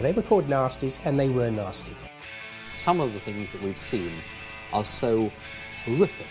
They 0.00 0.12
were 0.12 0.22
called 0.22 0.48
nasties, 0.48 0.98
and 1.04 1.20
they 1.20 1.28
were 1.28 1.50
nasty. 1.50 1.94
Some 2.66 3.00
of 3.00 3.12
the 3.12 3.20
things 3.20 3.52
that 3.52 3.62
we've 3.62 3.78
seen 3.78 4.12
are 4.72 4.82
so 4.82 5.30
horrific. 5.84 6.26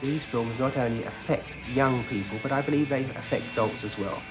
These 0.00 0.24
films 0.26 0.58
not 0.58 0.76
only 0.76 1.04
affect 1.04 1.56
young 1.74 2.04
people, 2.04 2.38
but 2.42 2.52
I 2.52 2.62
believe 2.62 2.88
they 2.88 3.04
affect 3.04 3.44
adults 3.52 3.82
as 3.82 3.98
well. 3.98 4.22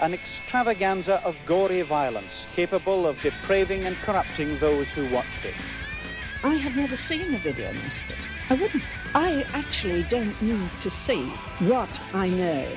An 0.00 0.12
extravaganza 0.12 1.22
of 1.24 1.36
gory 1.46 1.82
violence 1.82 2.46
capable 2.54 3.06
of 3.06 3.20
depraving 3.22 3.84
and 3.84 3.94
corrupting 3.96 4.58
those 4.58 4.88
who 4.90 5.08
watched 5.14 5.44
it. 5.44 5.54
I 6.42 6.54
have 6.54 6.76
never 6.76 6.96
seen 6.96 7.34
a 7.34 7.38
video 7.38 7.72
nasty. 7.72 8.14
I 8.50 8.54
wouldn't. 8.54 8.82
I 9.14 9.44
actually 9.54 10.02
don't 10.04 10.40
need 10.42 10.72
to 10.80 10.90
see 10.90 11.24
what 11.70 12.00
I 12.14 12.28
know 12.30 12.68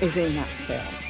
is 0.00 0.16
in 0.16 0.34
that 0.36 0.48
film. 0.48 1.03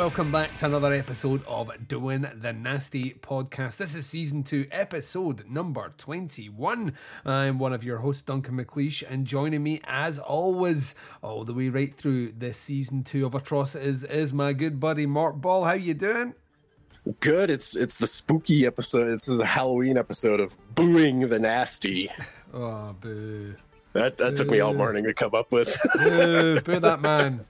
Welcome 0.00 0.32
back 0.32 0.56
to 0.56 0.64
another 0.64 0.94
episode 0.94 1.42
of 1.46 1.70
Doing 1.86 2.24
the 2.36 2.54
Nasty 2.54 3.10
Podcast. 3.20 3.76
This 3.76 3.94
is 3.94 4.06
season 4.06 4.42
two, 4.42 4.66
episode 4.72 5.44
number 5.46 5.92
21. 5.98 6.94
I'm 7.26 7.58
one 7.58 7.74
of 7.74 7.84
your 7.84 7.98
hosts, 7.98 8.22
Duncan 8.22 8.56
McLeish, 8.56 9.04
and 9.06 9.26
joining 9.26 9.62
me, 9.62 9.82
as 9.84 10.18
always, 10.18 10.94
all 11.20 11.44
the 11.44 11.52
way 11.52 11.68
right 11.68 11.94
through 11.94 12.32
this 12.32 12.56
season 12.56 13.04
two 13.04 13.26
of 13.26 13.34
Atrocities, 13.34 14.02
is 14.02 14.32
my 14.32 14.54
good 14.54 14.80
buddy 14.80 15.04
Mark 15.04 15.36
Ball. 15.36 15.64
How 15.64 15.74
you 15.74 15.92
doing? 15.92 16.32
Good. 17.20 17.50
It's 17.50 17.76
it's 17.76 17.98
the 17.98 18.06
spooky 18.06 18.64
episode. 18.64 19.04
This 19.04 19.28
is 19.28 19.40
a 19.40 19.46
Halloween 19.46 19.98
episode 19.98 20.40
of 20.40 20.56
Booing 20.74 21.28
the 21.28 21.38
Nasty. 21.38 22.08
Oh, 22.52 22.96
boo. 23.00 23.54
That 23.92 24.18
that 24.18 24.34
took 24.34 24.48
me 24.48 24.58
all 24.58 24.74
morning 24.74 25.04
to 25.04 25.14
come 25.14 25.36
up 25.36 25.52
with. 25.52 25.78
Boo, 25.94 26.60
boo 26.62 26.80
that 26.80 27.00
man. 27.00 27.46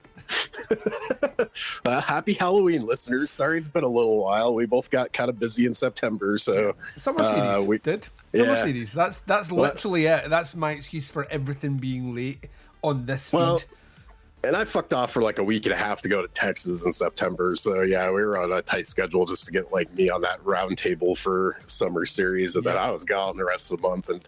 uh, 1.85 2.01
happy 2.01 2.33
Halloween, 2.33 2.85
listeners. 2.85 3.31
Sorry 3.31 3.57
it's 3.57 3.67
been 3.67 3.83
a 3.83 3.87
little 3.87 4.23
while. 4.23 4.53
We 4.53 4.65
both 4.65 4.89
got 4.89 5.13
kind 5.13 5.29
of 5.29 5.39
busy 5.39 5.65
in 5.65 5.73
September, 5.73 6.37
so 6.37 6.75
Summer 6.97 7.23
series 7.23 7.39
uh, 7.39 7.63
we 7.65 7.77
did. 7.79 8.07
Summer 8.35 8.53
yeah. 8.53 8.63
series. 8.63 8.93
That's 8.93 9.19
that's 9.21 9.51
literally 9.51 10.05
it. 10.05 10.29
That's 10.29 10.55
my 10.55 10.71
excuse 10.71 11.09
for 11.09 11.25
everything 11.29 11.77
being 11.77 12.15
late 12.15 12.47
on 12.83 13.05
this 13.05 13.31
Well, 13.31 13.59
feed. 13.59 13.67
and 14.43 14.55
I 14.55 14.65
fucked 14.65 14.93
off 14.93 15.11
for 15.11 15.21
like 15.21 15.39
a 15.39 15.43
week 15.43 15.65
and 15.65 15.73
a 15.73 15.77
half 15.77 16.01
to 16.01 16.09
go 16.09 16.21
to 16.21 16.27
Texas 16.29 16.85
in 16.85 16.91
September. 16.91 17.55
So 17.55 17.81
yeah, 17.81 18.07
we 18.07 18.21
were 18.23 18.37
on 18.37 18.51
a 18.51 18.61
tight 18.61 18.85
schedule 18.85 19.25
just 19.25 19.45
to 19.45 19.51
get 19.51 19.71
like 19.71 19.93
me 19.93 20.09
on 20.09 20.21
that 20.21 20.43
round 20.45 20.77
table 20.77 21.15
for 21.15 21.57
summer 21.59 22.05
series, 22.05 22.55
and 22.55 22.65
then 22.65 22.77
I 22.77 22.91
was 22.91 23.05
gone 23.05 23.37
the 23.37 23.45
rest 23.45 23.71
of 23.71 23.81
the 23.81 23.87
month. 23.87 24.09
And 24.09 24.23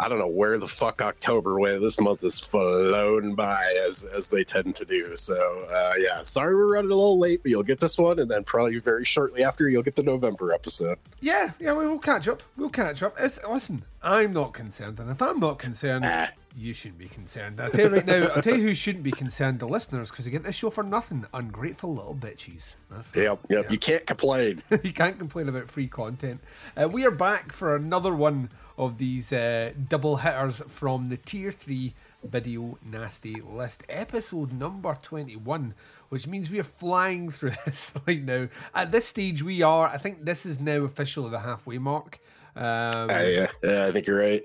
I 0.00 0.08
don't 0.08 0.18
know 0.18 0.28
where 0.28 0.58
the 0.58 0.68
fuck 0.68 1.02
October 1.02 1.58
went. 1.58 1.80
This 1.80 2.00
month 2.00 2.22
is 2.22 2.38
flown 2.38 3.34
by 3.34 3.62
as 3.86 4.04
as 4.04 4.30
they 4.30 4.44
tend 4.44 4.76
to 4.76 4.84
do. 4.84 5.16
So 5.16 5.34
uh, 5.70 5.94
yeah, 5.98 6.22
sorry 6.22 6.54
we're 6.54 6.74
running 6.74 6.90
a 6.90 6.94
little 6.94 7.18
late, 7.18 7.42
but 7.42 7.50
you'll 7.50 7.62
get 7.62 7.80
this 7.80 7.98
one, 7.98 8.18
and 8.18 8.30
then 8.30 8.44
probably 8.44 8.78
very 8.78 9.04
shortly 9.04 9.42
after 9.44 9.68
you'll 9.68 9.82
get 9.82 9.96
the 9.96 10.02
November 10.02 10.52
episode. 10.52 10.98
Yeah, 11.20 11.50
yeah, 11.58 11.72
we 11.72 11.86
will 11.86 11.98
catch 11.98 12.28
up. 12.28 12.42
We'll 12.56 12.70
catch 12.70 13.02
up. 13.02 13.16
It's, 13.18 13.38
listen, 13.48 13.84
I'm 14.02 14.32
not 14.32 14.52
concerned, 14.54 15.00
and 15.00 15.10
if 15.10 15.20
I'm 15.20 15.40
not 15.40 15.58
concerned, 15.58 16.04
Ah. 16.06 16.28
you 16.56 16.72
shouldn't 16.72 16.98
be 16.98 17.08
concerned. 17.08 17.60
I'll 17.60 17.70
tell 17.70 17.88
you 17.88 17.96
right 17.96 18.06
now, 18.06 18.28
I'll 18.28 18.42
tell 18.42 18.56
you 18.56 18.62
who 18.62 18.74
shouldn't 18.74 19.02
be 19.04 19.10
concerned, 19.10 19.58
the 19.58 19.66
listeners, 19.66 20.10
because 20.10 20.24
you 20.26 20.30
get 20.30 20.44
this 20.44 20.54
show 20.54 20.70
for 20.70 20.84
nothing. 20.84 21.26
Ungrateful 21.34 21.92
little 21.94 22.14
bitches. 22.14 22.76
That's. 22.90 23.10
Yep, 23.16 23.40
yep. 23.50 23.64
Yeah. 23.64 23.70
You 23.72 23.78
can't 23.78 24.06
complain. 24.06 24.62
you 24.84 24.92
can't 24.92 25.18
complain 25.18 25.48
about 25.48 25.68
free 25.68 25.88
content. 25.88 26.40
Uh, 26.76 26.88
we 26.88 27.04
are 27.04 27.10
back 27.10 27.50
for 27.52 27.74
another 27.74 28.14
one 28.14 28.48
of 28.78 28.96
these 28.96 29.32
uh, 29.32 29.72
double 29.88 30.16
hitters 30.16 30.62
from 30.68 31.08
the 31.08 31.16
Tier 31.18 31.52
3 31.52 31.92
Video 32.24 32.78
Nasty 32.84 33.34
list, 33.42 33.82
episode 33.88 34.52
number 34.52 34.96
21, 35.02 35.74
which 36.08 36.26
means 36.26 36.48
we 36.50 36.60
are 36.60 36.64
flying 36.64 37.30
through 37.32 37.52
this 37.66 37.92
right 38.06 38.22
now. 38.24 38.48
At 38.74 38.92
this 38.92 39.04
stage, 39.06 39.42
we 39.42 39.60
are, 39.62 39.88
I 39.88 39.98
think 39.98 40.24
this 40.24 40.46
is 40.46 40.58
now 40.60 40.82
officially 40.84 41.30
the 41.30 41.40
halfway 41.40 41.78
mark. 41.78 42.20
Um, 42.56 43.10
Uh, 43.10 43.18
yeah, 43.18 43.46
yeah, 43.62 43.84
I 43.86 43.92
think 43.92 44.06
you're 44.06 44.18
right. 44.20 44.44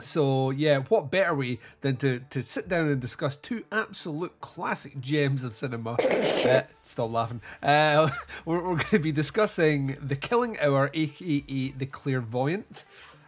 so 0.00 0.50
yeah, 0.50 0.78
what 0.88 1.10
better 1.12 1.34
way 1.34 1.60
than 1.80 1.96
to, 1.98 2.20
to 2.30 2.42
sit 2.42 2.68
down 2.68 2.88
and 2.88 3.00
discuss 3.00 3.36
two 3.36 3.62
absolute 3.70 4.40
classic 4.40 5.00
gems 5.00 5.44
of 5.44 5.56
cinema? 5.56 5.92
uh, 6.00 6.62
stop 6.82 7.10
laughing. 7.12 7.40
Uh, 7.62 8.10
we're 8.44 8.56
we're 8.62 8.76
going 8.76 8.86
to 8.90 8.98
be 8.98 9.12
discussing 9.12 9.96
The 10.00 10.16
Killing 10.16 10.58
Hour, 10.60 10.90
aka 10.92 11.68
The 11.70 11.86
Clairvoyant, 11.86 12.82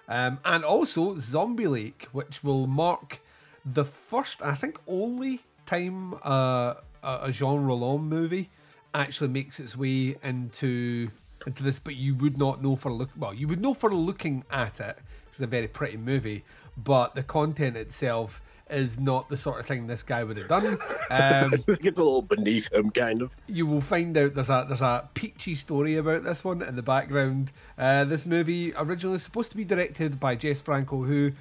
um, 0.09 0.39
and 0.45 0.65
also 0.65 1.19
Zombie 1.19 1.67
Lake, 1.67 2.09
which 2.13 2.45
will 2.45 2.67
mark 2.67 3.21
the 3.65 3.85
first, 3.85 4.43
I 4.43 4.55
think, 4.55 4.79
only 4.87 5.41
time 5.67 6.15
uh, 6.23 6.75
a, 7.03 7.31
Jean 7.33 7.65
Rollin 7.65 8.03
movie 8.03 8.51
actually 8.95 9.29
makes 9.29 9.59
its 9.59 9.77
way 9.77 10.17
into 10.23 11.11
into 11.47 11.63
this, 11.63 11.79
but 11.79 11.97
you 11.97 12.15
would 12.17 12.39
not 12.39 12.63
know 12.63 12.77
for 12.77 12.93
look. 12.93 13.11
Well, 13.17 13.35
you 13.35 13.49
would 13.49 13.61
know 13.61 13.75
for 13.75 13.95
looking 13.95 14.45
at 14.51 14.81
it. 14.81 14.99
It's 15.31 15.41
a 15.41 15.47
very 15.47 15.69
pretty 15.69 15.97
movie, 15.97 16.45
but 16.77 17.15
the 17.15 17.23
content 17.23 17.77
itself 17.77 18.41
is 18.71 18.99
not 18.99 19.29
the 19.29 19.37
sort 19.37 19.61
of 19.61 19.67
thing 19.67 19.87
this 19.87 20.03
guy 20.03 20.25
would 20.25 20.37
have 20.39 20.49
done. 20.49 20.67
Um, 21.11 21.53
I 21.53 21.57
think 21.59 21.85
it's 21.85 21.99
a 21.99 22.03
little 22.03 22.23
beneath 22.23 22.73
him, 22.73 22.91
kind 22.91 23.21
of. 23.23 23.31
you 23.47 23.67
will 23.67 23.83
find 23.83 24.17
out 24.17 24.35
there's 24.35 24.49
a 24.49 24.65
there's 24.67 24.81
a 24.81 25.09
peachy 25.15 25.55
story 25.55 25.97
about 25.97 26.25
this 26.25 26.43
one 26.43 26.63
in 26.63 26.77
the 26.77 26.83
background. 26.83 27.53
Uh, 27.77 28.05
this 28.05 28.25
movie 28.25 28.73
originally 28.77 29.19
supposed 29.19 29.51
to 29.51 29.57
be 29.57 29.65
directed 29.65 30.19
by 30.19 30.35
Jess 30.35 30.63
Franco, 30.63 31.03
who, 31.05 31.33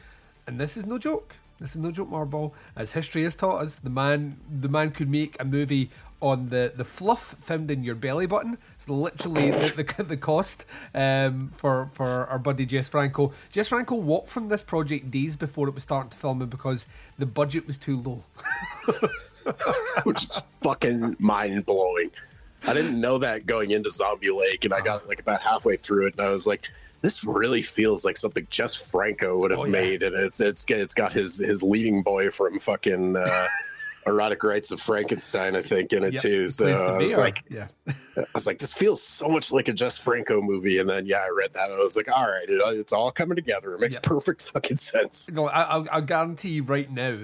and 0.48 0.60
this 0.60 0.76
is 0.76 0.86
no 0.86 0.98
joke. 0.98 1.36
This 1.60 1.72
is 1.72 1.78
no 1.78 1.92
joke, 1.92 2.10
Marble. 2.10 2.54
As 2.76 2.92
history 2.92 3.24
has 3.24 3.36
taught 3.36 3.62
us, 3.62 3.78
the 3.80 3.90
man 3.90 4.38
the 4.60 4.68
man 4.68 4.92
could 4.92 5.10
make 5.10 5.38
a 5.40 5.46
movie 5.46 5.90
on 6.24 6.48
the, 6.50 6.72
the 6.74 6.86
fluff 6.86 7.36
found 7.42 7.70
in 7.70 7.84
your 7.84 7.96
belly 7.96 8.26
button. 8.26 8.58
It's 8.76 8.88
literally 8.88 9.52
the, 9.52 9.84
the, 9.98 10.04
the 10.12 10.18
cost 10.18 10.64
um, 10.96 11.52
for 11.54 11.90
for 11.94 12.26
our 12.28 12.40
buddy 12.40 12.66
Jess 12.66 12.88
Franco. 12.90 13.34
Jess 13.52 13.68
Franco 13.68 13.96
walked 13.96 14.30
from 14.30 14.48
this 14.48 14.62
project 14.64 15.12
days 15.12 15.36
before 15.36 15.68
it 15.68 15.74
was 15.74 15.84
starting 15.84 16.10
to 16.12 16.18
filming 16.18 16.48
because 16.48 16.86
the 17.20 17.26
budget 17.26 17.68
was 17.68 17.78
too 17.78 17.98
low. 17.98 18.24
which 20.04 20.24
is 20.24 20.42
fucking 20.62 21.18
mind 21.20 21.66
blowing. 21.66 22.10
I 22.66 22.74
didn't 22.74 23.00
know 23.00 23.18
that 23.18 23.46
going 23.46 23.72
into 23.72 23.92
Zombie 23.92 24.32
Lake, 24.32 24.64
and 24.64 24.74
I 24.74 24.80
got 24.80 25.08
like 25.08 25.20
about 25.20 25.42
halfway 25.42 25.76
through 25.76 26.08
it, 26.08 26.14
and 26.18 26.26
I 26.26 26.30
was 26.30 26.48
like, 26.48 26.66
"This 27.02 27.26
really 27.26 27.62
feels 27.62 28.06
like 28.06 28.16
something 28.16 28.48
Jess 28.50 28.74
Franco 28.76 29.38
would 29.40 29.52
have 29.52 29.60
Oh, 29.60 29.66
yeah. 29.66 29.72
made." 29.72 30.04
And 30.04 30.16
it's 30.16 30.40
it's 30.40 30.64
it's 30.70 30.94
got 30.94 31.12
his 31.12 31.38
his 31.40 31.62
leading 31.62 32.02
boy 32.02 32.32
from 32.32 32.60
fucking 32.60 33.18
uh, 33.18 33.48
Erotic 34.06 34.44
Rites 34.44 34.72
of 34.72 34.80
Frankenstein, 34.82 35.56
I 35.56 35.62
think, 35.62 35.94
in 35.94 36.04
it 36.04 36.14
Yep, 36.14 36.22
too. 36.22 36.50
So 36.50 36.68
I 36.68 36.98
was 36.98 37.18
like, 37.18 37.44
yeah. 37.50 37.68
I 38.18 38.26
was 38.34 38.46
like, 38.46 38.60
this 38.60 38.74
feels 38.74 39.02
so 39.02 39.28
much 39.28 39.52
like 39.52 39.68
a 39.68 39.74
Jess 39.74 39.98
Franco 39.98 40.42
movie. 40.42 40.80
And 40.80 40.90
then 40.90 41.06
yeah, 41.06 41.18
I 41.18 41.30
read 41.36 41.54
that, 41.54 41.70
and 41.72 41.80
I 41.80 41.84
was 41.84 41.96
like, 41.98 42.10
all 42.12 42.26
right, 42.28 42.48
it, 42.48 42.62
it's 42.80 42.94
all 42.94 43.12
coming 43.12 43.36
together. 43.36 43.74
It 43.74 43.80
makes 43.80 43.96
Yep. 43.96 44.04
perfect 44.04 44.42
fucking 44.42 44.78
sense. 44.78 45.30
No, 45.32 45.48
I, 45.48 45.62
I'll, 45.64 45.88
I'll 45.92 46.02
guarantee 46.02 46.50
you 46.50 46.64
right 46.64 46.90
now 46.92 47.18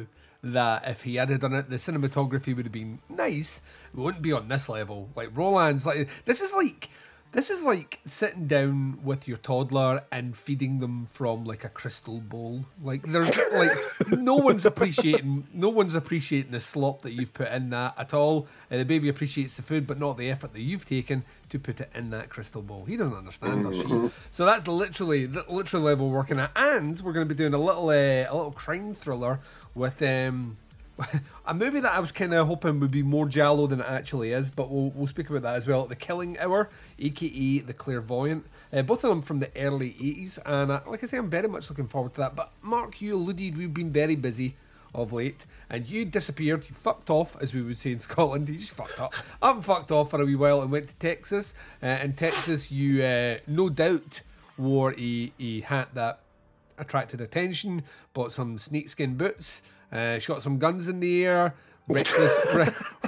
that 0.44 0.88
if 0.88 1.01
he 1.03 1.16
had 1.16 1.38
done 1.40 1.53
it, 1.53 1.69
the 1.69 1.75
cinematography 1.75 2.56
would 2.56 2.66
have 2.66 2.72
been 2.72 3.00
nice. 3.09 3.61
It 3.94 4.00
wouldn't 4.00 4.23
be 4.23 4.31
on 4.31 4.47
this 4.47 4.69
level. 4.69 5.09
Like 5.16 5.29
Rollin's, 5.35 5.85
like 5.85 6.07
this 6.25 6.40
is 6.41 6.53
like 6.53 6.90
this 7.31 7.51
is 7.51 7.63
like 7.63 8.00
sitting 8.06 8.47
down 8.47 9.00
with 9.03 9.28
your 9.28 9.38
toddler 9.38 10.03
and 10.12 10.35
feeding 10.35 10.79
them 10.79 11.07
from 11.12 11.45
like 11.45 11.63
a 11.63 11.69
crystal 11.69 12.19
bowl. 12.19 12.66
Like 12.81 13.03
there's 13.03 13.38
like 13.53 13.72
no 14.12 14.35
one's 14.35 14.66
appreciating 14.66 15.47
no 15.53 15.69
one's 15.69 15.94
appreciating 15.94 16.51
the 16.51 16.59
slop 16.59 17.03
that 17.03 17.13
you've 17.13 17.34
put 17.34 17.50
in 17.50 17.69
that 17.69 17.94
at 17.97 18.13
all. 18.13 18.47
And 18.72 18.81
the 18.81 18.85
baby 18.85 19.09
appreciates 19.09 19.56
the 19.57 19.62
food, 19.62 19.85
but 19.85 20.00
not 20.00 20.17
the 20.17 20.29
effort 20.31 20.53
that 20.53 20.62
you've 20.62 20.85
taken 20.85 21.23
to 21.49 21.59
put 21.59 21.79
it 21.79 21.91
in 21.93 22.09
that 22.09 22.29
crystal 22.29 22.61
bowl. 22.64 22.85
He 22.85 22.97
doesn't 22.97 23.17
understand 23.17 23.66
or 23.66 23.73
she. 23.73 24.14
So 24.32 24.46
that's 24.46 24.67
literally 24.67 25.28
the 25.28 25.46
literal 25.47 25.84
level 25.84 26.09
we're 26.09 26.17
working 26.17 26.40
at. 26.40 26.52
And 26.55 26.99
we're 27.02 27.14
going 27.14 27.28
to 27.28 27.34
be 27.34 27.37
doing 27.37 27.53
a 27.53 27.59
little 27.59 27.90
uh, 27.90 28.28
a 28.28 28.34
little 28.35 28.52
crime 28.52 28.96
thriller 28.96 29.40
with 29.75 30.02
um 30.02 30.58
a 31.46 31.53
movie 31.53 31.79
that 31.79 31.93
I 31.93 31.99
was 31.99 32.11
kind 32.11 32.34
of 32.34 32.47
hoping 32.47 32.79
would 32.79 32.91
be 32.91 33.03
more 33.03 33.25
giallo 33.28 33.67
than 33.67 33.79
it 33.79 33.85
actually 33.87 34.31
is, 34.31 34.51
but 34.51 34.69
we'll, 34.69 34.91
we'll 34.91 35.07
speak 35.07 35.29
about 35.29 35.43
that 35.43 35.55
as 35.55 35.67
well. 35.67 35.85
The 35.85 35.96
Killing 35.96 36.37
Hour, 36.40 36.69
aka 36.97 37.59
The 37.59 37.73
Clairvoyant. 37.73 38.46
Uh, 38.72 38.81
both 38.81 39.03
of 39.03 39.09
them 39.09 39.22
from 39.22 39.40
the 39.40 39.49
early 39.55 39.91
80s, 39.93 40.40
and 40.46 40.72
uh, 40.72 40.81
like 40.87 41.03
I 41.03 41.07
say, 41.07 41.17
I'm 41.17 41.29
very 41.29 41.47
much 41.47 41.69
looking 41.69 41.87
forward 41.87 42.13
to 42.16 42.19
that. 42.22 42.35
But 42.35 42.51
Mark, 42.61 43.01
you 43.01 43.16
alluded 43.16 43.57
we've 43.57 43.73
been 43.73 43.91
very 43.91 44.16
busy 44.16 44.55
of 44.93 45.13
late, 45.13 45.46
and 45.69 45.87
you 45.87 46.05
disappeared, 46.05 46.66
you 46.67 46.75
fucked 46.75 47.09
off, 47.09 47.35
as 47.41 47.53
we 47.53 47.61
would 47.61 47.78
say 47.78 47.91
in 47.91 47.99
Scotland. 48.09 48.49
You 48.49 48.57
just 48.57 48.72
fucked 48.72 48.99
up. 48.99 49.13
I've 49.41 49.63
fucked 49.63 49.91
off 49.91 50.11
for 50.11 50.22
a 50.22 50.25
wee 50.25 50.35
while 50.35 50.61
and 50.61 50.72
went 50.72 50.90
to 50.90 50.96
Texas. 50.96 51.53
Uh, 51.81 51.99
in 52.03 52.13
Texas, 52.13 52.72
you 52.72 53.03
uh, 53.03 53.37
no 53.47 53.69
doubt 53.69 54.22
wore 54.57 54.93
a, 54.99 55.31
a 55.40 55.61
hat 55.61 55.90
that 55.93 56.19
attracted 56.78 57.22
attention, 57.22 57.84
bought 58.13 58.31
some 58.31 58.57
snakeskin 58.57 59.16
boots, 59.16 59.61
uh, 59.91 60.20
shot 60.20 60.41
some 60.41 60.58
guns 60.58 60.88
in 60.88 61.00
the 61.00 61.26
air, 61.26 61.56
reckless, 61.88 62.38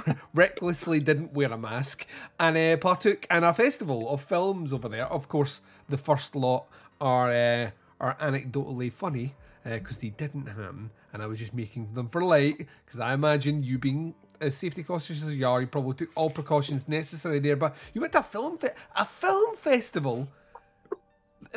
re- 0.06 0.14
recklessly 0.34 1.00
didn't 1.00 1.32
wear 1.32 1.52
a 1.52 1.58
mask, 1.58 2.06
and 2.38 2.56
uh, 2.56 2.76
partook 2.76 3.26
in 3.30 3.44
a 3.44 3.54
festival 3.54 4.08
of 4.10 4.22
films 4.22 4.72
over 4.72 4.88
there. 4.88 5.06
Of 5.06 5.28
course, 5.28 5.60
the 5.88 5.98
first 5.98 6.34
lot 6.34 6.66
are 7.00 7.30
uh, 7.30 7.70
are 8.00 8.16
anecdotally 8.16 8.92
funny 8.92 9.34
because 9.64 9.98
they 9.98 10.08
didn't 10.10 10.46
happen, 10.46 10.90
and 11.12 11.22
I 11.22 11.26
was 11.26 11.38
just 11.38 11.54
making 11.54 11.94
them 11.94 12.08
for 12.08 12.24
light 12.24 12.66
because 12.84 13.00
I 13.00 13.14
imagine 13.14 13.62
you 13.62 13.78
being 13.78 14.14
as 14.42 14.56
safety 14.56 14.82
cautious 14.82 15.22
as 15.22 15.34
you 15.34 15.46
are, 15.46 15.60
you 15.60 15.66
probably 15.66 15.94
took 15.94 16.10
all 16.16 16.28
precautions 16.28 16.88
necessary 16.88 17.38
there. 17.38 17.56
But 17.56 17.76
you 17.94 18.00
went 18.00 18.12
to 18.14 18.20
a 18.20 18.24
film 18.24 18.58
fe- 18.58 18.74
a 18.96 19.06
film 19.06 19.56
festival. 19.56 20.28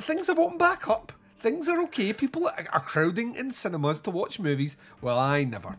Things 0.01 0.27
have 0.27 0.39
opened 0.39 0.59
back 0.59 0.87
up. 0.87 1.11
Things 1.45 1.69
are 1.69 1.79
okay. 1.83 2.11
People 2.11 2.47
are 2.47 2.79
crowding 2.79 3.35
in 3.35 3.51
cinemas 3.51 3.99
to 3.99 4.09
watch 4.09 4.39
movies. 4.39 4.77
Well, 4.99 5.19
I 5.19 5.43
never. 5.43 5.77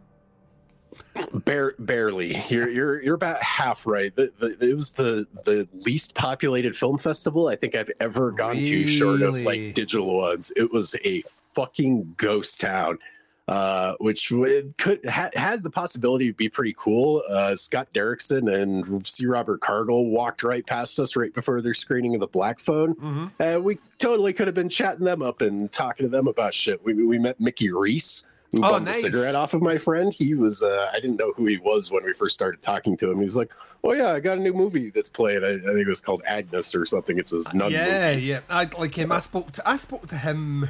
Bare, 1.45 1.75
barely. 1.81 2.41
You're 2.49 2.69
you're 2.69 3.03
you're 3.03 3.17
about 3.17 3.43
half 3.43 3.85
right. 3.85 4.15
The, 4.15 4.33
the, 4.39 4.57
it 4.61 4.77
was 4.77 4.93
the 4.93 5.27
the 5.45 5.67
least 5.73 6.15
populated 6.15 6.77
film 6.77 6.99
festival 6.99 7.49
I 7.49 7.57
think 7.57 7.75
I've 7.75 7.91
ever 7.99 8.31
gone 8.31 8.63
to, 8.63 8.87
short 8.87 9.23
of 9.23 9.41
like 9.41 9.75
digital 9.75 10.17
ones. 10.17 10.53
It 10.55 10.73
was 10.73 10.95
a 11.05 11.25
fucking 11.57 12.15
ghost 12.17 12.61
town, 12.61 13.01
uh, 13.49 13.95
which 14.01 14.33
could 14.79 15.01
ha, 15.09 15.31
had 15.35 15.63
the 15.63 15.71
possibility 15.71 16.29
to 16.29 16.35
be 16.35 16.49
pretty 16.49 16.75
cool. 16.77 17.23
Uh, 17.31 17.55
Scott 17.55 17.89
Derrickson 17.95 18.53
and 18.53 19.07
C. 19.07 19.27
Robert 19.27 19.61
Cargill 19.61 20.07
walked 20.07 20.43
right 20.43 20.67
past 20.67 20.99
us 20.99 21.15
right 21.17 21.33
before 21.33 21.61
their 21.61 21.75
screening 21.75 22.15
of 22.15 22.21
the 22.21 22.27
Black 22.27 22.59
Phone, 22.59 22.95
Mm-hmm. 22.97 23.27
and 23.43 23.65
we 23.65 23.79
totally 23.99 24.33
could 24.33 24.49
have 24.49 24.55
been 24.55 24.69
chatting 24.69 25.05
them 25.05 25.23
up 25.23 25.41
and 25.43 25.71
talking 25.71 26.05
to 26.07 26.11
them 26.11 26.27
about 26.27 26.55
shit. 26.55 26.85
We 26.85 26.95
we 26.95 27.19
met 27.19 27.41
Mickey 27.41 27.71
Reece. 27.71 28.27
Who 28.53 28.59
Oh, 28.65 28.71
bummed 28.71 28.87
nice. 28.87 28.99
a 28.99 29.01
cigarette 29.01 29.35
off 29.35 29.55
of 29.55 29.61
my 29.61 29.77
friend? 29.77 30.13
He 30.13 30.35
was, 30.35 30.63
uh, 30.63 30.89
I 30.95 31.01
didn't 31.01 31.17
know 31.17 31.33
who 31.37 31.47
he 31.47 31.57
was 31.59 31.91
when 31.91 32.05
we 32.05 32.13
first 32.13 32.37
started 32.37 32.63
talking 32.63 32.97
to 32.99 33.11
him. 33.11 33.21
He's 33.21 33.37
like, 33.37 33.53
Oh, 33.83 33.93
yeah, 33.93 34.13
I 34.13 34.21
got 34.21 34.39
a 34.39 34.41
new 34.41 34.53
movie 34.55 34.91
that's 34.91 35.09
playing. 35.09 35.43
I, 35.45 35.55
I 35.55 35.59
think 35.59 35.79
it 35.81 35.89
was 35.89 36.01
called 36.01 36.23
Agnes 36.25 36.73
or 36.73 36.87
something. 36.87 37.19
It's 37.19 37.33
his 37.33 37.53
nun 37.53 37.73
yeah, 37.73 38.13
movie. 38.15 38.23
yeah. 38.23 38.41
I 38.49 38.69
like 38.79 38.95
him. 38.97 39.11
I 39.11 39.19
spoke 39.19 39.51
to 39.53 39.69
I 39.69 39.77
spoke 39.77 40.07
to 40.09 40.17
him. 40.17 40.69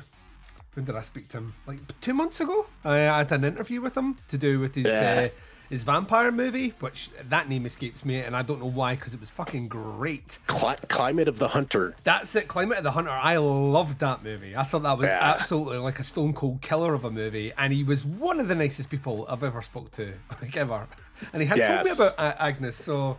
When 0.77 0.85
did 0.85 0.95
I 0.95 1.01
speak 1.01 1.29
to 1.31 1.39
him? 1.39 1.55
Like 1.67 1.79
two 2.03 2.13
months 2.13 2.39
ago. 2.41 2.67
I 2.85 2.97
had 2.99 3.33
an 3.33 3.45
interview 3.45 3.81
with 3.81 3.97
him 3.97 4.19
to 4.29 4.37
do 4.37 4.61
with 4.61 4.75
his 4.75 4.85
Yeah. 4.85 5.29
uh, 5.33 5.41
his 5.71 5.83
vampire 5.85 6.31
movie, 6.31 6.75
which 6.81 7.11
that 7.31 7.49
name 7.49 7.65
escapes 7.67 8.05
me, 8.05 8.21
and 8.21 8.37
I 8.37 8.43
don't 8.43 8.61
know 8.61 8.67
why 8.71 8.95
because 8.95 9.15
it 9.15 9.21
was 9.21 9.31
fucking 9.31 9.67
great. 9.69 10.39
Cli- 10.47 10.77
Climate 10.89 11.27
of 11.29 11.39
the 11.41 11.49
Hunter. 11.49 11.97
That's 12.05 12.37
it, 12.37 12.47
Climate 12.47 12.79
of 12.79 12.85
the 12.85 12.91
Hunter. 12.93 13.11
I 13.11 13.39
loved 13.39 13.99
that 14.01 14.23
movie. 14.23 14.55
I 14.55 14.63
thought 14.65 14.83
that 14.85 14.97
was 14.99 15.09
Yeah. 15.09 15.19
absolutely 15.23 15.79
like 15.79 15.99
a 15.99 16.05
stone 16.05 16.35
cold 16.35 16.61
killer 16.61 16.93
of 16.95 17.05
a 17.05 17.11
movie, 17.11 17.53
and 17.59 17.73
he 17.73 17.83
was 17.83 18.05
one 18.05 18.39
of 18.39 18.47
the 18.49 18.55
nicest 18.55 18.91
people 18.91 19.27
I've 19.29 19.43
ever 19.43 19.61
spoke 19.63 19.91
to, 19.93 20.13
like 20.43 20.57
ever. 20.57 20.87
And 21.33 21.41
he 21.43 21.49
had 21.49 21.57
told 21.59 21.87
me 21.87 22.05
about 22.15 22.37
Agnes, 22.39 22.77
so 22.77 23.17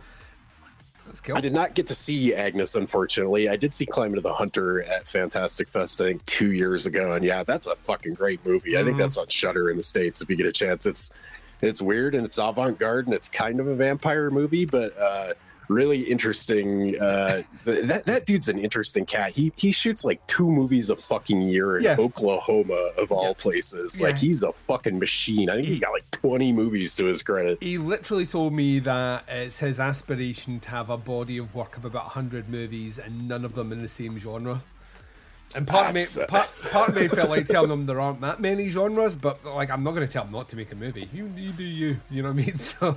cool. 1.20 1.36
I 1.36 1.40
did 1.40 1.52
not 1.52 1.74
get 1.74 1.86
to 1.88 1.94
see 1.94 2.34
Agnes, 2.34 2.74
unfortunately. 2.74 3.48
I 3.48 3.56
did 3.56 3.72
see 3.74 3.86
Climate 3.86 4.18
of 4.18 4.24
the 4.24 4.32
Hunter 4.34 4.82
at 4.82 5.08
Fantastic 5.08 5.68
Fest, 5.68 6.00
I 6.00 6.04
think, 6.08 6.26
two 6.26 6.52
years 6.52 6.86
ago, 6.86 7.12
and 7.12 7.24
yeah, 7.24 7.42
that's 7.44 7.66
a 7.66 7.76
fucking 7.76 8.14
great 8.14 8.44
movie. 8.44 8.76
I 8.76 8.80
think 8.84 8.90
Mm-hmm. 8.92 9.00
that's 9.00 9.16
on 9.18 9.28
Shudder 9.28 9.70
in 9.70 9.76
the 9.76 9.82
states. 9.82 10.20
If 10.20 10.30
you 10.30 10.36
get 10.36 10.46
a 10.46 10.52
chance, 10.52 10.86
it's 10.86 11.10
it's 11.60 11.82
weird 11.82 12.14
and 12.14 12.24
it's 12.24 12.38
avant 12.38 12.78
garde 12.78 13.06
and 13.06 13.14
it's 13.14 13.28
kind 13.28 13.58
of 13.58 13.66
a 13.66 13.74
vampire 13.74 14.30
movie, 14.30 14.64
but 14.64 14.96
uh, 14.96 15.32
really 15.68 16.00
interesting. 16.02 17.00
Uh, 17.00 17.42
that 17.64 18.04
that 18.06 18.26
dude's 18.26 18.48
an 18.48 18.58
interesting 18.58 19.06
cat. 19.06 19.32
He 19.32 19.52
he 19.56 19.70
shoots 19.70 20.04
like 20.04 20.26
two 20.26 20.50
movies 20.50 20.90
a 20.90 20.96
fucking 20.96 21.42
year 21.42 21.78
in 21.78 21.84
Yeah. 21.84 21.96
Oklahoma 21.98 22.90
of 22.98 23.12
all 23.12 23.28
Yeah. 23.28 23.32
places. 23.34 24.00
Yeah. 24.00 24.06
Like 24.08 24.18
he's 24.18 24.42
a 24.42 24.52
fucking 24.52 24.98
machine. 24.98 25.50
I 25.50 25.54
think 25.56 25.66
he's 25.68 25.80
got 25.80 25.92
like 25.92 26.10
twenty 26.10 26.52
movies 26.52 26.96
to 26.96 27.04
his 27.06 27.22
credit. 27.22 27.58
He 27.62 27.78
literally 27.78 28.26
told 28.26 28.52
me 28.52 28.78
that 28.80 29.24
it's 29.28 29.58
his 29.58 29.78
aspiration 29.80 30.60
to 30.60 30.68
have 30.70 30.90
a 30.90 30.96
body 30.96 31.38
of 31.38 31.54
work 31.54 31.76
of 31.76 31.84
about 31.84 32.04
100 32.04 32.48
movies 32.48 32.98
and 32.98 33.28
none 33.28 33.44
of 33.44 33.54
them 33.54 33.72
in 33.72 33.82
the 33.82 33.88
same 33.88 34.18
genre. 34.18 34.62
And 35.54 35.66
part 35.66 35.94
That's, 35.94 36.16
of 36.16 36.22
uh, 36.22 36.24
me, 36.24 36.28
part, 36.28 36.48
part 36.72 36.88
of 36.90 36.96
me 36.96 37.08
felt 37.08 37.30
like 37.30 37.46
telling 37.46 37.70
him 37.70 37.86
there 37.86 38.00
aren't 38.00 38.20
that 38.20 38.38
many 38.40 38.68
genres, 38.68 39.16
but 39.16 39.44
like 39.44 39.70
I'm 39.70 39.82
not 39.82 39.94
going 39.94 40.06
to 40.06 40.12
tell 40.12 40.24
him 40.24 40.32
not 40.32 40.48
to 40.50 40.56
make 40.56 40.70
a 40.72 40.74
movie. 40.74 41.08
You, 41.12 41.30
you 41.36 41.52
do 41.52 41.64
you, 41.64 42.00
you 42.10 42.22
know 42.22 42.28
what 42.30 42.42
I 42.42 42.46
mean? 42.46 42.56
So 42.56 42.96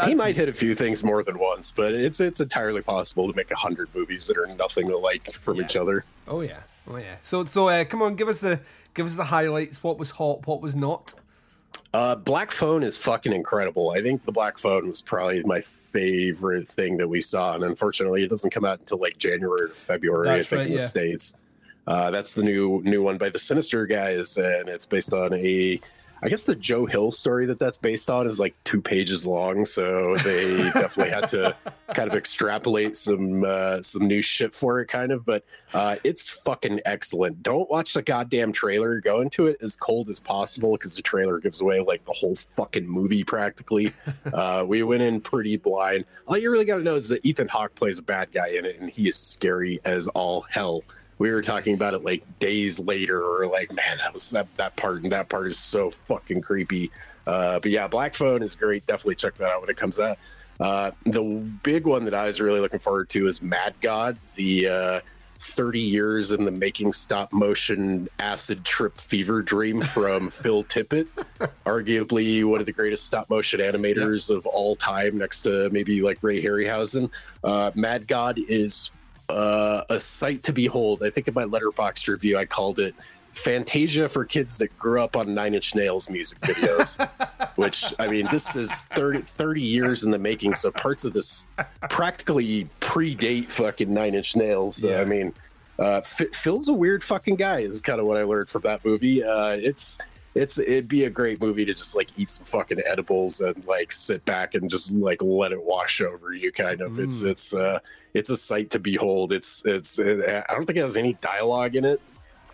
he 0.00 0.14
might 0.14 0.36
hit 0.36 0.48
a 0.48 0.52
few 0.52 0.74
things 0.74 1.02
more 1.04 1.22
than 1.22 1.38
once, 1.38 1.70
but 1.70 1.92
it's 1.94 2.20
it's 2.20 2.40
entirely 2.40 2.82
possible 2.82 3.28
to 3.30 3.36
make 3.36 3.50
a 3.50 3.56
hundred 3.56 3.88
movies 3.94 4.26
that 4.26 4.36
are 4.38 4.46
nothing 4.46 4.90
alike 4.90 5.32
from 5.32 5.56
Yeah. 5.56 5.64
each 5.64 5.76
other. 5.76 6.04
Oh 6.28 6.40
yeah, 6.40 6.60
oh 6.88 6.96
yeah. 6.96 7.16
So 7.22 7.44
so 7.44 7.68
uh, 7.68 7.84
come 7.84 8.02
on, 8.02 8.14
give 8.14 8.28
us 8.28 8.40
the 8.40 8.60
give 8.94 9.06
us 9.06 9.14
the 9.14 9.24
highlights. 9.24 9.82
What 9.82 9.98
was 9.98 10.10
hot? 10.10 10.46
What 10.46 10.60
was 10.60 10.74
not? 10.76 11.14
Uh, 11.92 12.16
Black 12.16 12.50
Phone 12.50 12.82
is 12.82 12.96
fucking 12.98 13.32
incredible. 13.32 13.90
I 13.90 14.00
think 14.00 14.24
the 14.24 14.32
Black 14.32 14.58
Phone 14.58 14.88
was 14.88 15.00
probably 15.00 15.42
my 15.44 15.60
favorite 15.60 16.68
thing 16.68 16.96
that 16.96 17.08
we 17.08 17.20
saw, 17.20 17.54
and 17.54 17.62
unfortunately, 17.62 18.24
it 18.24 18.30
doesn't 18.30 18.50
come 18.50 18.64
out 18.64 18.80
until 18.80 18.98
like 18.98 19.16
January 19.18 19.66
or 19.66 19.68
February. 19.74 20.24
That's 20.26 20.46
I 20.46 20.50
think 20.50 20.58
right, 20.58 20.66
in 20.66 20.72
the 20.76 20.78
yeah. 20.82 20.86
states. 20.86 21.36
Uh, 21.86 22.10
that's 22.10 22.34
the 22.34 22.42
new 22.42 22.80
new 22.84 23.02
one 23.02 23.18
by 23.18 23.28
the 23.28 23.38
Sinister 23.38 23.86
guys, 23.86 24.36
and 24.38 24.68
it's 24.68 24.86
based 24.86 25.12
on 25.12 25.32
a. 25.34 25.80
I 26.24 26.28
guess 26.28 26.44
the 26.44 26.54
Joe 26.54 26.86
Hill 26.86 27.10
story 27.10 27.44
that 27.46 27.58
that's 27.58 27.76
based 27.76 28.10
on 28.10 28.26
is 28.26 28.40
like 28.40 28.54
two 28.64 28.80
pages 28.80 29.26
long, 29.26 29.66
so 29.66 30.16
they 30.24 30.56
definitely 30.72 31.10
had 31.10 31.28
to 31.28 31.54
kind 31.88 32.08
of 32.08 32.14
extrapolate 32.14 32.96
some 32.96 33.44
uh, 33.44 33.82
some 33.82 34.08
new 34.08 34.22
shit 34.22 34.54
for 34.54 34.80
it, 34.80 34.86
kind 34.86 35.12
of. 35.12 35.26
But 35.26 35.44
uh, 35.74 35.96
it's 36.02 36.30
fucking 36.30 36.80
excellent. 36.86 37.42
Don't 37.42 37.70
watch 37.70 37.92
the 37.92 38.00
goddamn 38.00 38.52
trailer. 38.52 39.02
Go 39.02 39.20
into 39.20 39.48
it 39.48 39.58
as 39.60 39.76
cold 39.76 40.08
as 40.08 40.18
possible 40.18 40.72
because 40.72 40.96
the 40.96 41.02
trailer 41.02 41.38
gives 41.40 41.60
away 41.60 41.80
like 41.80 42.02
the 42.06 42.14
whole 42.14 42.36
fucking 42.56 42.88
movie 42.88 43.22
practically. 43.22 43.92
uh, 44.32 44.64
we 44.66 44.82
went 44.82 45.02
in 45.02 45.20
pretty 45.20 45.58
blind. 45.58 46.06
All 46.26 46.38
you 46.38 46.50
really 46.50 46.64
got 46.64 46.78
to 46.78 46.82
know 46.82 46.94
is 46.94 47.10
that 47.10 47.24
Ethan 47.26 47.48
Hawke 47.48 47.74
plays 47.74 47.98
a 47.98 48.02
bad 48.02 48.32
guy 48.32 48.48
in 48.48 48.64
it, 48.64 48.80
and 48.80 48.88
he 48.88 49.08
is 49.08 49.16
scary 49.16 49.78
as 49.84 50.08
all 50.08 50.40
hell. 50.48 50.82
We 51.18 51.30
were 51.30 51.42
talking 51.42 51.74
about 51.74 51.94
it 51.94 52.04
like 52.04 52.22
days 52.38 52.80
later, 52.80 53.22
or 53.22 53.46
like, 53.46 53.72
man, 53.72 53.98
that 53.98 54.12
was 54.12 54.30
that 54.30 54.48
that 54.56 54.76
part 54.76 55.02
and 55.02 55.12
that 55.12 55.28
part 55.28 55.46
is 55.46 55.58
so 55.58 55.90
fucking 55.90 56.42
creepy. 56.42 56.90
Uh, 57.26 57.60
but 57.60 57.70
yeah, 57.70 57.88
Black 57.88 58.14
Phone 58.14 58.42
is 58.42 58.54
great. 58.54 58.86
Definitely 58.86 59.14
check 59.16 59.36
that 59.36 59.50
out 59.50 59.60
when 59.60 59.70
it 59.70 59.76
comes 59.76 60.00
out. 60.00 60.18
Uh, 60.60 60.92
the 61.04 61.22
big 61.62 61.86
one 61.86 62.04
that 62.04 62.14
I 62.14 62.24
was 62.24 62.40
really 62.40 62.60
looking 62.60 62.78
forward 62.78 63.08
to 63.10 63.28
is 63.28 63.42
Mad 63.42 63.74
God, 63.80 64.16
the 64.36 64.68
uh, 64.68 65.00
30 65.40 65.80
years 65.80 66.32
in 66.32 66.44
the 66.44 66.50
making 66.50 66.92
stop 66.92 67.32
motion 67.32 68.08
acid 68.18 68.64
trip 68.64 68.98
fever 68.98 69.42
dream 69.42 69.82
from 69.82 70.30
Phil 70.30 70.64
Tippett, 70.64 71.06
arguably 71.66 72.44
one 72.44 72.60
of 72.60 72.66
the 72.66 72.72
greatest 72.72 73.06
stop 73.06 73.28
motion 73.28 73.60
animators 73.60 74.34
of 74.34 74.46
all 74.46 74.74
time, 74.76 75.18
next 75.18 75.42
to 75.42 75.68
maybe 75.70 76.00
like 76.02 76.18
Ray 76.22 76.42
Harryhausen. 76.42 77.10
Uh, 77.42 77.70
Mad 77.74 78.06
God 78.06 78.38
is 78.48 78.90
uh, 79.28 79.82
a 79.88 80.00
sight 80.00 80.42
to 80.44 80.52
behold. 80.52 81.02
I 81.02 81.10
think 81.10 81.28
in 81.28 81.34
my 81.34 81.44
Letterboxd 81.44 82.08
review, 82.08 82.36
I 82.38 82.44
called 82.44 82.78
it 82.78 82.94
Fantasia 83.32 84.08
for 84.08 84.24
kids 84.24 84.58
that 84.58 84.76
grew 84.78 85.02
up 85.02 85.16
on 85.16 85.34
Nine 85.34 85.54
Inch 85.54 85.74
Nails 85.74 86.08
music 86.08 86.38
videos. 86.40 86.98
which, 87.56 87.92
I 87.98 88.08
mean, 88.08 88.28
this 88.30 88.56
is 88.56 88.86
30, 88.86 89.22
30 89.22 89.60
years 89.62 90.04
in 90.04 90.10
the 90.10 90.18
making. 90.18 90.54
So 90.54 90.70
parts 90.70 91.04
of 91.04 91.12
this 91.12 91.48
practically 91.90 92.68
predate 92.80 93.50
fucking 93.50 93.92
Nine 93.92 94.14
Inch 94.14 94.36
Nails. 94.36 94.76
So, 94.76 94.90
Yeah. 94.90 95.00
I 95.00 95.04
mean, 95.04 95.32
uh, 95.78 95.96
F- 95.98 96.32
Phil's 96.34 96.68
a 96.68 96.72
weird 96.72 97.02
fucking 97.02 97.36
guy, 97.36 97.60
is 97.60 97.80
kind 97.80 98.00
of 98.00 98.06
what 98.06 98.16
I 98.16 98.22
learned 98.22 98.48
from 98.48 98.62
that 98.62 98.84
movie. 98.84 99.24
Uh, 99.24 99.48
it's. 99.50 99.98
It's 100.34 100.58
it'd 100.58 100.88
be 100.88 101.04
a 101.04 101.10
great 101.10 101.40
movie 101.40 101.64
to 101.64 101.74
just 101.74 101.94
like 101.94 102.08
eat 102.16 102.28
some 102.28 102.46
fucking 102.46 102.80
edibles 102.84 103.40
and 103.40 103.64
like 103.66 103.92
sit 103.92 104.24
back 104.24 104.54
and 104.54 104.68
just 104.68 104.90
like 104.92 105.22
let 105.22 105.52
it 105.52 105.62
wash 105.62 106.00
over 106.00 106.32
you 106.34 106.50
kind 106.50 106.80
of. 106.80 106.98
It's 106.98 107.22
Mm. 107.22 107.30
it's 107.30 107.54
uh 107.54 107.78
it's 108.14 108.30
a 108.30 108.36
sight 108.36 108.70
to 108.70 108.78
behold. 108.80 109.32
It's 109.32 109.64
it's 109.64 110.00
I 110.00 110.42
don't 110.50 110.66
think 110.66 110.78
it 110.78 110.82
has 110.82 110.96
any 110.96 111.12
dialogue 111.14 111.76
in 111.76 111.84
it. 111.84 112.00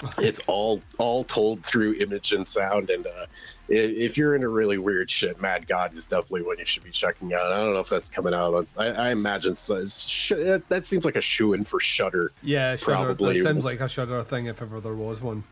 It's 0.19 0.41
all 0.47 0.81
all 0.97 1.25
told 1.25 1.63
through 1.65 1.95
image 1.95 2.33
and 2.33 2.47
sound. 2.49 2.89
And 2.89 3.07
uh, 3.07 3.27
if 3.69 4.17
you're 4.17 4.35
into 4.35 4.49
really 4.49 4.79
weird 4.79 5.11
shit, 5.11 5.39
Mad 5.43 5.67
God 5.67 5.95
is 5.95 6.07
definitely 6.07 6.41
one 6.43 6.59
you 6.59 6.65
should 6.65 6.85
be 6.85 6.91
checking 6.91 7.35
out. 7.35 7.53
I 7.53 7.59
don't 7.59 7.75
know 7.75 7.81
if 7.81 7.91
that's 7.91 8.09
coming 8.09 8.33
out 8.33 8.55
on. 8.55 8.65
I, 8.79 9.09
I 9.09 9.11
imagine 9.11 9.55
so, 9.55 9.85
sh- 9.87 10.33
that 10.71 10.87
seems 10.87 11.05
like 11.05 11.17
a 11.17 11.21
shoe 11.21 11.53
in 11.53 11.65
for 11.65 11.81
Shudder. 11.81 12.33
Yeah, 12.43 12.77
Shudder. 12.77 13.05
Probably. 13.15 13.41
That 13.43 13.45
sounds 13.53 13.65
like 13.67 13.81
a 13.81 13.89
Shudder 13.89 14.23
thing 14.23 14.47
if 14.47 14.63
ever 14.63 14.81
there 14.81 14.95
was 14.95 15.21
one. 15.21 15.45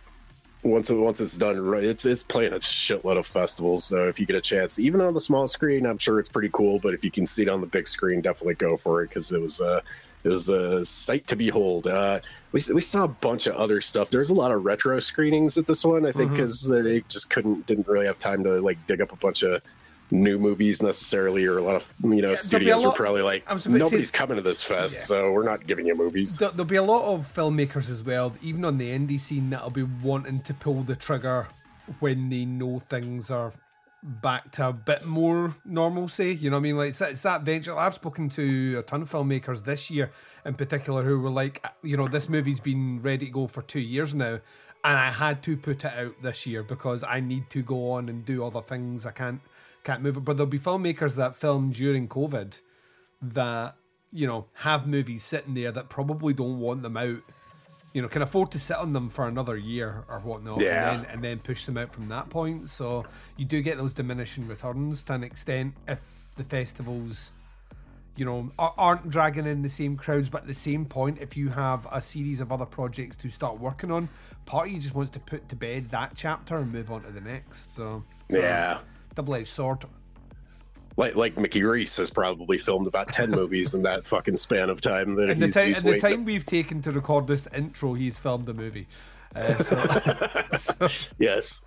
Once 0.69 0.91
it, 0.91 0.95
once 0.95 1.21
it's 1.21 1.37
done 1.37 1.59
right 1.61 1.85
it's 1.85 2.05
it's 2.05 2.23
playing 2.23 2.53
a 2.53 2.57
shitload 2.57 3.19
of 3.19 3.27
festivals 3.27 3.85
so 3.85 4.09
if 4.09 4.21
you 4.21 4.27
get 4.27 4.37
a 4.37 4.41
chance 4.41 4.79
even 4.79 5.01
on 5.01 5.15
the 5.15 5.21
small 5.21 5.47
screen 5.47 5.87
i'm 5.87 5.99
sure 5.99 6.19
it's 6.19 6.29
pretty 6.29 6.51
cool 6.53 6.79
but 6.79 6.95
if 6.95 7.03
you 7.03 7.11
can 7.11 7.27
see 7.27 7.43
it 7.43 7.49
on 7.49 7.61
the 7.61 7.67
big 7.67 7.89
screen 7.89 8.21
definitely 8.21 8.55
go 8.55 8.77
for 8.77 9.03
it 9.03 9.09
because 9.09 9.33
it 9.33 9.41
was 9.41 9.61
uh 9.61 9.81
it 10.25 10.31
was 10.31 10.49
a 10.49 10.85
sight 10.85 11.29
to 11.29 11.37
behold. 11.37 11.87
Uh 11.87 12.19
we, 12.51 12.61
we 12.75 12.81
saw 12.81 13.05
a 13.05 13.09
bunch 13.09 13.47
of 13.47 13.55
other 13.55 13.81
stuff. 13.81 14.11
There's 14.11 14.31
a 14.31 14.35
lot 14.35 14.51
of 14.51 14.65
retro 14.65 14.99
screenings 14.99 15.57
at 15.57 15.67
this 15.67 15.85
one 15.85 16.05
i 16.05 16.13
think 16.13 16.33
because 16.33 16.69
they 16.69 17.01
just 17.09 17.31
couldn't 17.31 17.67
didn't 17.67 17.87
really 17.87 18.07
have 18.07 18.19
time 18.19 18.43
to 18.45 18.61
like 18.61 18.85
dig 18.87 19.01
up 19.01 19.13
a 19.13 19.17
bunch 19.17 19.43
of 19.43 19.63
new 20.11 20.39
movies 20.39 20.83
necessarily 20.83 21.45
or 21.47 21.59
a 21.59 21.63
lot 21.63 21.77
of 21.77 21.93
you 22.03 22.23
know 22.23 22.31
Yeah, 22.31 22.35
studios 22.37 22.81
were 22.83 22.89
lot- 22.89 22.97
probably 22.97 23.23
like 23.23 23.45
I 23.47 23.53
was 23.55 23.67
about 23.67 23.75
to 23.75 23.79
say- 23.79 23.85
nobody's 23.85 24.11
coming 24.11 24.37
to 24.37 24.43
this 24.43 24.63
fest 24.63 24.97
Yeah. 25.01 25.05
so 25.05 25.33
we're 25.33 25.45
not 25.45 25.67
giving 25.67 25.87
you 25.87 25.95
movies 25.95 26.39
There- 26.39 26.49
There'll 26.51 26.65
be 26.65 26.77
a 26.77 26.83
lot 26.83 27.13
of 27.13 27.31
filmmakers 27.35 27.91
as 27.91 28.03
well, 28.03 28.35
even 28.43 28.65
on 28.65 28.79
the 28.79 28.89
indie 28.91 29.21
scene, 29.21 29.51
that'll 29.51 29.71
be 29.71 29.83
wanting 29.83 30.41
to 30.41 30.55
pull 30.55 30.83
the 30.83 30.97
trigger 30.97 31.47
when 32.01 32.31
they 32.31 32.45
know 32.45 32.79
things 32.79 33.31
are 33.31 33.53
back 34.03 34.53
to 34.53 34.69
a 34.69 34.73
bit 34.73 35.05
more 35.05 35.55
normalcy. 35.65 36.35
You 36.35 36.51
know 36.51 36.57
what 36.57 36.61
I 36.61 36.63
mean? 36.63 36.77
Like 36.77 36.89
it's 36.91 36.99
that, 37.01 37.11
it's 37.11 37.23
that 37.23 37.43
venture. 37.43 37.77
I've 37.77 37.95
spoken 37.95 38.29
to 38.31 38.77
a 38.79 38.83
ton 38.83 39.03
of 39.03 39.11
filmmakers 39.11 39.65
this 39.65 39.91
year, 39.91 40.11
in 40.47 40.55
particular, 40.55 41.03
who 41.03 41.21
were 41.21 41.31
like, 41.31 41.65
you 41.83 41.97
know, 41.97 42.09
this 42.09 42.29
movie's 42.29 42.61
been 42.61 43.03
ready 43.03 43.27
to 43.27 43.33
go 43.33 43.47
for 43.47 43.63
two 43.63 43.81
years 43.81 44.15
now, 44.15 44.39
and 44.85 44.97
I 44.97 45.11
had 45.11 45.43
to 45.43 45.57
put 45.57 45.85
it 45.85 45.93
out 45.93 46.15
this 46.23 46.47
year 46.47 46.63
because 46.63 47.03
I 47.03 47.21
need 47.21 47.51
to 47.51 47.63
go 47.63 47.91
on 47.91 48.09
and 48.09 48.25
do 48.25 48.45
other 48.45 48.63
things. 48.63 49.05
I 49.05 49.11
can't 49.11 49.41
can't 49.89 50.03
move 50.03 50.17
it. 50.17 50.25
But 50.25 50.37
there'll 50.37 50.51
be 50.51 50.59
filmmakers 50.59 51.17
that 51.17 51.37
film 51.37 51.73
during 51.73 52.09
COVID 52.09 52.59
that 53.23 53.75
you 54.13 54.27
know 54.27 54.47
have 54.55 54.87
movies 54.87 55.23
sitting 55.25 55.55
there 55.55 55.73
that 55.73 55.89
probably 55.89 56.33
don't 56.35 56.61
want 56.61 56.83
them 56.83 56.97
out 56.97 57.23
you 57.95 58.03
know, 58.03 58.09
can 58.09 58.21
afford 58.21 58.53
to 58.53 58.59
sit 58.59 58.77
on 58.77 58.93
them 58.93 59.09
for 59.09 59.27
another 59.27 59.57
year 59.57 60.05
or 60.11 60.19
whatnot, 60.21 60.61
Yeah. 60.61 60.91
and, 60.93 61.01
then, 61.05 61.11
and 61.11 61.25
then 61.25 61.39
push 61.39 61.65
them 61.65 61.79
out 61.79 61.91
from 61.91 62.09
that 62.09 62.29
point. 62.29 62.69
So 62.69 63.07
you 63.39 63.47
do 63.47 63.63
get 63.63 63.79
those 63.79 63.95
diminishing 63.95 64.47
returns 64.47 65.03
to 65.05 65.15
an 65.15 65.25
extent 65.25 65.75
if 65.89 65.99
the 66.37 66.45
festivals, 66.45 67.33
you 68.15 68.27
know, 68.27 68.53
aren't 68.59 69.09
dragging 69.09 69.47
in 69.47 69.63
the 69.63 69.71
same 69.71 69.97
crowds. 69.97 70.29
But 70.29 70.43
at 70.43 70.49
the 70.49 70.55
same 70.55 70.85
point, 70.85 71.19
if 71.23 71.35
you 71.35 71.49
have 71.49 71.89
a 71.91 72.03
series 72.03 72.41
of 72.41 72.53
other 72.53 72.67
projects 72.67 73.17
to 73.17 73.31
start 73.31 73.59
working 73.59 73.91
on, 73.91 74.11
part 74.45 74.69
of 74.69 74.75
you 74.75 74.81
just 74.81 74.95
wants 74.95 75.11
to 75.13 75.19
put 75.21 75.49
to 75.49 75.57
bed 75.57 75.89
that 75.91 76.13
chapter 76.15 76.59
and 76.59 76.71
move 76.71 76.93
on 76.93 77.03
to 77.05 77.11
the 77.11 77.23
next. 77.23 77.75
So 77.75 78.05
Yeah. 78.29 78.81
Double-edged 79.19 79.49
sword. 79.49 79.85
Like 80.97 81.17
like 81.17 81.37
Mickey 81.37 81.65
Reece 81.65 81.97
has 81.97 82.09
probably 82.09 82.57
filmed 82.57 82.87
about 82.87 83.09
ten 83.09 83.33
movies 83.33 83.75
in 83.75 83.83
that 83.83 84.07
fucking 84.07 84.37
span 84.37 84.71
of 84.71 84.81
time 84.81 85.17
that 85.17 85.29
In 85.31 85.41
the, 85.41 85.47
he's, 85.47 85.55
ti- 85.55 85.65
he's 85.65 85.83
in 85.83 85.91
the 85.91 85.99
time 85.99 86.25
we've 86.25 86.47
taken 86.47 86.81
to 86.83 86.93
record 86.93 87.27
this 87.27 87.49
intro, 87.53 87.95
he's 87.95 88.17
filmed 88.17 88.49
a 88.49 88.55
movie. 88.55 88.87
Uh, 89.35 89.59
so, 89.59 90.47
so 90.89 90.89
Yes. 91.19 91.65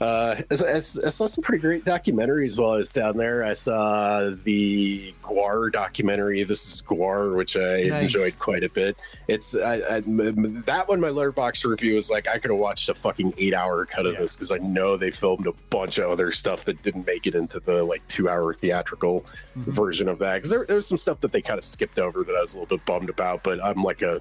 Uh, 0.00 0.36
I, 0.50 0.74
I- 0.76 0.78
saw 0.78 1.26
some 1.26 1.42
pretty 1.42 1.60
great 1.60 1.84
documentaries 1.84 2.58
while 2.58 2.70
I 2.72 2.76
was 2.76 2.90
down 2.92 3.18
there. 3.18 3.44
I 3.44 3.52
saw 3.52 4.30
the 4.44 5.12
Gwar 5.22 5.70
documentary. 5.70 6.42
This 6.44 6.72
is 6.72 6.80
Gwar, 6.82 7.36
which 7.36 7.54
I 7.56 7.82
Nice. 7.82 8.02
enjoyed 8.04 8.38
quite 8.38 8.64
a 8.64 8.70
bit. 8.70 8.96
It's 9.28 9.54
I, 9.54 9.74
I, 9.80 9.96
m- 9.98 10.62
that 10.66 10.88
one. 10.88 11.00
My 11.00 11.08
Letterboxd 11.10 11.66
review 11.66 11.96
is 11.98 12.08
like 12.10 12.28
I 12.28 12.38
could 12.38 12.50
have 12.50 12.58
watched 12.58 12.88
a 12.88 12.94
fucking 12.94 13.34
eight-hour 13.36 13.84
cut 13.86 14.06
of 14.06 14.14
Yeah. 14.14 14.20
this 14.20 14.36
because 14.36 14.50
I 14.50 14.58
know 14.58 14.96
they 14.96 15.10
filmed 15.10 15.46
a 15.46 15.52
bunch 15.68 15.98
of 15.98 16.10
other 16.10 16.32
stuff 16.32 16.64
that 16.64 16.82
didn't 16.82 17.06
make 17.06 17.26
it 17.26 17.34
into 17.34 17.60
the 17.60 17.82
like 17.82 18.06
two-hour 18.08 18.54
theatrical 18.54 19.26
Mm-hmm. 19.58 19.70
version 19.72 20.08
of 20.08 20.18
that. 20.20 20.34
Because 20.36 20.50
there, 20.50 20.64
there 20.64 20.76
was 20.76 20.86
some 20.86 20.96
stuff 20.96 21.20
that 21.20 21.32
they 21.32 21.42
kind 21.42 21.58
of 21.58 21.64
skipped 21.64 21.98
over 21.98 22.22
that 22.24 22.34
I 22.34 22.40
was 22.40 22.54
a 22.54 22.60
little 22.60 22.76
bit 22.78 22.86
bummed 22.86 23.10
about. 23.10 23.42
But 23.42 23.62
I'm 23.62 23.82
like 23.82 24.00
a 24.00 24.20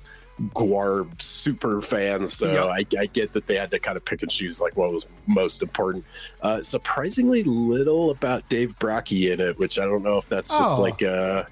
Gwar 0.56 1.08
super 1.22 1.82
fan, 1.82 2.28
so 2.28 2.52
Yep. 2.52 2.66
I, 2.98 3.02
I 3.02 3.06
get 3.08 3.34
that 3.34 3.48
they 3.48 3.56
had 3.56 3.72
to 3.72 3.80
kind 3.80 3.98
of 3.98 4.06
pick 4.06 4.22
and 4.22 4.32
choose 4.32 4.62
like 4.62 4.78
what 4.78 4.92
was 4.92 5.06
most 5.28 5.62
important. 5.62 6.06
Uh, 6.42 6.62
surprisingly 6.64 7.44
little 7.44 8.12
about 8.12 8.48
Dave 8.50 8.78
Brockie 8.80 9.32
in 9.32 9.40
it, 9.40 9.60
which 9.60 9.78
I 9.80 9.84
don't 9.86 10.04
know 10.04 10.18
if 10.18 10.30
that's 10.30 10.50
just 10.50 10.78
Oh. 10.78 10.82
like 10.82 11.02
a 11.02 11.48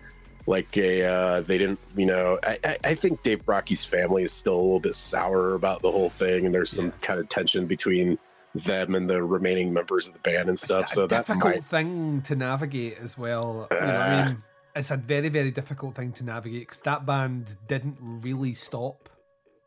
like 0.46 0.78
a 0.78 1.04
uh, 1.06 1.42
they 1.42 1.58
didn't 1.58 1.80
you 1.98 2.06
know 2.06 2.40
I, 2.44 2.58
I, 2.64 2.78
I 2.86 2.96
think 2.96 3.22
Dave 3.24 3.46
Brockie's 3.46 3.84
family 3.84 4.24
is 4.24 4.32
still 4.32 4.54
a 4.56 4.62
little 4.62 4.80
bit 4.80 4.96
sour 4.96 5.56
about 5.56 5.82
the 5.82 5.92
whole 5.92 6.10
thing, 6.10 6.46
and 6.46 6.56
there's 6.56 6.70
some 6.72 6.92
kind 7.02 7.20
of 7.20 7.28
tension 7.28 7.66
between 7.68 8.18
them 8.56 8.96
and 8.96 9.10
the 9.10 9.22
remaining 9.22 9.72
members 9.74 10.08
of 10.08 10.14
the 10.14 10.20
band 10.20 10.48
and 10.50 10.58
stuff. 10.58 10.84
It's 10.86 10.94
So 10.94 11.04
a 11.04 11.08
that 11.10 11.26
difficult 11.28 11.56
might 11.56 11.64
thing 11.66 12.22
to 12.24 12.36
navigate 12.36 12.98
as 13.04 13.18
well. 13.18 13.68
You 13.70 13.78
know, 13.78 13.86
I 14.00 14.26
mean, 14.28 14.44
it's 14.78 14.92
a 14.92 14.98
very, 14.98 15.30
very 15.30 15.52
difficult 15.52 15.96
thing 15.96 16.12
to 16.14 16.24
navigate 16.24 16.68
because 16.68 16.82
that 16.84 17.06
band 17.06 17.58
didn't 17.68 17.98
really 18.00 18.54
stop, 18.54 19.10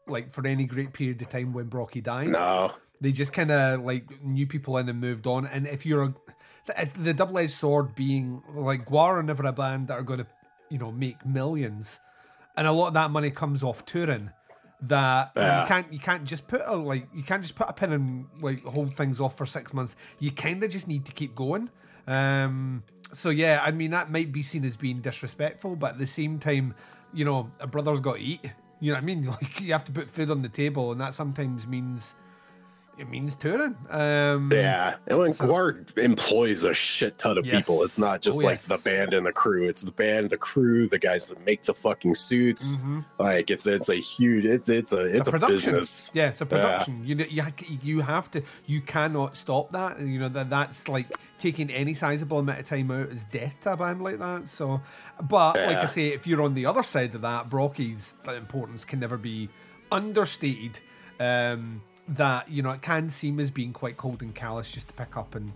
like 0.06 0.32
for 0.32 0.46
any 0.46 0.64
great 0.64 0.92
period 0.92 1.20
of 1.22 1.28
time 1.30 1.52
when 1.52 1.68
Brockie 1.68 2.02
died. 2.02 2.28
no. 2.28 2.72
They 3.02 3.12
just 3.12 3.32
kind 3.32 3.50
of 3.50 3.80
like 3.80 4.22
new 4.22 4.46
people 4.46 4.76
in 4.76 4.86
and 4.90 5.00
moved 5.00 5.26
on. 5.26 5.46
And 5.46 5.66
if 5.66 5.86
you're 5.86 6.02
a, 6.02 6.14
it's 6.76 6.92
the 6.92 7.14
double-edged 7.14 7.50
sword 7.50 7.94
being 7.94 8.42
like 8.54 8.84
Gwar 8.84 9.12
are 9.18 9.22
never 9.22 9.42
a 9.44 9.52
band 9.52 9.88
that 9.88 9.94
are 9.98 10.02
going 10.02 10.18
to, 10.20 10.26
you 10.68 10.76
know, 10.76 10.92
make 10.92 11.24
millions, 11.24 11.98
and 12.58 12.66
a 12.66 12.72
lot 12.72 12.88
of 12.88 12.94
that 12.94 13.10
money 13.10 13.30
comes 13.30 13.62
off 13.62 13.86
touring. 13.86 14.30
That 14.82 15.32
Yeah. 15.34 15.62
you 15.62 15.68
can't 15.68 15.92
you 15.94 15.98
can't 15.98 16.24
just 16.24 16.46
put 16.46 16.60
a 16.64 16.76
like 16.76 17.08
you 17.14 17.22
can't 17.22 17.40
just 17.42 17.54
put 17.54 17.70
a 17.70 17.72
pin 17.72 17.92
and 17.92 18.26
like 18.42 18.62
hold 18.64 18.94
things 18.96 19.18
off 19.18 19.34
for 19.36 19.46
six 19.46 19.72
months. 19.72 19.96
You 20.18 20.30
kind 20.30 20.62
of 20.62 20.70
just 20.70 20.86
need 20.86 21.06
to 21.06 21.12
keep 21.12 21.34
going. 21.34 21.70
Um, 22.06 22.82
so 23.12 23.30
yeah, 23.30 23.60
I 23.62 23.70
mean 23.70 23.90
that 23.92 24.10
might 24.10 24.32
be 24.32 24.42
seen 24.42 24.64
as 24.64 24.76
being 24.76 25.00
disrespectful, 25.00 25.76
but 25.76 25.92
at 25.92 25.98
the 25.98 26.06
same 26.06 26.38
time, 26.38 26.74
you 27.12 27.24
know, 27.24 27.50
a 27.60 27.66
brother's 27.66 28.00
got 28.00 28.16
to 28.16 28.22
eat. 28.22 28.50
You 28.80 28.92
know 28.92 28.96
what 28.96 29.02
I 29.02 29.06
mean? 29.06 29.26
Like 29.42 29.60
you 29.60 29.72
have 29.72 29.84
to 29.84 29.92
put 29.92 30.08
food 30.10 30.30
on 30.30 30.42
the 30.42 30.48
table, 30.48 30.92
and 30.92 31.00
that 31.00 31.14
sometimes 31.14 31.66
means 31.66 32.14
it 33.00 33.08
means 33.08 33.34
touring. 33.34 33.74
Um, 33.88 34.50
Yeah, 34.52 34.96
and 35.06 35.18
when 35.18 35.32
Gwar 35.32 35.96
employs 35.98 36.62
a 36.64 36.74
shit 36.74 37.18
ton 37.18 37.38
of 37.38 37.46
Yes. 37.46 37.54
people, 37.56 37.82
it's 37.82 37.98
not 37.98 38.20
just 38.20 38.42
Oh, 38.42 38.46
like 38.46 38.58
yes. 38.58 38.66
the 38.66 38.78
band 38.78 39.14
and 39.14 39.24
the 39.26 39.32
crew. 39.32 39.66
It's 39.68 39.82
the 39.82 39.90
band, 39.90 40.30
the 40.30 40.36
crew, 40.36 40.86
the 40.88 40.98
guys 40.98 41.28
that 41.30 41.44
make 41.46 41.64
the 41.64 41.74
fucking 41.74 42.14
suits. 42.14 42.76
Mhm. 42.76 43.04
Like 43.18 43.50
it's 43.50 43.66
it's 43.66 43.88
a 43.88 43.96
huge 43.96 44.44
it's 44.44 44.68
it's 44.70 44.92
a 44.92 45.00
it's 45.00 45.28
a, 45.28 45.30
production. 45.30 45.56
business. 45.72 46.10
Yeah, 46.14 46.28
it's 46.28 46.40
a 46.40 46.46
production. 46.46 47.02
You 47.04 47.14
know, 47.14 47.24
you 47.28 47.42
you 47.82 48.00
have 48.02 48.30
to. 48.32 48.42
You 48.66 48.80
cannot 48.82 49.36
stop 49.36 49.72
that. 49.72 49.98
You 50.00 50.18
know 50.20 50.28
that 50.28 50.50
that's 50.50 50.86
like 50.88 51.06
taking 51.38 51.70
any 51.70 51.94
sizable 51.94 52.38
amount 52.40 52.58
of 52.60 52.66
time 52.66 52.90
out 52.90 53.08
is 53.08 53.24
death 53.24 53.56
to 53.62 53.72
a 53.72 53.76
band 53.76 54.02
like 54.02 54.18
that. 54.18 54.46
So, 54.46 54.82
but 55.22 55.56
like 55.56 55.76
I 55.78 55.86
say, 55.86 56.08
if 56.08 56.26
you're 56.26 56.42
on 56.42 56.52
the 56.54 56.66
other 56.66 56.82
side 56.82 57.14
of 57.14 57.22
that, 57.22 57.48
Brockie's 57.48 58.14
importance 58.28 58.84
can 58.84 59.00
never 59.00 59.16
be 59.16 59.48
understated. 59.90 60.78
Um, 61.18 61.82
that 62.10 62.50
you 62.50 62.62
know 62.62 62.70
it 62.70 62.82
can 62.82 63.08
seem 63.08 63.40
as 63.40 63.50
being 63.50 63.72
quite 63.72 63.96
cold 63.96 64.22
and 64.22 64.34
callous 64.34 64.70
just 64.70 64.88
to 64.88 64.94
pick 64.94 65.16
up 65.16 65.34
and 65.34 65.52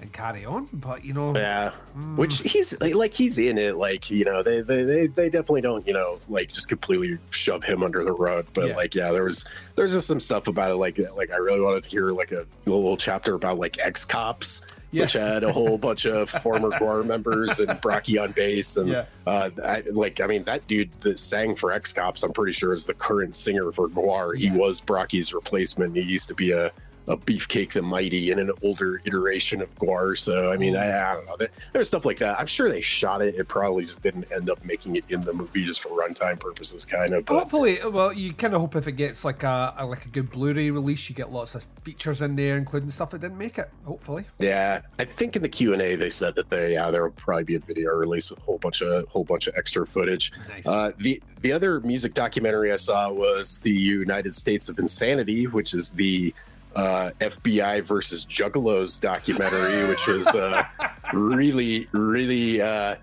and 0.00 0.12
carry 0.12 0.44
on, 0.44 0.68
but 0.72 1.04
you 1.04 1.14
know, 1.14 1.34
Yeah, 1.36 1.70
Mm. 1.96 2.16
which 2.16 2.40
he's 2.40 2.78
like, 2.80 3.14
he's 3.14 3.38
in 3.38 3.56
it. 3.56 3.76
Like 3.76 4.10
you 4.10 4.24
know, 4.24 4.42
they, 4.42 4.60
they 4.60 4.82
they 4.82 5.06
they 5.06 5.30
definitely 5.30 5.60
don't 5.62 5.86
you 5.86 5.92
know 5.94 6.18
like 6.28 6.52
just 6.52 6.68
completely 6.68 7.18
shove 7.30 7.62
him 7.62 7.82
under 7.82 8.02
the 8.04 8.12
rug. 8.12 8.46
But 8.52 8.68
Yeah. 8.68 8.76
like 8.76 8.94
yeah, 8.94 9.12
there 9.12 9.24
was 9.24 9.46
there's 9.76 9.92
just 9.92 10.06
some 10.08 10.20
stuff 10.20 10.48
about 10.48 10.72
it. 10.72 10.76
Like 10.76 10.98
like 11.16 11.30
I 11.30 11.36
really 11.36 11.60
wanted 11.60 11.84
to 11.84 11.90
hear 11.90 12.10
like 12.10 12.32
a 12.32 12.44
little 12.66 12.96
chapter 12.96 13.34
about 13.34 13.58
like 13.58 13.78
X 13.78 14.04
Cops. 14.04 14.62
Yeah. 14.94 15.02
Which 15.02 15.14
had 15.14 15.42
a 15.42 15.52
whole 15.52 15.76
bunch 15.76 16.04
of 16.06 16.30
former 16.30 16.70
Gwar 16.78 17.04
members 17.04 17.58
and 17.58 17.70
Brockie 17.80 18.22
on 18.22 18.30
bass, 18.30 18.76
and 18.76 18.88
Yeah. 18.88 19.06
uh, 19.26 19.50
I, 19.64 19.82
like 19.90 20.20
I 20.20 20.26
mean 20.28 20.44
that 20.44 20.66
dude 20.68 20.90
that 21.00 21.18
sang 21.18 21.56
for 21.56 21.72
X 21.72 21.92
Cops, 21.92 22.22
I'm 22.22 22.32
pretty 22.32 22.52
sure 22.52 22.72
is 22.72 22.86
the 22.86 22.94
current 22.94 23.34
singer 23.34 23.72
for 23.72 23.88
Gwar. 23.88 24.36
He 24.36 24.50
was 24.52 24.80
Brockie's 24.80 25.34
replacement. 25.34 25.96
He 25.96 26.02
used 26.02 26.28
to 26.28 26.34
be 26.34 26.52
a 26.52 26.70
a 27.06 27.16
Beefcake 27.16 27.72
the 27.72 27.82
Mighty 27.82 28.30
in 28.30 28.38
an 28.38 28.50
older 28.62 29.00
iteration 29.04 29.60
of 29.60 29.74
Gwar. 29.76 30.16
So 30.16 30.52
I 30.52 30.56
mean, 30.56 30.76
I, 30.76 31.10
I 31.10 31.14
don't 31.14 31.26
know. 31.26 31.36
There, 31.36 31.50
there's 31.72 31.88
stuff 31.88 32.04
like 32.04 32.18
that. 32.18 32.38
I'm 32.38 32.46
sure 32.46 32.68
they 32.68 32.80
shot 32.80 33.22
it. 33.22 33.34
It 33.34 33.48
probably 33.48 33.84
just 33.84 34.02
didn't 34.02 34.30
end 34.32 34.48
up 34.50 34.64
making 34.64 34.96
it 34.96 35.04
in 35.08 35.20
the 35.20 35.32
movie 35.32 35.64
just 35.64 35.80
for 35.80 35.90
runtime 35.90 36.38
purposes, 36.38 36.84
kind 36.84 37.12
of. 37.14 37.26
But 37.26 37.34
Hopefully, 37.34 37.78
well, 37.90 38.12
you 38.12 38.32
kind 38.32 38.54
of 38.54 38.60
hope 38.60 38.76
if 38.76 38.86
it 38.86 38.92
gets 38.92 39.24
like 39.24 39.42
a, 39.42 39.74
a 39.78 39.86
like 39.86 40.04
a 40.06 40.08
good 40.08 40.30
Blu-ray 40.30 40.70
release, 40.70 41.08
you 41.08 41.14
get 41.14 41.30
lots 41.30 41.54
of 41.54 41.66
features 41.82 42.22
in 42.22 42.36
there, 42.36 42.56
including 42.56 42.90
stuff 42.90 43.10
that 43.10 43.20
didn't 43.20 43.38
make 43.38 43.58
it. 43.58 43.70
Hopefully, 43.84 44.24
yeah, 44.38 44.80
I 44.98 45.04
think 45.04 45.36
in 45.36 45.42
the 45.42 45.48
Q 45.48 45.72
and 45.72 45.82
A 45.82 45.96
they 45.96 46.10
said 46.10 46.34
that 46.36 46.48
they 46.50 46.72
yeah, 46.72 46.90
there 46.90 47.02
will 47.04 47.10
probably 47.10 47.44
be 47.44 47.54
a 47.56 47.60
video 47.60 47.92
release 47.92 48.30
with 48.30 48.40
a 48.40 48.42
whole 48.42 48.58
bunch 48.58 48.80
of 48.82 49.06
whole 49.08 49.24
bunch 49.24 49.46
of 49.46 49.54
extra 49.56 49.86
footage. 49.86 50.32
nice. 50.48 50.66
Uh, 50.66 50.92
the 50.98 51.22
the 51.40 51.52
other 51.52 51.80
music 51.80 52.14
documentary 52.14 52.72
I 52.72 52.76
saw 52.76 53.12
was 53.12 53.60
the 53.60 53.70
United 53.70 54.34
States 54.34 54.68
of 54.68 54.78
Insanity, 54.78 55.46
which 55.46 55.74
is 55.74 55.90
the 55.90 56.32
uh, 56.76 57.10
FBI 57.20 57.82
versus 57.82 58.24
Juggalos 58.26 59.00
documentary, 59.00 59.88
which 59.88 60.06
was 60.06 60.26
uh, 60.34 60.64
really, 61.12 61.88
really. 61.92 62.60
Uh, 62.60 62.96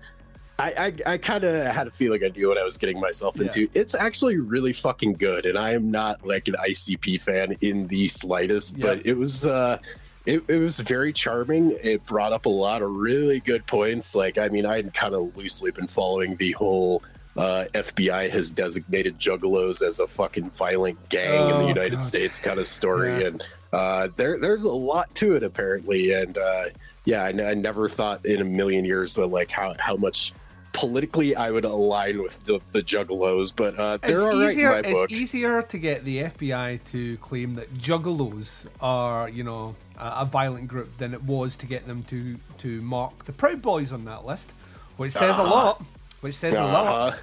I, 0.58 0.92
I, 1.06 1.12
I 1.14 1.18
kind 1.18 1.44
of 1.44 1.66
had 1.74 1.86
a 1.88 1.90
feeling 1.90 2.22
I 2.24 2.28
knew 2.28 2.48
what 2.48 2.58
I 2.58 2.62
was 2.64 2.78
getting 2.78 3.00
myself 3.00 3.36
Yeah. 3.36 3.44
into. 3.44 3.68
It's 3.74 3.94
actually 3.94 4.36
really 4.36 4.72
fucking 4.72 5.14
good, 5.14 5.46
and 5.46 5.58
I 5.58 5.70
am 5.72 5.90
not 5.90 6.24
like 6.26 6.46
an 6.48 6.54
ICP 6.54 7.20
fan 7.20 7.56
in 7.60 7.86
the 7.88 8.06
slightest, 8.08 8.76
Yeah. 8.78 8.86
but 8.86 9.06
it 9.06 9.14
was. 9.14 9.46
Uh, 9.46 9.78
it, 10.24 10.44
it 10.46 10.58
was 10.58 10.78
very 10.78 11.12
charming. 11.12 11.76
It 11.82 12.06
brought 12.06 12.32
up 12.32 12.46
a 12.46 12.48
lot 12.48 12.80
of 12.82 12.90
really 12.92 13.40
good 13.40 13.66
points. 13.66 14.14
Like, 14.14 14.38
I 14.38 14.46
mean, 14.50 14.64
I 14.64 14.76
had 14.76 14.94
kind 14.94 15.16
of 15.16 15.36
loosely 15.36 15.72
been 15.72 15.88
following 15.88 16.36
the 16.36 16.52
whole 16.52 17.02
uh, 17.36 17.64
FBI 17.74 18.30
has 18.30 18.52
designated 18.52 19.18
juggalos 19.18 19.84
as 19.84 19.98
a 19.98 20.06
fucking 20.06 20.50
violent 20.50 21.08
gang 21.08 21.34
in 21.48 21.52
Oh, 21.56 21.58
the 21.62 21.66
United 21.66 21.96
God. 21.96 22.00
States 22.00 22.38
kind 22.38 22.60
of 22.60 22.68
story, 22.68 23.20
Yeah. 23.20 23.26
and 23.28 23.44
uh, 23.72 24.08
there 24.16 24.38
there's 24.38 24.64
a 24.64 24.70
lot 24.70 25.14
to 25.16 25.34
it 25.36 25.42
apparently. 25.42 26.12
And 26.12 26.36
uh, 26.38 26.64
yeah, 27.04 27.24
I, 27.24 27.54
never 27.54 27.88
thought 27.88 28.24
in 28.26 28.40
a 28.40 28.44
million 28.44 28.84
years 28.84 29.14
that 29.16 29.26
like 29.26 29.50
how 29.50 29.74
how 29.78 29.96
much 29.96 30.32
politically 30.72 31.36
I 31.36 31.50
would 31.50 31.64
align 31.66 32.22
with 32.22 32.42
the, 32.46 32.58
the 32.72 32.82
juggalos, 32.82 33.52
but 33.54 33.78
uh, 33.78 33.98
they're 33.98 34.12
it's 34.12 34.22
all 34.22 34.40
right 34.40 34.50
easier. 34.52 34.78
in 34.78 34.82
my 34.94 35.00
it's 35.02 35.12
easier 35.12 35.62
to 35.62 35.78
get 35.78 36.04
the 36.04 36.18
FBI 36.24 36.82
to 36.92 37.16
claim 37.18 37.54
that 37.56 37.72
juggalos 37.74 38.66
are, 38.80 39.28
you 39.28 39.44
know, 39.44 39.74
a, 39.98 40.20
a 40.20 40.24
violent 40.24 40.68
group 40.68 40.96
than 40.98 41.12
it 41.12 41.22
was 41.24 41.56
to 41.56 41.66
get 41.66 41.86
them 41.86 42.02
to 42.04 42.36
to 42.58 42.80
mark 42.82 43.24
the 43.26 43.32
Proud 43.32 43.60
Boys 43.60 43.92
on 43.92 44.04
that 44.06 44.24
list, 44.24 44.52
which 44.96 45.12
says 45.12 45.36
a 45.36 45.42
Uh-huh. 45.42 45.50
lot. 45.50 45.82
Which 46.22 46.36
says 46.36 46.54
a 46.54 46.62
lot. 46.62 47.18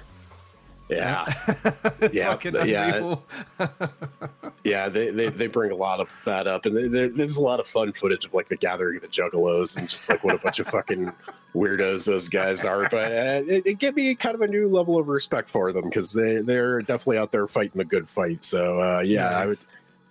Yeah, 0.90 1.32
yeah, 2.12 2.36
yeah. 2.64 3.14
Yeah, 4.62 4.90
they, 4.90 5.10
they, 5.10 5.28
they 5.28 5.46
bring 5.46 5.70
a 5.70 5.74
lot 5.76 6.00
of 6.00 6.10
that 6.26 6.46
up, 6.46 6.66
and 6.66 6.76
they, 6.76 6.86
they, 6.86 7.08
there's 7.08 7.38
a 7.38 7.42
lot 7.42 7.60
of 7.60 7.66
fun 7.66 7.92
footage 7.94 8.26
of 8.26 8.34
like 8.34 8.48
the 8.48 8.56
gathering 8.56 8.96
of 8.96 9.02
the 9.02 9.08
Juggalos 9.08 9.78
and 9.78 9.88
just 9.88 10.06
like 10.10 10.22
what 10.22 10.34
a 10.34 10.38
bunch 10.38 10.60
of 10.60 10.66
fucking 10.66 11.10
weirdos 11.54 12.06
those 12.06 12.28
guys 12.28 12.66
are. 12.66 12.86
But 12.90 13.10
uh, 13.10 13.42
it, 13.46 13.66
it 13.66 13.78
gave 13.78 13.96
me 13.96 14.14
kind 14.14 14.34
of 14.34 14.42
a 14.42 14.48
new 14.48 14.68
level 14.68 14.98
of 14.98 15.08
respect 15.08 15.48
for 15.48 15.72
them 15.72 15.84
because 15.84 16.12
they 16.12 16.42
they're 16.42 16.80
definitely 16.80 17.16
out 17.16 17.32
there 17.32 17.48
fighting 17.48 17.80
a 17.80 17.86
good 17.86 18.06
fight. 18.06 18.44
So 18.44 18.80
uh, 18.80 19.00
yeah, 19.00 19.28
I 19.28 19.46
would 19.46 19.58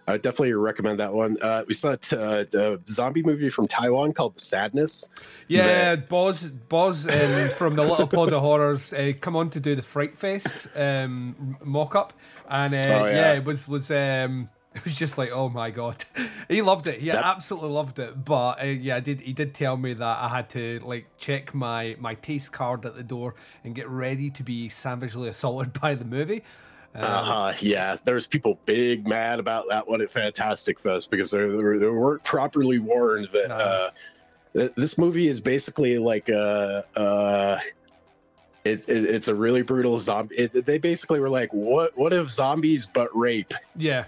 I 0.09 0.13
would 0.13 0.21
definitely 0.23 0.53
recommend 0.53 0.99
that 0.99 1.13
one. 1.13 1.37
Uh, 1.41 1.63
we 1.67 1.73
saw 1.75 1.95
a, 2.11 2.17
uh, 2.17 2.45
a 2.53 2.79
zombie 2.89 3.21
movie 3.21 3.49
from 3.51 3.67
Taiwan 3.67 4.13
called 4.13 4.35
The 4.37 4.41
Sadness. 4.41 5.11
Yeah, 5.47 5.95
that- 5.95 6.09
Boz, 6.09 6.41
Boz 6.49 7.07
um, 7.07 7.49
from 7.49 7.75
the 7.75 7.83
Little 7.83 8.07
Pod 8.07 8.33
of 8.33 8.41
Horrors 8.41 8.91
uh, 8.91 9.13
come 9.21 9.35
on 9.35 9.49
to 9.51 9.59
do 9.59 9.75
the 9.75 9.83
Fright 9.83 10.17
Fest 10.17 10.67
um, 10.75 11.57
mock 11.63 11.95
up, 11.95 12.13
and 12.49 12.73
uh, 12.73 12.81
Oh, 12.85 13.05
yeah. 13.05 13.11
yeah. 13.13 13.33
it 13.33 13.45
was 13.45 13.67
was 13.67 13.91
um, 13.91 14.49
it 14.75 14.83
was 14.83 14.95
just 14.95 15.17
like, 15.17 15.29
oh 15.31 15.49
my 15.49 15.69
god, 15.71 16.03
he 16.49 16.61
loved 16.61 16.87
it. 16.87 16.99
He 16.99 17.09
That- 17.09 17.23
absolutely 17.25 17.69
loved 17.69 17.99
it. 17.99 18.25
But 18.25 18.61
uh, 18.61 18.65
yeah, 18.65 18.95
I 18.95 18.99
did. 19.01 19.21
He 19.21 19.33
did 19.33 19.53
tell 19.53 19.77
me 19.77 19.93
that 19.93 20.17
I 20.23 20.27
had 20.29 20.49
to 20.51 20.79
like 20.83 21.05
check 21.17 21.53
my 21.53 21.95
my 21.99 22.15
taste 22.15 22.51
card 22.51 22.85
at 22.85 22.95
the 22.95 23.03
door 23.03 23.35
and 23.63 23.75
get 23.75 23.87
ready 23.89 24.29
to 24.31 24.43
be 24.43 24.69
savagely 24.69 25.29
assaulted 25.29 25.73
by 25.81 25.93
the 25.95 26.05
movie. 26.05 26.43
Um, 26.95 27.03
Uh-huh, 27.03 27.53
yeah, 27.61 27.97
there 28.03 28.15
was 28.15 28.25
people 28.27 28.59
big 28.65 29.07
mad 29.07 29.39
about 29.39 29.65
that 29.69 29.87
one 29.87 30.01
at 30.01 30.09
Fantastic 30.11 30.79
Fest 30.79 31.11
because 31.11 31.31
they, 31.31 31.39
they, 31.39 31.55
they 31.77 31.85
weren't 31.87 32.23
properly 32.23 32.79
warned 32.79 33.29
that 33.33 33.49
No. 33.49 33.55
uh, 33.55 33.89
th- 34.55 34.71
this 34.75 34.97
movie 34.97 35.27
is 35.27 35.39
basically 35.39 35.97
like 35.97 36.29
a. 36.29 36.83
Uh, 36.95 37.59
it, 38.65 38.83
it, 38.89 39.05
it's 39.05 39.27
a 39.29 39.35
really 39.35 39.61
brutal 39.61 39.97
zombie. 39.99 40.35
It, 40.35 40.65
they 40.65 40.77
basically 40.79 41.19
were 41.19 41.29
like, 41.29 41.53
"What? 41.53 41.97
What 41.97 42.11
if 42.11 42.29
zombies 42.29 42.85
but 42.85 43.15
rape?" 43.15 43.53
Yeah, 43.75 44.03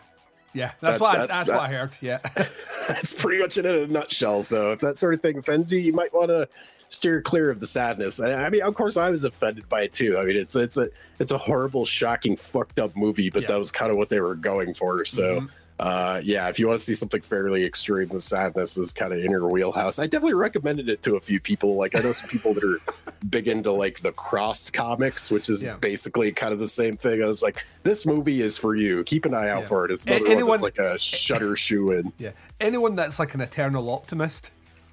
yeah, 0.53 0.71
that's, 0.81 0.97
That's- 0.99 1.01
I, 1.15 1.17
that's- 1.19 1.37
that's, 1.39 1.49
what 1.49 1.59
I 1.59 1.67
heard. 1.73 1.91
Yeah, 2.01 2.17
That's 2.89 3.13
pretty 3.13 3.41
much 3.41 3.57
it 3.57 3.65
in 3.65 3.75
a 3.75 3.87
nutshell. 3.87 4.43
So 4.43 4.71
if 4.71 4.79
that 4.81 4.97
sort 4.97 5.13
of 5.13 5.21
thing 5.21 5.37
offends 5.37 5.71
you, 5.71 5.79
you 5.79 5.93
might 5.93 6.13
want 6.13 6.29
to 6.29 6.49
steer 6.91 7.21
clear 7.21 7.49
of 7.49 7.59
the 7.59 7.65
sadness. 7.65 8.19
I, 8.19 8.49
mean, 8.49 8.61
of 8.61 8.75
course, 8.75 8.97
I 8.97 9.09
was 9.09 9.23
offended 9.23 9.67
by 9.69 9.83
it 9.83 9.93
too. 9.93 10.17
I 10.19 10.25
mean, 10.25 10.35
it's 10.35 10.55
it's 10.55 10.77
a 10.77 10.89
it's 11.19 11.31
a 11.31 11.37
horrible, 11.37 11.85
shocking, 11.85 12.35
fucked 12.35 12.79
up 12.79 12.95
movie, 12.95 13.29
but 13.29 13.43
Yeah. 13.43 13.47
that 13.49 13.57
was 13.59 13.71
kind 13.71 13.89
of 13.91 13.97
what 13.97 14.09
they 14.09 14.19
were 14.19 14.35
going 14.35 14.73
for. 14.75 15.03
So. 15.05 15.41
Mhm. 15.41 15.49
Uh, 15.79 16.21
yeah, 16.23 16.47
if 16.47 16.59
you 16.59 16.67
want 16.67 16.77
to 16.77 16.85
see 16.85 16.93
something 16.93 17.21
fairly 17.21 17.65
extreme, 17.65 18.07
the 18.09 18.19
sadness 18.19 18.77
is 18.77 18.93
kind 18.93 19.11
of 19.13 19.17
in 19.17 19.31
your 19.31 19.47
wheelhouse. 19.47 19.97
I 19.97 20.05
definitely 20.05 20.35
recommended 20.35 20.89
it 20.89 21.01
to 21.01 21.15
a 21.15 21.19
few 21.19 21.39
people. 21.39 21.73
Like 21.75 21.95
I 21.95 22.01
know 22.01 22.11
some 22.11 22.29
people 22.29 22.53
that 22.53 22.63
are 22.63 22.77
big 23.31 23.47
into 23.47 23.71
like 23.71 23.99
the 24.01 24.11
crossed 24.11 24.73
comics, 24.73 25.31
which 25.31 25.49
is 25.49 25.65
Yeah. 25.65 25.77
basically 25.77 26.31
kind 26.33 26.53
of 26.53 26.59
the 26.59 26.67
same 26.67 26.97
thing. 26.97 27.23
I 27.23 27.25
was 27.25 27.41
like, 27.41 27.65
this 27.81 28.05
movie 28.05 28.43
is 28.43 28.59
for 28.59 28.75
you. 28.75 29.03
Keep 29.05 29.25
an 29.25 29.33
eye 29.33 29.49
out 29.49 29.61
Yeah. 29.61 29.67
for 29.69 29.85
it. 29.85 29.91
It's 29.91 30.05
another 30.05 30.45
one 30.45 30.51
that's 30.51 30.61
like 30.61 30.77
a 30.77 30.99
Shudder 30.99 31.55
shoe 31.55 31.93
in. 31.93 32.13
Yeah. 32.19 32.31
Anyone 32.59 32.95
that's 32.95 33.17
like 33.17 33.33
an 33.33 33.41
eternal 33.41 33.89
optimist, 33.89 34.51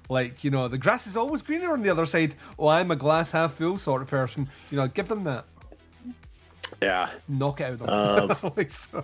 like, 0.09 0.43
you 0.43 0.51
know, 0.51 0.67
the 0.67 0.77
grass 0.77 1.07
is 1.07 1.15
always 1.15 1.41
greener 1.41 1.71
on 1.71 1.81
the 1.81 1.89
other 1.89 2.05
side. 2.05 2.35
Oh, 2.57 2.67
I'm 2.67 2.91
a 2.91 2.95
glass 2.95 3.31
half 3.31 3.53
full 3.53 3.77
sort 3.77 4.01
of 4.01 4.07
person. 4.07 4.49
You 4.71 4.77
know, 4.77 4.87
give 4.87 5.07
them 5.07 5.23
that. 5.23 5.45
Yeah. 6.81 7.09
Knock 7.27 7.61
it 7.61 7.65
out 7.65 7.71
of 7.73 7.79
them. 8.31 8.51
Um, 8.57 8.65
so- 8.69 9.03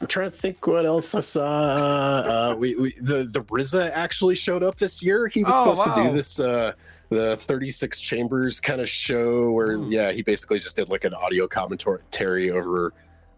I'm 0.00 0.06
trying 0.08 0.30
to 0.30 0.36
think 0.36 0.66
what 0.66 0.84
else 0.84 1.14
I 1.14 1.20
saw. 1.20 1.42
Uh, 1.42 2.56
we, 2.58 2.74
we 2.74 2.92
the 3.00 3.24
the 3.24 3.42
RZA 3.42 3.90
actually 3.92 4.34
showed 4.34 4.62
up 4.62 4.76
this 4.76 5.02
year. 5.02 5.28
He 5.28 5.44
was 5.44 5.54
Oh, 5.56 5.72
supposed 5.74 5.94
to 5.96 6.02
do 6.08 6.16
this 6.16 6.40
uh, 6.40 6.72
the 7.10 7.36
36 7.36 8.00
chambers 8.00 8.58
kind 8.60 8.80
of 8.80 8.88
show 8.88 9.50
where 9.52 9.76
Hmm. 9.76 9.90
yeah 9.92 10.12
he 10.12 10.22
basically 10.22 10.58
just 10.58 10.76
did 10.76 10.88
like 10.88 11.04
an 11.04 11.14
audio 11.14 11.46
commentary 11.46 12.50
over 12.50 12.92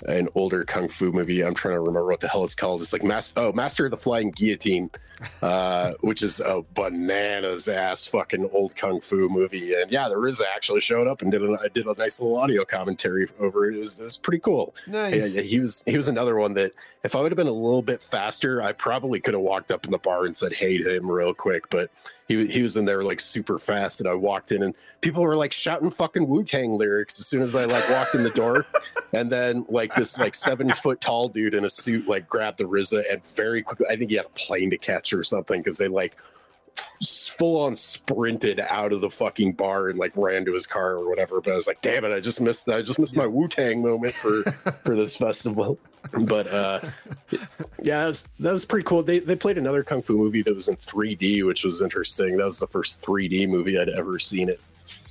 an 0.07 0.29
older 0.35 0.65
kung 0.65 0.89
fu 0.89 1.13
movie. 1.13 1.43
I'm 1.43 1.55
trying 1.55 1.75
to 1.75 1.81
remember 1.81 2.07
what 2.07 2.21
the 2.21 2.29
hell 2.29 2.45
it's 2.45 2.55
called. 2.55 2.81
It's 2.81 2.93
like 2.93 3.03
Master 3.03 3.41
oh 3.41 3.53
Master 3.53 3.87
of 3.87 3.91
the 3.91 3.97
Flying 3.97 4.31
Guillotine, 4.31 4.91
uh, 5.43 5.93
which 6.01 6.23
is 6.23 6.41
a 6.41 6.63
bananas 6.75 7.69
ass 7.69 8.07
fucking 8.07 8.51
old 8.53 8.77
kung 8.77 9.01
fu 9.01 9.29
movie. 9.29 9.75
And 9.75 9.91
yeah, 9.91 10.09
the 10.09 10.17
RZA 10.17 10.45
actually 10.55 10.81
showed 10.81 11.07
up 11.07 11.23
and 11.23 11.31
did 11.31 11.43
a 11.43 11.69
did 11.71 11.87
a 11.87 11.95
nice 11.95 12.21
little 12.21 12.37
audio 12.37 12.65
commentary 12.65 13.27
over 13.39 13.71
it. 13.71 13.77
It 13.77 13.81
was, 13.81 14.01
it 14.01 14.03
was 14.03 14.17
pretty 14.17 14.41
cool. 14.41 14.75
nice. 14.87 15.15
Yeah, 15.15 15.27
yeah, 15.27 15.43
he 15.43 15.61
was 15.61 15.83
he 15.87 15.97
was 15.97 16.09
another 16.09 16.37
one 16.37 16.55
that 16.55 16.73
if 17.03 17.15
I 17.15 17.21
would 17.21 17.33
have 17.33 17.37
been 17.37 17.47
a 17.47 17.53
little 17.53 17.83
bit 17.83 18.03
faster, 18.03 18.63
I 18.63 18.73
probably 18.73 19.21
could 19.21 19.35
have 19.35 19.43
walked 19.43 19.71
up 19.71 19.85
in 19.85 19.91
the 19.91 19.99
bar 19.99 20.25
and 20.25 20.35
said 20.35 20.53
hey 20.53 20.79
to 20.79 20.97
him 20.97 21.11
real 21.11 21.35
quick. 21.35 21.69
But 21.71 21.91
he 22.29 22.47
he 22.47 22.63
was 22.63 22.77
in 22.77 22.85
there 22.85 23.03
like 23.03 23.21
super 23.21 23.59
fast, 23.59 24.01
and 24.01 24.09
I 24.09 24.15
walked 24.15 24.53
in, 24.53 24.63
and 24.63 24.75
people 25.01 25.23
were 25.23 25.37
like 25.37 25.53
shouting 25.53 25.91
fucking 25.91 26.27
Wu 26.27 26.43
Tang 26.43 26.79
lyrics 26.79 27.19
as 27.19 27.27
soon 27.27 27.43
as 27.43 27.55
I 27.55 27.65
like 27.65 27.89
walked 27.91 28.15
in 28.15 28.23
the 28.23 28.31
door. 28.31 28.67
And 29.15 29.31
then 29.31 29.65
like 29.69 29.95
this 29.95 30.19
like 30.19 30.35
seven 30.35 30.73
foot 30.73 31.01
tall 31.01 31.29
dude 31.29 31.55
in 31.55 31.65
a 31.65 31.71
suit 31.71 32.09
like 32.09 32.29
grabbed 32.29 32.59
the 32.59 32.65
RZA 32.65 33.05
and 33.13 33.25
very 33.25 33.63
quickly, 33.63 33.87
I 33.89 33.95
think 33.95 34.11
he 34.11 34.17
had 34.17 34.27
a 34.27 34.31
plane 34.31 34.71
to 34.71 34.77
catch 34.77 35.13
or 35.13 35.23
something 35.23 35.61
because 35.61 35.79
they 35.79 35.87
like 35.87 36.17
full 37.05 37.61
on 37.61 37.77
sprinted 37.77 38.61
out 38.61 38.93
of 38.93 39.01
the 39.01 39.11
fucking 39.11 39.53
bar 39.53 39.89
and 39.89 39.99
like 39.99 40.13
ran 40.17 40.45
to 40.45 40.53
his 40.53 40.67
car 40.67 40.93
or 40.93 41.09
whatever. 41.09 41.41
But 41.41 41.53
I 41.53 41.57
was 41.57 41.67
like, 41.67 41.81
damn 41.81 42.05
it, 42.05 42.13
I 42.13 42.21
just 42.21 42.41
missed 42.41 42.69
I 42.69 42.83
just 42.83 42.99
missed 42.99 43.17
my 43.17 43.27
Wu 43.27 43.49
Tang 43.49 43.83
moment 43.83 44.15
for 44.15 44.43
for 44.85 44.95
this 44.97 45.17
festival. 45.17 45.79
But 46.13 46.47
uh 46.49 46.81
yeah, 47.83 48.01
that 48.01 48.07
was, 48.07 48.29
that 48.41 48.53
was 48.53 48.65
pretty 48.65 48.85
cool. 48.85 49.03
They 49.03 49.19
they 49.19 49.37
played 49.37 49.59
another 49.59 49.83
kung 49.83 50.03
fu 50.03 50.17
movie 50.17 50.43
that 50.43 50.55
was 50.55 50.69
in 50.69 50.77
3D, 50.77 51.47
which 51.47 51.65
was 51.65 51.83
interesting. 51.83 52.37
That 52.37 52.47
was 52.47 52.61
the 52.61 52.67
first 52.67 53.03
3D 53.03 53.49
movie 53.49 53.79
I'd 53.79 53.89
ever 53.89 54.19
seen 54.19 54.49
it. 54.49 54.61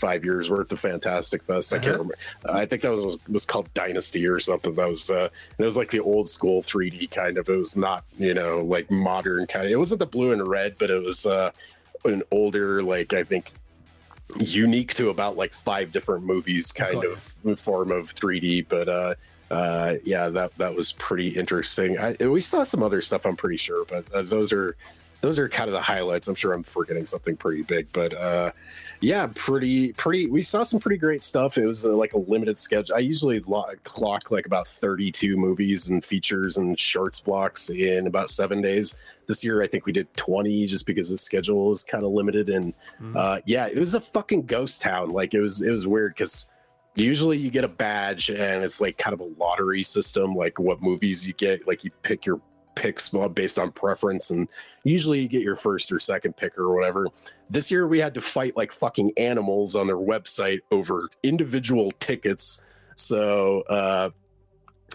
Five 0.03 0.25
years 0.25 0.49
worth 0.49 0.69
of 0.69 0.81
Fantastic 0.81 1.43
Fest. 1.43 1.73
I 1.73 1.77
can't 1.77 1.87
Uh-huh. 1.87 1.93
remember. 2.03 2.17
I 2.51 2.65
think 2.65 2.81
that 2.81 2.91
was, 2.91 3.01
was 3.01 3.17
was 3.29 3.45
called 3.45 3.73
Dynasty 3.73 4.27
or 4.27 4.37
something. 4.37 4.73
That 4.75 4.89
was 4.89 5.09
uh, 5.09 5.29
it 5.57 5.63
was 5.63 5.77
like 5.77 5.91
the 5.91 6.01
old 6.01 6.27
school 6.27 6.61
3D 6.61 7.09
kind 7.09 7.37
of. 7.37 7.47
It 7.47 7.55
was 7.55 7.77
not 7.77 8.03
you 8.19 8.33
know 8.33 8.59
like 8.59 8.91
modern 8.91 9.47
kind 9.47 9.65
of. 9.65 9.71
It 9.71 9.77
wasn't 9.77 9.99
the 9.99 10.05
blue 10.05 10.33
and 10.33 10.45
red, 10.45 10.75
but 10.77 10.91
it 10.91 11.01
was 11.01 11.25
uh, 11.25 11.51
an 12.03 12.21
older 12.31 12.83
like 12.83 13.13
I 13.13 13.23
think 13.23 13.53
unique 14.39 14.93
to 14.95 15.09
about 15.09 15.37
like 15.37 15.53
five 15.53 15.93
different 15.93 16.25
movies 16.25 16.73
kind 16.73 16.95
Got 17.01 17.05
of 17.05 17.59
form 17.59 17.89
of 17.91 18.13
3D. 18.13 18.65
But 18.67 18.89
uh, 18.89 19.15
uh, 19.51 19.93
yeah, 20.03 20.27
that 20.29 20.53
that 20.57 20.75
was 20.75 20.91
pretty 20.93 21.29
interesting. 21.29 21.97
I, 21.97 22.15
we 22.27 22.41
saw 22.41 22.63
some 22.63 22.83
other 22.83 22.99
stuff. 22.99 23.25
I'm 23.25 23.37
pretty 23.37 23.57
sure, 23.57 23.85
but 23.85 24.11
uh, 24.13 24.21
those 24.23 24.51
are 24.51 24.75
those 25.23 25.39
are 25.39 25.47
kind 25.47 25.69
of 25.69 25.73
the 25.73 25.81
highlights. 25.81 26.27
I'm 26.27 26.35
sure 26.35 26.51
I'm 26.51 26.63
forgetting 26.63 27.05
something 27.05 27.37
pretty 27.37 27.61
big, 27.61 27.87
but 27.93 28.13
uh, 28.13 28.51
yeah, 28.99 29.29
pretty 29.33 29.93
pretty. 29.93 30.27
We 30.27 30.41
saw 30.41 30.63
some 30.63 30.81
pretty 30.81 30.97
great 30.97 31.23
stuff. 31.23 31.57
It 31.57 31.65
was 31.65 31.85
uh, 31.85 31.91
like 31.91 32.11
a 32.11 32.17
limited 32.17 32.57
schedule. 32.57 32.93
I 32.93 32.99
usually 32.99 33.39
lo- 33.39 33.63
clock 33.85 34.31
like 34.31 34.45
about 34.45 34.67
32 34.67 35.37
movies 35.37 35.87
and 35.87 36.03
features 36.03 36.57
and 36.57 36.77
shorts 36.77 37.21
blocks 37.21 37.69
in 37.69 38.05
about 38.05 38.31
seven 38.31 38.61
days. 38.61 38.97
This 39.25 39.45
year, 39.45 39.63
I 39.63 39.67
think 39.67 39.85
we 39.85 39.93
did 39.93 40.13
20 40.17 40.67
just 40.67 40.85
because 40.85 41.09
the 41.09 41.17
schedule 41.17 41.69
was 41.69 41.85
kind 41.85 42.03
of 42.03 42.11
limited. 42.11 42.49
And 42.49 42.73
uh, 43.15 43.39
yeah, 43.45 43.67
it 43.67 43.79
was 43.79 43.93
a 43.93 44.01
fucking 44.01 44.45
ghost 44.45 44.81
town. 44.81 45.11
Like 45.11 45.33
it 45.33 45.39
was 45.39 45.61
it 45.61 45.71
was 45.71 45.87
weird 45.87 46.15
because 46.15 46.49
usually 46.95 47.37
you 47.37 47.49
get 47.49 47.63
a 47.63 47.69
badge 47.69 48.29
and 48.29 48.61
it's 48.61 48.81
like 48.81 48.97
kind 48.97 49.13
of 49.13 49.21
a 49.21 49.31
lottery 49.39 49.83
system 49.83 50.35
like 50.35 50.59
what 50.59 50.79
movies 50.79 51.25
you 51.25 51.33
get 51.33 51.67
like 51.67 51.83
you 51.83 51.89
pick 52.03 52.23
your 52.23 52.39
picks 52.75 53.09
based 53.33 53.59
on 53.59 53.71
preference 53.71 54.31
and 54.31 54.47
usually 54.83 55.19
you 55.19 55.27
get 55.27 55.41
your 55.41 55.55
first 55.55 55.91
or 55.91 55.99
second 55.99 56.35
pick 56.35 56.57
or 56.57 56.73
whatever. 56.73 57.07
This 57.49 57.71
year 57.71 57.87
we 57.87 57.99
had 57.99 58.13
to 58.15 58.21
fight 58.21 58.57
like 58.57 58.71
fucking 58.71 59.13
animals 59.17 59.75
on 59.75 59.87
their 59.87 59.97
website 59.97 60.59
over 60.71 61.09
individual 61.23 61.91
tickets. 61.99 62.61
So 62.95 63.61
uh 63.61 64.09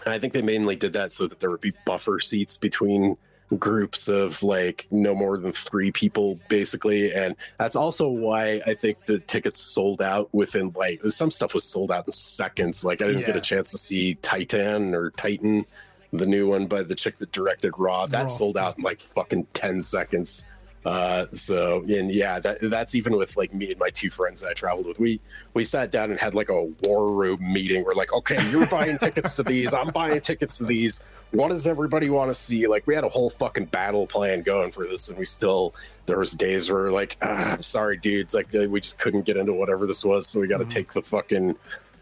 i 0.05 0.17
think 0.17 0.31
they 0.31 0.41
mainly 0.41 0.77
did 0.77 0.93
that 0.93 1.11
so 1.11 1.27
that 1.27 1.41
there 1.41 1.49
would 1.51 1.59
be 1.59 1.73
buffer 1.85 2.21
seats 2.21 2.55
between 2.55 3.17
groups 3.57 4.07
of 4.07 4.41
like 4.43 4.87
no 4.91 5.15
more 5.15 5.37
than 5.37 5.51
three 5.51 5.91
people 5.91 6.39
basically. 6.49 7.11
And 7.13 7.35
that's 7.57 7.75
also 7.75 8.07
why 8.07 8.61
i 8.65 8.73
think 8.73 9.05
the 9.05 9.19
tickets 9.19 9.59
sold 9.59 10.01
out 10.01 10.29
within 10.33 10.71
like 10.75 11.01
some 11.05 11.31
stuff 11.31 11.53
was 11.53 11.63
sold 11.63 11.91
out 11.91 12.05
in 12.05 12.11
seconds. 12.11 12.85
Like 12.85 13.01
i 13.01 13.07
didn't 13.07 13.25
get 13.25 13.35
a 13.35 13.41
chance 13.41 13.71
to 13.71 13.77
see 13.77 14.15
titan 14.15 14.93
or 14.93 15.11
titan 15.11 15.65
the 16.11 16.25
new 16.25 16.47
one 16.47 16.65
by 16.65 16.81
the 16.83 16.95
chick 16.95 17.17
that 17.17 17.31
directed 17.31 17.73
raw 17.77 18.05
that 18.07 18.21
Raw. 18.21 18.27
sold 18.27 18.57
out 18.57 18.77
in 18.77 18.83
like 18.83 18.99
fucking 18.99 19.45
10 19.53 19.81
seconds. 19.81 20.47
Uh 20.85 21.25
so 21.33 21.83
and 21.89 22.09
yeah 22.09 22.39
that 22.39 22.57
that's 22.61 22.95
even 22.95 23.17
with 23.17 23.35
like 23.35 23.53
me 23.53 23.69
and 23.71 23.79
my 23.79 23.89
two 23.89 24.09
friends 24.09 24.39
that 24.39 24.49
i 24.49 24.53
traveled 24.53 24.87
with. 24.87 24.97
We 24.97 25.19
we 25.53 25.65
sat 25.65 25.91
down 25.91 26.09
and 26.09 26.17
had 26.17 26.33
like 26.33 26.47
a 26.47 26.63
war 26.83 27.11
room 27.11 27.39
meeting. 27.41 27.83
We're 27.83 27.95
like 27.95 28.13
okay 28.13 28.37
you're 28.49 28.65
buying 28.65 28.97
tickets 28.97 29.35
to 29.35 29.43
these. 29.43 29.73
I'm 29.73 29.89
buying 29.89 30.21
tickets 30.21 30.57
to 30.59 30.63
these. 30.65 31.01
What 31.31 31.49
does 31.49 31.67
everybody 31.67 32.09
want 32.09 32.29
to 32.29 32.33
see? 32.33 32.65
Like 32.65 32.87
we 32.87 32.95
had 32.95 33.03
a 33.03 33.09
whole 33.09 33.29
fucking 33.29 33.65
battle 33.65 34.07
plan 34.07 34.41
going 34.41 34.71
for 34.71 34.87
this 34.87 35.09
and 35.09 35.17
we 35.19 35.25
still 35.25 35.75
there 36.05 36.17
was 36.17 36.31
days 36.31 36.71
where 36.71 36.83
we're 36.83 36.91
like 36.91 37.17
ah, 37.21 37.51
i'm 37.51 37.61
sorry 37.61 37.97
dudes. 37.97 38.33
Like 38.33 38.47
we 38.53 38.79
just 38.79 38.99
couldn't 38.99 39.23
get 39.25 39.35
into 39.35 39.51
whatever 39.53 39.85
this 39.85 40.05
was 40.05 40.27
so 40.27 40.39
we 40.39 40.47
got 40.47 40.59
to 40.59 40.65
take 40.65 40.93
the 40.93 41.01
fucking 41.01 41.57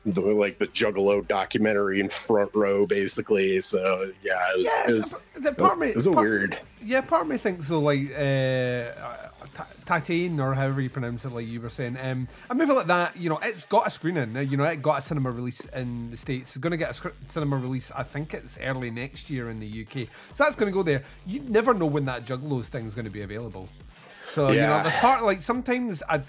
the, 0.06 0.22
like 0.22 0.58
the 0.60 0.68
juggalo 0.68 1.28
documentary 1.28 2.00
in 2.00 2.10
front 2.10 2.50
row 2.54 2.86
basically 2.88 3.60
so 3.62 4.12
yeah 4.24 4.48
it 4.54 4.60
was 4.60 4.68
Yeah, 4.68 4.90
it 4.90 4.94
was 4.94 5.20
the 5.36 5.54
part 5.54 5.80
me, 5.80 5.88
it 5.90 5.96
was 5.96 6.08
a 6.08 6.12
part- 6.12 6.28
weird 6.30 6.60
Yeah, 6.84 7.02
part 7.02 7.24
of 7.24 7.28
me 7.28 7.38
thinks 7.38 7.68
though, 7.68 7.80
like 7.80 8.12
uh, 8.18 8.92
Titan, 9.86 10.40
or 10.40 10.54
however 10.54 10.82
you 10.82 10.90
pronounce 10.90 11.26
it, 11.26 11.30
like 11.30 11.48
you 11.48 11.62
were 11.62 11.70
saying. 11.70 11.98
Um, 12.02 12.28
a 12.50 12.56
movie 12.56 12.74
like 12.74 12.88
that, 12.88 13.16
you 13.18 13.30
know, 13.30 13.40
it's 13.42 13.64
got 13.66 13.88
a 13.88 13.90
screening. 13.90 14.36
You 14.50 14.58
know, 14.58 14.66
it 14.66 14.82
got 14.82 15.00
a 15.00 15.02
cinema 15.02 15.32
release 15.32 15.62
in 15.74 16.12
the 16.12 16.18
states. 16.18 16.50
It's 16.50 16.58
going 16.58 16.72
to 16.72 16.78
get 16.78 16.92
a 17.04 17.12
cinema 17.26 17.58
release. 17.58 17.92
I 17.96 18.04
think 18.04 18.34
it's 18.34 18.58
early 18.62 18.92
next 18.92 19.30
year 19.30 19.50
in 19.50 19.60
the 19.60 19.86
UK. 19.86 20.08
So 20.34 20.44
that's 20.44 20.56
going 20.56 20.72
to 20.72 20.74
go 20.76 20.84
there. 20.84 21.04
You 21.26 21.40
never 21.42 21.74
know 21.74 21.86
when 21.86 22.06
that 22.06 22.26
Juggalos 22.26 22.74
is 22.86 22.96
going 22.96 23.06
to 23.06 23.12
be 23.12 23.22
available. 23.22 23.70
So 24.38 24.52
you 24.52 24.62
know, 24.62 24.78
Yeah. 24.78 24.84
the 24.84 24.92
part 24.92 25.24
like 25.26 25.42
sometimes 25.42 26.04
I, 26.08 26.22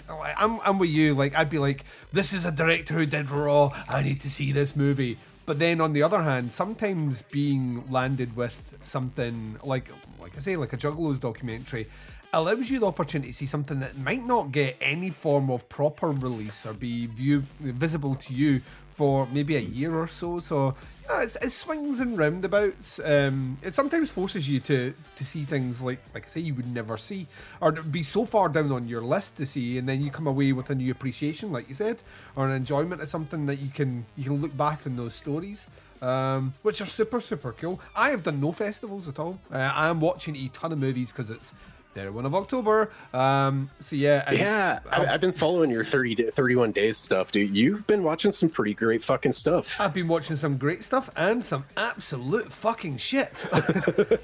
I'm 0.43 0.59
I'm 0.65 0.79
with 0.79 0.89
you. 0.89 1.13
Like 1.13 1.35
I'd 1.37 1.51
be 1.57 1.59
like, 1.59 1.85
this 2.11 2.33
is 2.33 2.43
a 2.43 2.51
director 2.51 2.95
who 2.95 3.05
did 3.05 3.29
Raw. 3.29 3.71
I 3.87 4.01
need 4.01 4.19
to 4.21 4.31
see 4.31 4.51
this 4.51 4.75
movie. 4.75 5.19
But 5.45 5.59
then 5.59 5.79
on 5.79 5.93
the 5.93 6.01
other 6.01 6.21
hand, 6.23 6.51
sometimes 6.51 7.21
being 7.21 7.83
landed 7.91 8.35
with 8.35 8.55
something 8.81 9.57
like 9.61 9.85
like 10.19 10.35
I 10.35 10.41
say, 10.41 10.55
like 10.55 10.73
a 10.73 10.77
Juggalos 10.77 11.19
documentary, 11.19 11.85
allows 12.33 12.67
you 12.71 12.79
the 12.79 12.87
opportunity 12.87 13.29
to 13.31 13.37
see 13.37 13.45
something 13.45 13.79
that 13.79 13.95
might 13.99 14.25
not 14.25 14.51
get 14.51 14.75
any 14.81 15.11
form 15.11 15.51
of 15.51 15.69
proper 15.69 16.07
release 16.09 16.65
or 16.65 16.73
be 16.73 17.05
view 17.05 17.43
visible 17.59 18.15
to 18.25 18.33
you 18.33 18.59
for 18.95 19.27
maybe 19.31 19.55
a 19.55 19.65
year 19.79 19.93
or 19.95 20.07
so. 20.07 20.39
So 20.39 20.73
know, 21.09 21.19
it's, 21.19 21.35
it 21.37 21.51
swings 21.51 21.99
and 21.99 22.17
roundabouts. 22.17 22.99
Um, 23.03 23.57
it 23.61 23.73
sometimes 23.73 24.09
forces 24.09 24.47
you 24.47 24.59
to 24.61 24.93
to 25.15 25.25
see 25.25 25.43
things 25.43 25.81
like 25.81 25.99
like 26.13 26.25
I 26.25 26.27
say 26.27 26.41
you 26.41 26.53
would 26.55 26.73
never 26.73 26.97
see, 26.97 27.27
or 27.61 27.71
be 27.71 28.03
so 28.03 28.25
far 28.25 28.49
down 28.49 28.71
on 28.71 28.87
your 28.87 29.01
list 29.01 29.37
to 29.37 29.45
see, 29.45 29.77
and 29.77 29.87
then 29.87 30.01
you 30.01 30.11
come 30.11 30.27
away 30.27 30.53
with 30.53 30.69
a 30.69 30.75
new 30.75 30.91
appreciation, 30.91 31.51
like 31.51 31.67
you 31.67 31.75
said, 31.75 31.97
or 32.35 32.45
an 32.45 32.51
enjoyment 32.51 33.01
of 33.01 33.09
something 33.09 33.45
that 33.47 33.59
you 33.59 33.69
can 33.69 34.05
you 34.17 34.23
can 34.25 34.41
look 34.41 34.55
back 34.55 34.85
on 34.85 34.95
those 34.95 35.13
stories. 35.13 35.67
Um, 36.01 36.53
which 36.61 36.79
are 36.79 36.85
super 36.85 37.19
super 37.19 37.51
cool. 37.51 37.81
I 37.93 38.11
have 38.11 38.23
done 38.23 38.39
no 38.39 38.53
festivals 38.53 39.09
at 39.09 39.19
all. 39.19 39.37
Uh, 39.51 39.57
I 39.57 39.89
am 39.89 39.99
watching 39.99 40.37
a 40.37 40.47
ton 40.49 40.71
of 40.71 40.77
movies 40.79 41.11
because 41.11 41.29
it's 41.29 41.53
31 41.95 42.25
of 42.25 42.35
October. 42.35 42.91
Um, 43.13 43.69
so 43.79 43.95
yeah, 43.95 44.31
Yeah, 44.31 44.79
I, 44.91 45.05
I've 45.05 45.21
been 45.21 45.33
following 45.33 45.69
your 45.71 45.83
30, 45.83 46.15
da- 46.15 46.29
31 46.31 46.71
days 46.71 46.97
stuff, 46.97 47.31
dude. 47.31 47.55
You've 47.55 47.85
been 47.87 48.03
watching 48.03 48.31
some 48.31 48.49
pretty 48.49 48.73
great 48.73 49.03
fucking 49.03 49.31
stuff. 49.31 49.79
I've 49.79 49.93
been 49.93 50.07
watching 50.07 50.35
some 50.35 50.57
great 50.57 50.83
stuff 50.83 51.09
and 51.15 51.43
some 51.43 51.65
absolute 51.75 52.51
fucking 52.51 52.97
shit. 52.97 53.45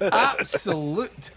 absolute 0.00 1.30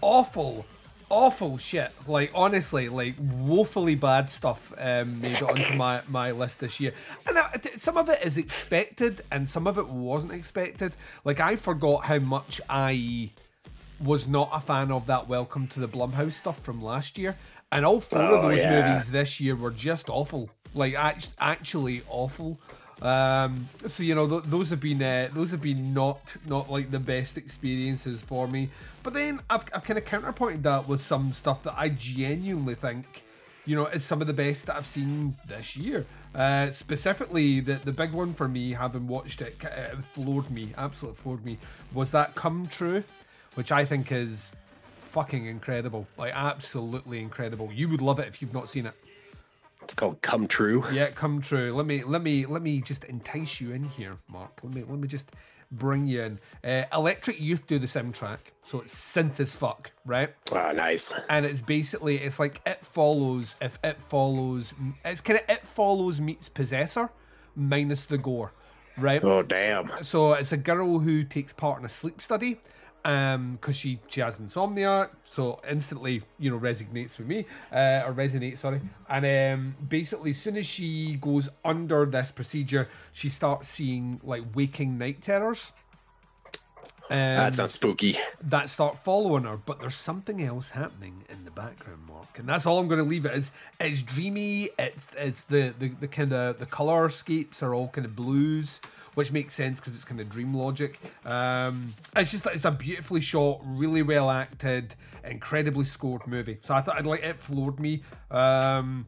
awful, 0.00 0.66
awful 1.08 1.58
shit. 1.58 1.90
Like 2.06 2.30
honestly, 2.34 2.88
like 2.88 3.14
woefully 3.18 3.94
bad 3.94 4.30
stuff 4.30 4.72
um, 4.78 5.20
made 5.20 5.32
it 5.32 5.42
onto 5.42 5.76
my, 5.76 6.02
my 6.08 6.30
list 6.32 6.60
this 6.60 6.78
year. 6.80 6.92
And 7.26 7.38
I, 7.38 7.58
some 7.76 7.96
of 7.96 8.08
it 8.08 8.22
is 8.22 8.36
expected, 8.36 9.22
and 9.30 9.48
some 9.48 9.66
of 9.66 9.78
it 9.78 9.88
wasn't 9.88 10.32
expected. 10.32 10.92
Like 11.24 11.40
I 11.40 11.56
forgot 11.56 12.04
how 12.04 12.18
much 12.18 12.60
I 12.68 13.30
was 14.00 14.26
not 14.26 14.48
a 14.52 14.60
fan 14.60 14.90
of 14.90 15.06
that 15.06 15.28
Welcome 15.28 15.66
to 15.68 15.80
the 15.80 15.88
Blumhouse 15.88 16.32
stuff 16.32 16.60
from 16.60 16.82
last 16.82 17.18
year. 17.18 17.36
And 17.72 17.84
all 17.84 18.00
four 18.00 18.20
of 18.22 18.44
Oh, 18.44 18.48
those 18.48 18.58
yeah. 18.58 18.88
movies 18.90 19.10
this 19.10 19.38
year 19.40 19.54
were 19.54 19.70
just 19.70 20.08
awful. 20.08 20.50
Like 20.74 20.94
act- 20.94 21.32
actually 21.38 22.02
awful. 22.08 22.58
Um, 23.02 23.68
so 23.86 24.02
you 24.02 24.14
know 24.14 24.28
th- 24.28 24.42
those 24.44 24.68
have 24.70 24.80
been 24.80 25.02
uh, 25.02 25.30
those 25.32 25.50
have 25.52 25.62
been 25.62 25.94
not 25.94 26.36
not 26.46 26.70
like 26.70 26.90
the 26.90 26.98
best 26.98 27.38
experiences 27.38 28.22
for 28.22 28.46
me. 28.46 28.68
But 29.02 29.14
then 29.14 29.40
I've, 29.48 29.64
I've 29.74 29.84
kind 29.84 29.98
of 29.98 30.04
counterpointed 30.04 30.62
that 30.64 30.86
with 30.86 31.00
some 31.00 31.32
stuff 31.32 31.62
that 31.62 31.74
I 31.76 31.88
genuinely 31.90 32.74
think 32.74 33.24
you 33.66 33.76
know, 33.76 33.86
is 33.86 34.04
some 34.04 34.20
of 34.20 34.26
the 34.26 34.32
best 34.32 34.66
that 34.66 34.76
I've 34.76 34.86
seen 34.86 35.34
this 35.46 35.76
year. 35.76 36.04
Uh, 36.34 36.70
specifically, 36.70 37.60
the 37.60 37.74
the 37.84 37.92
big 37.92 38.12
one 38.12 38.34
for 38.34 38.48
me, 38.48 38.72
having 38.72 39.06
watched 39.06 39.40
it, 39.42 39.56
it 39.62 40.04
floored 40.12 40.50
me, 40.50 40.72
absolutely 40.76 41.20
floored 41.22 41.44
me, 41.44 41.58
was 41.94 42.10
that 42.10 42.34
Come 42.34 42.66
True, 42.68 43.04
which 43.54 43.72
I 43.72 43.84
think 43.84 44.12
is 44.12 44.54
fucking 44.64 45.46
incredible, 45.46 46.06
like 46.16 46.32
absolutely 46.34 47.20
incredible. 47.20 47.70
You 47.72 47.88
would 47.88 48.00
love 48.02 48.18
it 48.18 48.28
if 48.28 48.40
you've 48.40 48.54
not 48.54 48.68
seen 48.68 48.86
it. 48.86 48.94
It's 49.82 49.94
called 49.94 50.20
Come 50.22 50.46
True. 50.46 50.84
Yeah, 50.92 51.10
Come 51.10 51.40
True. 51.40 51.72
Let 51.72 51.86
me 51.86 52.04
let 52.04 52.22
me 52.22 52.46
let 52.46 52.62
me 52.62 52.80
just 52.80 53.04
entice 53.04 53.60
you 53.60 53.72
in 53.72 53.84
here, 53.84 54.16
Mark. 54.28 54.60
Let 54.62 54.74
me 54.74 54.84
let 54.86 54.98
me 55.00 55.08
just 55.08 55.30
bring 55.72 56.06
you 56.06 56.22
in. 56.22 56.38
Uh, 56.64 56.84
Electric 56.92 57.40
Youth 57.40 57.66
do 57.66 57.78
the 57.78 57.86
soundtrack, 57.86 58.38
so 58.64 58.80
it's 58.80 58.94
synth 58.94 59.40
as 59.40 59.54
fuck, 59.54 59.90
right? 60.04 60.30
Ah, 60.52 60.72
nice. 60.72 61.12
and 61.28 61.46
it's 61.46 61.62
basically 61.62 62.18
it's 62.18 62.38
like 62.38 62.60
it 62.66 62.84
follows 62.84 63.54
if 63.60 63.78
it 63.82 63.96
follows 64.08 64.72
it's 65.04 65.20
kind 65.20 65.38
of 65.40 65.44
it 65.48 65.64
follows 65.66 66.20
meets 66.20 66.48
possessor 66.48 67.08
minus 67.56 68.06
the 68.06 68.18
gore 68.18 68.52
right 68.96 69.22
Oh, 69.24 69.42
damn. 69.42 69.90
so 70.02 70.34
it's 70.34 70.52
a 70.52 70.56
girl 70.56 70.98
who 71.00 71.24
takes 71.24 71.52
part 71.52 71.78
in 71.80 71.84
a 71.84 71.88
sleep 71.88 72.20
study 72.20 72.60
um 73.04 73.52
because 73.52 73.76
she 73.76 73.98
she 74.08 74.20
has 74.20 74.38
insomnia 74.40 75.08
so 75.24 75.58
instantly 75.68 76.22
you 76.38 76.50
know 76.50 76.58
resonates 76.58 77.16
with 77.16 77.26
me 77.26 77.46
uh 77.72 78.02
or 78.06 78.12
resonates 78.12 78.58
sorry 78.58 78.80
and 79.08 79.24
um 79.24 79.74
basically 79.88 80.30
as 80.30 80.36
soon 80.38 80.56
as 80.56 80.66
she 80.66 81.14
goes 81.16 81.48
under 81.64 82.04
this 82.04 82.30
procedure 82.30 82.88
she 83.12 83.28
starts 83.28 83.68
seeing 83.68 84.20
like 84.22 84.42
waking 84.54 84.98
night 84.98 85.20
terrors 85.22 85.72
um, 87.10 87.16
That 87.16 87.56
sounds 87.56 87.72
spooky. 87.72 88.16
that 88.44 88.70
start 88.70 88.96
following 89.02 89.42
her, 89.42 89.56
but 89.56 89.80
there's 89.80 89.96
something 89.96 90.44
else 90.44 90.68
happening 90.70 91.24
in 91.28 91.44
the 91.44 91.50
background, 91.50 92.06
Mark, 92.06 92.38
and 92.38 92.48
that's 92.48 92.66
all 92.66 92.78
I'm 92.78 92.86
going 92.86 93.02
to 93.02 93.08
leave 93.08 93.24
it 93.26 93.32
as. 93.32 93.50
It's 93.80 94.00
dreamy. 94.00 94.70
It's 94.78 95.10
it's 95.18 95.42
the 95.42 95.74
the, 95.76 95.88
the 95.88 96.06
kind 96.06 96.32
of 96.32 96.60
the 96.60 96.66
color 96.66 97.08
scapes 97.08 97.64
are 97.64 97.74
all 97.74 97.88
kind 97.88 98.04
of 98.04 98.14
blues, 98.14 98.80
which 99.20 99.32
makes 99.32 99.54
sense 99.54 99.78
because 99.78 99.94
it's 99.94 100.02
kind 100.02 100.18
of 100.18 100.30
dream 100.30 100.54
logic. 100.54 100.98
Um, 101.26 101.92
it's 102.16 102.30
just 102.30 102.46
it's 102.46 102.64
a 102.64 102.70
beautifully 102.70 103.20
shot, 103.20 103.60
really 103.62 104.00
well 104.00 104.30
acted, 104.30 104.94
incredibly 105.22 105.84
scored 105.84 106.26
movie. 106.26 106.56
So 106.62 106.72
I 106.72 106.80
thought 106.80 106.96
I'd 106.96 107.04
like 107.04 107.22
it 107.22 107.38
floored 107.38 107.78
me. 107.78 108.02
Um, 108.30 109.04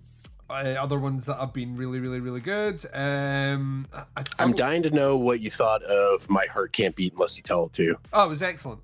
uh, 0.50 0.74
other 0.78 0.98
ones 0.98 1.24
that 1.24 1.38
have 1.38 1.54
been 1.54 1.78
really, 1.78 1.98
really, 1.98 2.20
really 2.20 2.42
good. 2.42 2.84
Um, 2.92 3.88
I, 4.14 4.22
I'm 4.38 4.52
dying 4.52 4.82
to 4.82 4.90
know 4.90 5.16
what 5.16 5.40
you 5.40 5.50
thought 5.50 5.82
of 5.84 6.28
My 6.28 6.44
Heart 6.44 6.72
Can't 6.72 6.94
Beat 6.94 7.14
Unless 7.14 7.38
You 7.38 7.42
Tell 7.42 7.64
It 7.64 7.72
To. 7.72 7.96
Oh, 8.12 8.26
it 8.26 8.28
was 8.28 8.42
excellent. 8.42 8.82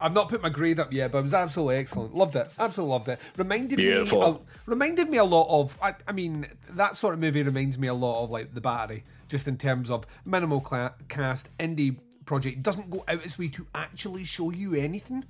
I've 0.00 0.12
not 0.12 0.28
put 0.28 0.42
my 0.42 0.48
grade 0.48 0.78
up 0.78 0.92
yet, 0.92 1.10
but 1.10 1.18
it 1.18 1.22
was 1.22 1.34
absolutely 1.34 1.76
excellent. 1.76 2.14
Loved 2.14 2.36
it. 2.36 2.48
Absolutely 2.56 2.92
loved 2.92 3.08
it. 3.08 3.18
Reminded 3.36 3.76
Beautiful. 3.78 4.20
me. 4.20 4.38
A, 4.38 4.70
reminded 4.70 5.10
me 5.10 5.18
a 5.18 5.24
lot 5.24 5.48
of. 5.48 5.76
I, 5.82 5.96
I 6.06 6.12
mean, 6.12 6.46
that 6.70 6.96
sort 6.96 7.14
of 7.14 7.20
movie 7.20 7.42
reminds 7.42 7.78
me 7.78 7.88
a 7.88 7.94
lot 7.94 8.22
of 8.22 8.30
like 8.30 8.54
The 8.54 8.60
Battery, 8.60 9.02
just 9.32 9.48
in 9.48 9.56
terms 9.58 9.90
of 9.90 10.06
minimal 10.24 10.60
cla- 10.60 10.94
cast, 11.08 11.48
indie 11.58 11.96
project. 12.26 12.62
Doesn't 12.62 12.88
go 12.90 13.02
out 13.08 13.24
its 13.24 13.36
way 13.38 13.48
to 13.48 13.66
actually 13.74 14.22
show 14.24 14.50
you 14.50 14.74
anything. 14.74 15.24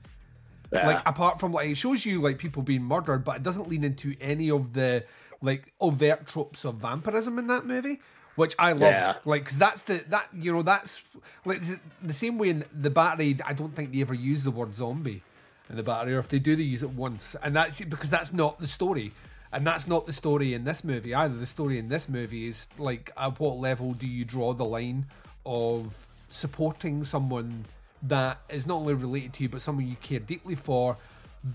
Yeah. 0.73 0.87
Like 0.89 1.03
apart 1.07 1.39
from 1.41 1.53
like 1.53 1.71
it 1.71 1.77
shows 1.77 2.05
you 2.05 2.21
like 2.21 2.37
people 2.37 2.63
being 2.63 2.83
murdered, 2.83 3.25
but 3.25 3.37
it 3.37 3.43
doesn't 3.43 3.69
lean 3.69 3.85
into 3.85 4.15
any 4.21 4.51
of 4.51 4.75
the 4.75 5.05
like 5.41 5.73
overt 5.81 6.27
tropes 6.27 6.65
of 6.65 6.75
vampirism 6.77 7.39
in 7.39 7.47
that 7.47 7.65
movie, 7.67 8.01
which 8.37 8.55
I 8.59 8.71
loved. 8.71 8.83
Yeah. 8.83 9.15
Like, 9.25 9.45
cause 9.47 9.59
that's 9.59 9.85
the 9.85 10.05
that 10.09 10.29
you 10.35 10.53
know 10.53 10.63
that's 10.63 11.03
like 11.45 11.61
the- 11.63 11.81
the 12.03 12.13
same 12.13 12.39
way 12.39 12.49
in 12.51 12.65
the 12.75 12.91
battery. 12.91 13.39
I 13.47 13.53
don't 13.53 13.75
think 13.75 13.93
they 13.93 14.01
ever 14.01 14.15
use 14.15 14.43
the 14.43 14.51
word 14.51 14.75
zombie 14.75 15.23
in 15.71 15.77
the 15.77 15.83
battery, 15.83 16.15
or 16.15 16.19
if 16.19 16.29
they 16.29 16.39
do, 16.41 16.57
they 16.57 16.65
use 16.65 16.83
it 16.83 16.91
once, 16.91 17.37
and 17.43 17.55
that's 17.55 17.79
because 17.81 18.11
that's 18.11 18.33
not 18.33 18.59
the 18.59 18.67
story. 18.67 19.13
And 19.53 19.67
that's 19.67 19.87
not 19.87 20.07
the 20.07 20.13
story 20.13 20.55
in 20.55 20.65
this 20.65 20.83
movie 20.83 21.15
either. 21.15 21.35
The 21.35 21.47
story 21.47 21.79
in 21.79 21.89
this 21.89 22.09
movie 22.09 22.49
is 22.49 22.69
like, 22.79 23.11
at 23.17 23.39
what 23.39 23.59
level 23.59 23.93
do 23.93 24.07
you 24.07 24.25
draw 24.25 24.55
the 24.55 24.65
line 24.65 25.07
of 25.45 26.07
supporting 26.29 27.05
someone 27.05 27.65
that 28.05 28.41
is 28.49 28.67
not 28.67 28.77
only 28.77 28.95
related 28.95 29.35
to 29.35 29.43
you, 29.43 29.49
but 29.49 29.61
someone 29.61 29.87
you 29.87 29.97
care 29.97 30.21
deeply 30.21 30.55
for 30.55 30.97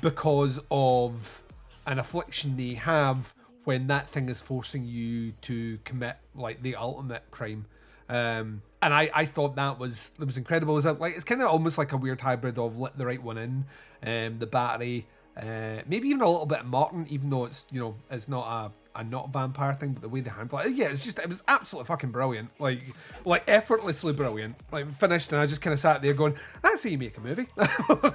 because 0.02 0.60
of 0.70 1.42
an 1.88 2.00
affliction 2.00 2.56
they 2.56 2.74
have 2.74 3.34
when 3.64 3.88
that 3.88 4.08
thing 4.08 4.30
is 4.30 4.42
forcing 4.42 4.86
you 4.86 5.32
to 5.42 5.78
commit 5.84 6.16
like 6.36 6.62
the 6.62 6.76
ultimate 6.76 7.24
crime. 7.32 7.66
Um, 8.10 8.62
and 8.82 8.94
I, 8.94 9.10
I 9.14 9.26
thought 9.26 9.56
that 9.56 9.80
was 9.80 10.12
that 10.18 10.26
was 10.26 10.38
incredible. 10.38 10.78
It 10.78 10.86
was 10.86 11.00
like 11.00 11.16
it's 11.16 11.26
kind 11.26 11.42
of 11.42 11.50
almost 11.50 11.78
like 11.78 11.92
a 11.92 11.98
weird 11.98 12.22
hybrid 12.22 12.58
of 12.58 12.78
let 12.78 12.98
the 12.98 13.06
right 13.06 13.22
one 13.22 13.38
in, 13.38 13.66
um, 14.04 14.40
the 14.40 14.46
battery, 14.46 15.06
uh, 15.38 15.82
maybe 15.88 16.08
even 16.10 16.22
a 16.22 16.30
little 16.30 16.46
bit 16.46 16.60
of 16.62 16.66
Martin, 16.66 17.06
even 17.10 17.30
though 17.30 17.46
it's 17.46 17.66
you 17.72 17.80
know 17.80 17.96
it's 18.12 18.28
not 18.28 18.48
a 18.48 18.72
a 19.00 19.04
not 19.04 19.32
vampire 19.32 19.76
thing, 19.76 19.92
but 19.94 20.02
the 20.02 20.10
way 20.10 20.22
they 20.22 20.30
handle 20.32 20.58
it, 20.58 20.72
yeah, 20.74 20.88
it's 20.88 21.06
just 21.06 21.20
it 21.20 21.30
was 21.30 21.40
absolutely 21.48 21.86
fucking 21.86 22.10
brilliant, 22.10 22.50
like 22.60 22.82
like 23.26 23.44
effortlessly 23.48 24.12
brilliant. 24.12 24.56
Like 24.72 24.92
finished, 24.98 25.32
and 25.32 25.40
I 25.40 25.46
just 25.46 25.62
kind 25.62 25.72
of 25.76 25.80
sat 25.80 26.02
there 26.02 26.16
going, 26.16 26.34
"That's 26.64 26.82
how 26.82 26.90
you 26.90 26.98
make 26.98 27.16
a 27.16 27.22
movie." 27.22 27.46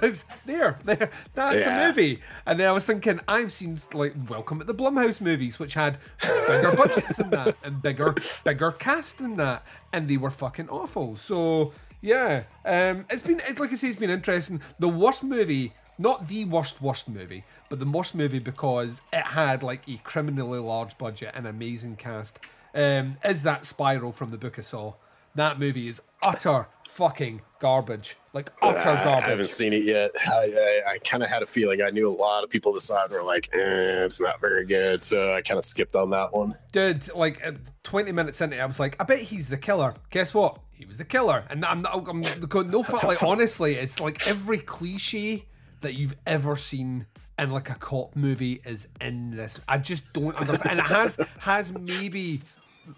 it's 0.01 0.25
there, 0.45 0.77
there, 0.83 1.09
that's 1.33 1.65
Yeah. 1.65 1.85
a 1.85 1.87
movie. 1.87 2.21
And 2.45 2.59
then 2.59 2.67
I 2.67 2.73
was 2.73 2.85
thinking, 2.85 3.21
I've 3.29 3.53
seen 3.53 3.77
like 3.93 4.13
Welcome 4.27 4.59
at 4.59 4.67
the 4.67 4.75
Blumhouse 4.75 5.21
movies, 5.21 5.57
which 5.57 5.73
had 5.73 5.99
bigger 6.21 6.73
budgets 6.75 7.15
than 7.15 7.29
that 7.29 7.55
and 7.63 7.81
bigger, 7.81 8.13
bigger 8.43 8.73
cast 8.73 9.19
than 9.19 9.37
that, 9.37 9.63
and 9.93 10.09
they 10.09 10.17
were 10.17 10.31
fucking 10.31 10.67
awful. 10.67 11.15
So 11.15 11.71
yeah, 12.01 12.43
um, 12.65 13.05
it's 13.09 13.21
been 13.21 13.41
it's 13.47 13.57
like 13.61 13.71
I 13.71 13.75
say, 13.75 13.87
it's 13.87 13.99
been 13.99 14.09
interesting. 14.09 14.59
The 14.79 14.89
worst 14.89 15.23
movie, 15.23 15.71
not 15.97 16.27
the 16.27 16.45
worst 16.45 16.81
worst 16.81 17.07
movie, 17.07 17.43
but 17.69 17.79
the 17.79 17.85
worst 17.85 18.15
movie 18.15 18.39
because 18.39 19.01
it 19.11 19.23
had 19.23 19.63
like 19.63 19.87
a 19.87 19.97
criminally 20.03 20.59
large 20.59 20.97
budget 20.97 21.33
and 21.35 21.47
amazing 21.47 21.95
cast. 21.95 22.39
Um, 22.75 23.17
is 23.23 23.43
that 23.43 23.65
Spiral 23.65 24.11
from 24.11 24.29
the 24.29 24.37
Book 24.37 24.57
of 24.57 24.65
Saw? 24.65 24.93
That 25.35 25.59
movie 25.59 25.87
is 25.87 26.01
utter 26.21 26.67
fucking 26.89 27.41
garbage. 27.59 28.17
Like 28.33 28.51
utter 28.61 28.89
I, 28.89 29.17
I 29.17 29.21
haven't 29.21 29.49
seen 29.49 29.73
it 29.73 29.83
yet. 29.83 30.11
I, 30.27 30.81
I, 30.87 30.91
I 30.91 30.97
kind 30.99 31.23
of 31.23 31.29
had 31.29 31.41
a 31.41 31.47
feeling 31.47 31.81
I 31.81 31.89
knew 31.89 32.09
a 32.09 32.13
lot 32.13 32.43
of 32.43 32.49
people 32.49 32.71
decided 32.71 33.11
were 33.11 33.23
like, 33.23 33.49
eh, 33.53 34.03
it's 34.03 34.21
not 34.21 34.39
very 34.39 34.65
good. 34.65 35.03
So 35.03 35.33
I 35.33 35.41
kind 35.41 35.57
of 35.57 35.65
skipped 35.65 35.95
on 35.95 36.11
that 36.11 36.33
one. 36.33 36.55
Dude, 36.71 37.13
like 37.15 37.45
uh, 37.45 37.53
20 37.83 38.11
minutes 38.11 38.41
into 38.41 38.57
it, 38.57 38.59
I 38.59 38.65
was 38.65 38.79
like, 38.79 38.95
I 38.99 39.05
bet 39.05 39.19
he's 39.19 39.49
the 39.49 39.57
killer. 39.57 39.95
Guess 40.11 40.33
what? 40.33 40.59
He 40.71 40.85
was 40.85 40.99
the 40.99 41.05
killer. 41.05 41.45
And 41.49 41.65
I'm 41.65 41.81
not, 41.81 41.95
I'm 41.95 42.21
going, 42.47 42.69
no, 42.71 42.85
like, 43.03 43.23
honestly, 43.23 43.75
it's 43.75 43.99
like 43.99 44.27
every 44.27 44.59
cliche 44.59 45.45
that 45.83 45.93
you've 45.93 46.15
ever 46.25 46.55
seen 46.55 47.05
in 47.39 47.51
like 47.51 47.69
a 47.69 47.75
cop 47.75 48.15
movie 48.15 48.61
is 48.65 48.87
in 48.99 49.35
this. 49.35 49.59
I 49.67 49.77
just 49.77 50.11
don't 50.13 50.35
understand. 50.35 50.71
And 50.71 50.79
it 50.79 50.85
has, 50.85 51.17
has 51.39 51.71
maybe 51.71 52.41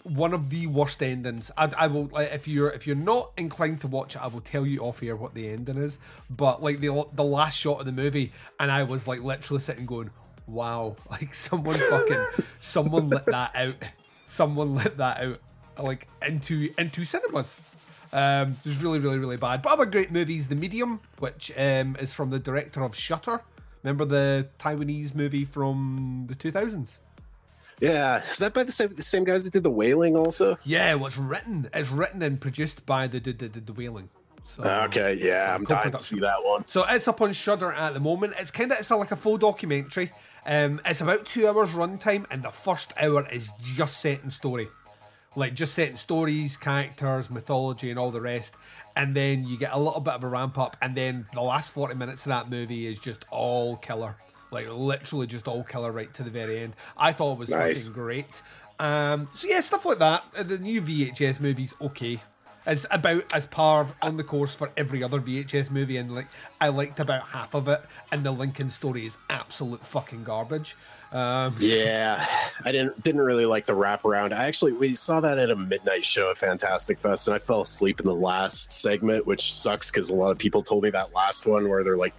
one 0.04 0.34
of 0.34 0.50
the 0.50 0.68
worst 0.68 1.02
endings. 1.04 1.52
I, 1.58 1.72
I 1.78 1.88
will 1.88 2.06
like 2.08 2.32
if 2.32 2.48
you're 2.48 2.70
if 2.70 2.88
you're 2.88 2.96
not 2.96 3.32
inclined 3.38 3.82
to 3.82 3.88
watch 3.88 4.16
it, 4.16 4.22
I 4.22 4.28
will 4.28 4.42
tell 4.42 4.66
you 4.66 4.80
off 4.82 5.00
here 5.00 5.16
what 5.16 5.34
the 5.34 5.50
ending 5.50 5.78
is. 5.78 6.00
But 6.30 6.64
like 6.64 6.80
the 6.80 7.06
the 7.14 7.24
last 7.24 7.58
shot 7.58 7.80
of 7.80 7.86
the 7.86 7.92
movie, 7.92 8.32
and 8.60 8.72
I 8.72 8.84
was 8.84 9.08
like 9.08 9.22
literally 9.22 9.62
sitting 9.62 9.86
going, 9.86 10.10
"Wow!" 10.48 10.96
Like 11.10 11.34
someone 11.34 11.76
fucking 11.76 12.46
someone 12.60 13.10
let 13.10 13.26
that 13.28 13.56
out. 13.56 13.76
Someone 14.28 14.76
let 14.76 14.98
that 14.98 15.22
out 15.22 15.40
like 15.82 16.08
into 16.26 16.70
into 16.78 17.06
cinemas. 17.06 17.62
Um, 18.16 18.52
it 18.52 18.66
was 18.66 18.82
really 18.82 19.00
really 19.00 19.20
really 19.20 19.38
bad. 19.38 19.62
But 19.62 19.74
other 19.74 19.86
great 19.86 20.10
movies, 20.10 20.48
The 20.48 20.56
Medium, 20.56 21.02
which 21.20 21.52
um, 21.58 21.98
is 22.00 22.14
from 22.14 22.30
the 22.30 22.40
director 22.40 22.82
of 22.82 22.96
Shutter. 22.96 23.42
Remember 23.84 24.06
the 24.06 24.48
Taiwanese 24.58 25.14
movie 25.14 25.46
from 25.46 26.26
the 26.28 26.36
2000s? 26.36 26.98
Yeah, 27.82 28.24
is 28.24 28.38
that 28.38 28.54
by 28.54 28.64
the 28.64 28.72
same 28.72 28.96
the 28.96 29.04
same 29.04 29.26
guys 29.26 29.44
that 29.44 29.52
did 29.52 29.64
the 29.64 29.70
Wailing 29.70 30.16
also? 30.16 30.58
Yeah, 30.64 30.96
well, 30.96 31.08
it's 31.08 31.18
written. 31.18 31.70
It's 31.74 31.90
written 31.90 32.22
and 32.22 32.40
produced 32.40 32.86
by 32.86 33.08
the 33.08 33.20
the, 33.20 33.34
the, 33.34 33.60
the 33.60 33.74
Wailing. 33.74 34.10
So, 34.46 34.64
Okay, 34.64 35.16
yeah, 35.20 35.54
I'm 35.54 35.66
dying 35.66 35.92
to 35.92 36.00
see 36.00 36.20
that 36.20 36.44
one. 36.44 36.68
So 36.68 36.86
it's 36.88 37.08
up 37.08 37.20
on 37.20 37.34
Shudder 37.34 37.74
at 37.74 37.94
the 37.94 38.00
moment. 38.00 38.36
It's 38.40 38.52
kind 38.52 38.72
of 38.72 38.80
it's 38.80 38.92
a, 38.92 38.96
like 38.96 39.12
a 39.12 39.18
full 39.18 39.38
documentary. 39.38 40.12
Um, 40.46 40.80
it's 40.86 41.02
about 41.02 41.26
two 41.26 41.48
hours 41.48 41.72
runtime, 41.72 42.26
and 42.30 42.44
the 42.44 42.52
first 42.52 42.94
hour 42.98 43.28
is 43.30 43.50
just 43.62 44.00
setting 44.00 44.30
story, 44.30 44.68
like 45.36 45.54
just 45.54 45.74
setting 45.74 45.98
stories, 45.98 46.58
characters, 46.58 47.30
mythology, 47.30 47.90
and 47.90 48.00
all 48.00 48.12
the 48.12 48.22
rest. 48.22 48.54
And 48.96 49.14
then 49.16 49.44
you 49.46 49.58
get 49.58 49.74
a 49.74 49.80
little 49.80 50.00
bit 50.00 50.14
of 50.14 50.24
a 50.24 50.28
ramp 50.28 50.58
up, 50.58 50.78
and 50.82 50.96
then 50.96 51.26
the 51.34 51.42
last 51.42 51.74
forty 51.74 51.96
minutes 51.96 52.26
of 52.26 52.30
that 52.30 52.50
movie 52.50 52.88
is 52.88 52.98
just 52.98 53.26
all 53.30 53.76
killer, 53.78 54.16
like 54.52 54.68
literally 54.70 55.28
just 55.28 55.48
all 55.48 55.64
killer 55.66 55.92
right 55.92 56.14
to 56.14 56.24
the 56.24 56.30
very 56.32 56.60
end. 56.60 56.74
I 56.98 57.12
thought 57.12 57.34
it 57.34 57.40
was 57.40 57.50
Nice. 57.50 57.88
fucking 57.88 58.02
great. 58.02 58.42
Um, 58.80 59.28
so 59.36 59.48
yeah, 59.48 59.60
stuff 59.62 59.86
like 59.86 60.00
that. 60.00 60.24
Uh, 60.38 60.44
The 60.44 60.58
new 60.60 60.82
VHS 60.82 61.40
movie's 61.42 61.74
okay. 61.82 62.20
It's 62.68 62.86
about 62.90 63.32
as 63.34 63.46
par 63.46 63.86
on 64.02 64.18
the 64.18 64.24
course 64.24 64.56
for 64.56 64.72
every 64.76 65.04
other 65.04 65.20
VHS 65.20 65.70
movie, 65.70 65.98
and 65.98 66.16
like 66.16 66.28
I 66.62 66.70
liked 66.70 67.00
about 67.02 67.24
half 67.24 67.54
of 67.54 67.68
it, 67.68 67.82
and 68.14 68.24
the 68.24 68.32
Lincoln 68.32 68.72
story 68.72 69.06
is 69.06 69.18
absolute 69.30 69.86
fucking 69.86 70.24
garbage. 70.24 70.76
Um, 71.12 71.56
Yeah, 71.60 72.26
I 72.64 72.72
didn't 72.72 73.04
didn't 73.04 73.22
really 73.22 73.46
like 73.46 73.66
the 73.66 73.74
wraparound. 73.74 74.34
I 74.34 74.46
actually 74.46 74.74
we 74.74 74.96
saw 74.96 75.20
that 75.22 75.38
at 75.38 75.50
a 75.50 75.56
midnight 75.56 76.06
show 76.06 76.32
at 76.32 76.38
Fantastic 76.38 77.00
Fest, 77.00 77.28
and 77.28 77.36
I 77.36 77.40
fell 77.40 77.62
asleep 77.62 78.00
in 78.00 78.06
the 78.06 78.16
last 78.16 78.72
segment, 78.72 79.26
which 79.26 79.54
sucks 79.54 79.92
because 79.92 80.10
a 80.10 80.16
lot 80.16 80.32
of 80.32 80.38
people 80.38 80.64
told 80.64 80.84
me 80.84 80.90
that 80.92 81.14
last 81.14 81.46
one 81.48 81.70
where 81.70 81.84
they're 81.84 81.98
like 81.98 82.14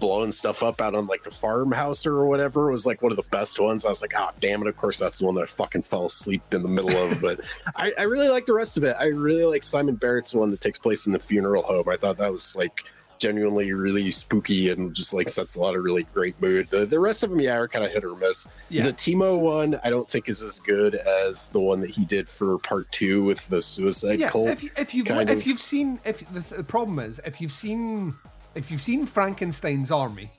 blowing 0.00 0.32
stuff 0.32 0.62
up 0.62 0.80
out 0.80 0.94
on 0.94 1.06
like 1.06 1.22
the 1.22 1.30
farmhouse 1.30 2.06
or 2.06 2.24
whatever 2.24 2.70
was 2.70 2.86
like 2.86 3.02
one 3.02 3.12
of 3.12 3.16
the 3.16 3.28
best 3.30 3.60
ones. 3.60 3.84
I 3.84 3.90
was 3.90 4.00
like, 4.00 4.14
oh 4.16 4.30
damn 4.40 4.62
it! 4.62 4.68
Of 4.68 4.76
course, 4.76 4.98
that's 4.98 5.18
the 5.18 5.26
one 5.26 5.34
that 5.34 5.42
I 5.42 5.46
fucking 5.46 5.82
fell 5.82 6.06
asleep 6.06 6.42
in 6.52 6.62
the 6.62 6.68
middle 6.68 6.96
of. 6.96 7.20
But 7.20 7.40
I, 7.76 7.92
I 7.98 8.02
really 8.02 8.28
like 8.28 8.46
the 8.46 8.54
rest 8.54 8.76
of 8.76 8.84
it. 8.84 8.96
I 8.98 9.06
really 9.06 9.44
like 9.44 9.62
Simon 9.62 9.96
Barrett's 9.96 10.34
one 10.34 10.50
that 10.50 10.60
takes 10.60 10.78
place 10.78 11.06
in 11.06 11.12
the 11.12 11.18
funeral 11.18 11.62
home. 11.62 11.88
I 11.88 11.96
thought 11.96 12.16
that 12.18 12.32
was 12.32 12.56
like 12.56 12.84
genuinely 13.22 13.72
really 13.72 14.10
spooky 14.10 14.70
and 14.70 14.92
just 14.92 15.14
like 15.14 15.28
sets 15.28 15.54
a 15.54 15.60
lot 15.60 15.76
of 15.76 15.84
really 15.84 16.02
great 16.12 16.40
mood. 16.42 16.68
The, 16.70 16.84
the 16.84 16.98
rest 16.98 17.22
of 17.22 17.30
them, 17.30 17.40
yeah, 17.40 17.56
are 17.56 17.68
kind 17.68 17.84
of 17.84 17.92
hit 17.92 18.02
or 18.02 18.16
miss. 18.16 18.50
Yeah. 18.68 18.82
The 18.82 18.92
Timo 18.92 19.38
one, 19.38 19.78
I 19.84 19.90
don't 19.90 20.10
think 20.10 20.28
is 20.28 20.42
as 20.42 20.58
good 20.58 20.96
as 20.96 21.48
the 21.50 21.60
one 21.60 21.80
that 21.82 21.90
he 21.90 22.04
did 22.04 22.28
for 22.28 22.58
part 22.58 22.90
two 22.90 23.22
with 23.22 23.48
the 23.48 23.62
Suicide 23.62 24.18
yeah, 24.18 24.28
Cult. 24.28 24.48
if 24.48 24.64
you, 24.64 24.70
if 24.76 24.92
you've 24.92 25.06
kind 25.06 25.30
if 25.30 25.46
you've 25.46 25.62
seen 25.62 26.00
if 26.04 26.28
the, 26.32 26.56
the 26.56 26.64
problem 26.64 26.98
is 26.98 27.20
if 27.24 27.40
you've 27.40 27.52
seen 27.52 28.12
if 28.56 28.72
you've 28.72 28.82
seen 28.82 29.06
Frankenstein's 29.06 29.92
Army, 29.92 30.30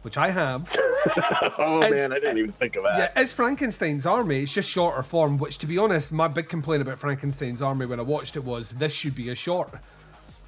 which 0.00 0.16
I 0.16 0.30
have. 0.30 0.74
oh 1.58 1.80
man, 1.80 2.12
I 2.12 2.20
didn't 2.20 2.38
even 2.38 2.52
think 2.52 2.76
of 2.76 2.84
that. 2.84 3.12
Yeah, 3.14 3.22
it's 3.22 3.34
Frankenstein's 3.34 4.06
Army. 4.06 4.42
It's 4.42 4.52
just 4.52 4.68
shorter 4.68 5.02
form. 5.02 5.36
Which, 5.36 5.58
to 5.58 5.66
be 5.66 5.76
honest, 5.76 6.10
my 6.10 6.26
big 6.26 6.48
complaint 6.48 6.80
about 6.80 6.98
Frankenstein's 6.98 7.60
Army 7.60 7.84
when 7.84 8.00
I 8.00 8.02
watched 8.02 8.36
it 8.36 8.44
was 8.44 8.70
this 8.70 8.92
should 8.92 9.14
be 9.14 9.28
a 9.28 9.34
short. 9.34 9.70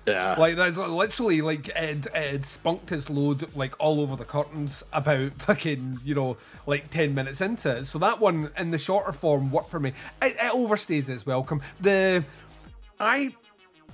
Yeah. 0.07 0.35
Like 0.37 0.57
that's 0.57 0.77
literally 0.77 1.43
like 1.43 1.69
it, 1.69 2.07
it 2.15 2.45
spunked 2.45 2.91
its 2.91 3.09
load 3.09 3.55
like 3.55 3.75
all 3.79 4.01
over 4.01 4.17
the 4.17 4.25
curtains 4.25 4.83
about 4.93 5.33
fucking 5.39 6.01
you 6.05 6.15
know 6.15 6.37
like 6.67 6.91
ten 6.91 7.15
minutes 7.15 7.41
into 7.41 7.77
it. 7.79 7.85
So 7.85 7.99
that 8.01 8.19
one 8.21 8.51
in 8.59 8.71
the 8.71 8.79
shorter 8.79 9.13
form 9.13 9.51
worked 9.53 9.71
for 9.71 9.79
me. 9.79 9.91
It, 10.21 10.33
it 10.33 10.53
overstays 10.53 11.09
its 11.09 11.25
welcome. 11.25 11.63
The 11.81 12.25
I 12.99 13.35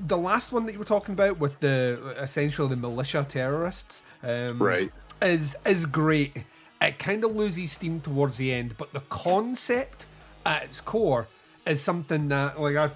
the 0.00 0.16
last 0.16 0.52
one 0.52 0.64
that 0.66 0.72
you 0.72 0.78
were 0.78 0.84
talking 0.84 1.12
about 1.12 1.38
with 1.38 1.58
the 1.60 2.14
essentially 2.18 2.68
the 2.68 2.76
militia 2.76 3.26
terrorists, 3.28 4.02
um, 4.22 4.62
Right. 4.62 4.90
is 5.20 5.56
is 5.66 5.84
great. 5.86 6.36
It 6.80 6.98
kind 6.98 7.24
of 7.24 7.34
loses 7.34 7.72
steam 7.72 8.00
towards 8.00 8.36
the 8.36 8.52
end, 8.52 8.76
but 8.78 8.92
the 8.92 9.00
concept 9.10 10.06
at 10.46 10.62
its 10.62 10.80
core 10.80 11.26
is 11.68 11.82
something 11.82 12.28
that, 12.28 12.60
like, 12.60 12.76
I 12.76 12.90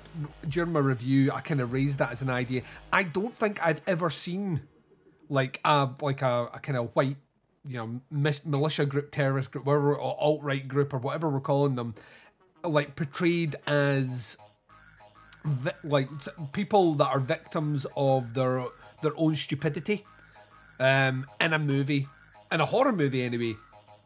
during 0.48 0.72
my 0.72 0.80
review, 0.80 1.30
I 1.32 1.40
kind 1.40 1.60
of 1.60 1.72
raised 1.72 1.98
that 1.98 2.12
as 2.12 2.22
an 2.22 2.30
idea. 2.30 2.62
I 2.92 3.02
don't 3.02 3.34
think 3.34 3.64
I've 3.64 3.80
ever 3.86 4.10
seen 4.10 4.62
like 5.28 5.60
a 5.64 5.88
like 6.00 6.22
a, 6.22 6.50
a 6.54 6.58
kind 6.60 6.78
of 6.78 6.90
white, 6.94 7.16
you 7.66 7.76
know, 7.76 8.00
mis- 8.10 8.44
militia 8.44 8.86
group, 8.86 9.10
terrorist 9.10 9.50
group, 9.50 9.64
whatever, 9.64 9.94
or 9.94 10.20
alt 10.20 10.42
right 10.42 10.66
group, 10.66 10.94
or 10.94 10.98
whatever 10.98 11.28
we're 11.28 11.40
calling 11.40 11.74
them, 11.74 11.94
like 12.64 12.96
portrayed 12.96 13.56
as 13.66 14.36
vi- 15.44 15.72
like 15.84 16.08
people 16.52 16.94
that 16.94 17.08
are 17.08 17.20
victims 17.20 17.86
of 17.96 18.34
their 18.34 18.64
their 19.02 19.12
own 19.16 19.36
stupidity 19.36 20.04
um, 20.80 21.26
in 21.40 21.52
a 21.52 21.58
movie, 21.58 22.06
in 22.50 22.60
a 22.60 22.66
horror 22.66 22.92
movie 22.92 23.22
anyway, 23.22 23.54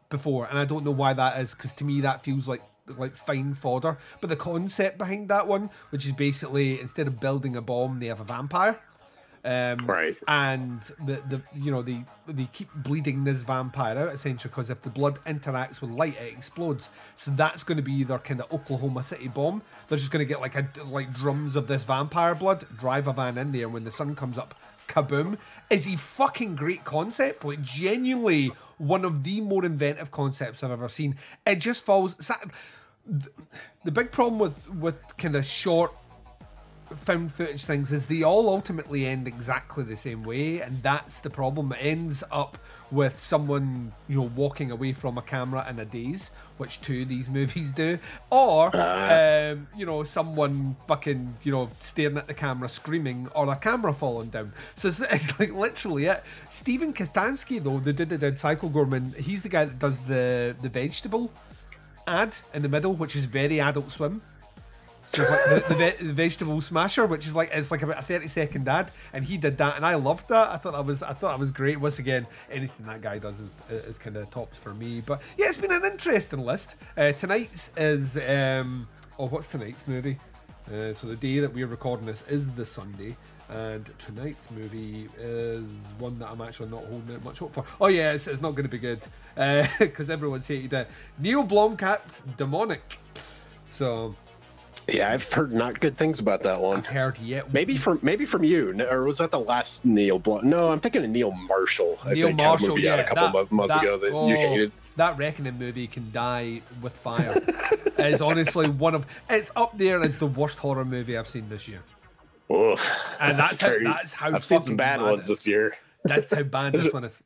before, 0.09 0.47
and 0.49 0.57
I 0.57 0.65
don't 0.65 0.83
know 0.83 0.91
why 0.91 1.13
that 1.13 1.39
is 1.39 1.53
because 1.53 1.73
to 1.75 1.83
me 1.83 2.01
that 2.01 2.23
feels 2.23 2.47
like 2.47 2.61
like 2.97 3.15
fine 3.15 3.53
fodder. 3.53 3.97
But 4.21 4.29
the 4.29 4.35
concept 4.35 4.97
behind 4.97 5.29
that 5.29 5.47
one, 5.47 5.69
which 5.89 6.05
is 6.05 6.11
basically 6.11 6.79
instead 6.79 7.07
of 7.07 7.19
building 7.19 7.55
a 7.55 7.61
bomb, 7.61 7.99
they 7.99 8.07
have 8.07 8.19
a 8.19 8.25
vampire. 8.25 8.79
Um, 9.45 9.77
Right. 9.85 10.17
And 10.27 10.81
the, 11.05 11.21
the 11.29 11.41
you 11.55 11.71
know 11.71 11.81
they 11.81 12.03
they 12.27 12.49
keep 12.51 12.69
bleeding 12.75 13.23
this 13.23 13.43
vampire 13.43 13.97
out 13.97 14.13
essentially 14.13 14.49
because 14.49 14.69
if 14.69 14.81
the 14.81 14.89
blood 14.89 15.19
interacts 15.25 15.79
with 15.79 15.91
light, 15.91 16.15
it 16.19 16.33
explodes. 16.33 16.89
So 17.15 17.31
that's 17.31 17.63
going 17.63 17.77
to 17.77 17.83
be 17.83 18.03
their 18.03 18.19
kind 18.19 18.41
of 18.41 18.51
Oklahoma 18.51 19.03
City 19.03 19.29
bomb. 19.29 19.61
They're 19.87 19.97
just 19.97 20.11
going 20.11 20.25
to 20.25 20.27
get 20.27 20.41
like 20.41 20.55
a 20.55 20.67
like 20.85 21.13
drums 21.13 21.55
of 21.55 21.67
this 21.67 21.85
vampire 21.85 22.35
blood, 22.35 22.65
drive 22.77 23.07
a 23.07 23.13
van 23.13 23.37
in 23.37 23.53
there, 23.53 23.63
and 23.63 23.73
when 23.73 23.85
the 23.85 23.91
sun 23.91 24.15
comes 24.15 24.37
up, 24.37 24.53
kaboom! 24.89 25.37
Is 25.69 25.87
a 25.87 25.95
fucking 25.95 26.57
great 26.57 26.83
concept. 26.83 27.45
Like 27.45 27.61
genuinely 27.61 28.51
one 28.77 29.05
of 29.05 29.23
the 29.23 29.41
more 29.41 29.65
inventive 29.65 30.11
concepts 30.11 30.61
I've 30.63 30.71
ever 30.71 30.89
seen. 30.89 31.15
It 31.45 31.55
just 31.55 31.85
falls. 31.85 32.15
Sa- 33.07 33.29
The 33.85 33.91
big 33.91 34.11
problem 34.11 34.39
with 34.39 34.69
with 34.75 35.01
kind 35.17 35.35
of 35.35 35.45
short 35.45 35.93
found 36.95 37.31
footage 37.33 37.65
things 37.65 37.91
is 37.91 38.05
they 38.05 38.23
all 38.23 38.47
ultimately 38.49 39.05
end 39.05 39.27
exactly 39.27 39.83
the 39.83 39.97
same 39.97 40.23
way 40.23 40.61
and 40.61 40.81
that's 40.81 41.19
the 41.19 41.29
problem. 41.29 41.71
It 41.73 41.79
ends 41.81 42.23
up 42.31 42.57
with 42.89 43.19
someone 43.19 43.91
you 44.07 44.15
know 44.15 44.31
walking 44.35 44.71
away 44.71 44.93
from 44.93 45.17
a 45.17 45.21
camera 45.21 45.65
in 45.69 45.77
a 45.79 45.83
daze 45.83 46.31
which 46.55 46.79
two 46.79 47.01
of 47.01 47.09
these 47.09 47.29
movies 47.39 47.71
do 47.71 47.99
or 48.29 48.73
um, 48.75 49.67
you 49.75 49.85
know 49.85 50.03
someone 50.03 50.75
fucking 50.87 51.35
you 51.43 51.51
know 51.51 51.69
staring 51.81 52.17
at 52.17 52.27
the 52.27 52.33
camera 52.33 52.69
screaming 52.69 53.27
or 53.35 53.51
a 53.51 53.55
camera 53.55 53.93
falling 53.93 54.29
down. 54.29 54.53
So 54.77 54.87
it's, 54.87 54.99
it's 55.11 55.39
like 55.39 55.53
literally 55.53 56.05
it. 56.05 56.23
Steven 56.51 56.93
Kostanski 56.93 57.61
though 57.61 57.79
the 57.79 57.93
dude 57.93 58.09
that 58.09 58.19
did 58.19 58.39
Psycho 58.39 58.69
Goreman 58.69 59.15
he's 59.15 59.43
the 59.43 59.49
guy 59.49 59.65
that 59.65 59.79
does 59.79 59.99
the 60.01 60.55
the 60.61 60.69
vegetable 60.69 61.31
ad 62.07 62.35
in 62.53 62.61
the 62.61 62.69
middle 62.69 62.93
which 62.93 63.15
is 63.15 63.25
very 63.25 63.59
adult 63.59 63.91
swim 63.91 64.21
it's 65.13 65.29
like 65.29 65.67
the, 65.67 65.73
the, 65.73 66.05
the 66.05 66.13
vegetable 66.13 66.59
smasher, 66.61 67.05
which 67.05 67.25
is 67.25 67.35
like 67.35 67.49
it's 67.53 67.71
like 67.71 67.81
about 67.81 67.99
a 67.99 68.01
thirty 68.01 68.27
second 68.27 68.67
ad, 68.67 68.91
and 69.13 69.23
he 69.23 69.37
did 69.37 69.57
that, 69.57 69.75
and 69.75 69.85
I 69.85 69.95
loved 69.95 70.27
that. 70.29 70.49
I 70.49 70.57
thought 70.57 70.73
that 70.73 70.85
was 70.85 71.01
I 71.01 71.13
thought 71.13 71.31
that 71.31 71.39
was 71.39 71.51
great. 71.51 71.79
Once 71.79 71.99
again, 71.99 72.27
anything 72.51 72.85
that 72.85 73.01
guy 73.01 73.17
does 73.17 73.39
is 73.39 73.57
is 73.69 73.97
kind 73.97 74.17
of 74.17 74.29
tops 74.31 74.57
for 74.57 74.73
me. 74.73 75.01
But 75.05 75.21
yeah, 75.37 75.47
it's 75.47 75.57
been 75.57 75.71
an 75.71 75.85
interesting 75.85 76.39
list. 76.39 76.75
Uh, 76.97 77.11
tonight's 77.13 77.71
is 77.77 78.17
um 78.17 78.87
oh 79.17 79.27
what's 79.27 79.47
tonight's 79.47 79.87
movie? 79.87 80.17
Uh, 80.67 80.93
so 80.93 81.07
the 81.07 81.15
day 81.15 81.39
that 81.39 81.53
we're 81.53 81.67
recording 81.67 82.05
this 82.05 82.23
is 82.27 82.49
the 82.55 82.65
Sunday, 82.65 83.15
and 83.49 83.89
tonight's 83.97 84.49
movie 84.51 85.07
is 85.19 85.63
one 85.99 86.17
that 86.19 86.29
I'm 86.29 86.41
actually 86.41 86.69
not 86.69 86.83
holding 86.85 87.15
out 87.15 87.23
much 87.23 87.39
hope 87.39 87.53
for. 87.53 87.63
Oh 87.79 87.87
yeah, 87.87 88.13
it's, 88.13 88.27
it's 88.27 88.41
not 88.41 88.51
going 88.51 88.63
to 88.63 88.69
be 88.69 88.77
good 88.77 88.99
uh, 89.37 89.65
because 89.79 90.09
everyone's 90.09 90.47
hated 90.47 90.73
it. 90.73 90.87
Neil 91.19 91.45
Blomkamp's 91.45 92.21
Demonic. 92.37 92.99
So 93.69 94.15
Yeah, 94.87 95.11
I've 95.11 95.31
heard 95.31 95.53
not 95.53 95.79
good 95.79 95.97
things 95.97 96.19
about 96.19 96.43
that 96.43 96.59
one. 96.59 96.77
I've 96.79 96.87
heard 96.87 97.17
yet. 97.19 97.53
Maybe 97.53 97.77
from 97.77 97.99
maybe 98.01 98.25
from 98.25 98.43
you, 98.43 98.79
or 98.89 99.03
was 99.03 99.19
that 99.19 99.31
the 99.31 99.39
last 99.39 99.85
Neil 99.85 100.19
Blunt? 100.19 100.43
No, 100.43 100.71
I'm 100.71 100.79
thinking 100.79 101.03
of 101.03 101.09
Neil 101.09 101.31
Marshall. 101.31 101.99
I 102.03 102.13
Neil 102.13 102.27
think, 102.27 102.39
Marshall, 102.39 102.69
movie 102.69 102.81
yeah, 102.81 102.93
out 102.93 102.99
a 102.99 103.03
couple 103.03 103.43
that, 103.43 103.51
months 103.51 103.73
that- 103.75 103.83
ago 103.83 103.97
that 103.97 104.11
oh, 104.11 104.27
you 104.27 104.35
hated. 104.35 104.71
That 104.97 105.15
Reckoning 105.15 105.59
movie 105.59 105.85
can 105.85 106.11
die 106.11 106.59
with 106.81 106.91
fire. 106.91 107.35
it 107.37 107.99
is 108.13 108.19
honestly 108.19 108.67
one 108.67 108.95
of. 108.95 109.05
It's 109.29 109.51
up 109.55 109.77
there 109.77 110.01
as 110.01 110.17
the 110.17 110.25
worst 110.25 110.57
horror 110.57 110.83
movie 110.85 111.15
I've 111.15 111.27
seen 111.27 111.47
this 111.49 111.67
year. 111.67 111.83
Ugh, 112.49 112.79
And 113.19 113.37
that's 113.37 113.59
how- 113.61 113.77
that's 113.83 114.13
how 114.13 114.33
I've 114.33 114.45
seen 114.45 114.61
some 114.61 114.77
bad 114.77 115.01
ones 115.01 115.27
this 115.27 115.47
year. 115.47 115.75
That's 116.03 116.33
how 116.33 116.43
bad 116.43 116.73
this 116.73 116.85
it- 116.85 116.93
one 116.93 117.03
is. 117.03 117.21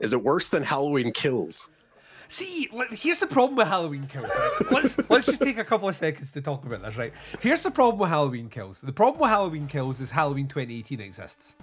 Is 0.00 0.12
it 0.12 0.22
worse 0.22 0.50
than 0.50 0.62
Halloween 0.62 1.12
Kills? 1.12 1.70
See, 2.28 2.68
here's 2.92 3.18
the 3.20 3.26
problem 3.26 3.56
with 3.56 3.66
Halloween 3.66 4.06
Kills. 4.06 4.28
right? 4.28 4.70
Let's 4.70 4.96
let's 5.10 5.26
just 5.26 5.42
take 5.42 5.58
a 5.58 5.64
couple 5.64 5.88
of 5.88 5.96
seconds 5.96 6.30
to 6.30 6.40
talk 6.40 6.64
about 6.64 6.82
this, 6.82 6.96
right? 6.96 7.12
Here's 7.40 7.62
the 7.62 7.70
problem 7.72 7.98
with 7.98 8.08
Halloween 8.08 8.48
Kills. 8.48 8.80
The 8.80 8.92
problem 8.92 9.20
with 9.20 9.30
Halloween 9.30 9.66
Kills 9.66 10.00
is 10.00 10.10
Halloween 10.10 10.46
2018 10.46 11.00
exists. 11.00 11.54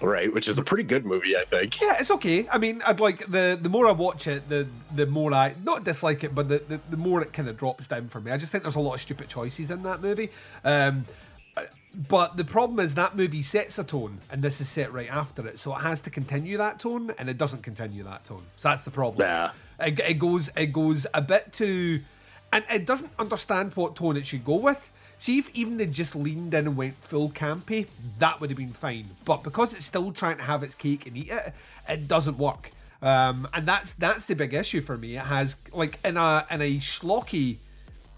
Right, 0.00 0.32
which 0.34 0.48
is 0.48 0.58
a 0.58 0.62
pretty 0.64 0.82
good 0.82 1.04
movie, 1.06 1.36
I 1.36 1.44
think. 1.44 1.80
Yeah, 1.80 1.96
it's 2.00 2.10
okay. 2.10 2.48
I 2.50 2.58
mean, 2.58 2.82
I'd 2.84 2.98
like 2.98 3.24
the 3.30 3.56
the 3.60 3.68
more 3.68 3.86
I 3.86 3.92
watch 3.92 4.26
it, 4.26 4.48
the 4.48 4.66
the 4.96 5.06
more 5.06 5.32
I 5.32 5.54
not 5.62 5.84
dislike 5.84 6.24
it, 6.24 6.34
but 6.34 6.48
the 6.48 6.58
the, 6.68 6.80
the 6.90 6.96
more 6.96 7.22
it 7.22 7.32
kind 7.32 7.48
of 7.48 7.56
drops 7.56 7.86
down 7.86 8.08
for 8.08 8.20
me. 8.20 8.32
I 8.32 8.36
just 8.38 8.50
think 8.50 8.64
there's 8.64 8.74
a 8.74 8.80
lot 8.80 8.94
of 8.94 9.00
stupid 9.00 9.28
choices 9.28 9.70
in 9.70 9.84
that 9.84 10.00
movie. 10.02 10.30
Um, 10.64 11.04
but 11.94 12.36
the 12.36 12.44
problem 12.44 12.80
is 12.80 12.94
that 12.94 13.16
movie 13.16 13.42
sets 13.42 13.78
a 13.78 13.84
tone, 13.84 14.18
and 14.30 14.42
this 14.42 14.60
is 14.60 14.68
set 14.68 14.92
right 14.92 15.10
after 15.10 15.46
it, 15.46 15.58
so 15.58 15.74
it 15.74 15.80
has 15.80 16.00
to 16.02 16.10
continue 16.10 16.56
that 16.56 16.80
tone, 16.80 17.12
and 17.18 17.28
it 17.28 17.36
doesn't 17.36 17.62
continue 17.62 18.02
that 18.04 18.24
tone. 18.24 18.42
So 18.56 18.70
that's 18.70 18.84
the 18.84 18.90
problem. 18.90 19.28
Yeah. 19.28 19.50
It, 19.78 20.00
it 20.00 20.18
goes 20.18 20.50
it 20.56 20.72
goes 20.72 21.06
a 21.12 21.20
bit 21.20 21.52
too, 21.52 22.00
and 22.52 22.64
it 22.70 22.86
doesn't 22.86 23.12
understand 23.18 23.74
what 23.74 23.96
tone 23.96 24.16
it 24.16 24.24
should 24.24 24.44
go 24.44 24.56
with. 24.56 24.80
See 25.18 25.38
if 25.38 25.50
even 25.54 25.76
they 25.76 25.86
just 25.86 26.16
leaned 26.16 26.54
in 26.54 26.66
and 26.66 26.76
went 26.76 26.94
full 26.94 27.30
campy, 27.30 27.86
that 28.18 28.40
would 28.40 28.50
have 28.50 28.56
been 28.56 28.72
fine. 28.72 29.06
But 29.24 29.44
because 29.44 29.74
it's 29.74 29.84
still 29.84 30.10
trying 30.12 30.38
to 30.38 30.42
have 30.42 30.62
its 30.62 30.74
cake 30.74 31.06
and 31.06 31.16
eat 31.16 31.30
it, 31.30 31.52
it 31.88 32.08
doesn't 32.08 32.38
work. 32.38 32.70
Um, 33.02 33.46
and 33.52 33.66
that's 33.66 33.92
that's 33.94 34.24
the 34.24 34.34
big 34.34 34.54
issue 34.54 34.80
for 34.80 34.96
me. 34.96 35.16
It 35.16 35.24
has 35.24 35.56
like 35.72 35.98
in 36.04 36.16
a 36.16 36.46
in 36.50 36.62
a 36.62 36.76
schlocky 36.78 37.58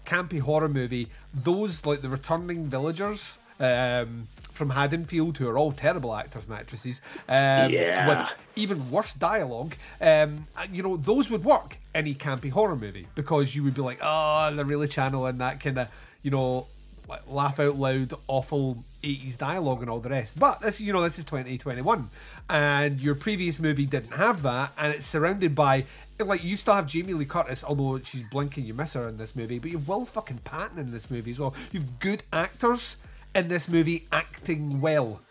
campy 0.05 0.39
horror 0.39 0.69
movie, 0.69 1.09
those 1.33 1.85
like 1.85 2.01
the 2.01 2.09
returning 2.09 2.69
villagers 2.69 3.37
um, 3.59 4.27
from 4.51 4.69
Haddonfield, 4.69 5.37
who 5.37 5.47
are 5.49 5.57
all 5.57 5.71
terrible 5.71 6.15
actors 6.15 6.47
and 6.47 6.55
actresses, 6.57 7.01
um, 7.27 7.69
Yeah. 7.71 8.07
with 8.07 8.33
even 8.55 8.89
worse 8.89 9.13
dialogue, 9.13 9.75
um, 9.99 10.47
you 10.71 10.81
know, 10.81 10.95
those 10.97 11.29
would 11.29 11.43
work 11.43 11.77
any 11.93 12.13
campy 12.15 12.49
horror 12.49 12.75
movie 12.75 13.07
because 13.15 13.53
you 13.55 13.63
would 13.63 13.73
be 13.73 13.81
like, 13.81 13.99
oh, 14.01 14.53
they're 14.55 14.63
really 14.65 14.87
channeling 14.87 15.37
that 15.39 15.59
kind 15.59 15.77
of, 15.77 15.89
you 16.23 16.31
know, 16.31 16.67
like 17.09 17.21
laugh 17.27 17.59
out 17.59 17.75
loud, 17.75 18.13
awful 18.27 18.77
80s 19.03 19.37
dialogue 19.37 19.81
and 19.81 19.89
all 19.89 19.99
the 19.99 20.09
rest. 20.09 20.39
But 20.39 20.61
this, 20.61 20.81
you 20.81 20.91
know, 20.93 21.01
this 21.01 21.19
is 21.19 21.25
2021, 21.25 22.09
and 22.49 22.99
your 22.99 23.13
previous 23.15 23.59
movie 23.59 23.85
didn't 23.85 24.13
have 24.13 24.41
that, 24.43 24.71
and 24.77 24.93
it's 24.93 25.05
surrounded 25.05 25.53
by. 25.55 25.85
Like 26.17 26.45
you 26.45 26.55
still 26.55 26.75
have 26.75 26.87
Jamie 26.87 27.13
Lee 27.13 27.25
Curtis, 27.25 27.61
although 27.63 27.99
she's 27.99 28.23
blinking, 28.31 28.63
you 28.65 28.73
miss 28.73 28.93
her 28.93 29.09
in 29.09 29.17
this 29.17 29.35
movie. 29.35 29.59
But 29.59 29.69
you've 29.71 29.85
Will 29.87 30.05
fucking 30.05 30.39
Patton 30.45 30.79
in 30.79 30.91
this 30.91 31.11
movie 31.11 31.31
as 31.31 31.39
well. 31.39 31.53
You've 31.73 31.99
good 31.99 32.23
actors 32.31 32.95
in 33.35 33.49
this 33.49 33.67
movie 33.67 34.07
acting 34.11 34.79
well 34.79 35.21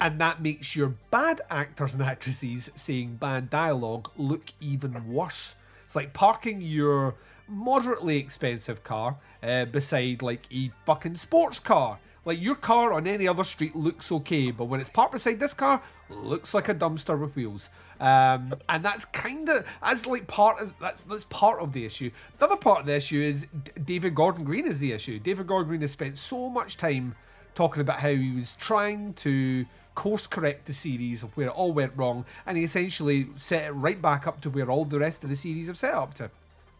and 0.00 0.20
that 0.20 0.42
makes 0.42 0.76
your 0.76 0.94
bad 1.10 1.40
actors 1.50 1.94
and 1.94 2.02
actresses 2.02 2.70
saying 2.74 3.16
bad 3.16 3.48
dialogue 3.48 4.10
look 4.16 4.52
even 4.60 5.08
worse. 5.08 5.54
It's 5.84 5.96
like 5.96 6.12
parking 6.12 6.60
your 6.60 7.14
moderately 7.48 8.18
expensive 8.18 8.84
car 8.84 9.16
uh, 9.42 9.64
beside 9.66 10.20
like 10.20 10.46
a 10.52 10.70
fucking 10.84 11.16
sports 11.16 11.58
car. 11.58 11.98
Like 12.26 12.40
your 12.40 12.54
car 12.54 12.92
on 12.92 13.06
any 13.06 13.28
other 13.28 13.44
street 13.44 13.76
looks 13.76 14.10
okay, 14.10 14.50
but 14.50 14.64
when 14.64 14.80
it's 14.80 14.88
parked 14.88 15.12
beside 15.12 15.40
this 15.40 15.52
car, 15.54 15.82
looks 16.08 16.54
like 16.54 16.68
a 16.68 16.74
dumpster 16.74 17.18
with 17.18 17.36
wheels. 17.36 17.68
Um, 18.00 18.54
and 18.68 18.84
that's 18.84 19.04
kind 19.04 19.48
of 19.48 19.66
as 19.82 20.06
like 20.06 20.26
part 20.26 20.58
of 20.58 20.72
that's 20.80 21.02
that's 21.02 21.24
part 21.24 21.60
of 21.60 21.72
the 21.72 21.84
issue. 21.84 22.10
The 22.38 22.46
other 22.46 22.56
part 22.56 22.80
of 22.80 22.86
the 22.86 22.94
issue 22.94 23.20
is 23.22 23.46
David 23.84 24.14
Gordon 24.14 24.44
Green 24.44 24.66
is 24.66 24.78
the 24.78 24.92
issue. 24.92 25.18
David 25.18 25.46
Gordon 25.46 25.68
Green 25.68 25.80
has 25.82 25.92
spent 25.92 26.16
so 26.18 26.48
much 26.48 26.78
time 26.78 27.14
talking 27.54 27.80
about 27.80 28.00
how 28.00 28.10
he 28.10 28.32
was 28.32 28.54
trying 28.58 29.14
to 29.14 29.66
course 29.94 30.26
correct 30.26 30.66
the 30.66 30.72
series 30.72 31.22
of 31.22 31.36
where 31.36 31.46
it 31.46 31.52
all 31.52 31.72
went 31.72 31.92
wrong, 31.96 32.24
and 32.46 32.56
he 32.56 32.64
essentially 32.64 33.28
set 33.36 33.64
it 33.64 33.72
right 33.72 34.00
back 34.00 34.26
up 34.26 34.40
to 34.42 34.50
where 34.50 34.70
all 34.70 34.84
the 34.84 34.98
rest 34.98 35.24
of 35.24 35.30
the 35.30 35.36
series 35.36 35.66
have 35.68 35.78
set 35.78 35.94
up 35.94 36.14
to. 36.14 36.30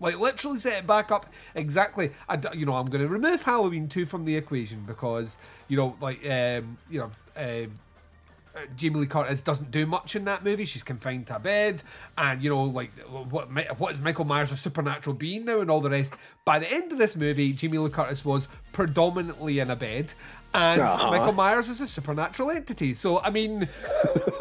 Like 0.01 0.19
literally 0.19 0.59
set 0.59 0.81
it 0.81 0.87
back 0.87 1.13
up 1.13 1.27
exactly. 1.55 2.11
I, 2.29 2.39
you 2.53 2.67
know, 2.67 2.75
I'm 2.75 2.91
going 2.91 3.03
to 3.03 3.09
remove 3.09 3.43
Halloween 3.43 3.89
two 3.89 4.07
from 4.07 4.25
the 4.25 4.37
equation 4.37 4.85
because 4.87 5.39
you 5.69 5.77
know, 5.77 5.97
like 6.01 6.25
um, 6.29 6.79
you 6.91 7.01
know. 7.01 7.11
Um, 7.37 7.79
uh, 8.57 8.61
Jamie 8.77 9.01
Lee 9.01 9.07
Curtis 9.07 9.43
doesn't 9.43 9.73
do 9.73 9.85
much 9.85 10.15
in 10.15 10.25
that 10.27 10.45
movie. 10.45 10.65
She's 10.65 10.85
confined 10.85 11.27
to 11.27 11.37
a 11.37 11.39
bed, 11.41 11.83
and 12.17 12.41
you 12.41 12.51
know, 12.51 12.63
like 12.63 12.97
what 13.09 13.49
what 13.79 13.93
is 13.93 14.01
Michael 14.01 14.25
Myers 14.25 14.53
a 14.53 14.57
supernatural 14.57 15.15
being 15.15 15.45
now, 15.45 15.61
and 15.61 15.71
all 15.71 15.81
the 15.81 15.91
rest. 15.91 16.13
By 16.45 16.61
the 16.61 16.71
end 16.71 16.93
of 16.93 16.99
this 16.99 17.17
movie, 17.17 17.53
Jamie 17.53 17.79
Lee 17.79 17.91
Curtis 17.91 18.25
was 18.25 18.47
predominantly 18.73 19.59
in 19.59 19.71
a 19.71 19.77
bed, 19.77 20.15
and 20.55 20.81
Uh-huh. 20.81 21.11
Michael 21.11 21.33
Myers 21.33 21.69
is 21.69 21.81
a 21.81 21.87
supernatural 21.87 22.51
entity. 22.51 22.95
So 22.95 23.21
I 23.21 23.31
mean, 23.31 23.69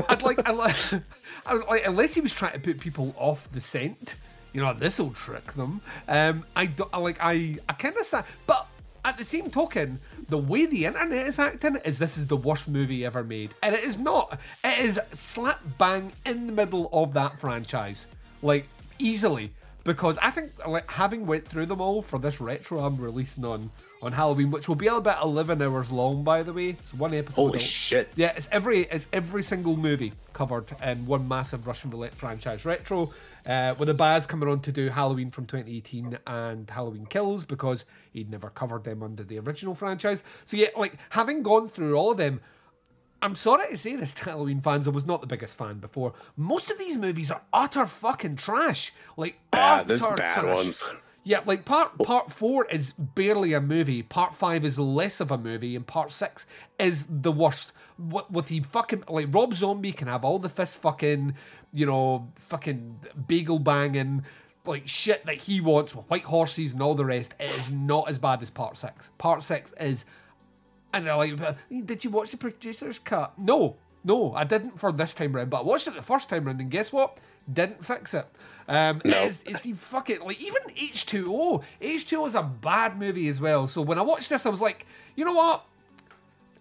I'd 0.10 0.22
like, 0.22 0.40
I'd 0.48 0.56
like, 0.56 0.76
I 1.46 1.56
was 1.56 1.64
like, 1.68 1.86
unless 1.86 2.14
he 2.14 2.22
was 2.22 2.34
trying 2.34 2.54
to 2.54 2.60
put 2.60 2.80
people 2.80 3.14
off 3.18 3.50
the 3.52 3.60
scent, 3.62 4.16
you 4.54 4.62
know, 4.62 4.74
this 4.74 5.00
will 5.00 5.12
trick 5.12 5.54
them. 5.54 5.82
Um, 6.08 6.46
I 6.56 6.68
don't 6.68 6.90
I 6.94 6.98
like, 7.00 7.18
I, 7.20 7.58
I 7.68 7.74
kind 7.74 7.98
of 7.98 8.06
sad, 8.06 8.26
but 8.46 8.68
at 9.06 9.18
the 9.18 9.24
same 9.24 9.50
token, 9.50 10.00
the 10.30 10.38
way 10.38 10.66
the 10.66 10.86
internet 10.86 11.28
is 11.28 11.38
acting 11.40 11.76
is 11.84 12.00
this 12.00 12.18
is 12.18 12.28
the 12.28 12.38
worst 12.38 12.68
movie 12.70 13.04
ever 13.06 13.24
made, 13.24 13.50
and 13.62 13.76
it 13.76 13.84
is 13.84 13.98
not. 13.98 14.40
It 14.64 14.80
is 14.80 15.00
slap 15.14 15.62
bang 15.78 16.12
in 16.26 16.48
the 16.48 16.54
middle 16.54 16.90
of 16.94 17.14
that 17.14 17.40
franchise, 17.40 18.06
like 18.42 18.68
easily. 19.00 19.52
Because 19.84 20.18
I 20.22 20.32
think, 20.32 20.52
like, 20.68 20.90
having 20.90 21.26
went 21.26 21.46
through 21.48 21.66
them 21.66 21.82
all 21.82 22.02
for 22.02 22.18
this 22.18 22.40
retro 22.40 22.80
I'm 22.80 22.98
releasing 22.98 23.44
on 23.46 23.70
on 24.02 24.12
Halloween, 24.12 24.52
which 24.52 24.68
will 24.68 24.76
be 24.76 24.88
about 24.88 25.24
11 25.24 25.62
hours 25.62 25.90
long, 25.90 26.24
by 26.26 26.44
the 26.44 26.52
way. 26.52 26.72
It's 26.72 26.94
one 26.94 27.14
episode. 27.14 27.36
Holy 27.36 27.58
a- 27.58 27.62
shit. 27.62 28.10
yeah, 28.18 28.34
it's 28.36 28.50
every 28.52 28.82
it's 28.82 29.08
every 29.14 29.42
single 29.42 29.78
movie 29.78 30.12
covered 30.34 30.66
in 30.84 31.06
one 31.06 31.26
massive 31.28 31.66
Russian 31.66 31.90
roulette 31.90 32.14
franchise 32.14 32.66
retro. 32.66 33.12
Uh, 33.46 33.76
with 33.78 33.88
the 33.88 33.94
Baz 33.94 34.26
coming 34.26 34.48
on 34.50 34.60
to 34.62 34.72
do 34.72 34.90
Halloween 34.90 35.32
from 35.32 35.46
2018 35.46 36.18
and 36.28 36.70
Halloween 36.70 37.06
Kills 37.06 37.44
because 37.46 37.84
he'd 38.12 38.30
never 38.30 38.50
covered 38.50 38.84
them 38.84 39.04
under 39.04 39.24
the 39.24 39.40
original 39.40 39.76
franchise. 39.76 40.24
So 40.46 40.58
yeah, 40.58 40.68
like 40.78 40.96
having 41.10 41.42
gone 41.44 41.68
through 41.68 41.96
all 41.96 42.12
of 42.12 42.18
them, 42.18 42.42
I'm 43.24 43.36
sorry 43.36 43.70
to 43.70 43.78
say 43.78 43.96
this 43.96 44.14
to 44.16 44.24
Halloween 44.26 44.62
fans, 44.62 44.88
I 44.88 44.92
was 44.92 45.06
not 45.06 45.22
the 45.22 45.28
biggest 45.28 45.58
fan 45.58 45.80
before. 45.80 46.14
Most 46.36 46.70
of 46.70 46.78
these 46.78 46.98
movies 46.98 47.32
are 47.32 47.42
utter 47.54 47.86
fucking 47.86 48.36
trash. 48.36 48.94
Like 49.18 49.40
Yeah, 49.54 49.76
utter 49.76 49.88
there's 49.88 50.06
bad 50.06 50.42
trash. 50.42 50.56
ones. 50.56 50.90
Yeah, 51.24 51.40
like 51.46 51.64
part 51.64 51.94
oh. 52.00 52.04
part 52.04 52.32
four 52.32 52.66
is 52.66 52.92
barely 52.92 53.54
a 53.54 53.62
movie. 53.62 54.04
Part 54.04 54.36
five 54.36 54.66
is 54.66 54.78
less 54.78 55.22
of 55.22 55.32
a 55.32 55.38
movie, 55.38 55.78
and 55.78 55.88
part 55.88 56.12
six 56.12 56.46
is 56.78 57.08
the 57.10 57.32
worst. 57.32 57.72
With, 57.98 58.30
with 58.30 58.48
the 58.48 58.60
fucking 58.60 59.06
like 59.08 59.34
Rob 59.34 59.54
Zombie 59.54 59.94
can 59.94 60.10
have 60.10 60.26
all 60.26 60.38
the 60.38 60.50
fist 60.50 60.80
fucking, 60.82 61.36
you 61.72 61.86
know, 61.86 62.28
fucking 62.36 63.00
bagel 63.28 63.58
banging, 63.60 64.26
like 64.66 64.86
shit 64.86 65.26
that 65.26 65.36
he 65.36 65.62
wants 65.62 65.96
with 65.96 66.10
white 66.10 66.24
horses 66.24 66.74
and 66.74 66.82
all 66.82 66.96
the 66.96 67.06
rest. 67.06 67.36
It 67.40 67.50
is 67.52 67.72
not 67.72 68.10
as 68.10 68.18
bad 68.18 68.42
as 68.42 68.50
part 68.50 68.76
six. 68.76 69.10
Part 69.18 69.44
six 69.44 69.74
is, 69.80 70.04
and 70.94 71.06
they're 71.08 71.16
like, 71.16 71.34
did 71.86 72.04
you 72.04 72.10
watch 72.10 72.32
the 72.32 72.38
producer's 72.38 73.00
cut? 73.00 73.38
No, 73.40 73.76
no, 74.04 74.34
I 74.34 74.44
didn't 74.44 74.80
for 74.80 74.92
this 74.92 75.14
time 75.14 75.34
round. 75.34 75.50
But 75.50 75.60
I 75.60 75.64
watched 75.64 75.88
it 75.88 75.96
the 75.96 76.02
first 76.02 76.30
time 76.30 76.46
round, 76.46 76.62
and 76.62 76.70
guess 76.70 76.92
what? 76.92 77.18
Didn't 77.52 77.84
fix 77.84 78.14
it. 78.14 78.28
Um, 78.68 79.02
No. 79.04 79.24
it's, 79.24 79.42
it's 79.46 79.64
the 79.64 79.74
fucking 79.74 80.22
like 80.22 80.40
even 80.40 80.62
H 80.78 81.06
two 81.06 81.34
O. 81.34 81.64
H 81.82 82.08
two 82.08 82.22
O 82.22 82.26
is 82.26 82.36
a 82.36 82.44
bad 82.44 82.98
movie 82.98 83.28
as 83.28 83.42
well. 83.42 83.68
So 83.68 83.82
when 83.82 83.98
I 84.00 84.02
watched 84.04 84.30
this, 84.30 84.46
I 84.46 84.50
was 84.50 84.62
like, 84.62 84.86
you 85.16 85.26
know 85.26 85.34
what? 85.34 85.66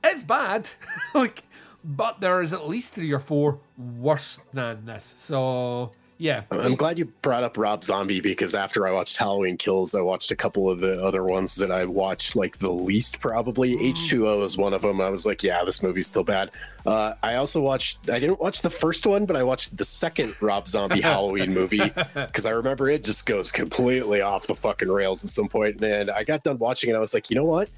It's 0.04 0.22
bad, 0.24 0.68
like, 1.14 1.44
but 1.84 2.20
there 2.20 2.42
is 2.42 2.52
at 2.52 2.68
least 2.68 2.92
three 2.92 3.12
or 3.12 3.20
four 3.20 3.60
worse 3.78 4.38
than 4.52 4.84
this. 4.84 5.14
So 5.16 5.92
yeah, 6.22 6.44
I'm 6.52 6.76
glad 6.76 7.00
you 7.00 7.06
brought 7.20 7.42
up 7.42 7.58
Rob 7.58 7.82
Zombie 7.82 8.20
because 8.20 8.54
after 8.54 8.86
I 8.86 8.92
watched 8.92 9.16
Halloween 9.16 9.56
Kills, 9.56 9.92
I 9.92 10.00
watched 10.02 10.30
a 10.30 10.36
couple 10.36 10.70
of 10.70 10.78
the 10.78 11.04
other 11.04 11.24
ones 11.24 11.56
that 11.56 11.72
I 11.72 11.84
watched 11.84 12.36
like 12.36 12.58
the 12.58 12.70
least 12.70 13.18
probably. 13.18 13.74
H2O 13.76 14.44
is 14.44 14.56
one 14.56 14.72
of 14.72 14.82
them. 14.82 15.00
I 15.00 15.08
was 15.08 15.26
like, 15.26 15.42
yeah, 15.42 15.64
this 15.64 15.82
movie's 15.82 16.06
still 16.06 16.22
bad. 16.22 16.52
Uh, 16.86 17.14
I 17.24 17.34
also 17.34 17.60
watched, 17.60 18.08
I 18.08 18.20
didn't 18.20 18.38
watch 18.38 18.62
the 18.62 18.70
first 18.70 19.04
one, 19.04 19.26
but 19.26 19.34
I 19.34 19.42
watched 19.42 19.76
the 19.76 19.84
second 19.84 20.40
Rob 20.40 20.68
Zombie 20.68 21.00
Halloween 21.02 21.52
movie 21.52 21.90
because 22.14 22.46
I 22.46 22.50
remember 22.50 22.88
it 22.88 23.02
just 23.02 23.26
goes 23.26 23.50
completely 23.50 24.20
off 24.20 24.46
the 24.46 24.54
fucking 24.54 24.92
rails 24.92 25.24
at 25.24 25.30
some 25.30 25.48
point. 25.48 25.82
And 25.82 26.08
I 26.08 26.22
got 26.22 26.44
done 26.44 26.58
watching 26.58 26.90
it. 26.90 26.94
I 26.94 27.00
was 27.00 27.14
like, 27.14 27.30
you 27.30 27.34
know 27.34 27.46
what? 27.46 27.68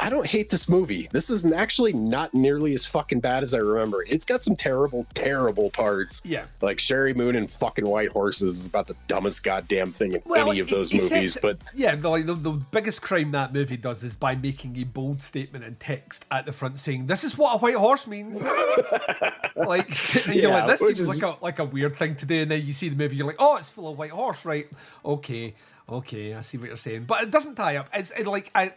I 0.00 0.10
don't 0.10 0.26
hate 0.26 0.50
this 0.50 0.68
movie. 0.68 1.08
This 1.12 1.30
is 1.30 1.44
actually 1.50 1.92
not 1.92 2.34
nearly 2.34 2.74
as 2.74 2.84
fucking 2.84 3.20
bad 3.20 3.42
as 3.42 3.54
I 3.54 3.58
remember. 3.58 4.04
It's 4.08 4.24
got 4.24 4.42
some 4.42 4.56
terrible, 4.56 5.06
terrible 5.14 5.70
parts. 5.70 6.20
Yeah. 6.24 6.44
Like 6.60 6.78
Sheri 6.78 7.14
Moon 7.14 7.36
and 7.36 7.50
fucking 7.50 7.86
White 7.86 8.10
Horses 8.10 8.58
is 8.58 8.66
about 8.66 8.86
the 8.88 8.96
dumbest 9.06 9.44
goddamn 9.44 9.92
thing 9.92 10.12
in 10.14 10.22
any 10.36 10.58
of 10.58 10.68
those 10.68 10.90
he 10.90 10.98
movies. 11.00 11.34
sets- 11.34 11.42
But 11.42 11.58
yeah, 11.74 11.94
the, 11.96 12.08
like 12.08 12.26
the, 12.26 12.34
the 12.34 12.50
biggest 12.52 13.02
crime 13.02 13.30
that 13.32 13.52
movie 13.54 13.76
does 13.76 14.02
is 14.04 14.16
by 14.16 14.34
making 14.34 14.76
a 14.78 14.84
bold 14.84 15.22
statement 15.22 15.64
in 15.64 15.76
text 15.76 16.24
at 16.30 16.44
the 16.44 16.52
front 16.52 16.78
saying, 16.80 17.06
"This 17.06 17.22
is 17.24 17.38
what 17.38 17.54
a 17.54 17.58
white 17.58 17.76
horse 17.76 18.06
means." 18.06 18.42
like 19.56 19.88
you're 20.26 20.34
Yeah, 20.34 20.48
like, 20.48 20.66
this 20.66 20.80
seems 20.80 21.00
is- 21.00 21.22
like 21.22 21.36
a 21.38 21.42
like 21.44 21.58
a 21.60 21.64
weird 21.64 21.96
thing 21.96 22.16
to 22.16 22.26
do, 22.26 22.42
and 22.42 22.50
then 22.50 22.64
you 22.66 22.72
see 22.72 22.88
the 22.88 22.96
movie, 22.96 23.16
you're 23.16 23.26
like, 23.26 23.36
"Oh, 23.38 23.56
it's 23.56 23.70
full 23.70 23.88
of 23.88 23.96
white 23.98 24.10
horse, 24.10 24.44
right? 24.44 24.66
Okay, 25.04 25.54
okay, 25.88 26.34
I 26.34 26.40
see 26.40 26.58
what 26.58 26.68
you're 26.68 26.76
saying." 26.76 27.04
But 27.04 27.22
it 27.22 27.30
doesn't 27.30 27.54
tie 27.54 27.76
up. 27.76 27.88
It's 27.94 28.10
it, 28.10 28.26
like 28.26 28.50
I. 28.54 28.72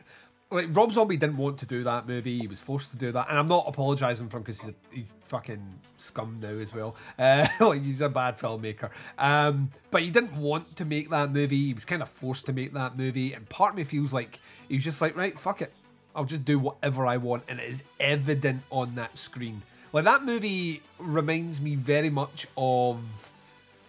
Like 0.50 0.68
Rob 0.72 0.94
Zombie 0.94 1.18
didn't 1.18 1.36
want 1.36 1.58
to 1.60 1.66
do 1.66 1.84
that 1.84 2.08
movie; 2.08 2.40
he 2.40 2.48
was 2.48 2.62
forced 2.62 2.90
to 2.92 2.96
do 2.98 3.12
that, 3.12 3.28
and 3.30 3.38
I'm 3.38 3.48
not 3.48 3.66
apologising 3.68 4.30
for 4.30 4.38
him 4.38 4.44
because 4.44 4.62
he's, 4.62 4.70
a- 4.70 4.96
he's 4.96 5.16
fucking 5.24 5.62
scum 5.98 6.38
now 6.42 6.50
as 6.50 6.74
well. 6.74 6.96
Uh, 7.20 7.48
like 7.60 7.84
he's 7.84 8.00
a 8.00 8.08
bad 8.08 8.40
filmmaker, 8.40 8.90
um, 9.18 9.70
but 9.92 10.04
he 10.04 10.10
didn't 10.10 10.36
want 10.38 10.74
to 10.78 10.86
make 10.86 11.10
that 11.10 11.32
movie. 11.34 11.68
He 11.68 11.74
was 11.74 11.84
kind 11.84 12.02
of 12.02 12.08
forced 12.08 12.46
to 12.46 12.54
make 12.54 12.74
that 12.74 12.98
movie, 12.98 13.34
and 13.34 13.48
part 13.50 13.72
of 13.72 13.78
me 13.78 13.84
feels 13.84 14.14
like 14.14 14.40
he 14.70 14.76
was 14.76 14.84
just 14.86 15.02
like, 15.02 15.18
right, 15.18 15.38
fuck 15.38 15.62
it, 15.62 15.74
I'll 16.16 16.24
just 16.26 16.46
do 16.46 16.60
whatever 16.60 17.06
I 17.06 17.18
want, 17.18 17.44
and 17.50 17.60
it 17.60 17.70
is 17.70 17.84
evident 18.00 18.62
on 18.72 18.96
that 18.96 19.18
screen. 19.18 19.62
Like 19.92 20.06
that 20.06 20.24
movie 20.24 20.82
reminds 21.00 21.60
me 21.60 21.76
very 21.76 22.10
much 22.10 22.48
of 22.56 23.00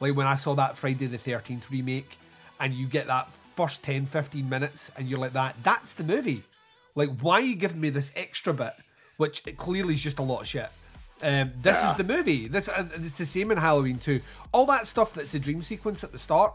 like 0.00 0.16
when 0.16 0.26
I 0.26 0.34
saw 0.34 0.54
that 0.54 0.76
Friday 0.76 1.06
the 1.06 1.18
13th 1.18 1.70
remake 1.70 2.18
and 2.61 2.72
you 2.72 2.86
get 2.86 3.06
that 3.09 3.28
first 3.59 3.82
10 3.82 4.06
15 4.06 4.48
minutes 4.48 4.88
and 4.96 5.09
you're 5.09 5.18
like 5.18 5.32
that 5.32 5.56
that's 5.64 5.92
the 5.94 6.04
movie. 6.04 6.44
Like 6.94 7.11
why 7.20 7.40
are 7.40 7.48
you 7.52 7.56
giving 7.56 7.80
me 7.80 7.90
this 7.90 8.12
extra 8.14 8.54
bit 8.54 8.74
which 9.16 9.42
it 9.46 9.56
clearly 9.56 9.94
is 9.94 10.00
just 10.00 10.20
a 10.20 10.22
lot 10.22 10.42
of 10.42 10.46
shit? 10.46 10.70
Um, 11.20 11.50
this 11.61 11.82
is 11.82 11.96
the 11.96 12.04
movie. 12.04 12.46
This 12.46 12.68
and 12.68 12.92
it's 12.94 13.18
the 13.18 13.26
same 13.26 13.50
in 13.50 13.59
Halloween 13.59 13.98
too. 13.98 14.20
All 14.52 14.64
that 14.66 14.86
stuff 14.86 15.12
that's 15.12 15.32
the 15.32 15.40
dream 15.40 15.61
sequence 15.61 16.04
at 16.04 16.12
the 16.12 16.18
start 16.18 16.54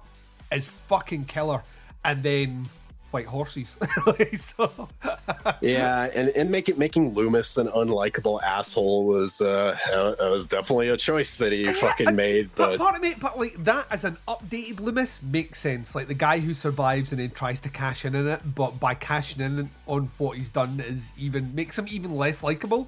is 0.49 0.69
fucking 0.69 1.25
killer. 1.25 1.61
And 2.05 2.23
then 2.23 2.69
white 3.13 3.27
horses 3.27 3.77
so, 4.37 4.89
yeah, 5.61 6.09
and, 6.15 6.29
and 6.29 6.49
make 6.49 6.67
it 6.67 6.77
making 6.77 7.13
Loomis 7.13 7.57
an 7.57 7.67
unlikable 7.67 8.41
asshole 8.41 9.05
was 9.05 9.39
uh 9.39 9.77
uh, 9.93 10.29
was 10.29 10.47
definitely 10.47 10.89
a 10.89 10.97
choice 10.97 11.37
that 11.37 11.51
he 11.51 11.71
fucking 11.73 12.15
made. 12.15 12.49
But 12.55 12.71
But 12.71 12.79
part 12.79 12.95
of 12.95 13.01
me, 13.01 13.15
but 13.19 13.37
like 13.37 13.63
that 13.63 13.85
as 13.91 14.03
an 14.03 14.17
updated 14.27 14.79
Loomis 14.79 15.19
makes 15.21 15.59
sense. 15.59 15.93
Like 15.93 16.07
the 16.07 16.13
guy 16.13 16.39
who 16.39 16.53
survives 16.53 17.11
and 17.11 17.21
then 17.21 17.31
tries 17.31 17.59
to 17.61 17.69
cash 17.69 18.05
in 18.05 18.15
on 18.15 18.27
it, 18.27 18.41
but 18.55 18.79
by 18.79 18.95
cashing 18.95 19.41
in 19.41 19.69
on 19.85 20.09
what 20.17 20.37
he's 20.37 20.49
done 20.49 20.83
is 20.85 21.11
even 21.17 21.53
makes 21.53 21.77
him 21.77 21.87
even 21.89 22.15
less 22.15 22.43
likable. 22.43 22.87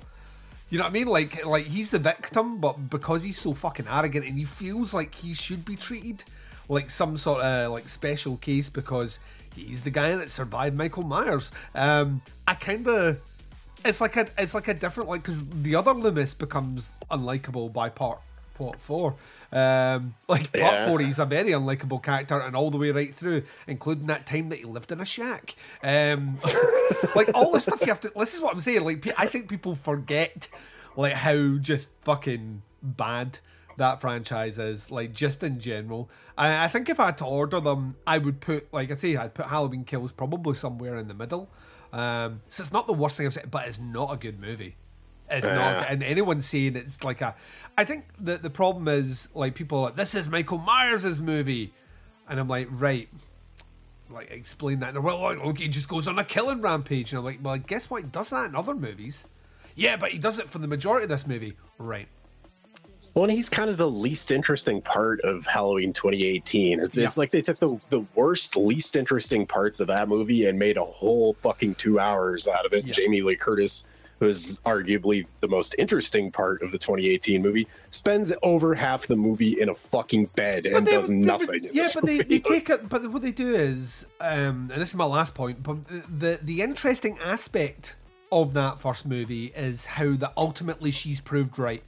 You 0.70 0.80
know 0.80 0.86
what 0.86 0.90
I 0.90 0.94
mean? 0.94 1.08
Like 1.08 1.46
like 1.46 1.68
he's 1.68 1.92
the 1.92 2.00
victim, 2.00 2.58
but 2.58 2.90
because 2.90 3.22
he's 3.22 3.40
so 3.40 3.54
fucking 3.54 3.86
arrogant 3.88 4.26
and 4.26 4.38
he 4.38 4.46
feels 4.46 4.94
like 4.94 5.14
he 5.14 5.34
should 5.34 5.64
be 5.64 5.76
treated 5.76 6.24
like 6.68 6.90
some 6.90 7.18
sort 7.18 7.42
of 7.42 7.72
like 7.72 7.88
special 7.88 8.38
case 8.38 8.70
because 8.70 9.20
he's 9.56 9.84
the 9.84 9.92
guy 9.92 10.16
that 10.16 10.32
survived 10.32 10.76
Michael 10.78 11.04
Myers. 11.04 11.52
Um, 11.74 12.22
I 12.48 12.56
kind 12.56 12.88
of 12.88 13.20
it's 13.84 14.02
like 14.02 14.18
a 14.18 14.28
it's 14.38 14.54
like 14.54 14.68
a 14.68 14.74
different 14.74 15.10
like 15.10 15.22
because 15.22 15.44
the 15.48 15.76
other 15.76 15.94
Loomis 15.94 16.34
becomes 16.34 16.94
unlikable 17.12 17.72
by 17.72 17.90
part 17.90 18.20
part 18.56 18.80
four. 18.80 19.16
Um, 19.52 20.16
like 20.28 20.52
part 20.52 20.74
Yeah. 20.74 20.88
four, 20.88 21.00
he's 21.00 21.20
a 21.20 21.26
very 21.26 21.52
unlikable 21.52 22.02
character, 22.02 22.40
and 22.40 22.56
all 22.56 22.72
the 22.72 22.78
way 22.78 22.92
right 22.92 23.14
through, 23.16 23.44
including 23.68 24.08
that 24.08 24.26
time 24.26 24.50
that 24.50 24.60
he 24.60 24.66
lived 24.66 24.92
in 24.92 25.00
a 25.00 25.06
shack. 25.06 25.56
Um, 25.84 26.40
like 27.16 27.30
all 27.34 27.52
the 27.52 27.62
stuff 27.62 27.80
you 27.82 27.88
have 27.88 28.02
to. 28.02 28.12
This 28.18 28.34
is 28.34 28.42
what 28.42 28.54
I'm 28.54 28.60
saying. 28.60 28.84
Like 28.84 29.08
I 29.18 29.28
think 29.28 29.48
people 29.50 29.76
forget 29.76 30.48
like 30.98 31.14
how 31.14 31.58
just 31.60 31.92
fucking 32.02 32.64
bad 32.82 33.40
that 33.78 34.02
franchise 34.02 34.58
is. 34.58 34.92
Like 34.92 35.14
just 35.14 35.44
in 35.44 35.60
general. 35.60 36.10
I, 36.38 36.66
I 36.66 36.68
think 36.68 36.90
if 36.90 37.00
I 37.00 37.08
had 37.08 37.18
to 37.20 37.26
order 37.26 37.60
them, 37.60 37.96
I 38.06 38.18
would 38.18 38.40
put 38.40 38.72
like 38.74 38.92
I 38.92 38.96
say, 38.96 39.16
I'd 39.16 39.34
put 39.34 39.46
Halloween 39.46 39.84
Kills 39.84 40.12
probably 40.12 40.56
somewhere 40.56 40.98
in 40.98 41.08
the 41.08 41.14
middle. 41.14 41.50
Um, 41.94 42.42
so 42.50 42.62
it's 42.62 42.74
not 42.74 42.88
the 42.88 42.94
worst 42.94 43.18
thing 43.18 43.26
I've 43.26 43.34
seen, 43.34 43.44
but 43.50 43.68
it's 43.68 43.80
not 43.80 44.12
a 44.14 44.18
good 44.18 44.40
movie. 44.40 44.76
It's 45.30 45.48
not, 45.48 45.90
and 45.90 46.04
anyone 46.04 46.42
saying 46.42 46.76
it's 46.76 47.04
like 47.04 47.22
a, 47.22 47.36
I 47.78 47.84
think 47.84 48.06
the 48.20 48.38
the 48.38 48.50
problem 48.50 48.88
is 48.88 49.28
like 49.34 49.56
people 49.56 49.80
are 49.80 49.86
like 49.86 49.96
this 49.96 50.14
is 50.14 50.28
Michael 50.28 50.60
Myers' 50.60 51.20
movie, 51.20 51.74
and 52.30 52.40
I'm 52.40 52.48
like 52.48 52.68
right, 52.70 53.10
like 54.10 54.30
explain 54.30 54.82
that. 54.82 54.90
And 54.90 54.96
they're, 54.96 55.02
well, 55.02 55.20
like, 55.22 55.44
look, 55.44 55.58
he 55.58 55.68
just 55.68 55.90
goes 55.90 56.08
on 56.08 56.20
a 56.20 56.24
killing 56.24 56.62
rampage, 56.62 57.12
and 57.12 57.20
I'm 57.20 57.26
like, 57.26 57.40
well, 57.42 57.58
guess 57.58 57.90
what? 57.90 58.04
He 58.04 58.08
does 58.08 58.30
that 58.30 58.46
in 58.46 58.56
other 58.56 58.76
movies. 58.76 59.26
Yeah, 59.74 59.98
but 59.98 60.12
he 60.12 60.20
does 60.20 60.38
it 60.38 60.50
for 60.50 60.60
the 60.60 60.68
majority 60.68 61.06
of 61.06 61.10
this 61.10 61.26
movie, 61.26 61.58
right? 61.80 62.08
Well, 63.16 63.24
and 63.24 63.32
he's 63.32 63.50
kind 63.50 63.70
of 63.70 63.78
the 63.78 63.90
least 63.90 64.30
interesting 64.30 64.82
part 64.82 65.22
of 65.22 65.46
Halloween 65.48 65.94
2018. 65.94 66.82
It's, 66.82 66.98
it's 66.98 67.18
like 67.18 67.32
they 67.32 67.42
took 67.42 67.60
the, 67.60 67.80
the 67.90 68.02
worst, 68.14 68.58
least 68.58 68.98
interesting 68.98 69.48
parts 69.48 69.80
of 69.80 69.88
that 69.88 70.10
movie 70.10 70.46
and 70.48 70.60
made 70.60 70.76
a 70.76 70.84
whole 70.84 71.34
fucking 71.36 71.76
two 71.76 71.98
hours 71.98 72.46
out 72.48 72.66
of 72.66 72.74
it. 72.74 72.86
Yeah. 72.86 72.92
Jamie 72.92 73.22
Lee 73.22 73.38
Curtis, 73.38 73.88
who 74.20 74.26
is 74.28 74.60
arguably 74.66 75.26
the 75.40 75.48
most 75.48 75.76
interesting 75.80 76.30
part 76.30 76.62
of 76.62 76.72
the 76.74 76.78
2018 76.78 77.42
movie, 77.42 77.70
spends 77.90 78.34
over 78.44 78.76
half 78.76 79.08
the 79.08 79.16
movie 79.16 79.62
in 79.62 79.70
a 79.70 79.76
fucking 79.76 80.26
bed 80.36 80.66
and 80.66 80.86
they- 80.86 80.92
does 80.92 81.08
they- 81.08 81.16
nothing. 81.16 81.64
in 81.64 81.70
yeah, 81.74 81.88
but 81.94 82.06
they, 82.06 82.18
movie. 82.18 82.40
they 82.40 82.40
take 82.42 82.70
it. 82.70 82.90
But 82.90 83.10
what 83.12 83.22
they 83.22 83.32
do 83.32 83.56
is, 83.56 84.06
um, 84.20 84.70
and 84.74 84.82
this 84.82 84.90
is 84.90 84.96
my 84.96 85.06
last 85.06 85.34
point. 85.34 85.64
But 85.64 85.78
the 86.20 86.38
the 86.44 86.62
interesting 86.62 87.18
aspect 87.20 87.96
of 88.30 88.54
that 88.56 88.82
first 88.82 89.06
movie 89.06 89.54
is 89.56 89.86
how 89.86 90.16
that 90.18 90.34
ultimately 90.36 90.92
she's 90.92 91.22
proved 91.22 91.58
right. 91.58 91.82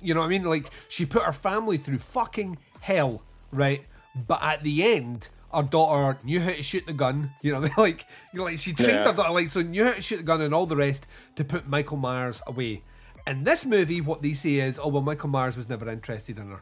You 0.00 0.14
know 0.14 0.20
what 0.20 0.26
I 0.26 0.30
mean? 0.30 0.44
Like 0.44 0.70
she 0.88 1.06
put 1.06 1.22
her 1.22 1.32
family 1.32 1.78
through 1.78 1.98
fucking 1.98 2.58
hell, 2.80 3.22
right? 3.52 3.82
But 4.26 4.42
at 4.42 4.62
the 4.62 4.82
end, 4.84 5.28
her 5.54 5.62
daughter 5.62 6.18
knew 6.24 6.40
how 6.40 6.52
to 6.52 6.62
shoot 6.62 6.86
the 6.86 6.92
gun. 6.92 7.30
You 7.42 7.52
know, 7.52 7.68
like 7.78 8.04
you 8.32 8.38
know, 8.38 8.44
like 8.44 8.58
she 8.58 8.72
trained 8.72 8.90
Yeah. 8.92 9.04
her 9.04 9.12
daughter, 9.12 9.32
like 9.32 9.48
so 9.50 9.62
knew 9.62 9.84
how 9.84 9.92
to 9.92 10.02
shoot 10.02 10.18
the 10.18 10.22
gun 10.22 10.40
and 10.42 10.54
all 10.54 10.66
the 10.66 10.76
rest 10.76 11.06
to 11.36 11.44
put 11.44 11.68
Michael 11.68 11.96
Myers 11.96 12.40
away. 12.46 12.82
In 13.26 13.42
this 13.44 13.64
movie, 13.64 14.00
what 14.00 14.22
they 14.22 14.34
say 14.34 14.54
is, 14.56 14.78
oh 14.78 14.88
well, 14.88 15.02
Michael 15.02 15.28
Myers 15.28 15.56
was 15.56 15.68
never 15.68 15.88
interested 15.88 16.38
in 16.38 16.48
her. 16.50 16.60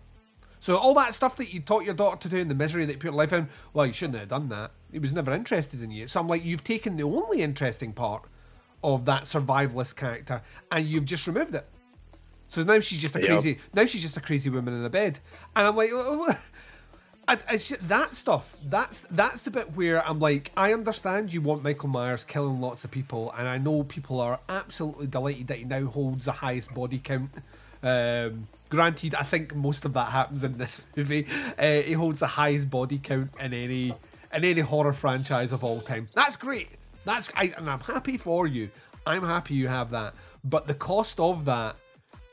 So 0.61 0.79
all 0.79 0.95
that 0.95 1.13
stuff 1.13 1.37
that 1.37 1.53
you 1.53 1.61
taught 1.61 1.85
your 1.85 1.93
daughter 1.93 2.17
to 2.23 2.29
do 2.31 2.39
and 2.39 2.51
the 2.51 2.55
misery 2.55 2.87
that 2.87 2.93
you 2.93 2.99
put 2.99 3.05
your 3.09 3.13
life 3.15 3.35
in, 3.35 3.51
well, 3.75 3.85
you 3.85 3.93
shouldn't 3.93 4.19
have 4.19 4.29
done 4.31 4.49
that. 4.49 4.71
He 4.91 4.99
was 4.99 5.13
never 5.13 5.31
interested 5.33 5.83
in 5.83 5.91
you. 5.91 6.07
So 6.07 6.19
I'm 6.21 6.27
like, 6.27 6.43
you've 6.43 6.65
taken 6.65 6.97
the 6.97 7.03
only 7.03 7.43
interesting 7.43 7.93
part 7.93 8.23
of 8.83 9.05
that 9.05 9.25
survivalist 9.25 9.95
character 9.97 10.41
and 10.73 10.87
you've 10.89 11.05
just 11.05 11.27
removed 11.27 11.55
it. 11.55 11.67
So 12.49 12.63
now 12.63 12.79
she's 12.81 13.01
just 13.01 13.17
a 13.17 13.21
Yep. 13.21 13.29
crazy. 13.29 13.59
Now 13.73 13.85
she's 13.85 14.03
just 14.03 14.17
a 14.17 14.21
crazy 14.21 14.51
woman 14.51 14.75
in 14.75 14.85
a 14.85 14.91
bed, 14.91 15.19
and 15.57 15.67
I'm 15.67 15.77
like, 15.77 15.91
I, 17.27 17.39
I, 17.49 17.57
that 17.83 18.15
stuff. 18.15 18.55
That's 18.67 19.01
that's 19.11 19.43
the 19.43 19.51
bit 19.51 19.75
where 19.77 20.07
I'm 20.07 20.21
like, 20.21 20.53
I 20.57 20.73
understand 20.75 21.33
you 21.33 21.41
want 21.41 21.63
Michael 21.63 21.89
Myers 21.89 22.25
killing 22.25 22.61
lots 22.61 22.85
of 22.85 22.91
people, 22.91 23.33
and 23.37 23.49
I 23.49 23.59
know 23.59 23.83
people 23.83 24.21
are 24.21 24.41
absolutely 24.49 25.07
delighted 25.07 25.49
that 25.49 25.59
he 25.59 25.65
now 25.65 25.87
holds 25.87 26.27
the 26.27 26.33
highest 26.33 26.75
body 26.75 26.99
count. 26.99 27.31
Um, 27.83 28.47
granted, 28.69 29.15
I 29.15 29.25
think 29.25 29.55
most 29.55 29.85
of 29.85 29.93
that 29.95 30.11
happens 30.11 30.45
in 30.45 30.59
this 30.59 30.83
movie. 30.97 31.27
Uh, 31.59 31.83
he 31.83 31.93
holds 31.93 32.21
the 32.21 32.27
highest 32.27 32.69
body 32.71 32.99
count 32.99 33.31
in 33.41 33.55
any 33.55 33.89
in 34.33 34.45
any 34.45 34.61
horror 34.61 34.93
franchise 34.93 35.53
of 35.53 35.65
all 35.65 35.81
time. 35.81 36.09
That's 36.15 36.37
great. 36.37 36.69
That's 37.05 37.31
I, 37.35 37.55
and 37.57 37.71
I'm 37.71 37.81
happy 37.81 38.17
for 38.19 38.47
you. 38.47 38.71
I'm 39.07 39.23
happy 39.23 39.55
you 39.55 39.69
have 39.69 39.91
that. 39.91 40.15
But 40.45 40.67
the 40.67 40.75
cost 40.75 41.21
of 41.21 41.45
that 41.47 41.77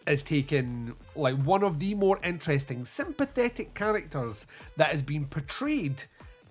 is 0.08 0.24
taking 0.24 0.96
like 1.16 1.36
one 1.44 1.64
of 1.64 1.80
the 1.80 1.94
more 1.96 2.20
interesting, 2.24 2.86
sympathetic 2.86 3.74
characters 3.74 4.48
that 4.78 4.92
has 4.92 5.02
been 5.02 5.26
portrayed 5.26 6.04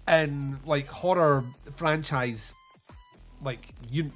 in 0.09 0.59
like 0.65 0.87
horror 0.87 1.45
franchise, 1.77 2.55
like 3.43 3.69
un- 3.93 4.13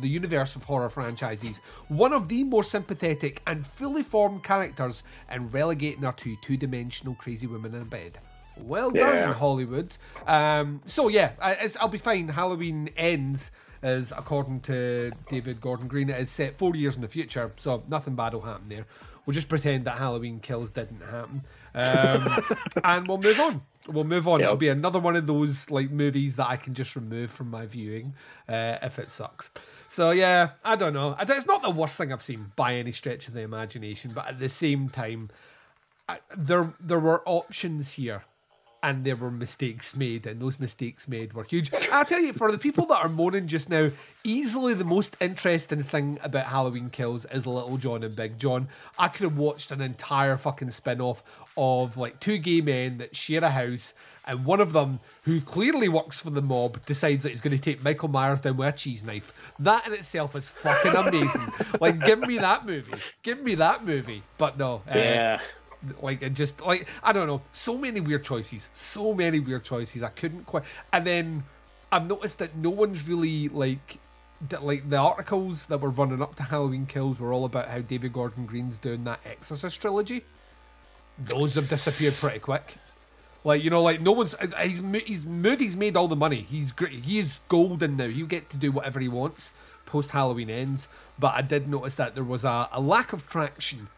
the 0.00 0.08
universe 0.08 0.56
of 0.56 0.64
horror 0.64 0.90
franchises. 0.90 1.58
One 1.88 2.12
of 2.12 2.28
the 2.28 2.44
more 2.44 2.64
sympathetic 2.64 3.40
and 3.46 3.66
fully 3.66 4.02
formed 4.02 4.42
characters, 4.44 5.02
and 5.28 5.52
relegating 5.52 6.02
her 6.02 6.12
to 6.12 6.36
two-dimensional 6.42 7.14
crazy 7.14 7.46
women 7.46 7.74
in 7.74 7.82
a 7.82 7.84
bed. 7.84 8.18
Well 8.58 8.90
done, 8.90 9.14
Yeah. 9.14 9.32
Hollywood. 9.32 9.96
Um, 10.26 10.82
so 10.86 11.08
yeah, 11.08 11.32
I, 11.40 11.52
it's, 11.54 11.76
I'll 11.76 11.88
be 11.88 11.98
fine. 11.98 12.28
Halloween 12.28 12.90
ends 12.96 13.50
is 13.82 14.12
according 14.16 14.60
to 14.60 15.12
David 15.28 15.60
Gordon 15.60 15.88
Green, 15.88 16.08
it 16.08 16.20
is 16.20 16.30
set 16.30 16.56
four 16.56 16.76
years 16.76 16.94
in 16.94 17.02
the 17.02 17.08
future, 17.08 17.52
so 17.56 17.82
nothing 17.88 18.14
bad 18.14 18.34
will 18.34 18.42
happen 18.42 18.68
there. 18.68 18.86
We'll 19.24 19.34
just 19.34 19.48
pretend 19.48 19.84
that 19.84 19.98
Halloween 19.98 20.40
kills 20.40 20.70
didn't 20.70 21.00
happen, 21.00 21.44
um, 21.74 22.44
and 22.84 23.06
we'll 23.06 23.18
move 23.18 23.38
on. 23.40 23.62
We'll 23.88 24.04
move 24.04 24.28
on. 24.28 24.40
It'll 24.40 24.56
be 24.56 24.68
another 24.68 24.98
one 24.98 25.16
of 25.16 25.26
those 25.26 25.70
like 25.70 25.90
movies 25.90 26.36
that 26.36 26.48
I 26.48 26.56
can 26.56 26.74
just 26.74 26.94
remove 26.96 27.30
from 27.30 27.50
my 27.50 27.66
viewing 27.66 28.14
uh, 28.48 28.78
if 28.82 28.98
it 28.98 29.10
sucks. 29.10 29.50
So 29.88 30.10
yeah, 30.10 30.50
I 30.64 30.76
don't 30.76 30.92
know. 30.92 31.16
It's 31.20 31.46
not 31.46 31.62
the 31.62 31.70
worst 31.70 31.96
thing 31.96 32.12
I've 32.12 32.22
seen 32.22 32.52
by 32.56 32.74
any 32.74 32.92
stretch 32.92 33.28
of 33.28 33.34
the 33.34 33.40
imagination, 33.40 34.12
but 34.14 34.26
at 34.26 34.38
the 34.38 34.48
same 34.48 34.88
time, 34.88 35.30
I, 36.08 36.18
there 36.36 36.72
there 36.80 37.00
were 37.00 37.22
options 37.26 37.90
here 37.90 38.24
and 38.82 39.04
there 39.04 39.16
were 39.16 39.30
mistakes 39.30 39.94
made, 39.94 40.26
and 40.26 40.40
those 40.40 40.58
mistakes 40.58 41.06
made 41.06 41.32
were 41.32 41.44
huge. 41.44 41.72
I 41.92 42.02
tell 42.04 42.20
you, 42.20 42.32
for 42.32 42.50
the 42.50 42.58
people 42.58 42.86
that 42.86 42.98
are 42.98 43.08
moaning 43.08 43.46
just 43.46 43.68
now, 43.68 43.90
easily 44.24 44.74
the 44.74 44.84
most 44.84 45.16
interesting 45.20 45.82
thing 45.84 46.18
about 46.22 46.46
Halloween 46.46 46.90
Kills 46.90 47.24
is 47.26 47.46
Little 47.46 47.76
John 47.76 48.02
and 48.02 48.16
Big 48.16 48.38
John. 48.38 48.68
I 48.98 49.08
could 49.08 49.24
have 49.24 49.38
watched 49.38 49.70
an 49.70 49.80
entire 49.80 50.36
fucking 50.36 50.72
spin 50.72 51.00
off 51.00 51.22
of 51.56 51.96
like 51.96 52.18
two 52.18 52.38
gay 52.38 52.60
men 52.60 52.98
that 52.98 53.14
share 53.14 53.44
a 53.44 53.50
house, 53.50 53.94
and 54.26 54.44
one 54.44 54.60
of 54.60 54.72
them, 54.72 54.98
who 55.22 55.40
clearly 55.40 55.88
works 55.88 56.20
for 56.20 56.30
the 56.30 56.42
mob, 56.42 56.84
decides 56.86 57.22
that 57.22 57.30
he's 57.30 57.40
going 57.40 57.56
to 57.56 57.62
take 57.62 57.82
Michael 57.84 58.08
Myers 58.08 58.40
down 58.40 58.56
with 58.56 58.68
a 58.68 58.76
cheese 58.76 59.02
knife. 59.04 59.32
That 59.58 59.86
in 59.86 59.92
itself 59.92 60.34
is 60.34 60.48
fucking 60.48 60.94
amazing. 60.94 61.52
like, 61.80 62.00
give 62.04 62.20
me 62.20 62.38
that 62.38 62.66
movie. 62.66 62.94
Give 63.22 63.40
me 63.42 63.54
that 63.56 63.84
movie. 63.84 64.22
But 64.38 64.58
no. 64.58 64.82
uh, 64.88 64.94
Yeah. 64.94 65.40
Like 66.00 66.22
it 66.22 66.34
just 66.34 66.60
like 66.60 66.86
I 67.02 67.12
don't 67.12 67.26
know, 67.26 67.42
so 67.52 67.76
many 67.76 68.00
weird 68.00 68.24
choices, 68.24 68.68
so 68.74 69.14
many 69.14 69.40
weird 69.40 69.64
choices. 69.64 70.02
I 70.02 70.08
couldn't 70.08 70.44
quite. 70.44 70.64
And 70.92 71.06
then 71.06 71.44
I've 71.90 72.06
noticed 72.06 72.38
that 72.38 72.56
no 72.56 72.70
one's 72.70 73.06
really 73.08 73.48
like 73.48 73.98
that. 74.48 74.64
Like 74.64 74.88
the 74.88 74.96
articles 74.96 75.66
that 75.66 75.80
were 75.80 75.90
running 75.90 76.22
up 76.22 76.34
to 76.36 76.42
Halloween 76.42 76.86
Kills 76.86 77.18
were 77.18 77.32
all 77.32 77.44
about 77.44 77.68
how 77.68 77.80
David 77.80 78.12
Gordon 78.12 78.46
Green's 78.46 78.78
doing 78.78 79.04
that 79.04 79.20
Exorcist 79.24 79.80
trilogy. 79.80 80.24
Those 81.18 81.54
have 81.56 81.68
disappeared 81.68 82.14
pretty 82.14 82.38
quick. 82.38 82.74
Like 83.44 83.62
you 83.62 83.70
know, 83.70 83.82
like 83.82 84.00
no 84.00 84.12
one's 84.12 84.34
uh, 84.34 84.46
he's 84.62 84.80
mo- 84.80 85.00
his 85.04 85.26
movies 85.26 85.76
made 85.76 85.96
all 85.96 86.08
the 86.08 86.16
money. 86.16 86.46
He's 86.48 86.72
great. 86.72 87.04
He 87.04 87.18
is 87.18 87.40
golden 87.48 87.96
now. 87.96 88.08
He'll 88.08 88.26
get 88.26 88.50
to 88.50 88.56
do 88.56 88.70
whatever 88.72 89.00
he 89.00 89.08
wants 89.08 89.50
post 89.92 90.10
Halloween 90.10 90.50
ends. 90.50 90.88
But 91.18 91.34
I 91.34 91.42
did 91.42 91.68
notice 91.68 91.96
that 91.96 92.14
there 92.14 92.24
was 92.24 92.44
a, 92.44 92.68
a 92.72 92.80
lack 92.80 93.12
of 93.12 93.28
traction 93.28 93.88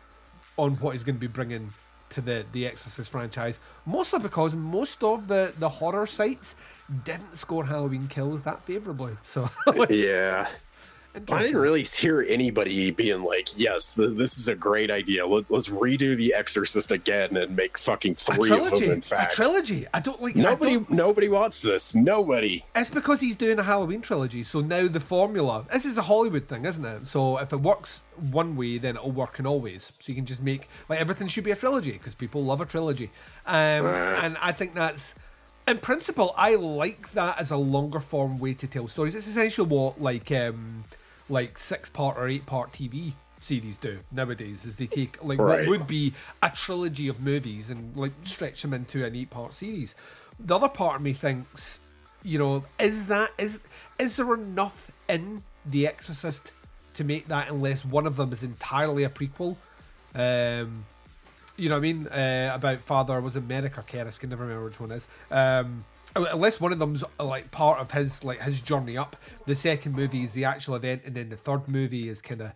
on 0.57 0.73
what 0.77 0.93
he's 0.93 1.05
going 1.05 1.17
to 1.17 1.21
be 1.21 1.27
bringing 1.27 1.73
to 2.11 2.21
the 2.21 2.45
the 2.53 2.67
Exorcist 2.67 3.11
franchise. 3.11 3.59
Mostly 3.87 4.21
because 4.21 4.55
most 4.55 5.03
of 5.03 5.29
the 5.29 5.53
the 5.59 5.69
horror 5.69 6.07
sites 6.07 6.55
didn't 7.05 7.37
score 7.37 7.65
Halloween 7.65 8.09
Kills 8.09 8.43
that 8.43 8.65
favorably. 8.65 9.17
So 9.25 9.49
Yeah. 9.91 10.49
I 11.15 11.43
didn't 11.43 11.57
really 11.61 11.83
hear 11.85 12.25
anybody 12.29 12.91
being 12.91 13.23
like, 13.23 13.49
"Yes, 13.59 13.95
th- 13.95 14.17
this 14.17 14.37
is 14.39 14.49
a 14.49 14.55
great 14.55 14.91
idea. 14.91 15.27
Let- 15.27 15.51
let's 15.51 15.69
redo 15.69 16.17
The 16.17 16.35
Exorcist 16.35 16.91
again 16.91 17.37
and 17.37 17.55
make 17.55 17.79
fucking 17.79 18.13
a 18.13 18.15
three 18.17 18.51
of 18.51 18.57
them." 18.59 18.65
trilogy, 18.71 18.87
In 18.91 18.99
a 18.99 19.03
fact, 19.03 19.35
trilogy. 19.35 19.87
I 19.95 20.01
don't 20.01 20.21
like 20.21 20.35
nobody, 20.37 20.75
don't- 20.75 20.91
nobody 20.91 21.29
wants 21.29 21.63
this. 21.63 21.95
Nobody. 21.95 22.65
It's 22.75 22.91
because 22.91 23.21
he's 23.21 23.37
doing 23.37 23.59
a 23.59 23.63
Halloween 23.63 24.01
trilogy, 24.03 24.43
so 24.43 24.61
now 24.61 24.89
the 24.89 25.01
formula. 25.01 25.65
This 25.73 25.85
is 25.85 25.95
the 25.95 26.03
Hollywood 26.03 26.49
thing, 26.49 26.65
isn't 26.65 26.85
it? 26.85 27.07
So 27.07 27.39
if 27.39 27.53
it 27.53 27.61
works 27.61 28.03
one 28.31 28.57
way, 28.57 28.79
then 28.79 28.97
it'll 28.97 29.13
work 29.13 29.39
in 29.39 29.47
all 29.47 29.61
ways. 29.61 29.93
So 30.01 30.11
you 30.11 30.17
can 30.17 30.27
just 30.27 30.43
make 30.43 30.69
like 30.89 30.99
everything 31.01 31.29
should 31.29 31.45
be 31.45 31.53
a 31.53 31.57
trilogy 31.57 31.93
because 31.93 32.15
people 32.15 32.45
love 32.45 32.61
a 32.61 32.67
trilogy, 32.67 33.11
um, 33.47 33.55
and 33.87 34.37
I 34.43 34.53
think 34.53 34.75
that's. 34.75 35.15
In 35.67 35.79
principle, 35.79 36.35
I 36.37 36.57
like 36.57 37.11
that 37.15 37.39
as 37.41 37.51
a 37.51 37.57
longer 37.57 37.99
form 37.99 38.39
way 38.39 38.53
to 38.53 38.67
tell 38.67 38.87
stories. 38.87 39.15
It's 39.15 39.27
essentially 39.27 39.67
what 39.67 39.99
like 39.99 40.31
um, 40.31 40.85
like 41.29 41.59
six 41.59 41.89
part 41.89 42.17
or 42.19 42.29
eight 42.29 42.47
part 42.47 42.73
TV 42.73 43.13
series 43.41 43.79
do 43.79 43.99
nowadays. 44.13 44.65
Is 44.65 44.77
they 44.77 44.87
take 44.87 45.23
like 45.23 45.39
Right. 45.39 45.61
what 45.61 45.69
would 45.69 45.87
be 45.87 46.15
a 46.43 46.51
trilogy 46.51 47.09
of 47.09 47.21
movies 47.21 47.71
and 47.71 47.97
like 47.97 48.13
stretch 48.25 48.63
them 48.63 48.75
into 48.75 49.05
an 49.05 49.15
eight 49.17 49.31
part 49.31 49.55
series. 49.55 49.95
The 50.39 50.57
other 50.57 50.69
part 50.69 50.97
of 50.97 51.03
me 51.03 51.13
thinks, 51.13 51.79
you 52.23 52.39
know, 52.39 52.65
is 52.79 53.07
that 53.07 53.31
is 53.39 53.61
is 53.99 54.17
there 54.17 54.35
enough 54.35 54.91
in 55.09 55.43
The 55.67 55.87
Exorcist 55.87 56.51
to 56.95 57.05
make 57.05 57.29
that 57.29 57.49
unless 57.49 57.85
one 57.85 58.07
of 58.07 58.17
them 58.17 58.33
is 58.33 58.43
entirely 58.43 59.05
a 59.05 59.09
prequel? 59.09 59.57
Um, 60.15 60.85
you 61.57 61.69
know 61.69 61.77
what 61.77 61.79
I 61.79 61.93
mean? 61.93 62.07
Uh, 62.09 62.51
about 62.55 62.81
Father 62.81 63.21
was 63.21 63.37
it 63.37 63.45
Merrick 63.45 63.79
or 63.79 63.83
Karras? 63.83 64.19
Can 64.19 64.31
never 64.31 64.43
remember 64.45 64.65
which 64.65 64.81
one 64.81 64.91
is. 64.93 65.07
Um, 65.31 65.85
unless 66.17 66.61
one 66.61 66.73
of 66.73 66.79
them's 66.79 67.05
uh, 67.19 67.25
like 67.25 67.51
part 67.51 67.81
of 67.81 67.91
his 67.91 68.25
like 68.25 68.41
his 68.41 68.61
journey 68.61 68.97
up. 68.97 69.17
The 69.47 69.55
second 69.55 69.95
movie 69.95 70.25
is 70.25 70.33
the 70.33 70.45
actual 70.45 70.75
event, 70.75 71.03
and 71.05 71.15
then 71.15 71.29
the 71.29 71.37
third 71.37 71.69
movie 71.69 72.09
is 72.09 72.23
kind 72.23 72.41
of 72.41 72.53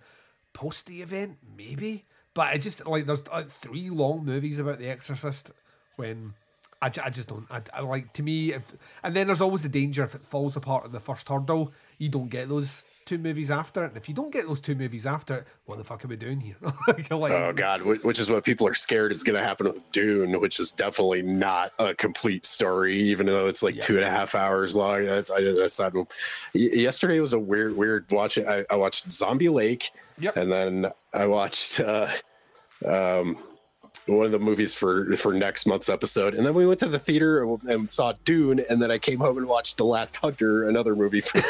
post 0.53 0.87
the 0.87 1.03
event, 1.03 1.39
maybe. 1.57 2.05
But 2.35 2.49
I 2.49 2.59
just 2.59 2.85
like 2.87 3.07
there's 3.07 3.27
like 3.29 3.51
three 3.51 3.91
long 3.91 4.25
movies 4.25 4.59
about 4.59 4.79
The 4.79 4.89
Exorcist 4.89 5.51
when. 5.97 6.35
I, 6.81 6.93
I 7.03 7.11
just 7.11 7.27
don't. 7.27 7.45
I, 7.51 7.61
I 7.75 7.81
like 7.81 8.13
to 8.13 8.23
me, 8.23 8.53
if 8.53 8.73
and 9.03 9.17
then 9.17 9.27
there's 9.27 9.41
always 9.41 9.63
the 9.63 9.69
danger 9.69 10.05
if 10.05 10.15
it 10.15 10.25
falls 10.25 10.55
apart 10.55 10.85
at 10.85 10.93
the 10.93 11.01
first 11.01 11.29
hurdle, 11.29 11.73
you 11.99 12.09
don't 12.09 12.29
get 12.29 12.49
those 12.49 12.85
two 13.09 13.19
movies 13.19 13.51
after 13.51 13.85
it. 13.85 13.89
And 13.89 13.97
if 13.97 14.09
you 14.09 14.15
don't 14.15 14.31
get 14.31 14.47
those 14.47 14.61
two 14.61 14.75
movies 14.75 15.07
after 15.07 15.39
it, 15.39 15.47
what 15.65 15.79
the 15.79 15.85
fuck 15.85 16.05
are 16.05 16.09
we 16.09 16.17
doing 16.17 16.39
here? 16.41 16.57
Like, 17.11 17.11
Oh 17.33 17.53
God, 17.53 17.83
which 17.83 18.19
is 18.19 18.31
what 18.31 18.45
people 18.45 18.67
are 18.69 18.75
scared 18.75 19.11
is 19.13 19.23
going 19.23 19.35
to 19.37 19.43
happen 19.43 19.67
with 19.67 19.91
Dune, 19.93 20.39
which 20.41 20.61
is 20.61 20.71
definitely 20.73 21.23
not 21.23 21.73
a 21.79 21.95
complete 21.95 22.45
story, 22.47 22.95
even 22.97 23.27
though 23.27 23.49
it's 23.49 23.63
like 23.63 23.81
two 23.81 23.97
and 23.97 24.05
a 24.05 24.11
half 24.11 24.35
hours 24.35 24.77
long. 24.77 25.05
That's 25.07 25.31
I, 25.31 25.41
that's 25.41 25.79
not, 25.81 25.93
yesterday 26.53 27.19
was 27.21 27.33
a 27.33 27.39
weird, 27.39 27.77
weird 27.77 28.07
watching. 28.11 28.47
I, 28.47 28.65
I 28.71 28.77
watched 28.77 29.11
Zombie 29.11 29.49
Lake, 29.49 29.91
Yep. 30.21 30.37
and 30.37 30.53
then 30.53 30.87
I 31.15 31.27
watched 31.27 31.81
uh, 31.81 32.09
um, 32.85 33.37
one 34.09 34.27
of 34.27 34.33
the 34.33 34.39
movies 34.39 34.75
for 34.75 35.17
for 35.17 35.33
next 35.33 35.67
month's 35.67 35.89
episode, 35.89 36.35
and 36.35 36.45
then 36.45 36.55
we 36.55 36.67
went 36.67 36.81
to 36.81 36.89
the 36.89 36.99
theater 36.99 37.45
and 37.67 37.91
saw 37.91 38.15
Dune, 38.25 38.61
and 38.71 38.81
then 38.81 38.91
I 38.91 38.99
came 38.99 39.19
home 39.19 39.37
and 39.37 39.47
watched 39.47 39.77
The 39.77 39.85
Last 39.85 40.17
Hunter, 40.17 40.69
another 40.69 40.97
movie 40.97 41.21
for 41.21 41.41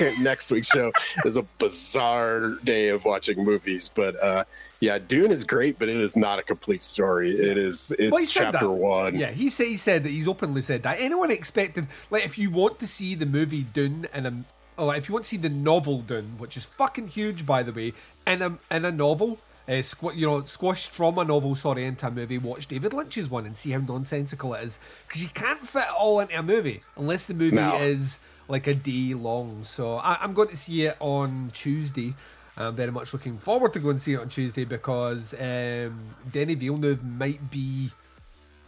next 0.20 0.50
week's 0.50 0.68
show. 0.68 0.88
It 0.88 1.24
was 1.24 1.36
a 1.36 1.42
bizarre 1.58 2.50
day 2.64 2.88
of 2.88 3.04
watching 3.04 3.44
movies, 3.44 3.90
but 3.94 4.20
uh, 4.22 4.44
yeah, 4.80 4.98
Dune 4.98 5.30
is 5.30 5.44
great, 5.44 5.78
but 5.78 5.88
it 5.88 5.96
is 5.96 6.16
not 6.16 6.38
a 6.38 6.42
complete 6.42 6.82
story. 6.82 7.30
It 7.30 7.56
is 7.56 7.94
it's 7.98 8.12
Well, 8.12 8.24
chapter 8.26 8.70
one. 8.70 9.16
Yeah, 9.16 9.30
he 9.30 9.48
said 9.48 9.66
he 9.68 9.76
said 9.76 10.04
that 10.04 10.10
he's 10.10 10.28
openly 10.28 10.62
said 10.62 10.82
that. 10.82 11.00
Anyone 11.00 11.30
expected 11.30 11.86
like 12.10 12.24
if 12.24 12.36
you 12.36 12.50
want 12.50 12.78
to 12.80 12.86
see 12.86 13.14
the 13.14 13.26
movie 13.26 13.62
Dune 13.62 14.08
and 14.12 14.26
a 14.26 14.84
like, 14.84 14.98
if 14.98 15.08
you 15.08 15.12
want 15.12 15.24
to 15.24 15.28
see 15.28 15.36
the 15.36 15.48
novel 15.48 16.02
Dune, 16.02 16.34
which 16.38 16.56
is 16.56 16.64
fucking 16.64 17.08
huge 17.08 17.44
by 17.46 17.62
the 17.62 17.72
way, 17.72 17.92
in 18.26 18.42
a 18.42 18.58
in 18.70 18.84
a 18.84 18.92
novel, 18.92 19.38
uh, 19.68 19.72
squ- 19.72 20.16
you 20.16 20.26
know, 20.26 20.42
squashed 20.44 20.90
from 20.90 21.18
a 21.18 21.24
novel, 21.24 21.54
sorry, 21.54 21.84
into 21.84 22.06
a 22.06 22.10
movie. 22.10 22.38
Watch 22.38 22.66
David 22.66 22.94
Lynch's 22.94 23.28
one 23.28 23.44
and 23.46 23.54
see 23.54 23.70
how 23.70 23.80
nonsensical 23.80 24.54
it 24.54 24.64
is 24.64 24.78
because 25.06 25.22
you 25.22 25.28
can't 25.28 25.58
fit 25.60 25.82
it 25.82 25.90
all 25.96 26.20
into 26.20 26.38
a 26.38 26.42
movie 26.42 26.82
unless 26.96 27.26
the 27.26 27.34
movie 27.34 27.56
No. 27.56 27.76
is 27.76 28.18
like 28.48 28.66
a 28.66 28.74
day 28.74 29.12
long. 29.14 29.64
So 29.64 29.96
I, 29.96 30.16
I'm 30.22 30.32
going 30.32 30.48
to 30.48 30.56
see 30.56 30.86
it 30.86 30.96
on 31.00 31.50
Tuesday. 31.52 32.14
I'm 32.56 32.74
very 32.74 32.90
much 32.90 33.12
looking 33.12 33.38
forward 33.38 33.72
to 33.74 33.78
going 33.78 33.92
and 33.92 34.02
see 34.02 34.14
it 34.14 34.20
on 34.20 34.28
Tuesday 34.30 34.64
because 34.64 35.32
um, 35.34 36.00
Denis 36.32 36.56
Villeneuve 36.56 37.04
might 37.04 37.50
be. 37.50 37.90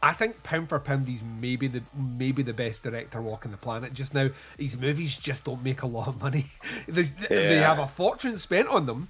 I 0.03 0.15
think 0.15 0.43
pound 0.43 0.69
for 0.71 0.79
pound, 0.79 1.09
he's 1.09 1.23
maybe 1.23 1.67
the 1.67 1.83
maybe 1.95 2.43
the 2.43 2.55
best 2.55 2.83
director 2.83 3.21
walking 3.21 3.51
the 3.51 3.57
planet 3.59 3.93
just 3.93 4.15
now. 4.15 4.31
His 4.59 4.77
movies 4.77 5.15
just 5.17 5.45
don't 5.45 5.63
make 5.63 5.83
a 5.83 5.87
lot 5.87 6.09
of 6.09 6.21
money. 6.23 6.47
they, 6.89 7.03
they 7.29 7.57
have 7.57 7.79
a 7.79 7.87
fortune 7.89 8.39
spent 8.39 8.69
on 8.69 8.87
them, 8.87 9.09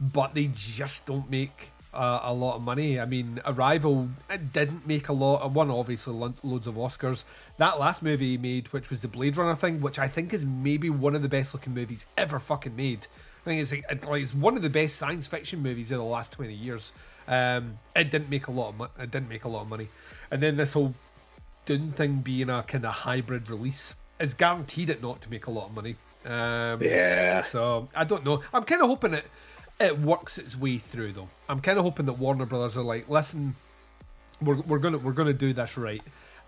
but 0.00 0.34
they 0.34 0.46
just 0.54 1.06
don't 1.06 1.30
make 1.30 1.68
uh, 1.92 2.20
a 2.22 2.32
lot 2.32 2.56
of 2.56 2.62
money. 2.62 2.98
I 3.00 3.04
mean, 3.04 3.40
Arrival 3.44 4.08
it 4.30 4.52
didn't 4.52 4.86
make 4.86 5.08
a 5.08 5.12
lot. 5.12 5.44
It 5.44 5.50
won 5.52 5.70
obviously 5.70 6.14
lo- 6.14 6.34
loads 6.42 6.66
of 6.66 6.74
Oscars. 6.76 7.24
That 7.58 7.78
last 7.78 8.02
movie 8.02 8.30
he 8.32 8.38
made, 8.38 8.68
which 8.72 8.90
was 8.90 9.02
the 9.02 9.08
Blade 9.08 9.36
Runner 9.36 9.54
thing, 9.56 9.80
which 9.80 9.98
I 9.98 10.08
think 10.08 10.32
is 10.32 10.44
maybe 10.44 10.88
one 10.88 11.14
of 11.14 11.22
the 11.22 11.28
best 11.28 11.52
looking 11.52 11.74
movies 11.74 12.06
ever 12.16 12.38
fucking 12.38 12.76
made. 12.76 13.00
I 13.40 13.42
think 13.44 13.62
it's 13.62 13.72
like, 13.72 14.06
like 14.06 14.22
it's 14.22 14.34
one 14.34 14.56
of 14.56 14.62
the 14.62 14.70
best 14.70 14.96
science 14.96 15.26
fiction 15.26 15.62
movies 15.62 15.90
of 15.90 15.98
the 15.98 16.04
last 16.04 16.32
twenty 16.32 16.54
years. 16.54 16.92
Um, 17.28 17.74
it 17.94 18.10
didn't 18.10 18.30
make 18.30 18.46
a 18.46 18.50
lot 18.50 18.70
of 18.70 18.76
mo- 18.78 18.90
it 18.98 19.10
didn't 19.10 19.28
make 19.28 19.44
a 19.44 19.48
lot 19.48 19.62
of 19.62 19.68
money, 19.68 19.88
and 20.30 20.42
then 20.42 20.56
this 20.56 20.72
whole 20.72 20.94
Dune 21.66 21.90
thing 21.92 22.16
being 22.20 22.50
a 22.50 22.62
kind 22.62 22.84
of 22.84 22.92
hybrid 22.92 23.50
release 23.50 23.94
is 24.18 24.34
guaranteed 24.34 24.90
it 24.90 25.02
not 25.02 25.20
to 25.22 25.30
make 25.30 25.46
a 25.46 25.50
lot 25.50 25.66
of 25.68 25.74
money. 25.74 25.96
Um, 26.24 26.82
Yeah. 26.82 27.42
so 27.42 27.88
I 27.94 28.04
don't 28.04 28.24
know. 28.24 28.42
I'm 28.52 28.64
kind 28.64 28.82
of 28.82 28.88
hoping 28.88 29.14
it 29.14 29.24
it 29.80 29.98
works 29.98 30.38
its 30.38 30.56
way 30.56 30.78
through 30.78 31.12
though. 31.12 31.28
I'm 31.48 31.60
kind 31.60 31.78
of 31.78 31.84
hoping 31.84 32.06
that 32.06 32.14
Warner 32.14 32.46
Brothers 32.46 32.76
are 32.76 32.84
like, 32.84 33.08
listen, 33.08 33.56
we're 34.40 34.60
we're 34.62 34.78
gonna 34.78 34.98
we're 34.98 35.12
gonna 35.12 35.32
do 35.32 35.52
this 35.52 35.76
right, 35.76 36.02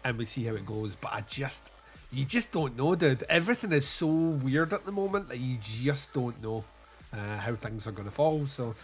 and 0.04 0.18
we 0.18 0.26
see 0.26 0.44
how 0.44 0.54
it 0.54 0.66
goes. 0.66 0.94
But 0.94 1.12
I 1.12 1.22
just 1.22 1.70
you 2.12 2.24
just 2.24 2.52
don't 2.52 2.76
know, 2.76 2.94
dude. 2.94 3.24
Everything 3.28 3.72
is 3.72 3.88
so 3.88 4.06
weird 4.06 4.72
at 4.72 4.84
the 4.84 4.92
moment 4.92 5.28
that 5.30 5.38
you 5.38 5.56
just 5.60 6.12
don't 6.12 6.40
know 6.42 6.64
uh, 7.12 7.38
how 7.38 7.54
things 7.54 7.86
are 7.86 7.92
gonna 7.92 8.10
fall. 8.10 8.46
So. 8.46 8.74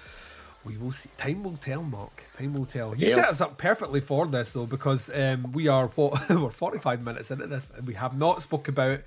We 0.64 0.76
will 0.76 0.92
see. 0.92 1.08
Time 1.16 1.44
will 1.44 1.56
tell, 1.56 1.82
Mark. 1.82 2.24
Time 2.36 2.52
will 2.52 2.66
tell. 2.66 2.94
You 2.94 3.14
set 3.14 3.28
us 3.28 3.40
up 3.40 3.56
perfectly 3.56 4.00
for 4.00 4.26
this, 4.26 4.52
though, 4.52 4.66
because 4.66 5.08
um, 5.14 5.52
we 5.52 5.68
are 5.68 5.86
what 5.94 6.28
we're 6.30 6.50
forty-five 6.50 7.02
minutes 7.02 7.30
into 7.30 7.46
this, 7.46 7.70
and 7.76 7.86
we 7.86 7.94
have 7.94 8.18
not 8.18 8.42
spoke 8.42 8.66
about 8.66 9.00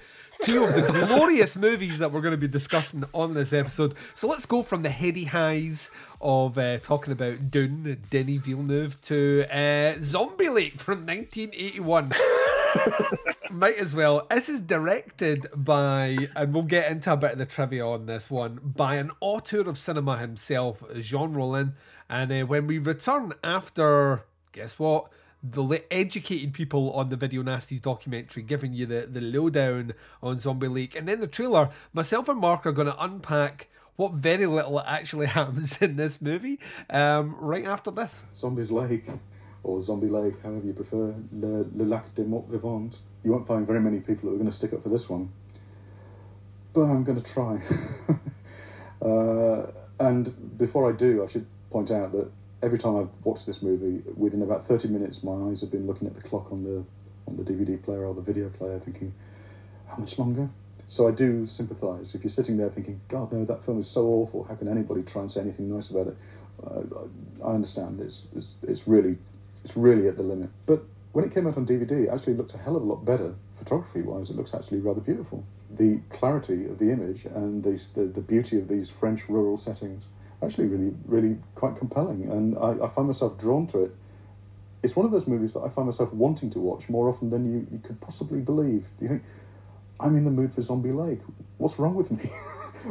two 0.43 0.63
of 0.63 0.73
the 0.73 1.05
glorious 1.07 1.55
movies 1.55 1.99
that 1.99 2.11
we're 2.11 2.21
going 2.21 2.31
to 2.33 2.37
be 2.37 2.47
discussing 2.47 3.03
on 3.13 3.33
this 3.33 3.53
episode. 3.53 3.95
So 4.15 4.27
let's 4.27 4.45
go 4.45 4.63
from 4.63 4.83
the 4.83 4.89
heady 4.89 5.25
highs 5.25 5.91
of 6.19 6.57
uh, 6.57 6.79
talking 6.79 7.13
about 7.13 7.51
Dune, 7.51 8.01
Denis 8.09 8.41
Villeneuve, 8.41 8.99
to 9.03 9.45
uh, 9.51 9.95
Zombie 10.01 10.49
Lake 10.49 10.79
from 10.79 11.05
1981. 11.05 12.11
Might 13.51 13.77
as 13.77 13.93
well. 13.93 14.25
This 14.29 14.49
is 14.49 14.61
directed 14.61 15.47
by, 15.53 16.29
and 16.35 16.53
we'll 16.53 16.63
get 16.63 16.91
into 16.91 17.13
a 17.13 17.17
bit 17.17 17.33
of 17.33 17.37
the 17.37 17.45
trivia 17.45 17.85
on 17.85 18.05
this 18.05 18.29
one, 18.29 18.59
by 18.63 18.95
an 18.95 19.11
auteur 19.19 19.67
of 19.67 19.77
cinema 19.77 20.17
himself, 20.17 20.83
Jean 20.99 21.33
Rollin. 21.33 21.73
And 22.09 22.31
uh, 22.31 22.45
when 22.45 22.67
we 22.67 22.77
return 22.77 23.33
after, 23.43 24.23
guess 24.53 24.79
what? 24.79 25.11
The 25.43 25.81
educated 25.91 26.53
people 26.53 26.91
on 26.93 27.09
the 27.09 27.15
Video 27.15 27.41
Nasties 27.41 27.81
documentary, 27.81 28.43
giving 28.43 28.73
you 28.73 28.85
the, 28.85 29.07
the 29.07 29.21
lowdown 29.21 29.93
on 30.21 30.39
Zombie 30.39 30.67
Lake. 30.67 30.95
And 30.95 31.07
then 31.07 31.19
the 31.19 31.27
trailer, 31.27 31.69
myself 31.93 32.29
and 32.29 32.39
Mark 32.39 32.65
are 32.65 32.71
going 32.71 32.87
to 32.87 33.03
unpack 33.03 33.69
what 33.95 34.13
very 34.13 34.45
little 34.45 34.79
actually 34.81 35.25
happens 35.39 35.81
in 35.81 35.95
this 35.95 36.21
movie 36.21 36.59
um, 36.89 37.35
right 37.39 37.65
after 37.65 37.91
this. 37.91 38.23
Zombies 38.35 38.71
Lake, 38.71 39.07
or 39.63 39.81
Zombie 39.81 40.09
Lake, 40.09 40.41
however 40.43 40.65
you 40.65 40.73
prefer, 40.73 41.13
Le, 41.31 41.65
Le 41.75 41.83
Lac 41.83 42.13
des 42.15 42.23
Morts 42.23 42.49
Vivants. 42.49 42.97
You 43.23 43.31
won't 43.31 43.47
find 43.47 43.65
very 43.65 43.79
many 43.79 43.99
people 43.99 44.29
who 44.29 44.35
are 44.35 44.37
going 44.37 44.49
to 44.49 44.55
stick 44.55 44.73
up 44.73 44.83
for 44.83 44.89
this 44.89 45.07
one, 45.07 45.31
but 46.73 46.81
I'm 46.81 47.03
going 47.03 47.21
to 47.21 47.33
try. 47.33 47.61
uh, 49.05 49.67
and 49.99 50.57
before 50.57 50.89
I 50.91 50.95
do, 50.95 51.23
I 51.23 51.27
should 51.27 51.45
point 51.69 51.91
out 51.91 52.11
that 52.13 52.31
every 52.61 52.77
time 52.77 52.95
I've 52.95 53.09
watched 53.23 53.45
this 53.45 53.61
movie, 53.61 54.03
within 54.15 54.41
about 54.41 54.67
30 54.67 54.89
minutes, 54.89 55.23
my 55.23 55.49
eyes 55.49 55.61
have 55.61 55.71
been 55.71 55.87
looking 55.87 56.07
at 56.07 56.15
the 56.15 56.21
clock 56.21 56.51
on 56.51 56.63
the 56.63 56.83
on 57.27 57.37
the 57.37 57.43
DVD 57.43 57.81
player 57.81 58.05
or 58.05 58.13
the 58.13 58.21
video 58.21 58.49
player, 58.49 58.79
thinking, 58.79 59.13
how 59.87 59.97
much 59.97 60.17
longer? 60.17 60.49
So 60.87 61.07
I 61.07 61.11
do 61.11 61.45
sympathise. 61.45 62.15
If 62.15 62.23
you're 62.23 62.31
sitting 62.31 62.57
there 62.57 62.69
thinking, 62.69 62.99
God, 63.07 63.31
no, 63.31 63.45
that 63.45 63.63
film 63.63 63.79
is 63.79 63.87
so 63.87 64.07
awful, 64.07 64.43
how 64.43 64.55
can 64.55 64.67
anybody 64.67 65.03
try 65.03 65.21
and 65.21 65.31
say 65.31 65.39
anything 65.39 65.73
nice 65.73 65.89
about 65.89 66.07
it? 66.07 66.17
I 67.43 67.49
understand. 67.51 68.01
It's, 68.01 68.25
it's, 68.35 68.55
it's, 68.63 68.87
really, 68.87 69.17
it's 69.63 69.77
really 69.77 70.07
at 70.07 70.17
the 70.17 70.23
limit. 70.23 70.49
But 70.65 70.83
when 71.13 71.25
it 71.25 71.33
came 71.33 71.47
out 71.47 71.57
on 71.57 71.65
DVD, 71.65 71.91
it 72.05 72.09
actually 72.09 72.33
looked 72.33 72.53
a 72.53 72.57
hell 72.57 72.75
of 72.75 72.83
a 72.83 72.85
lot 72.85 73.05
better 73.05 73.35
photography 73.55 74.01
wise. 74.01 74.29
It 74.29 74.35
looks 74.35 74.53
actually 74.53 74.79
rather 74.79 75.01
beautiful. 75.01 75.45
The 75.69 75.99
clarity 76.09 76.65
of 76.65 76.79
the 76.79 76.91
image 76.91 77.25
and 77.25 77.63
the, 77.63 77.81
the, 77.93 78.05
the 78.07 78.21
beauty 78.21 78.57
of 78.57 78.67
these 78.67 78.89
French 78.89 79.29
rural 79.29 79.57
settings 79.57 80.05
actually 80.43 80.67
really, 80.67 80.93
really 81.05 81.37
quite 81.55 81.75
compelling. 81.75 82.29
And 82.29 82.57
I, 82.57 82.85
I 82.85 82.89
find 82.89 83.07
myself 83.07 83.37
drawn 83.37 83.67
to 83.67 83.85
it. 83.85 83.95
It's 84.83 84.95
one 84.95 85.05
of 85.05 85.11
those 85.11 85.27
movies 85.27 85.53
that 85.53 85.61
I 85.61 85.69
find 85.69 85.87
myself 85.87 86.11
wanting 86.11 86.49
to 86.51 86.59
watch 86.59 86.89
more 86.89 87.07
often 87.07 87.29
than 87.29 87.51
you, 87.51 87.67
you 87.71 87.79
could 87.79 88.01
possibly 88.01 88.39
believe. 88.39 88.87
Do 88.97 89.05
you 89.05 89.09
think, 89.09 89.23
I'm 89.99 90.15
in 90.17 90.25
the 90.25 90.31
mood 90.31 90.51
for 90.51 90.61
Zombie 90.63 90.91
Lake? 90.91 91.19
What's 91.57 91.77
wrong 91.77 91.93
with 91.93 92.09
me? 92.09 92.23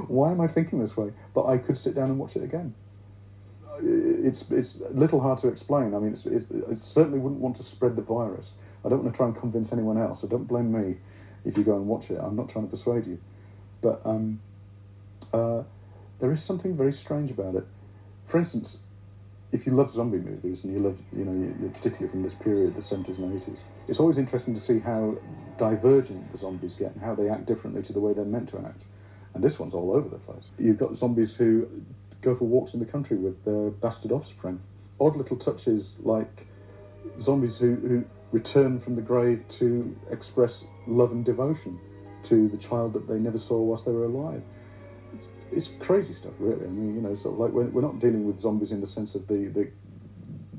Why 0.07 0.31
am 0.31 0.41
I 0.41 0.47
thinking 0.47 0.79
this 0.79 0.97
way? 0.97 1.13
But 1.35 1.47
I 1.47 1.59
could 1.59 1.77
sit 1.77 1.95
down 1.95 2.11
and 2.11 2.19
watch 2.19 2.37
it 2.37 2.45
again. 2.45 2.75
It's, 3.83 4.49
it's 4.51 4.81
a 4.81 4.93
little 4.93 5.21
hard 5.21 5.41
to 5.41 5.49
explain. 5.49 5.95
I 5.95 5.99
mean, 5.99 6.13
it's, 6.13 6.27
it's, 6.27 6.83
certainly 6.83 7.19
wouldn't 7.19 7.41
want 7.41 7.57
to 7.57 7.63
spread 7.65 7.97
the 7.97 8.03
virus. 8.03 8.53
I 8.85 8.89
don't 8.89 9.03
want 9.03 9.13
to 9.13 9.17
try 9.17 9.27
and 9.27 9.35
convince 9.35 9.73
anyone 9.73 9.99
else. 9.99 10.21
So 10.21 10.29
don't 10.29 10.45
blame 10.45 10.71
me 10.71 10.97
if 11.45 11.57
you 11.57 11.65
go 11.65 11.75
and 11.75 11.89
watch 11.89 12.11
it. 12.11 12.21
I'm 12.23 12.37
not 12.37 12.49
trying 12.49 12.67
to 12.67 12.71
persuade 12.71 13.07
you. 13.07 13.19
But 13.81 14.03
um, 14.05 14.41
uh, 15.33 15.63
there 16.21 16.31
is 16.31 16.43
something 16.43 16.77
very 16.77 16.93
strange 16.93 17.31
about 17.31 17.55
it. 17.55 17.67
For 18.27 18.39
instance, 18.39 18.79
if 19.53 19.67
you 19.67 19.73
love 19.73 19.91
zombie 19.91 20.19
movies 20.19 20.63
and 20.63 20.73
you 20.73 20.79
love, 20.79 20.99
you 21.13 21.25
know, 21.25 21.69
particularly 21.71 22.09
from 22.09 22.23
this 22.23 22.35
period, 22.35 22.75
the 22.75 22.81
70s 22.81 23.19
and 23.19 23.41
80s, 23.41 23.59
it's 23.89 23.99
always 23.99 24.19
interesting 24.19 24.55
to 24.55 24.61
see 24.61 24.79
how 24.79 25.17
divergent 25.57 26.31
the 26.31 26.39
zombies 26.39 26.75
get 26.75 26.93
and 26.93 27.03
how 27.03 27.15
they 27.15 27.29
act 27.29 27.47
differently 27.47 27.83
to 27.83 27.93
the 27.93 27.99
way 27.99 28.13
they're 28.13 28.25
meant 28.25 28.49
to 28.51 28.59
act. 28.59 28.85
And 29.35 29.43
this 29.43 29.59
one's 29.59 29.75
all 29.75 29.93
over 29.93 30.09
the 30.09 30.19
place. 30.19 30.45
You've 30.59 30.79
got 30.79 30.97
zombies 30.97 31.35
who 31.35 31.69
go 32.23 32.35
for 32.35 32.45
walks 32.45 32.75
in 32.75 32.81
the 32.81 32.87
country 32.87 33.17
with 33.17 33.45
their 33.45 33.71
bastard 33.71 34.13
offspring. 34.13 34.61
Odd 35.01 35.17
little 35.17 35.37
touches 35.37 35.97
like 36.01 36.47
zombies 37.19 37.57
who, 37.57 37.75
who 37.77 38.05
return 38.31 38.79
from 38.79 38.95
the 38.95 39.03
grave 39.03 39.47
to 39.49 39.97
express 40.11 40.65
love 40.87 41.11
and 41.11 41.25
devotion 41.25 41.81
to 42.25 42.49
the 42.49 42.57
child 42.57 42.93
that 42.93 43.09
they 43.09 43.19
never 43.19 43.39
saw 43.39 43.57
whilst 43.59 43.87
they 43.87 43.93
were 43.93 44.05
alive 44.05 44.43
it's 45.53 45.69
crazy 45.79 46.15
stuff, 46.15 46.33
really. 46.39 46.65
I 46.65 46.69
mean, 46.69 46.95
you 46.95 47.01
know, 47.01 47.15
sort 47.15 47.35
of 47.35 47.41
like 47.41 47.53
we're, 47.53 47.65
we're 47.65 47.81
not 47.81 47.99
dealing 47.99 48.27
with 48.27 48.39
zombies 48.39 48.73
in 48.73 48.81
the 48.81 48.87
sense 48.87 49.15
of 49.15 49.27
the, 49.27 49.49
the 49.49 49.71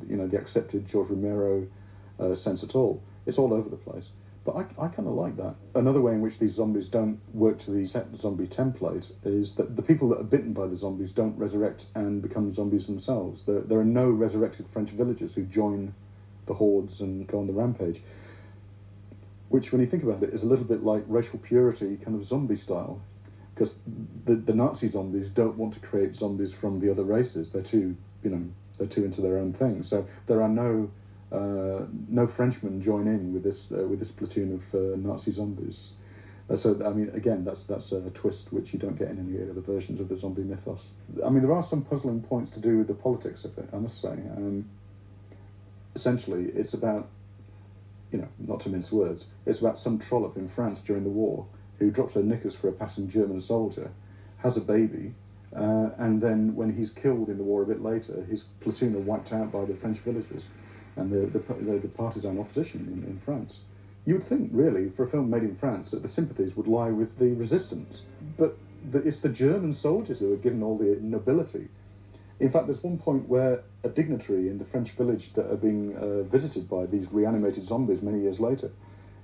you 0.08 0.18
know, 0.18 0.28
the 0.28 0.38
accepted 0.38 0.86
George 0.88 1.10
Romero 1.10 1.68
uh, 2.20 2.36
sense 2.36 2.64
at 2.64 2.76
all. 2.76 3.02
It's 3.26 3.38
all 3.38 3.54
over 3.54 3.70
the 3.70 3.78
place. 3.78 4.10
But 4.44 4.56
I, 4.56 4.86
I 4.86 4.88
kind 4.88 5.08
of 5.08 5.14
like 5.14 5.38
that. 5.38 5.56
Another 5.76 6.02
way 6.02 6.14
in 6.14 6.22
which 6.22 6.40
these 6.40 6.54
zombies 6.54 6.88
don't 6.88 7.20
work 7.34 7.60
to 7.60 7.72
the 7.72 7.86
set 7.86 8.16
zombie 8.16 8.48
template 8.48 9.12
is 9.24 9.54
that 9.54 9.76
the 9.76 9.84
people 9.84 10.10
that 10.10 10.20
are 10.20 10.24
bitten 10.24 10.52
by 10.52 10.66
the 10.66 10.76
zombies 10.76 11.12
don't 11.12 11.38
resurrect 11.38 11.86
and 11.94 12.22
become 12.22 12.52
zombies 12.52 12.88
themselves. 12.88 13.44
There, 13.44 13.62
there 13.62 13.80
are 13.80 13.86
no 13.86 14.10
resurrected 14.10 14.68
French 14.68 14.90
villagers 14.90 15.36
who 15.36 15.44
join 15.44 15.94
the 16.48 16.56
hordes 16.56 17.02
and 17.02 17.28
go 17.28 17.40
on 17.40 17.48
the 17.48 17.54
rampage. 17.54 18.02
Which, 19.50 19.72
when 19.72 19.82
you 19.82 19.88
think 19.88 20.04
about 20.04 20.24
it, 20.24 20.34
is 20.34 20.42
a 20.42 20.48
little 20.48 20.66
bit 20.66 20.84
like 20.84 21.04
racial 21.08 21.38
purity, 21.38 21.98
kind 21.98 22.20
of 22.20 22.26
zombie 22.26 22.56
style 22.56 23.02
because 23.54 23.76
the, 24.26 24.36
the 24.36 24.54
Nazi 24.54 24.88
zombies 24.88 25.30
don't 25.30 25.58
want 25.58 25.74
to 25.74 25.80
create 25.80 26.16
zombies 26.16 26.54
from 26.54 26.80
the 26.80 26.90
other 26.90 27.04
races. 27.04 27.52
They're 27.52 27.62
too, 27.62 27.96
you 28.24 28.30
know, 28.30 28.44
they're 28.78 28.88
too 28.88 29.06
into 29.06 29.22
their 29.22 29.38
own 29.38 29.54
thing. 29.54 29.84
So 29.84 30.06
there 30.28 30.42
are 30.42 30.50
no 30.50 30.90
uh, 31.32 31.86
no 32.10 32.28
Frenchmen 32.28 32.82
join 32.82 33.08
in 33.08 33.34
with 33.34 33.44
this 33.44 33.68
uh, 33.72 33.88
with 33.88 34.00
this 34.00 34.12
platoon 34.12 34.54
of 34.54 34.76
uh, 34.76 34.98
Nazi 34.98 35.32
zombies. 35.32 35.92
Uh, 36.50 36.56
so 36.56 36.82
I 36.86 36.90
mean, 36.90 37.12
again, 37.14 37.46
that's 37.46 37.64
that's 37.64 37.92
a 37.92 38.10
twist 38.10 38.52
which 38.52 38.74
you 38.74 38.80
don't 38.80 38.98
get 38.98 39.10
in 39.10 39.20
any 39.20 39.50
other 39.50 39.62
versions 39.62 40.00
of 40.00 40.10
the 40.10 40.18
zombie 40.18 40.44
mythos. 40.44 40.86
I 41.26 41.30
mean, 41.30 41.44
there 41.44 41.54
are 41.54 41.64
some 41.64 41.84
puzzling 41.84 42.22
points 42.22 42.50
to 42.52 42.60
do 42.60 42.80
with 42.80 42.88
the 42.88 42.94
politics 42.94 43.46
of 43.46 43.58
it. 43.58 43.70
I 43.72 43.78
must 43.78 44.02
say. 44.02 44.10
Um, 44.10 44.66
essentially, 45.94 46.46
it's 46.56 46.74
about, 46.74 47.10
you 48.12 48.20
know, 48.20 48.28
not 48.40 48.62
to 48.62 48.70
mince 48.70 48.92
words, 48.92 49.26
it's 49.46 49.60
about 49.60 49.78
some 49.78 50.00
trollop 50.00 50.38
in 50.38 50.48
France 50.48 50.82
during 50.82 51.04
the 51.04 51.10
war 51.10 51.46
who 51.82 51.90
drops 51.90 52.14
her 52.14 52.22
knickers 52.22 52.56
for 52.56 52.70
a 52.70 52.72
passing 52.72 53.10
German 53.10 53.42
soldier, 53.42 53.92
has 54.38 54.56
a 54.56 54.62
baby, 54.62 55.16
uh, 55.56 55.90
and 55.98 56.22
then 56.22 56.56
when 56.56 56.76
he's 56.78 56.92
killed 56.92 57.28
in 57.28 57.38
the 57.38 57.44
war 57.44 57.64
a 57.64 57.66
bit 57.66 57.82
later, 57.82 58.24
his 58.30 58.44
platoon 58.60 58.96
are 58.96 59.00
wiped 59.00 59.34
out 59.34 59.52
by 59.52 59.66
the 59.66 59.74
French 59.74 59.98
villagers 59.98 60.46
and 60.96 61.12
the, 61.12 61.26
the, 61.40 61.80
the, 61.80 61.88
partisan 61.88 62.40
opposition 62.40 62.82
in, 62.94 63.10
in 63.10 63.18
France. 63.18 63.60
You 64.06 64.14
would 64.14 64.24
think, 64.24 64.52
really, 64.54 64.90
for 64.90 65.04
a 65.04 65.08
film 65.08 65.32
made 65.32 65.42
in 65.42 65.56
France, 65.56 65.90
that 65.90 66.04
the 66.04 66.08
sympathies 66.08 66.56
would 66.56 66.68
lie 66.68 66.92
with 66.92 67.18
the 67.18 67.34
resistance, 67.34 68.04
but 68.38 68.58
the, 68.92 69.00
it's 69.00 69.18
the 69.18 69.30
German 69.30 69.74
soldiers 69.74 70.20
who 70.20 70.32
are 70.32 70.38
given 70.38 70.62
all 70.62 70.78
the 70.78 71.00
nobility. 71.02 71.68
In 72.40 72.52
fact, 72.52 72.68
there's 72.68 72.84
one 72.84 73.00
point 73.00 73.28
where 73.28 73.64
a 73.84 73.90
dignitary 73.90 74.50
in 74.50 74.60
the 74.60 74.66
French 74.66 74.92
village 74.92 75.34
that 75.34 75.52
are 75.52 75.58
being 75.58 75.98
uh, 75.98 76.22
visited 76.24 76.70
by 76.70 76.86
these 76.86 77.12
reanimated 77.12 77.66
zombies 77.66 78.04
many 78.04 78.22
years 78.22 78.40
later 78.40 78.72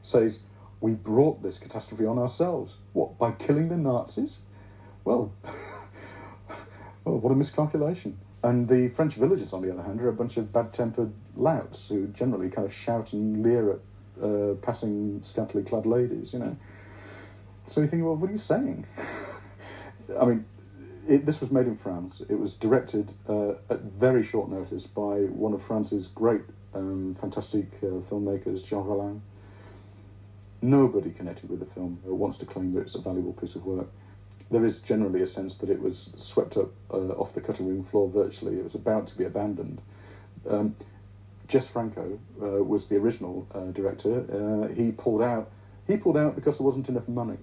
says, 0.01 0.39
we 0.79 0.91
brought 0.91 1.41
this 1.41 1.57
catastrophe 1.57 2.05
on 2.05 2.19
ourselves. 2.19 2.75
What, 2.93 3.17
by 3.17 3.31
killing 3.31 3.69
the 3.69 3.77
Nazis? 3.77 4.37
Well, 5.03 5.31
well, 7.03 7.17
what 7.19 7.31
a 7.31 7.35
miscalculation. 7.35 8.17
And 8.43 8.67
the 8.67 8.89
French 8.89 9.15
villagers, 9.15 9.53
on 9.53 9.61
the 9.61 9.73
other 9.73 9.81
hand, 9.81 9.99
are 10.01 10.09
a 10.09 10.13
bunch 10.13 10.37
of 10.37 10.53
bad 10.53 10.71
tempered 10.71 11.11
louts 11.35 11.87
who 11.87 12.07
generally 12.07 12.49
kind 12.49 12.65
of 12.65 12.73
shout 12.73 13.13
and 13.13 13.43
leer 13.43 13.71
at 13.71 14.23
uh, 14.23 14.53
passing 14.61 15.21
scantily 15.21 15.63
clad 15.63 15.85
ladies, 15.85 16.33
you 16.33 16.39
know. 16.39 16.55
So 17.67 17.81
you 17.81 17.87
think, 17.87 18.03
well, 18.03 18.15
what 18.15 18.29
are 18.29 18.33
you 18.33 18.39
saying? 18.39 18.85
I 20.19 20.25
mean, 20.25 20.45
it, 21.07 21.25
this 21.25 21.41
was 21.41 21.51
made 21.51 21.65
in 21.65 21.75
France. 21.75 22.21
It 22.29 22.39
was 22.39 22.53
directed 22.53 23.11
uh, 23.27 23.53
at 23.69 23.81
very 23.81 24.23
short 24.23 24.49
notice 24.49 24.85
by 24.85 25.21
one 25.23 25.53
of 25.53 25.61
France's 25.61 26.07
great, 26.07 26.41
um, 26.73 27.13
fantastic 27.13 27.67
uh, 27.81 27.87
filmmakers, 28.07 28.67
Jean 28.67 28.85
Rollin 28.85 29.21
nobody 30.67 31.11
connected 31.11 31.49
with 31.49 31.59
the 31.59 31.65
film 31.65 31.99
wants 32.03 32.37
to 32.37 32.45
claim 32.45 32.73
that 32.73 32.81
it's 32.81 32.95
a 32.95 32.99
valuable 32.99 33.33
piece 33.33 33.55
of 33.55 33.65
work. 33.65 33.87
There 34.51 34.63
is 34.63 34.79
generally 34.79 35.21
a 35.21 35.27
sense 35.27 35.57
that 35.57 35.69
it 35.69 35.81
was 35.81 36.09
swept 36.15 36.57
up 36.57 36.69
uh, 36.91 37.13
off 37.21 37.33
the 37.33 37.41
cutting 37.41 37.67
room 37.67 37.83
floor 37.83 38.09
virtually. 38.09 38.57
It 38.57 38.63
was 38.63 38.75
about 38.75 39.07
to 39.07 39.17
be 39.17 39.25
abandoned. 39.25 39.81
Um, 40.49 40.75
Jess 41.47 41.67
Franco 41.67 42.19
uh, 42.41 42.63
was 42.63 42.87
the 42.87 42.97
original 42.97 43.47
uh, 43.53 43.71
director. 43.71 44.25
Uh, 44.31 44.73
he 44.73 44.91
pulled 44.91 45.21
out. 45.21 45.49
He 45.85 45.97
pulled 45.97 46.17
out 46.17 46.35
because 46.35 46.57
there 46.57 46.65
wasn't 46.65 46.89
enough 46.89 47.07
money. 47.07 47.37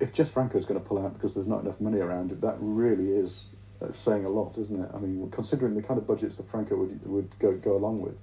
If 0.00 0.12
Jess 0.12 0.28
Franco 0.28 0.58
is 0.58 0.64
going 0.64 0.80
to 0.80 0.86
pull 0.86 0.98
out 0.98 1.14
because 1.14 1.34
there's 1.34 1.46
not 1.46 1.62
enough 1.62 1.80
money 1.80 2.00
around, 2.00 2.32
it, 2.32 2.40
that 2.42 2.56
really 2.58 3.12
is 3.12 3.46
uh, 3.82 3.90
saying 3.90 4.24
a 4.24 4.28
lot, 4.28 4.58
isn't 4.58 4.82
it? 4.82 4.90
I 4.94 4.98
mean, 4.98 5.30
considering 5.30 5.74
the 5.74 5.82
kind 5.82 5.98
of 5.98 6.06
budgets 6.06 6.36
that 6.36 6.48
Franco 6.48 6.76
would 6.76 7.06
would 7.06 7.38
go 7.38 7.52
go 7.52 7.76
along 7.76 8.00
with, 8.00 8.16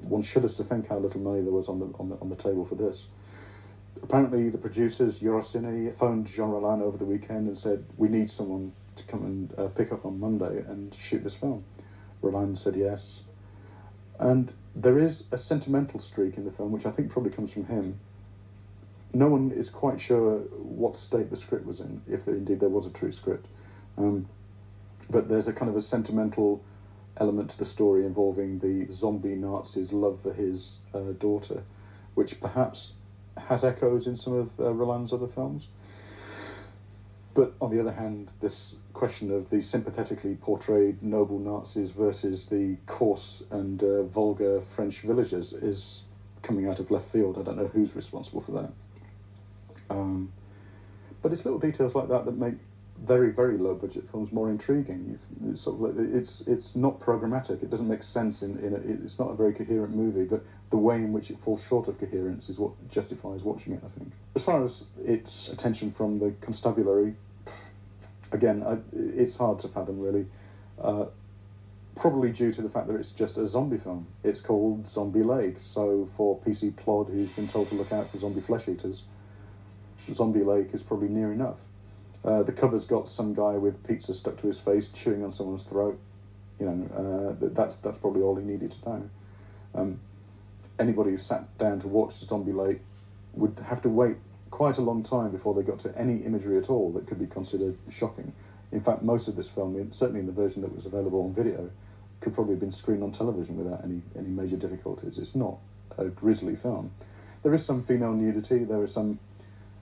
one 0.00 0.22
shudders 0.22 0.54
to 0.54 0.64
think 0.64 0.88
how 0.88 0.98
little 0.98 1.20
money 1.20 1.42
there 1.42 1.52
was 1.52 1.68
on 1.68 1.78
the, 1.80 1.86
on 1.98 2.08
the, 2.08 2.16
on 2.16 2.28
the 2.28 2.36
table 2.36 2.64
for 2.64 2.74
this. 2.74 3.06
Apparently, 4.02 4.48
the 4.48 4.58
producers, 4.58 5.18
Eurociné, 5.20 5.92
phoned 5.92 6.26
Jean 6.26 6.50
Rollin 6.50 6.82
over 6.82 6.96
the 6.96 7.04
weekend 7.04 7.48
and 7.48 7.58
said, 7.58 7.84
We 7.96 8.08
need 8.08 8.30
someone 8.30 8.72
to 8.94 9.04
come 9.04 9.24
and 9.24 9.58
uh, 9.58 9.68
pick 9.68 9.92
up 9.92 10.04
on 10.04 10.20
Monday 10.20 10.64
and 10.68 10.94
shoot 10.94 11.24
this 11.24 11.34
film. 11.34 11.64
Rollin 12.22 12.56
said 12.56 12.76
yes. 12.76 13.22
And 14.18 14.52
there 14.74 14.98
is 14.98 15.24
a 15.32 15.38
sentimental 15.38 16.00
streak 16.00 16.36
in 16.36 16.44
the 16.44 16.50
film, 16.50 16.72
which 16.72 16.86
I 16.86 16.90
think 16.90 17.10
probably 17.10 17.30
comes 17.32 17.52
from 17.52 17.66
him. 17.66 17.98
No 19.14 19.28
one 19.28 19.50
is 19.50 19.70
quite 19.70 20.00
sure 20.00 20.38
what 20.38 20.94
state 20.96 21.30
the 21.30 21.36
script 21.36 21.66
was 21.66 21.80
in, 21.80 22.02
if 22.08 22.24
there, 22.24 22.34
indeed 22.34 22.60
there 22.60 22.68
was 22.68 22.86
a 22.86 22.90
true 22.90 23.10
script. 23.10 23.46
Um, 23.96 24.28
but 25.10 25.28
there's 25.28 25.48
a 25.48 25.52
kind 25.52 25.70
of 25.70 25.76
a 25.76 25.80
sentimental 25.80 26.62
element 27.20 27.50
to 27.50 27.58
the 27.58 27.64
story 27.64 28.04
involving 28.04 28.58
the 28.58 28.90
zombie 28.92 29.36
Nazi's 29.36 29.92
love 29.92 30.20
for 30.22 30.32
his 30.32 30.76
uh, 30.94 31.12
daughter, 31.18 31.62
which 32.14 32.40
perhaps 32.40 32.94
has 33.36 33.64
echoes 33.64 34.06
in 34.06 34.16
some 34.16 34.32
of 34.32 34.50
uh, 34.58 34.72
Rollin's 34.72 35.12
other 35.12 35.28
films. 35.28 35.68
But 37.34 37.54
on 37.60 37.70
the 37.70 37.80
other 37.80 37.92
hand, 37.92 38.32
this 38.40 38.74
question 38.94 39.30
of 39.30 39.50
the 39.50 39.60
sympathetically 39.60 40.34
portrayed 40.34 41.02
noble 41.02 41.38
Nazis 41.38 41.92
versus 41.92 42.46
the 42.46 42.76
coarse 42.86 43.44
and 43.50 43.80
uh, 43.82 44.02
vulgar 44.02 44.60
French 44.60 45.00
villagers 45.00 45.52
is 45.52 46.02
coming 46.42 46.68
out 46.68 46.80
of 46.80 46.90
left 46.90 47.10
field. 47.10 47.38
I 47.38 47.42
don't 47.42 47.56
know 47.56 47.68
who's 47.68 47.94
responsible 47.94 48.40
for 48.40 48.52
that. 48.52 48.72
Um, 49.88 50.32
but 51.22 51.32
it's 51.32 51.44
little 51.44 51.60
details 51.60 51.94
like 51.94 52.08
that 52.08 52.24
that 52.24 52.36
make 52.36 52.54
very 53.04 53.30
very 53.30 53.56
low 53.56 53.74
budget 53.74 54.08
films 54.10 54.32
more 54.32 54.50
intriguing. 54.50 55.18
It's, 55.48 55.62
sort 55.62 55.90
of 55.90 56.14
it's 56.14 56.42
it's 56.42 56.76
not 56.76 57.00
programmatic. 57.00 57.62
It 57.62 57.70
doesn't 57.70 57.88
make 57.88 58.02
sense 58.02 58.42
in, 58.42 58.58
in 58.58 58.74
a, 58.74 59.04
it's 59.04 59.18
not 59.18 59.30
a 59.30 59.34
very 59.34 59.52
coherent 59.52 59.94
movie. 59.94 60.24
But 60.24 60.44
the 60.70 60.76
way 60.76 60.96
in 60.96 61.12
which 61.12 61.30
it 61.30 61.38
falls 61.38 61.64
short 61.64 61.88
of 61.88 61.98
coherence 61.98 62.48
is 62.48 62.58
what 62.58 62.72
justifies 62.88 63.42
watching 63.42 63.72
it. 63.72 63.82
I 63.84 63.88
think. 63.88 64.12
As 64.34 64.42
far 64.42 64.62
as 64.62 64.84
its 65.04 65.48
attention 65.48 65.90
from 65.90 66.18
the 66.18 66.32
constabulary, 66.40 67.14
again, 68.32 68.62
I, 68.62 68.78
it's 68.92 69.36
hard 69.36 69.58
to 69.60 69.68
fathom 69.68 70.00
really. 70.00 70.26
Uh, 70.80 71.06
probably 71.96 72.30
due 72.30 72.52
to 72.52 72.62
the 72.62 72.68
fact 72.68 72.86
that 72.86 72.94
it's 72.94 73.10
just 73.10 73.36
a 73.38 73.46
zombie 73.48 73.76
film. 73.76 74.06
It's 74.22 74.40
called 74.40 74.88
Zombie 74.88 75.24
Lake. 75.24 75.56
So 75.58 76.08
for 76.16 76.38
PC 76.38 76.76
Plod, 76.76 77.08
who's 77.08 77.30
been 77.30 77.48
told 77.48 77.68
to 77.68 77.74
look 77.74 77.90
out 77.90 78.10
for 78.10 78.18
zombie 78.18 78.40
flesh 78.40 78.68
eaters, 78.68 79.02
Zombie 80.12 80.44
Lake 80.44 80.72
is 80.72 80.82
probably 80.82 81.08
near 81.08 81.32
enough. 81.32 81.56
Uh, 82.28 82.42
the 82.42 82.52
cover's 82.52 82.84
got 82.84 83.08
some 83.08 83.32
guy 83.32 83.52
with 83.52 83.82
pizza 83.86 84.12
stuck 84.12 84.36
to 84.36 84.48
his 84.48 84.60
face, 84.60 84.88
chewing 84.88 85.24
on 85.24 85.32
someone's 85.32 85.64
throat. 85.64 85.98
You 86.60 86.66
know, 86.66 87.36
uh, 87.40 87.48
that's 87.54 87.76
that's 87.76 87.96
probably 87.96 88.20
all 88.20 88.36
he 88.36 88.44
needed 88.44 88.70
to 88.72 88.88
know. 88.88 89.10
Um, 89.74 90.00
anybody 90.78 91.12
who 91.12 91.16
sat 91.16 91.56
down 91.56 91.80
to 91.80 91.88
watch 91.88 92.20
the 92.20 92.26
Zombie 92.26 92.52
Lake 92.52 92.80
would 93.32 93.58
have 93.64 93.80
to 93.80 93.88
wait 93.88 94.16
quite 94.50 94.76
a 94.76 94.82
long 94.82 95.02
time 95.02 95.30
before 95.30 95.54
they 95.54 95.62
got 95.62 95.78
to 95.78 95.98
any 95.98 96.16
imagery 96.18 96.58
at 96.58 96.68
all 96.68 96.92
that 96.92 97.06
could 97.06 97.18
be 97.18 97.26
considered 97.26 97.78
shocking. 97.90 98.34
In 98.72 98.82
fact, 98.82 99.02
most 99.02 99.28
of 99.28 99.34
this 99.34 99.48
film, 99.48 99.90
certainly 99.90 100.20
in 100.20 100.26
the 100.26 100.32
version 100.32 100.60
that 100.60 100.76
was 100.76 100.84
available 100.84 101.22
on 101.22 101.32
video, 101.32 101.70
could 102.20 102.34
probably 102.34 102.52
have 102.52 102.60
been 102.60 102.70
screened 102.70 103.02
on 103.02 103.10
television 103.10 103.56
without 103.56 103.82
any, 103.82 104.02
any 104.18 104.28
major 104.28 104.56
difficulties. 104.56 105.16
It's 105.16 105.34
not 105.34 105.56
a 105.96 106.04
grisly 106.06 106.56
film. 106.56 106.90
There 107.42 107.54
is 107.54 107.64
some 107.64 107.82
female 107.82 108.12
nudity, 108.12 108.64
there 108.64 108.82
are 108.82 108.86
some 108.86 109.18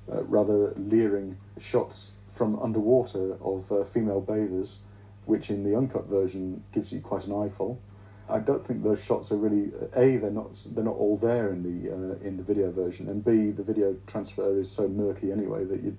uh, 0.08 0.22
rather 0.22 0.72
leering 0.76 1.38
shots 1.58 2.12
from 2.36 2.60
underwater 2.60 3.36
of 3.42 3.72
uh, 3.72 3.82
female 3.84 4.20
bathers, 4.20 4.78
which 5.24 5.50
in 5.50 5.64
the 5.64 5.76
uncut 5.76 6.06
version 6.06 6.62
gives 6.72 6.92
you 6.92 7.00
quite 7.00 7.26
an 7.26 7.32
eyeful. 7.32 7.80
I 8.28 8.40
don't 8.40 8.66
think 8.66 8.82
those 8.82 9.02
shots 9.02 9.30
are 9.30 9.36
really 9.36 9.72
a 9.94 10.18
they're 10.18 10.30
not 10.30 10.62
they're 10.72 10.84
not 10.84 10.96
all 10.96 11.16
there 11.16 11.50
in 11.50 11.62
the 11.62 11.90
uh, 11.92 12.26
in 12.26 12.36
the 12.36 12.42
video 12.42 12.70
version, 12.72 13.08
and 13.08 13.24
b 13.24 13.50
the 13.50 13.62
video 13.62 13.96
transfer 14.06 14.58
is 14.58 14.70
so 14.70 14.88
murky 14.88 15.30
anyway 15.32 15.64
that 15.64 15.82
you 15.82 15.96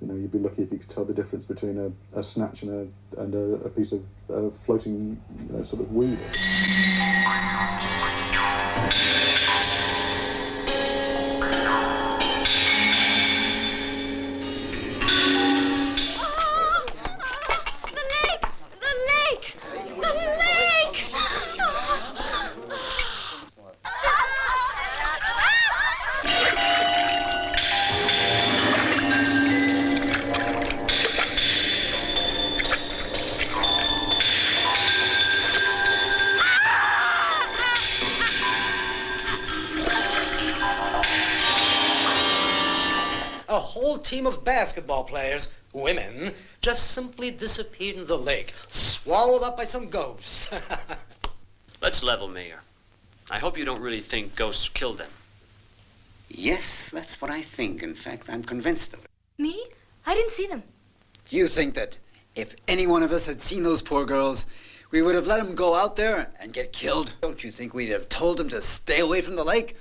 you 0.00 0.06
know 0.06 0.14
you'd 0.14 0.30
be 0.30 0.38
lucky 0.38 0.62
if 0.62 0.72
you 0.72 0.78
could 0.78 0.88
tell 0.88 1.04
the 1.04 1.14
difference 1.14 1.44
between 1.44 1.78
a, 1.78 2.18
a 2.18 2.22
snatch 2.22 2.62
and 2.62 2.70
a 3.16 3.20
and 3.20 3.34
a, 3.34 3.66
a 3.66 3.68
piece 3.68 3.92
of 3.92 4.04
uh, 4.32 4.50
floating 4.50 5.20
you 5.48 5.56
know, 5.56 5.62
sort 5.62 5.82
of 5.82 5.92
weed. 5.92 6.18
Team 44.08 44.26
of 44.26 44.42
basketball 44.42 45.04
players, 45.04 45.48
women, 45.74 46.32
just 46.62 46.92
simply 46.92 47.30
disappeared 47.30 47.96
in 47.96 48.06
the 48.06 48.16
lake, 48.16 48.54
swallowed 48.68 49.42
up 49.42 49.54
by 49.54 49.64
some 49.64 49.90
ghosts. 49.90 50.48
Let's 51.82 52.02
level, 52.02 52.26
Mayor. 52.26 52.60
I 53.30 53.38
hope 53.38 53.58
you 53.58 53.66
don't 53.66 53.82
really 53.82 54.00
think 54.00 54.34
ghosts 54.34 54.70
killed 54.70 54.96
them. 54.96 55.10
Yes, 56.30 56.88
that's 56.90 57.20
what 57.20 57.30
I 57.30 57.42
think. 57.42 57.82
In 57.82 57.94
fact, 57.94 58.30
I'm 58.30 58.42
convinced 58.42 58.94
of 58.94 59.00
it. 59.00 59.10
Me? 59.36 59.62
I 60.06 60.14
didn't 60.14 60.32
see 60.32 60.46
them. 60.46 60.62
You 61.28 61.46
think 61.46 61.74
that 61.74 61.98
if 62.34 62.56
any 62.66 62.86
one 62.86 63.02
of 63.02 63.12
us 63.12 63.26
had 63.26 63.42
seen 63.42 63.62
those 63.62 63.82
poor 63.82 64.06
girls, 64.06 64.46
we 64.90 65.02
would 65.02 65.14
have 65.14 65.26
let 65.26 65.36
them 65.36 65.54
go 65.54 65.74
out 65.74 65.96
there 65.96 66.32
and 66.40 66.54
get 66.54 66.72
killed? 66.72 67.12
Don't 67.20 67.44
you 67.44 67.50
think 67.50 67.74
we'd 67.74 67.90
have 67.90 68.08
told 68.08 68.38
them 68.38 68.48
to 68.48 68.62
stay 68.62 69.00
away 69.00 69.20
from 69.20 69.36
the 69.36 69.44
lake? 69.44 69.76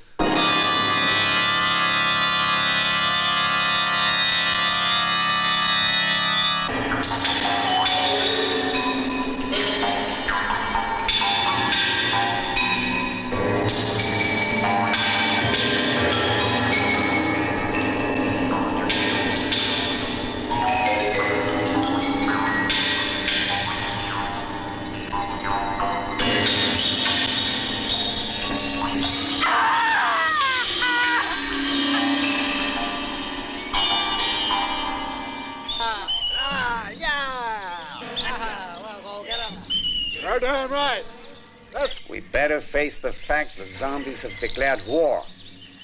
Better 42.48 42.62
face 42.62 43.00
the 43.00 43.12
fact 43.12 43.58
that 43.58 43.74
zombies 43.74 44.22
have 44.22 44.32
declared 44.39 44.82
war. 44.88 45.22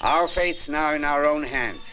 Our 0.00 0.26
fate's 0.26 0.66
now 0.66 0.94
in 0.94 1.04
our 1.04 1.26
own 1.26 1.42
hands. 1.42 1.92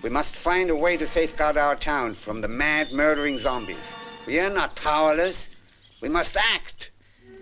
We 0.00 0.08
must 0.08 0.36
find 0.36 0.70
a 0.70 0.74
way 0.74 0.96
to 0.96 1.06
safeguard 1.06 1.58
our 1.58 1.76
town 1.76 2.14
from 2.14 2.40
the 2.40 2.48
mad, 2.48 2.92
murdering 2.92 3.36
zombies. 3.36 3.92
We 4.26 4.40
are 4.40 4.48
not 4.48 4.74
powerless. 4.74 5.50
We 6.00 6.08
must 6.08 6.34
act. 6.34 6.92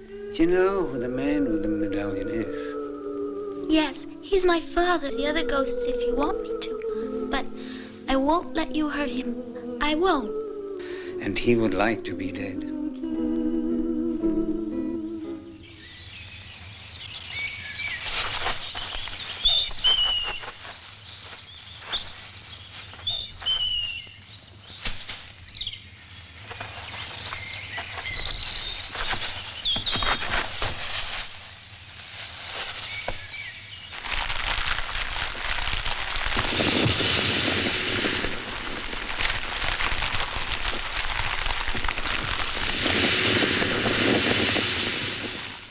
Do 0.08 0.42
you 0.42 0.46
know 0.46 0.84
who 0.84 0.98
the 0.98 1.08
man 1.08 1.44
with 1.44 1.62
the 1.62 1.68
medallion 1.68 2.28
is? 2.28 3.70
Yes, 3.70 4.08
he's 4.20 4.44
my 4.44 4.58
father. 4.58 5.12
The 5.12 5.28
other 5.28 5.44
ghosts 5.44 5.84
if 5.84 6.02
you 6.08 6.16
want 6.16 6.42
me 6.42 6.58
to. 6.60 7.28
But 7.30 7.46
I 8.08 8.16
won't 8.16 8.54
let 8.54 8.74
you 8.74 8.88
hurt 8.88 9.10
him. 9.10 9.78
I 9.80 9.94
won't. 9.94 10.32
And 11.22 11.38
he 11.38 11.54
would 11.54 11.74
like 11.74 12.02
to 12.02 12.14
be 12.14 12.32
dead. 12.32 12.64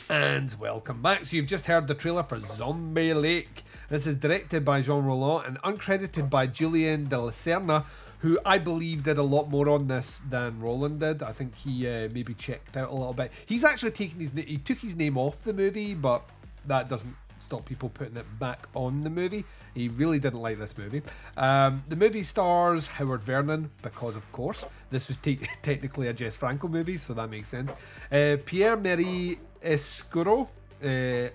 And 0.09 0.53
back. 1.01 1.25
So 1.25 1.35
you've 1.35 1.47
just 1.47 1.65
heard 1.65 1.87
the 1.87 1.93
trailer 1.93 2.23
for 2.23 2.39
Zombie 2.39 3.13
Lake. 3.13 3.63
This 3.89 4.05
is 4.05 4.17
directed 4.17 4.65
by 4.65 4.81
Jean 4.81 5.03
Rollin 5.03 5.45
and 5.45 5.61
uncredited 5.61 6.29
by 6.29 6.47
Julien 6.47 7.05
de 7.05 7.15
Laserna, 7.15 7.85
who 8.19 8.39
I 8.45 8.57
believe 8.57 9.03
did 9.03 9.17
a 9.17 9.23
lot 9.23 9.49
more 9.49 9.69
on 9.69 9.87
this 9.87 10.19
than 10.29 10.59
Rollin 10.59 10.99
did. 10.99 11.23
I 11.23 11.31
think 11.31 11.55
he 11.55 11.87
uh, 11.87 12.09
maybe 12.13 12.33
checked 12.33 12.75
out 12.75 12.89
a 12.89 12.93
little 12.93 13.13
bit. 13.13 13.31
He's 13.45 13.63
actually 13.63 13.91
taken 13.91 14.19
his 14.19 14.31
he 14.31 14.57
took 14.57 14.79
his 14.79 14.95
name 14.95 15.17
off 15.17 15.41
the 15.43 15.53
movie, 15.53 15.93
but 15.93 16.27
that 16.65 16.89
doesn't 16.89 17.15
stop 17.39 17.65
people 17.65 17.89
putting 17.89 18.17
it 18.17 18.25
back 18.39 18.67
on 18.75 19.03
the 19.03 19.09
movie. 19.09 19.45
He 19.73 19.87
really 19.87 20.19
didn't 20.19 20.41
like 20.41 20.59
this 20.59 20.77
movie. 20.77 21.01
Um, 21.37 21.83
the 21.87 21.95
movie 21.95 22.23
stars 22.23 22.87
Howard 22.87 23.21
Vernon, 23.23 23.69
because 23.81 24.15
of 24.15 24.29
course 24.31 24.65
this 24.89 25.07
was 25.07 25.17
te- 25.17 25.39
technically 25.61 26.07
a 26.07 26.13
Jess 26.13 26.35
Franco 26.35 26.67
movie, 26.67 26.97
so 26.97 27.13
that 27.13 27.29
makes 27.29 27.47
sense. 27.47 27.73
Uh, 28.11 28.37
Pierre 28.45 28.75
Marie 28.75 29.37
Escourrou, 29.63 30.47
uh, 30.83 31.29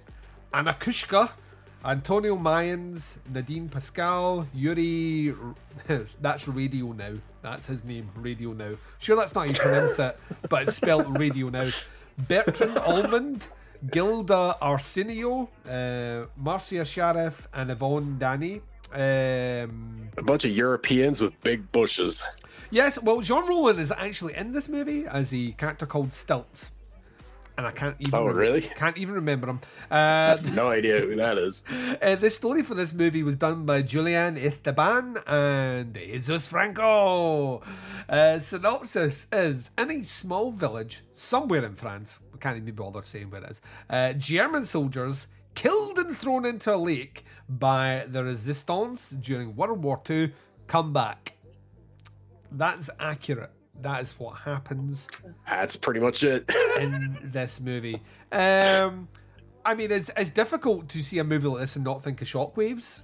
Anouchka, 0.55 1.31
Antonio 1.85 2.37
Mayans, 2.37 3.17
Nadine 3.33 3.69
Pascal, 3.69 4.47
Yuri. 4.55 5.35
That's 6.21 6.49
Radio 6.49 6.93
Now. 6.93 7.15
That's 7.43 7.67
his 7.67 7.85
name, 7.85 8.09
Radio 8.17 8.53
Now. 8.53 8.73
Sure, 9.01 9.17
that's 9.17 9.35
not 9.35 9.47
how 9.47 9.53
you 9.53 9.59
pronounce 9.59 9.99
it, 9.99 10.17
but 10.49 10.63
it's 10.65 10.77
spelled 10.77 11.19
Radio 11.19 11.49
Now. 11.49 11.69
Bertrand 12.29 12.79
Almond, 12.79 13.47
Gilda 13.91 14.57
Arsenio, 14.61 15.49
uh, 15.69 16.27
Marcia 16.37 16.85
Sharif, 16.85 17.49
and 17.53 17.71
Yvonne 17.73 18.17
Dany. 18.21 18.61
Um, 18.93 20.09
A 20.19 20.23
bunch 20.23 20.45
of 20.45 20.53
Europeans 20.53 21.21
with 21.21 21.39
big 21.41 21.73
bushes. 21.73 22.23
yes, 22.71 22.99
well, 23.03 23.23
Jean 23.23 23.49
Rollin 23.49 23.79
is 23.81 23.91
actually 23.91 24.37
in 24.37 24.53
this 24.53 24.69
movie 24.69 25.07
as 25.07 25.33
a 25.33 25.51
character 25.53 25.87
called 25.87 26.13
Stilts. 26.13 26.71
And 27.63 27.69
I 27.69 27.79
can't 27.79 27.95
even 28.01 28.15
Oh, 28.19 28.27
really? 28.27 28.63
can't 28.63 28.99
even 28.99 29.15
remember 29.15 29.49
him. 29.49 29.61
Uh, 29.89 30.37
No 30.53 30.71
idea 30.71 30.99
who 30.99 31.15
that 31.15 31.39
is. 31.39 31.63
uh, 32.03 32.17
the 32.17 32.29
story 32.29 32.65
for 32.65 32.75
this 32.75 32.93
movie 32.93 33.23
was 33.23 33.37
done 33.37 33.65
by 33.65 33.83
Julian 33.83 34.37
Esteban 34.37 35.19
and 35.29 35.95
Jesus 35.95 36.49
Franco. 36.49 37.63
Uh, 38.09 38.41
synopsis 38.41 39.29
is 39.33 39.71
in 39.79 39.93
a 39.93 40.03
small 40.03 40.51
village 40.51 41.05
somewhere 41.13 41.65
in 41.65 41.77
France, 41.77 42.19
we 42.33 42.41
can't 42.41 42.57
even 42.57 42.75
bother 42.75 43.03
saying 43.05 43.31
where 43.31 43.45
it 43.45 43.51
is, 43.53 43.61
uh, 43.91 44.13
German 44.15 44.65
soldiers 44.65 45.29
killed 45.55 45.99
and 46.01 46.19
thrown 46.19 46.45
into 46.45 46.75
a 46.75 46.77
lake 46.77 47.25
by 47.49 48.07
the 48.09 48.25
resistance 48.25 49.11
during 49.11 49.55
World 49.55 49.85
War 49.85 50.03
II 50.11 50.33
come 50.67 50.93
back. 50.93 51.35
That's 52.51 52.91
accurate. 52.99 53.53
That 53.81 54.03
is 54.03 54.13
what 54.19 54.37
happens 54.39 55.09
That's 55.49 55.77
pretty 55.77 55.99
much 56.01 56.23
it. 56.23 56.49
in 56.81 57.19
this 57.33 57.59
movie. 57.59 58.01
Um, 58.31 59.09
I 59.65 59.75
mean, 59.75 59.91
it's, 59.91 60.11
it's 60.17 60.31
difficult 60.31 60.89
to 60.91 61.03
see 61.03 61.19
a 61.19 61.25
movie 61.25 61.49
like 61.49 61.61
this 61.61 61.77
and 61.77 61.85
not 61.85 62.05
think 62.05 62.21
of 62.23 62.29
shockwaves. 62.29 63.01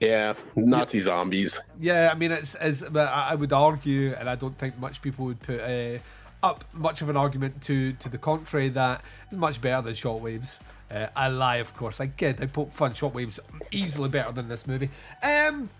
yeah, 0.00 0.34
Nazi 0.56 1.00
zombies. 1.00 1.60
Yeah, 1.80 2.10
I 2.12 2.14
mean, 2.16 2.32
it's, 2.32 2.56
it's 2.60 2.82
but 2.82 3.08
I 3.08 3.34
would 3.34 3.52
argue, 3.52 4.14
and 4.14 4.28
I 4.30 4.34
don't 4.34 4.56
think 4.56 4.78
much 4.78 5.02
people 5.02 5.26
would 5.26 5.40
put 5.40 5.60
uh, 5.60 5.98
up 6.42 6.64
much 6.72 7.02
of 7.02 7.08
an 7.08 7.16
argument 7.16 7.62
to 7.62 7.92
to 7.94 8.08
the 8.08 8.18
contrary 8.18 8.68
that 8.70 9.02
it's 9.30 9.38
much 9.38 9.60
better 9.60 9.82
than 9.82 9.94
Shockwaves. 9.94 10.58
Uh, 10.90 11.06
I 11.16 11.28
lie, 11.28 11.56
of 11.56 11.74
course. 11.74 12.00
I 12.00 12.08
kid. 12.08 12.42
I 12.42 12.46
put 12.46 12.72
fun. 12.72 12.92
Shockwaves 12.92 13.38
easily 13.70 14.08
better 14.08 14.32
than 14.32 14.48
this 14.48 14.66
movie. 14.66 14.90
Um, 15.22 15.70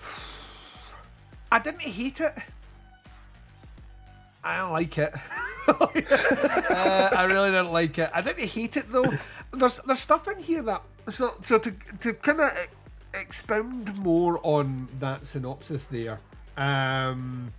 I 1.52 1.58
didn't 1.58 1.80
hate 1.82 2.20
it. 2.20 2.34
I 4.44 4.58
don't 4.58 4.72
like 4.72 4.98
it. 4.98 5.14
uh, 5.68 7.10
I 7.16 7.24
really 7.24 7.50
didn't 7.50 7.72
like 7.72 7.98
it. 7.98 8.10
I 8.12 8.20
didn't 8.20 8.46
hate 8.46 8.76
it 8.76 8.92
though. 8.92 9.12
There's 9.52 9.80
there's 9.86 10.00
stuff 10.00 10.28
in 10.28 10.38
here 10.38 10.62
that 10.62 10.82
so 11.08 11.34
so 11.42 11.58
to 11.58 11.74
to 12.00 12.12
kind 12.12 12.40
of 12.40 12.52
expound 13.14 13.96
more 13.98 14.40
on 14.42 14.88
that 15.00 15.24
synopsis 15.24 15.86
there. 15.86 16.20
Um, 16.56 17.52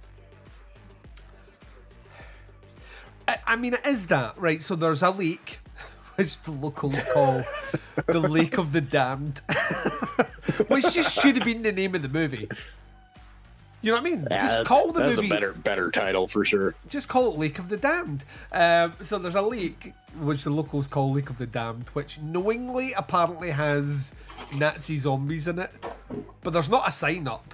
I, 3.27 3.39
I 3.47 3.55
mean, 3.55 3.73
it 3.73 3.86
is 3.86 4.07
that 4.07 4.38
right? 4.38 4.61
So 4.61 4.75
there's 4.75 5.01
a 5.01 5.09
lake, 5.09 5.59
which 6.15 6.39
the 6.43 6.51
locals 6.51 6.95
call 7.13 7.43
the 8.05 8.19
Lake 8.19 8.59
of 8.59 8.71
the 8.71 8.81
Damned, 8.81 9.39
which 10.67 10.93
just 10.93 11.19
should 11.19 11.36
have 11.38 11.45
been 11.45 11.63
the 11.63 11.71
name 11.71 11.95
of 11.95 12.03
the 12.03 12.09
movie. 12.09 12.47
You 13.86 13.91
know 13.91 14.01
what 14.01 14.07
I 14.07 14.15
mean? 14.15 14.27
Yeah, 14.31 14.38
just 14.39 14.65
call 14.65 14.91
the 14.91 14.99
that's 15.01 15.17
movie 15.17 15.27
a 15.27 15.29
better 15.29 15.53
better 15.53 15.91
title 15.91 16.27
for 16.27 16.43
sure. 16.43 16.73
just 16.89 17.07
call 17.07 17.31
it 17.31 17.38
Lake 17.38 17.59
of 17.59 17.69
the 17.69 17.77
Damned. 17.77 18.23
Um, 18.51 18.93
so 19.03 19.19
there's 19.19 19.36
a 19.36 19.41
lake 19.43 19.93
which 20.21 20.43
the 20.43 20.49
locals 20.49 20.88
call 20.88 21.13
Lake 21.13 21.29
of 21.29 21.38
the 21.38 21.45
Damned, 21.45 21.88
which 21.89 22.19
knowingly 22.19 22.93
apparently 22.93 23.51
has 23.51 24.11
Nazi 24.57 24.97
zombies 24.97 25.47
in 25.47 25.59
it, 25.59 25.71
but 26.41 26.51
there's 26.51 26.69
not 26.69 26.88
a 26.88 26.91
sign 26.91 27.27
up 27.27 27.53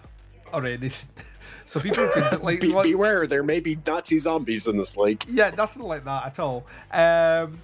or 0.54 0.66
anything. 0.66 0.94
So 1.66 1.80
people 1.80 2.10
can 2.10 2.42
like, 2.42 2.60
Be, 2.62 2.68
like- 2.68 2.84
beware, 2.84 3.26
there 3.28 3.44
may 3.44 3.62
be 3.62 3.78
Nazi 3.88 4.18
zombies 4.18 4.68
in 4.68 4.76
this 4.78 4.98
lake. 4.98 5.26
yeah, 5.30 5.52
nothing 5.52 5.84
like 5.84 6.04
that 6.04 6.26
at 6.26 6.40
all. 6.40 6.66
Um, 6.92 7.58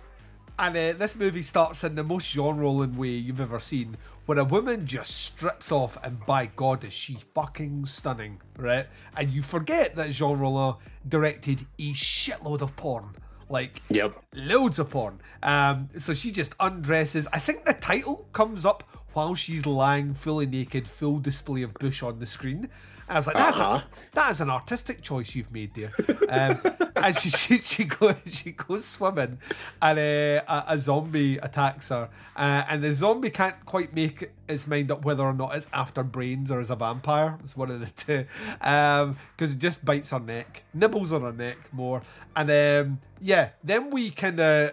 and 0.59 0.77
uh, 0.77 0.93
this 0.93 1.15
movie 1.15 1.41
starts 1.43 1.83
in 1.83 1.95
the 1.95 2.03
most 2.03 2.29
Jean 2.31 2.57
Rollin 2.57 2.95
way 2.95 3.09
you've 3.09 3.41
ever 3.41 3.59
seen, 3.59 3.97
where 4.27 4.37
a 4.37 4.43
woman 4.43 4.85
just 4.85 5.17
strips 5.25 5.71
off, 5.71 5.97
and 6.03 6.23
by 6.25 6.45
God, 6.55 6.83
is 6.83 6.93
she 6.93 7.17
fucking 7.33 7.85
stunning, 7.85 8.39
right? 8.57 8.85
And 9.15 9.31
you 9.31 9.41
forget 9.41 9.95
that 9.95 10.11
Jean 10.11 10.37
Rollin 10.37 10.75
directed 11.07 11.65
a 11.79 11.93
shitload 11.93 12.61
of 12.61 12.75
porn, 12.75 13.15
like 13.49 13.81
Yep. 13.89 14.21
loads 14.35 14.79
of 14.79 14.89
porn. 14.89 15.19
Um, 15.41 15.89
so 15.97 16.13
she 16.13 16.31
just 16.31 16.53
undresses. 16.59 17.25
I 17.33 17.39
think 17.39 17.63
the 17.65 17.73
title 17.73 18.27
comes 18.33 18.65
up 18.65 18.83
while 19.13 19.33
she's 19.33 19.65
lying 19.65 20.13
fully 20.13 20.45
naked, 20.45 20.87
full 20.87 21.19
display 21.19 21.61
of 21.63 21.73
bush 21.75 22.03
on 22.03 22.19
the 22.19 22.27
screen. 22.27 22.69
And 23.09 23.15
I 23.15 23.19
was 23.19 23.27
like, 23.27 23.37
that's 23.37 23.57
Uh-huh. 23.57 23.77
a, 23.77 23.83
that 24.15 24.31
is 24.31 24.41
an 24.41 24.49
artistic 24.49 25.01
choice 25.01 25.33
you've 25.33 25.51
made 25.51 25.73
there. 25.73 25.91
Um, 26.27 26.59
and 26.97 27.17
she, 27.17 27.29
she 27.29 27.57
she 27.59 27.83
goes 27.85 28.15
she 28.27 28.51
goes 28.51 28.83
swimming, 28.85 29.37
and 29.81 29.97
uh, 29.99 30.41
a, 30.47 30.63
a 30.73 30.77
zombie 30.79 31.37
attacks 31.37 31.89
her, 31.89 32.09
uh, 32.35 32.63
and 32.67 32.83
the 32.83 32.93
zombie 32.93 33.29
can't 33.29 33.63
quite 33.65 33.93
make 33.93 34.29
its 34.49 34.67
mind 34.67 34.91
up 34.91 35.05
whether 35.05 35.23
or 35.23 35.33
not 35.33 35.55
it's 35.55 35.67
after 35.73 36.03
brains 36.03 36.51
or 36.51 36.59
is 36.59 36.69
a 36.69 36.75
vampire. 36.75 37.37
It's 37.43 37.55
one 37.55 37.71
of 37.71 37.79
the 37.79 37.85
two, 37.87 38.25
because 38.59 39.51
it 39.53 39.59
just 39.59 39.85
bites 39.85 40.09
her 40.09 40.19
neck, 40.19 40.63
nibbles 40.73 41.11
on 41.11 41.21
her 41.21 41.31
neck 41.33 41.57
more, 41.71 42.01
and 42.35 42.49
um, 42.51 42.99
yeah, 43.21 43.49
then 43.63 43.89
we 43.91 44.11
kind 44.11 44.39
of 44.39 44.71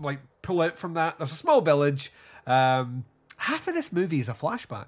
like 0.00 0.18
pull 0.42 0.60
out 0.60 0.76
from 0.76 0.94
that. 0.94 1.16
There's 1.18 1.32
a 1.32 1.36
small 1.36 1.60
village. 1.60 2.12
Um, 2.46 3.04
half 3.36 3.66
of 3.68 3.74
this 3.74 3.92
movie 3.92 4.20
is 4.20 4.28
a 4.28 4.34
flashback. 4.34 4.86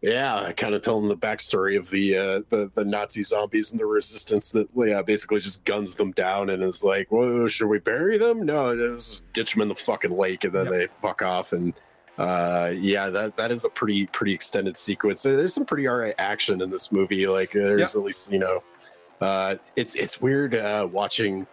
Yeah, 0.00 0.36
I 0.36 0.52
kind 0.52 0.74
of 0.74 0.82
tell 0.82 1.00
them 1.00 1.08
the 1.08 1.16
backstory 1.16 1.76
of 1.76 1.90
the, 1.90 2.16
uh, 2.16 2.40
the 2.50 2.70
the 2.74 2.84
Nazi 2.84 3.24
zombies 3.24 3.72
and 3.72 3.80
the 3.80 3.86
resistance 3.86 4.52
that 4.52 4.68
yeah 4.76 5.02
basically 5.02 5.40
just 5.40 5.64
guns 5.64 5.96
them 5.96 6.12
down 6.12 6.50
and 6.50 6.62
is 6.62 6.84
like, 6.84 7.10
whoa, 7.10 7.48
should 7.48 7.66
we 7.66 7.80
bury 7.80 8.16
them? 8.16 8.46
No, 8.46 8.76
just 8.76 9.30
ditch 9.32 9.52
them 9.52 9.62
in 9.62 9.68
the 9.68 9.74
fucking 9.74 10.16
lake 10.16 10.44
and 10.44 10.52
then 10.52 10.70
they 10.70 10.86
fuck 11.02 11.22
off 11.22 11.52
and 11.52 11.74
uh, 12.18 12.72
yeah, 12.74 13.08
that 13.08 13.36
that 13.36 13.52
is 13.52 13.64
a 13.64 13.68
pretty 13.68 14.06
pretty 14.06 14.32
extended 14.32 14.76
sequence. 14.76 15.22
There's 15.22 15.54
some 15.54 15.64
pretty 15.64 15.88
alright 15.88 16.16
action 16.18 16.60
in 16.60 16.70
this 16.70 16.90
movie. 16.90 17.26
Like 17.26 17.52
there's 17.52 17.94
at 17.94 18.02
least 18.02 18.32
you 18.32 18.40
know, 18.40 18.62
uh, 19.20 19.54
it's 19.76 19.94
it's 19.94 20.20
weird 20.20 20.54
uh, 20.54 20.88
watching 20.90 21.46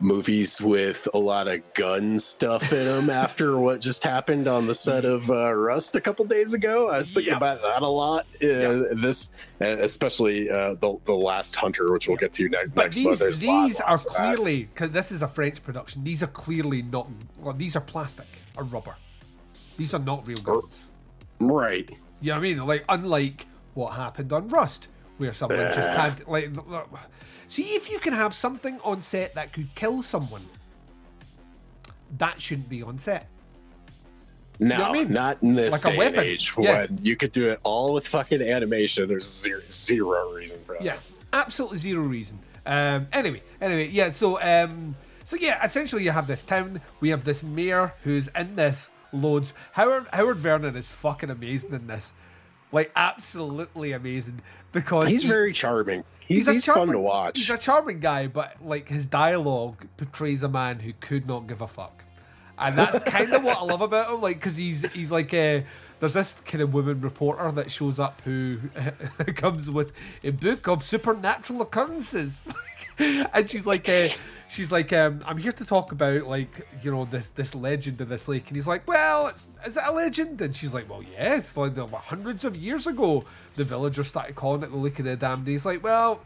movies 0.00 0.60
with 0.60 1.08
a 1.12 1.18
lot 1.18 1.48
of 1.48 1.60
gun 1.74 2.18
stuff 2.20 2.72
in 2.72 2.84
them 2.84 3.10
after 3.24 3.58
what 3.58 3.80
just 3.80 4.04
happened 4.04 4.46
on 4.46 4.66
the 4.66 4.74
set 4.74 5.04
of 5.04 5.28
uh, 5.30 5.52
Rust 5.52 5.96
a 5.96 6.00
couple 6.00 6.24
days 6.24 6.54
ago. 6.54 6.88
I 6.88 6.98
was 6.98 7.10
thinking 7.12 7.32
about 7.34 7.60
that 7.62 7.82
a 7.82 7.86
lot. 7.88 8.26
Uh, 8.42 8.94
This, 8.94 9.32
uh, 9.60 9.64
especially 9.80 10.48
uh, 10.50 10.74
the 10.74 10.98
the 11.04 11.14
Last 11.14 11.56
Hunter, 11.56 11.92
which 11.92 12.06
we'll 12.08 12.16
get 12.16 12.32
to 12.34 12.48
next, 12.48 12.74
But 12.74 12.82
next 12.84 12.98
month. 13.00 13.18
these, 13.20 13.38
these 13.40 13.80
are 13.80 13.90
lots 13.90 14.06
of 14.06 14.12
that. 14.14 14.34
clearly 14.36 14.64
because 14.64 14.90
this 14.90 15.10
is 15.10 15.22
a 15.22 15.28
French 15.28 15.62
production. 15.62 16.04
These 16.04 16.22
are 16.22 16.28
clearly 16.28 16.82
not. 16.82 17.08
Well, 17.40 17.54
these 17.54 17.74
are 17.76 17.80
plastic 17.80 18.26
or 18.56 18.64
rubber. 18.64 18.94
These 19.76 19.94
are 19.94 20.00
not 20.00 20.26
real 20.26 20.38
guns. 20.40 20.84
right. 21.40 21.88
You 22.20 22.28
know 22.30 22.34
what 22.34 22.38
I 22.38 22.42
mean? 22.42 22.66
Like 22.66 22.84
unlike 22.88 23.46
what 23.74 23.94
happened 23.94 24.32
on 24.32 24.48
Rust, 24.48 24.88
where 25.18 25.32
someone 25.32 25.72
just 25.72 25.88
had 25.88 26.26
like. 26.28 26.50
See 27.48 27.74
if 27.74 27.90
you 27.90 27.98
can 27.98 28.12
have 28.12 28.34
something 28.34 28.78
on 28.84 29.00
set 29.02 29.34
that 29.34 29.52
could 29.52 29.74
kill 29.74 30.02
someone. 30.02 30.46
That 32.18 32.40
shouldn't 32.40 32.68
be 32.68 32.82
on 32.82 32.98
set. 32.98 33.26
No, 34.60 34.76
know 34.78 34.84
I 34.86 34.92
mean? 34.92 35.12
not 35.12 35.42
in 35.42 35.54
this 35.54 35.72
Like 35.72 35.82
a 35.82 35.84
day 35.84 35.90
and 35.90 35.98
weapon. 36.16 36.20
age 36.30 36.52
Yeah. 36.58 36.78
when 36.86 36.98
you 37.02 37.16
could 37.16 37.32
do 37.32 37.48
it 37.50 37.60
all 37.62 37.94
with 37.94 38.06
fucking 38.06 38.42
animation. 38.42 39.08
There's 39.08 39.26
zero, 39.30 39.60
zero 39.70 40.32
reason 40.32 40.58
for 40.66 40.74
that. 40.74 40.82
Yeah, 40.84 40.96
absolutely 41.32 41.78
zero 41.78 42.02
reason. 42.02 42.38
Um, 42.66 43.06
anyway, 43.12 43.42
anyway, 43.60 43.88
yeah. 43.88 44.10
So, 44.10 44.40
um, 44.42 44.96
so 45.24 45.36
yeah, 45.36 45.64
essentially, 45.64 46.02
you 46.02 46.10
have 46.10 46.26
this 46.26 46.42
town. 46.42 46.80
We 47.00 47.08
have 47.10 47.24
this 47.24 47.42
mayor 47.42 47.94
who's 48.02 48.28
in 48.36 48.56
this 48.56 48.88
loads. 49.12 49.52
Howard 49.72 50.06
Howard 50.12 50.38
Vernon 50.38 50.76
is 50.76 50.90
fucking 50.90 51.30
amazing 51.30 51.72
in 51.72 51.86
this, 51.86 52.12
like 52.72 52.90
absolutely 52.96 53.92
amazing 53.92 54.40
because 54.72 55.06
He's 55.06 55.22
he- 55.22 55.28
very 55.28 55.52
charming. 55.52 56.04
He's, 56.20 56.46
a 56.46 56.52
he's 56.52 56.66
fun 56.66 56.88
to 56.88 56.98
watch. 56.98 57.38
He's 57.38 57.48
a 57.48 57.56
charming 57.56 58.00
guy, 58.00 58.26
but 58.26 58.56
like 58.62 58.86
his 58.86 59.06
dialogue 59.06 59.86
portrays 59.96 60.42
a 60.42 60.48
man 60.48 60.78
who 60.78 60.92
could 61.00 61.26
not 61.26 61.46
give 61.46 61.62
a 61.62 61.66
fuck, 61.66 62.04
and 62.58 62.76
that's 62.76 62.98
kind 62.98 63.32
of 63.32 63.42
what 63.42 63.56
I 63.56 63.62
love 63.62 63.80
about 63.80 64.12
him. 64.12 64.20
Like, 64.20 64.36
because 64.36 64.54
he's 64.56 64.82
he's 64.92 65.10
like 65.10 65.32
a 65.32 65.64
there's 66.00 66.12
this 66.12 66.34
kind 66.44 66.62
of 66.62 66.74
woman 66.74 67.00
reporter 67.00 67.50
that 67.52 67.70
shows 67.70 67.98
up 67.98 68.20
who 68.22 68.58
comes 69.36 69.70
with 69.70 69.92
a 70.22 70.30
book 70.30 70.68
of 70.68 70.82
supernatural 70.82 71.62
occurrences, 71.62 72.44
and 73.32 73.48
she's 73.48 73.66
like. 73.66 73.88
Uh, 73.88 74.08
She's 74.50 74.72
like, 74.72 74.94
um, 74.94 75.20
I'm 75.26 75.36
here 75.36 75.52
to 75.52 75.64
talk 75.66 75.92
about 75.92 76.22
like 76.26 76.66
you 76.82 76.90
know 76.90 77.04
this 77.04 77.28
this 77.28 77.54
legend 77.54 78.00
of 78.00 78.08
this 78.08 78.28
lake, 78.28 78.46
and 78.48 78.56
he's 78.56 78.66
like, 78.66 78.88
well, 78.88 79.26
is 79.66 79.76
it 79.76 79.82
a 79.84 79.92
legend? 79.92 80.40
And 80.40 80.56
she's 80.56 80.72
like, 80.72 80.88
well, 80.88 81.02
yes, 81.02 81.54
like 81.58 81.74
the, 81.74 81.86
hundreds 81.86 82.46
of 82.46 82.56
years 82.56 82.86
ago, 82.86 83.24
the 83.56 83.64
villagers 83.64 84.06
started 84.08 84.36
calling 84.36 84.62
it 84.62 84.70
the 84.70 84.76
Lake 84.78 84.98
of 85.00 85.04
the 85.04 85.16
Damned. 85.16 85.40
And 85.40 85.48
he's 85.48 85.66
like, 85.66 85.84
well, 85.84 86.22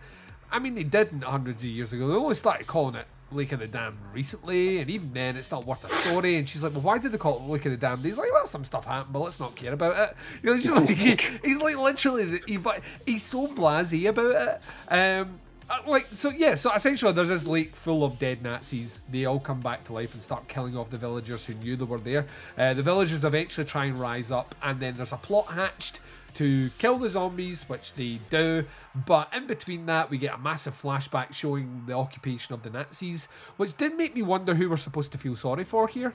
I 0.53 0.61
mean, 0.61 0.77
they 0.77 0.85
didn't 0.85 1.25
hundreds 1.25 1.64
of 1.64 1.68
years 1.68 1.93
ago. 1.93 2.07
They 2.07 2.14
only 2.14 2.37
started 2.37 2.68
calling 2.68 2.95
it 2.95 3.07
Lake 3.33 3.51
of 3.51 3.59
the 3.59 3.66
Damned 3.66 3.99
recently, 4.14 4.79
and 4.79 4.89
even 4.89 5.12
then, 5.12 5.37
it's 5.37 5.51
not 5.51 5.66
worth 5.66 5.83
a 5.85 5.89
story. 5.89 6.37
And 6.37 6.49
she's 6.49 6.62
like, 6.62 6.75
"Well, 6.75 6.83
why 6.83 6.99
did 6.99 7.11
they 7.11 7.18
call 7.18 7.39
it 7.39 7.43
Lake 7.51 7.66
of 7.66 7.73
the 7.73 7.77
Damned?" 7.77 8.05
He's 8.05 8.18
like, 8.18 8.31
"Well, 8.33 8.47
some 8.47 8.64
stuff 8.64 8.85
happened, 8.85 9.12
but 9.12 9.18
let's 9.18 9.41
not 9.41 9.57
care 9.57 9.73
about 9.73 10.11
it." 10.11 10.16
You 10.45 10.51
know, 10.51 10.57
he's, 10.57 10.66
like, 10.70 10.89
he- 10.91 11.39
he's 11.49 11.59
like 11.59 11.77
literally, 11.77 12.25
the- 12.39 12.43
he, 12.47 12.59
he's 13.05 13.25
so 13.25 13.49
blasé 13.49 14.09
about 14.09 14.31
it. 14.31 14.61
Um, 14.95 15.41
like 15.87 16.07
so, 16.12 16.31
yeah. 16.31 16.55
So 16.55 16.73
essentially, 16.73 17.12
there's 17.12 17.29
this 17.29 17.47
lake 17.47 17.75
full 17.75 18.05
of 18.05 18.18
dead 18.18 18.43
Nazis. 18.43 19.01
They 19.11 19.25
all 19.25 19.41
come 19.41 19.61
back 19.61 19.85
to 19.85 19.93
life 19.93 20.14
and 20.14 20.23
start 20.23 20.47
killing 20.49 20.77
off 20.77 20.91
the 20.91 20.99
villagers 20.99 21.45
who 21.45 21.55
knew 21.55 21.77
they 21.77 21.85
were 21.85 21.99
there. 21.99 22.27
Uh, 22.57 22.75
the 22.75 22.83
villagers 22.83 23.25
eventually 23.25 23.66
try 23.66 23.87
and 23.87 23.99
rise 23.99 24.31
up, 24.31 24.55
and 24.62 24.81
then 24.81 24.97
there's 24.97 25.12
a 25.12 25.16
plot 25.16 25.47
hatched 25.47 26.01
to 26.35 26.70
kill 26.79 26.99
the 26.99 27.09
zombies, 27.09 27.68
which 27.68 27.95
they 27.95 28.18
do. 28.31 28.64
But 29.07 29.33
in 29.35 29.47
between 29.47 29.87
that, 29.87 30.11
we 30.11 30.18
get 30.18 30.35
a 30.35 30.39
massive 30.39 30.81
flashback 30.81 31.33
showing 31.33 31.85
the 31.87 31.95
occupation 31.95 32.55
of 32.55 32.62
the 32.62 32.70
Nazis, 32.70 33.29
which 33.57 33.77
did 33.77 33.97
make 33.97 34.14
me 34.14 34.23
wonder 34.23 34.55
who 34.55 34.70
we're 34.70 34.77
supposed 34.77 35.12
to 35.12 35.18
feel 35.18 35.37
sorry 35.37 35.64
for 35.64 35.89
here. 35.89 36.14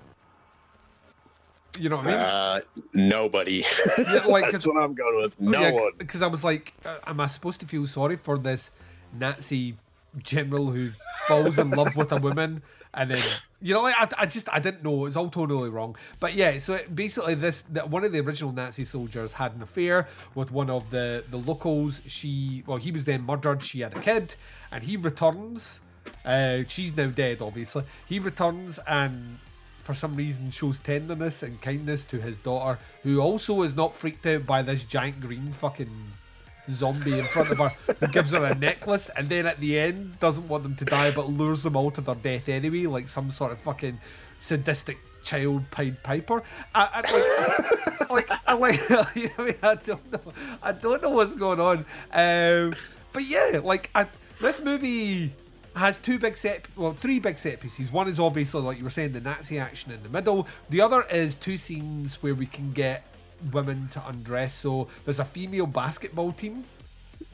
You 1.80 1.89
know 1.89 1.97
what 1.97 2.08
I 2.08 2.10
mean? 2.10 2.20
Uh, 2.20 2.60
nobody. 2.93 3.64
Yeah, 3.97 4.26
like, 4.28 4.51
That's 4.51 4.66
what 4.66 4.82
I'm 4.82 4.95
going 4.95 5.22
with. 5.22 5.39
No 5.39 5.62
Yeah, 5.62 5.72
one. 5.72 5.91
Because 5.97 6.22
I 6.24 6.28
was 6.28 6.43
like, 6.43 6.74
uh, 6.84 6.97
am 7.05 7.20
I 7.20 7.28
supposed 7.28 7.60
to 7.62 7.68
feel 7.68 7.86
sorry 7.86 8.16
for 8.16 8.38
this 8.38 8.72
Nazi 9.20 9.78
general 10.24 10.72
who 10.72 10.89
falls 11.28 11.59
in 11.59 11.70
love 11.72 11.95
with 11.95 12.11
a 12.11 12.18
woman? 12.18 12.61
And 12.93 13.11
then, 13.11 13.24
you 13.61 13.74
know, 13.74 13.84
like, 13.84 13.95
I, 13.97 14.24
I 14.24 14.26
just, 14.26 14.49
I 14.51 14.59
didn't 14.59 14.84
know. 14.84 15.05
It 15.05 15.09
was 15.09 15.18
all 15.18 15.30
totally 15.30 15.70
wrong. 15.70 15.95
But 16.20 16.34
yeah, 16.34 16.57
so 16.57 16.74
it, 16.74 16.95
basically, 16.95 17.36
this, 17.36 17.61
that 17.74 17.89
one 17.89 18.03
of 18.03 18.11
the 18.11 18.20
original 18.20 18.51
Nazi 18.51 18.86
soldiers 18.86 19.34
had 19.34 19.53
an 19.53 19.61
affair 19.61 20.07
with 20.34 20.51
one 20.51 20.70
of 20.70 20.89
the, 20.89 21.24
the 21.30 21.38
locals. 21.38 22.01
She, 22.07 22.63
well, 22.65 22.78
he 22.78 22.91
was 22.91 23.05
then 23.05 23.24
murdered. 23.24 23.61
She 23.61 23.82
had 23.82 23.95
a 23.95 23.99
kid, 23.99 24.36
and 24.72 24.84
he 24.84 24.97
returns. 24.97 25.80
Uh, 26.26 26.59
she's 26.68 26.95
now 26.95 27.07
dead, 27.07 27.41
obviously. 27.41 27.84
He 28.07 28.20
returns 28.20 28.80
and 28.88 29.38
for 29.88 29.93
some 29.93 30.18
reason 30.18 30.51
shows 30.51 30.82
tenderness 30.82 31.43
and 31.43 31.61
kindness 31.61 32.03
to 32.03 32.20
his 32.20 32.38
daughter, 32.39 32.78
who 33.03 33.22
also 33.22 33.61
is 33.61 33.74
not 33.74 33.95
freaked 33.95 34.26
out 34.26 34.45
by 34.45 34.61
this 34.61 34.84
giant 34.84 35.22
green 35.22 35.53
fucking 35.53 36.11
zombie 36.70 37.20
in 37.20 37.26
front 37.26 37.49
of 37.49 37.57
her 37.57 37.70
who 37.99 38.07
gives 38.07 38.32
her 38.32 38.45
a 38.45 38.55
necklace 38.55 39.09
and 39.15 39.30
then 39.30 39.45
at 39.45 39.59
the 39.59 39.80
end 39.80 40.20
doesn't 40.20 40.47
want 40.47 40.63
them 40.63 40.76
to 40.76 40.86
die 40.86 41.11
but 41.11 41.30
lures 41.30 41.63
them 41.63 41.76
all 41.76 41.91
to 41.91 42.01
their 42.01 42.15
death 42.15 42.49
anyway, 42.49 42.86
like 42.86 43.07
some 43.07 43.32
sort 43.32 43.51
of 43.51 43.59
fucking 43.59 43.99
sadistic 44.39 44.97
child 45.24 45.70
Pied 45.72 46.01
Piper. 46.03 46.43
I, 46.74 47.03
I, 47.03 48.07
like, 48.09 48.30
like, 48.30 48.39
I 48.47 48.53
like, 48.53 48.91
I? 48.91 49.55
I 49.63 49.76
don't 49.76 50.11
know, 50.11 50.34
I 50.63 50.72
don't 50.72 51.01
know 51.01 51.09
what's 51.09 51.34
going 51.34 51.59
on. 51.59 51.86
Um, 52.11 52.74
but 53.13 53.26
yeah, 53.26 53.59
like, 53.63 53.89
I, 53.93 54.07
this 54.39 54.61
movie 54.61 55.32
has 55.76 55.97
two 55.97 56.18
big 56.18 56.38
set, 56.38 56.65
well, 56.76 56.93
three 56.93 57.20
big 57.20 57.38
set 57.38 57.59
pieces. 57.59 57.91
One 57.91 58.07
is 58.07 58.20
obviously, 58.20 58.61
like 58.61 58.78
you 58.78 58.84
were 58.84 58.89
saying, 58.89 59.13
the 59.13 59.22
Nazi 59.22 59.59
action 59.59 59.91
in 59.91 60.01
the 60.01 60.09
middle. 60.09 60.47
The 60.70 60.82
other 60.82 61.03
is 61.03 61.36
two 61.36 61.57
scenes 61.57 62.22
where 62.24 62.34
we 62.34 62.45
can 62.45 62.72
get 62.72 63.03
women 63.51 63.89
to 63.93 64.07
undress. 64.07 64.55
So 64.55 64.88
there's 65.05 65.19
a 65.19 65.25
female 65.25 65.67
basketball 65.67 66.31
team 66.31 66.65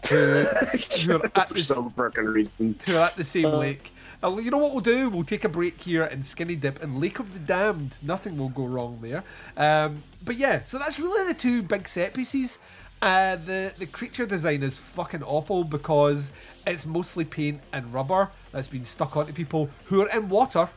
who, 0.09 0.15
who 1.05 1.17
are 1.17 1.25
at 1.35 1.47
For 1.47 1.53
the, 1.53 1.61
some 1.61 1.91
fucking 1.91 2.25
reason. 2.25 2.75
who 2.85 2.95
are 2.95 3.05
at 3.07 3.15
the 3.15 3.23
same 3.23 3.49
lake. 3.51 3.91
Uh, 4.23 4.37
you 4.37 4.49
know 4.51 4.57
what 4.57 4.71
we'll 4.71 4.79
do? 4.81 5.09
We'll 5.09 5.25
take 5.25 5.43
a 5.43 5.49
break 5.49 5.81
here 5.81 6.03
and 6.03 6.25
skinny 6.25 6.55
dip 6.55 6.81
in 6.81 7.01
Lake 7.01 7.19
of 7.19 7.33
the 7.33 7.39
Damned. 7.39 7.95
Nothing 8.01 8.37
will 8.37 8.49
go 8.49 8.65
wrong 8.65 8.99
there. 9.01 9.23
Um, 9.57 10.01
but 10.23 10.37
yeah, 10.37 10.63
so 10.63 10.77
that's 10.77 10.97
really 10.97 11.27
the 11.27 11.37
two 11.37 11.61
big 11.61 11.87
set 11.89 12.13
pieces. 12.13 12.57
Uh, 13.01 13.35
the 13.35 13.73
the 13.77 13.85
creature 13.85 14.25
design 14.25 14.63
is 14.63 14.77
fucking 14.77 15.23
awful 15.23 15.65
because 15.65 16.31
it's 16.65 16.85
mostly 16.85 17.25
paint 17.25 17.59
and 17.73 17.93
rubber 17.93 18.29
that's 18.53 18.69
been 18.69 18.85
stuck 18.85 19.17
onto 19.17 19.33
people 19.33 19.69
who 19.85 20.01
are 20.01 20.09
in 20.17 20.29
water. 20.29 20.69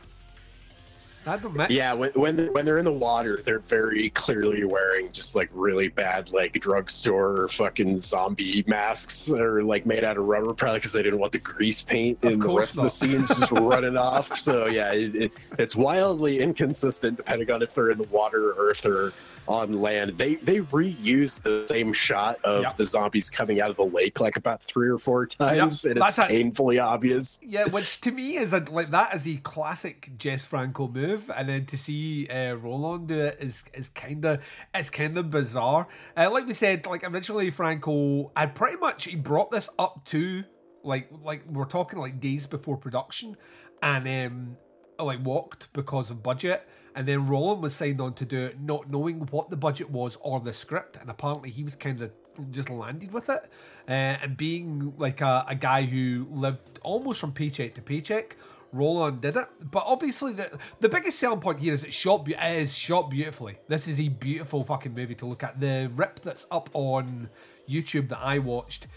That 1.27 1.41
don't. 1.41 1.69
Yeah, 1.69 1.91
when 1.93 2.11
when 2.11 2.37
they're, 2.37 2.51
when 2.53 2.63
they're 2.63 2.77
in 2.77 2.85
the 2.85 2.93
water, 2.93 3.41
they're 3.43 3.59
very 3.59 4.11
clearly 4.11 4.63
wearing 4.63 5.11
just 5.11 5.35
like 5.35 5.49
really 5.51 5.89
bad 5.89 6.31
like 6.31 6.53
drugstore 6.53 7.49
fucking 7.49 7.97
zombie 7.97 8.63
masks 8.65 9.25
that 9.25 9.41
are 9.41 9.61
like 9.61 9.85
made 9.85 10.05
out 10.05 10.15
of 10.15 10.23
rubber, 10.23 10.53
probably 10.53 10.77
because 10.77 10.93
they 10.93 11.03
didn't 11.03 11.19
want 11.19 11.33
the 11.33 11.39
grease 11.39 11.81
paint 11.81 12.23
in 12.23 12.39
the 12.39 12.49
rest 12.49 12.77
of 12.77 12.83
the 12.83 12.89
scenes 12.89 13.27
just 13.27 13.51
running 13.51 13.97
off. 13.97 14.37
So 14.39 14.67
yeah, 14.67 14.93
it, 14.93 15.15
it, 15.15 15.31
it's 15.59 15.75
wildly 15.75 16.39
inconsistent 16.39 17.17
depending 17.17 17.51
on 17.51 17.61
if 17.61 17.75
they're 17.75 17.91
in 17.91 17.97
the 17.97 18.07
water 18.07 18.53
or 18.53 18.69
if 18.69 18.81
they're 18.81 19.11
on 19.47 19.81
land. 19.81 20.17
They 20.17 20.35
they 20.35 20.59
reuse 20.59 21.41
the 21.41 21.65
same 21.69 21.93
shot 21.93 22.43
of 22.43 22.75
the 22.77 22.85
zombies 22.85 23.29
coming 23.29 23.61
out 23.61 23.69
of 23.69 23.77
the 23.77 23.85
lake 23.85 24.19
like 24.19 24.35
about 24.35 24.63
three 24.63 24.89
or 24.89 24.97
four 24.97 25.25
times, 25.25 25.85
and 25.85 25.97
it's 25.97 26.15
that's 26.15 26.17
a- 26.17 26.27
painfully 26.27 26.79
obvious. 26.79 27.39
Yeah, 27.41 27.65
which 27.65 28.01
to 28.01 28.11
me 28.11 28.37
is 28.37 28.53
a 28.53 28.59
like 28.71 28.91
that 28.91 29.13
is 29.15 29.27
a 29.27 29.37
classic 29.37 30.11
Jess 30.17 30.45
Franco 30.45 30.87
move, 30.87 31.29
and 31.35 31.47
then 31.49 31.65
to 31.67 31.77
see 31.77 32.27
uh, 32.29 32.55
Rollin 32.55 33.07
do 33.07 33.19
it 33.19 33.37
is 33.39 33.63
is 33.73 33.89
kind 33.89 34.25
of 34.25 34.41
it's 34.73 34.89
kind 34.89 35.17
of 35.17 35.29
bizarre. 35.29 35.87
Uh, 36.15 36.29
like 36.31 36.45
we 36.45 36.53
said, 36.53 36.85
like 36.85 37.09
originally 37.09 37.51
Franco 37.51 38.31
had 38.35 38.55
pretty 38.55 38.77
much 38.77 39.05
he 39.05 39.15
brought 39.15 39.51
this 39.51 39.69
up 39.79 40.03
to 40.05 40.43
like 40.83 41.09
like 41.23 41.45
we're 41.47 41.65
talking 41.65 41.99
like 41.99 42.19
days 42.19 42.47
before 42.47 42.77
production, 42.77 43.35
and 43.81 44.07
um 44.07 44.57
like 44.99 45.23
walked 45.23 45.71
because 45.73 46.09
of 46.09 46.23
budget. 46.23 46.67
And 46.97 47.07
then 47.07 47.27
Rollin 47.27 47.61
was 47.61 47.75
signed 47.75 48.01
on 48.01 48.15
to 48.15 48.25
do 48.25 48.45
it, 48.45 48.59
not 48.59 48.89
knowing 48.89 49.19
what 49.29 49.51
the 49.51 49.55
budget 49.55 49.87
was 49.87 50.17
or 50.19 50.39
the 50.39 50.51
script. 50.51 50.97
And 50.99 51.11
apparently, 51.11 51.51
he 51.51 51.63
was 51.63 51.75
kind 51.75 52.01
of 52.01 52.11
just 52.49 52.71
landed 52.71 53.13
with 53.13 53.29
it. 53.29 53.51
Uh, 53.87 54.17
and 54.21 54.35
being 54.35 54.91
like 54.97 55.21
a, 55.21 55.45
a 55.47 55.53
guy 55.53 55.83
who 55.83 56.25
lived 56.31 56.79
almost 56.81 57.19
from 57.19 57.31
paycheck 57.31 57.75
to 57.75 57.83
paycheck, 57.83 58.35
Rollin 58.73 59.21
did 59.21 59.37
it. 59.37 59.47
But 59.69 59.83
obviously, 59.85 60.33
the 60.33 60.57
the 60.79 60.89
biggest 60.89 61.19
selling 61.19 61.39
point 61.39 61.59
here 61.59 61.71
is 61.71 61.83
it 61.83 61.93
shot. 61.93 62.27
It 62.27 62.57
is 62.57 62.75
shot 62.75 63.11
beautifully. 63.11 63.59
This 63.67 63.87
is 63.87 63.99
a 63.99 64.07
beautiful 64.07 64.63
fucking 64.63 64.95
movie 64.95 65.15
to 65.15 65.27
look 65.27 65.43
at. 65.43 65.59
The 65.59 65.91
rip 65.95 66.19
that's 66.21 66.47
up 66.49 66.67
on 66.73 67.29
YouTube 67.69 68.09
that 68.09 68.21
I 68.23 68.39
watched 68.39 68.87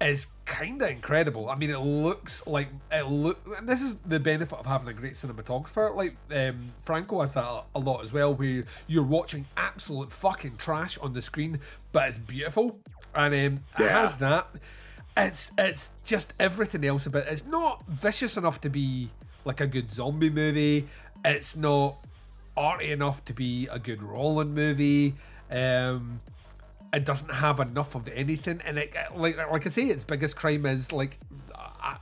is 0.00 0.28
kind 0.44 0.80
of 0.80 0.88
incredible. 0.90 1.50
I 1.50 1.56
mean, 1.56 1.70
it 1.70 1.78
looks 1.78 2.46
like 2.46 2.68
it 2.92 3.06
look. 3.06 3.38
And 3.56 3.68
this 3.68 3.82
is 3.82 3.96
the 4.06 4.20
benefit 4.20 4.58
of 4.58 4.66
having 4.66 4.88
a 4.88 4.92
great 4.92 5.14
cinematographer. 5.14 5.94
Like 5.94 6.16
um, 6.30 6.72
Franco 6.84 7.20
has 7.20 7.34
that 7.34 7.64
a, 7.74 7.78
lot 7.78 8.04
as 8.04 8.12
well, 8.12 8.34
where 8.34 8.64
you're 8.86 9.04
watching 9.04 9.46
absolute 9.56 10.12
fucking 10.12 10.56
trash 10.56 10.98
on 10.98 11.12
the 11.12 11.22
screen, 11.22 11.58
but 11.92 12.08
it's 12.08 12.18
beautiful, 12.18 12.78
and 13.14 13.34
um, 13.34 13.64
it 13.78 13.90
has 13.90 14.16
that. 14.18 14.48
It's 15.16 15.50
it's 15.58 15.92
just 16.04 16.32
everything 16.38 16.84
else 16.84 17.06
about 17.06 17.26
it. 17.26 17.32
It's 17.32 17.46
not 17.46 17.84
vicious 17.88 18.36
enough 18.36 18.60
to 18.60 18.70
be 18.70 19.10
like 19.44 19.60
a 19.60 19.66
good 19.66 19.90
zombie 19.90 20.30
movie. 20.30 20.86
It's 21.24 21.56
not 21.56 22.06
arty 22.56 22.92
enough 22.92 23.24
to 23.24 23.32
be 23.32 23.66
a 23.68 23.78
good 23.78 24.00
Rollin 24.00 24.50
movie. 24.50 25.14
Um, 25.50 26.20
it 26.92 27.04
doesn't 27.04 27.32
have 27.32 27.60
enough 27.60 27.94
of 27.94 28.08
anything, 28.08 28.60
and 28.64 28.78
it 28.78 28.94
like 29.14 29.36
like 29.36 29.66
I 29.66 29.70
say, 29.70 29.86
its 29.86 30.04
biggest 30.04 30.36
crime 30.36 30.66
is 30.66 30.92
like 30.92 31.18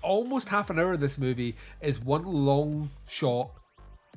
almost 0.03 0.49
half 0.49 0.70
an 0.70 0.78
hour 0.78 0.93
of 0.93 1.01
this 1.01 1.18
movie 1.18 1.57
is 1.80 2.01
one 2.01 2.24
long 2.24 2.91
shot 3.07 3.51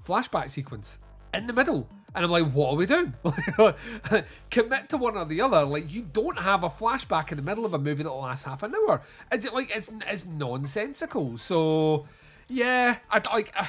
flashback 0.06 0.50
sequence 0.50 0.98
in 1.34 1.48
the 1.48 1.54
middle. 1.54 1.88
And 2.16 2.26
I'm 2.26 2.32
like, 2.32 2.52
what 2.54 2.72
are 2.72 2.76
we 2.76 2.88
doing? 2.88 3.14
Commit 4.52 4.90
to 4.90 4.98
one 4.98 5.16
or 5.16 5.26
the 5.26 5.42
other. 5.42 5.64
Like, 5.64 5.94
you 5.94 6.02
don't 6.02 6.40
have 6.40 6.64
a 6.64 6.70
flashback 6.70 7.32
in 7.32 7.38
the 7.38 7.44
middle 7.44 7.66
of 7.66 7.76
a 7.76 7.78
movie 7.78 8.02
that 8.02 8.12
lasts 8.12 8.46
half 8.46 8.64
an 8.64 8.74
hour. 8.74 9.04
It's 9.32 9.46
like 9.52 9.70
it's 9.76 9.92
it's 10.08 10.26
nonsensical. 10.26 11.38
So, 11.38 12.08
yeah, 12.48 12.98
I 13.12 13.22
like. 13.32 13.54
Uh, 13.56 13.68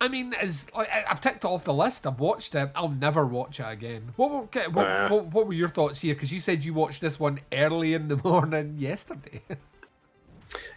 I 0.00 0.08
mean, 0.08 0.34
as 0.34 0.66
like, 0.74 0.88
I've 1.08 1.20
ticked 1.20 1.44
it 1.44 1.48
off 1.48 1.64
the 1.64 1.72
list. 1.72 2.06
I've 2.06 2.20
watched 2.20 2.54
it. 2.54 2.70
I'll 2.74 2.88
never 2.88 3.24
watch 3.26 3.60
it 3.60 3.66
again. 3.66 4.12
What 4.16 4.30
were, 4.30 4.68
what, 4.70 4.86
Uh. 4.86 5.08
what, 5.08 5.26
what 5.26 5.46
were 5.46 5.52
your 5.54 5.68
thoughts 5.68 6.00
here? 6.00 6.14
Because 6.14 6.30
you 6.32 6.40
said 6.40 6.64
you 6.64 6.74
watched 6.74 7.00
this 7.00 7.18
one 7.18 7.40
early 7.52 7.94
in 7.94 8.08
the 8.08 8.16
morning 8.24 8.76
yesterday. 8.78 9.40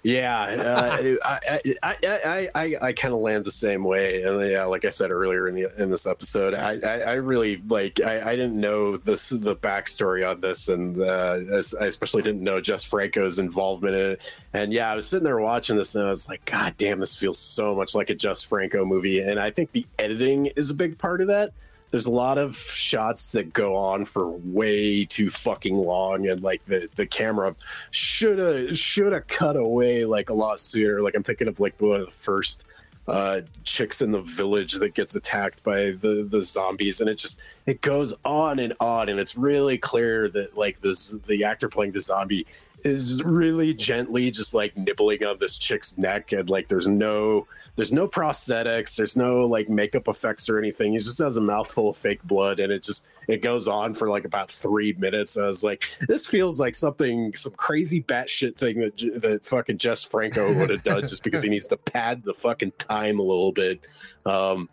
Yeah, 0.03 0.41
uh, 0.41 1.17
I, 1.25 1.61
I, 1.83 1.97
I, 2.03 2.49
I, 2.55 2.77
I, 2.81 2.93
kind 2.93 3.13
of 3.13 3.19
land 3.19 3.45
the 3.45 3.51
same 3.51 3.83
way, 3.83 4.23
and 4.23 4.49
yeah, 4.49 4.63
like 4.65 4.85
I 4.85 4.89
said 4.89 5.11
earlier 5.11 5.47
in 5.47 5.55
the 5.55 5.67
in 5.77 5.89
this 5.89 6.07
episode, 6.07 6.53
I, 6.53 6.77
I, 6.85 6.99
I 7.01 7.13
really 7.13 7.61
like 7.67 7.99
I, 8.01 8.31
I 8.31 8.35
didn't 8.35 8.59
know 8.59 8.97
this 8.97 9.29
the 9.29 9.55
backstory 9.55 10.29
on 10.29 10.41
this, 10.41 10.69
and 10.69 11.01
uh, 11.01 11.39
I 11.81 11.85
especially 11.85 12.21
didn't 12.21 12.43
know 12.43 12.61
Jess 12.61 12.83
Franco's 12.83 13.39
involvement 13.39 13.95
in 13.95 14.11
it. 14.11 14.21
And 14.53 14.71
yeah, 14.71 14.91
I 14.91 14.95
was 14.95 15.07
sitting 15.07 15.25
there 15.25 15.39
watching 15.39 15.75
this, 15.75 15.95
and 15.95 16.05
I 16.05 16.09
was 16.09 16.29
like, 16.29 16.45
God 16.45 16.75
damn, 16.77 16.99
this 16.99 17.15
feels 17.15 17.37
so 17.37 17.75
much 17.75 17.93
like 17.93 18.09
a 18.09 18.15
Jess 18.15 18.41
Franco 18.41 18.85
movie, 18.85 19.19
and 19.19 19.39
I 19.39 19.51
think 19.51 19.71
the 19.73 19.85
editing 19.97 20.47
is 20.47 20.69
a 20.69 20.75
big 20.75 20.97
part 20.97 21.21
of 21.21 21.27
that 21.27 21.51
there's 21.91 22.05
a 22.05 22.11
lot 22.11 22.37
of 22.37 22.55
shots 22.55 23.31
that 23.31 23.53
go 23.53 23.75
on 23.75 24.05
for 24.05 24.29
way 24.29 25.05
too 25.05 25.29
fucking 25.29 25.75
long 25.75 26.27
and 26.27 26.43
like 26.43 26.63
the 26.65 26.89
the 26.95 27.05
camera 27.05 27.55
should 27.91 28.37
have 28.37 28.77
should 28.77 29.11
have 29.11 29.27
cut 29.27 29.55
away 29.55 30.05
like 30.05 30.29
a 30.29 30.33
lot 30.33 30.59
sooner. 30.59 31.01
Like 31.01 31.15
i'm 31.15 31.23
thinking 31.23 31.47
of 31.47 31.59
like 31.59 31.77
the 31.77 32.07
first 32.13 32.65
uh 33.07 33.41
chicks 33.63 34.01
in 34.01 34.11
the 34.11 34.21
village 34.21 34.73
that 34.73 34.93
gets 34.93 35.15
attacked 35.15 35.63
by 35.63 35.91
the 35.91 36.27
the 36.29 36.41
zombies 36.41 37.01
and 37.01 37.09
it 37.09 37.17
just 37.17 37.41
it 37.65 37.81
goes 37.81 38.13
on 38.23 38.59
and 38.59 38.73
on 38.79 39.09
and 39.09 39.19
it's 39.19 39.35
really 39.35 39.77
clear 39.77 40.29
that 40.29 40.55
like 40.55 40.79
this 40.81 41.15
the 41.25 41.43
actor 41.43 41.67
playing 41.67 41.91
the 41.91 42.01
zombie 42.01 42.45
is 42.83 43.23
really 43.23 43.73
gently 43.73 44.31
just 44.31 44.53
like 44.53 44.75
nibbling 44.77 45.23
on 45.23 45.37
this 45.39 45.57
chick's 45.57 45.97
neck 45.97 46.31
and 46.31 46.49
like 46.49 46.67
there's 46.67 46.87
no 46.87 47.47
there's 47.75 47.91
no 47.91 48.07
prosthetics 48.07 48.95
there's 48.95 49.15
no 49.15 49.45
like 49.45 49.69
makeup 49.69 50.07
effects 50.07 50.49
or 50.49 50.57
anything. 50.57 50.93
He 50.93 50.99
just 50.99 51.19
has 51.19 51.37
a 51.37 51.41
mouthful 51.41 51.89
of 51.89 51.97
fake 51.97 52.23
blood 52.23 52.59
and 52.59 52.71
it 52.71 52.83
just 52.83 53.07
it 53.27 53.41
goes 53.41 53.67
on 53.67 53.93
for 53.93 54.09
like 54.09 54.25
about 54.25 54.51
three 54.51 54.93
minutes. 54.93 55.37
I 55.37 55.45
was 55.45 55.63
like 55.63 55.83
this 56.07 56.25
feels 56.25 56.59
like 56.59 56.75
something 56.75 57.35
some 57.35 57.53
crazy 57.53 58.01
batshit 58.01 58.55
thing 58.57 58.79
that 58.79 59.21
that 59.21 59.45
fucking 59.45 59.77
jess 59.77 60.03
franco 60.03 60.53
would 60.53 60.69
have 60.69 60.83
done 60.83 61.07
just 61.07 61.23
because 61.23 61.41
he 61.41 61.49
needs 61.49 61.67
to 61.69 61.77
pad 61.77 62.23
the 62.23 62.33
fucking 62.33 62.73
time 62.77 63.19
a 63.19 63.23
little 63.23 63.51
bit. 63.51 63.85
Um 64.25 64.69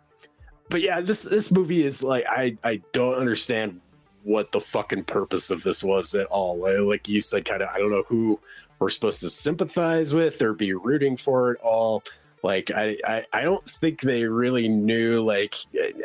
but 0.69 0.81
yeah 0.81 1.01
this 1.01 1.23
this 1.23 1.51
movie 1.51 1.83
is 1.83 2.03
like 2.03 2.25
i 2.29 2.57
i 2.63 2.81
don't 2.91 3.15
understand 3.15 3.79
what 4.23 4.51
the 4.51 4.59
fucking 4.59 5.05
purpose 5.05 5.49
of 5.49 5.63
this 5.63 5.83
was 5.83 6.13
at 6.15 6.27
all. 6.27 6.57
Like 6.87 7.07
you 7.07 7.21
said, 7.21 7.45
kind 7.45 7.61
of, 7.61 7.69
I 7.69 7.77
don't 7.77 7.91
know 7.91 8.03
who 8.07 8.39
we're 8.79 8.89
supposed 8.89 9.19
to 9.21 9.29
sympathize 9.29 10.13
with 10.13 10.41
or 10.41 10.53
be 10.53 10.73
rooting 10.73 11.17
for 11.17 11.51
it 11.51 11.59
all. 11.61 12.03
Like 12.43 12.71
I, 12.71 12.97
I, 13.05 13.25
I 13.33 13.41
don't 13.41 13.67
think 13.67 14.01
they 14.01 14.25
really 14.25 14.67
knew. 14.67 15.23
Like 15.23 15.55
it, 15.73 15.95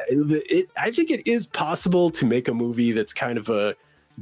it, 0.50 0.70
I 0.76 0.90
think 0.90 1.10
it 1.10 1.26
is 1.26 1.46
possible 1.46 2.10
to 2.10 2.24
make 2.24 2.48
a 2.48 2.54
movie 2.54 2.92
that's 2.92 3.12
kind 3.12 3.38
of 3.38 3.48
a 3.48 3.76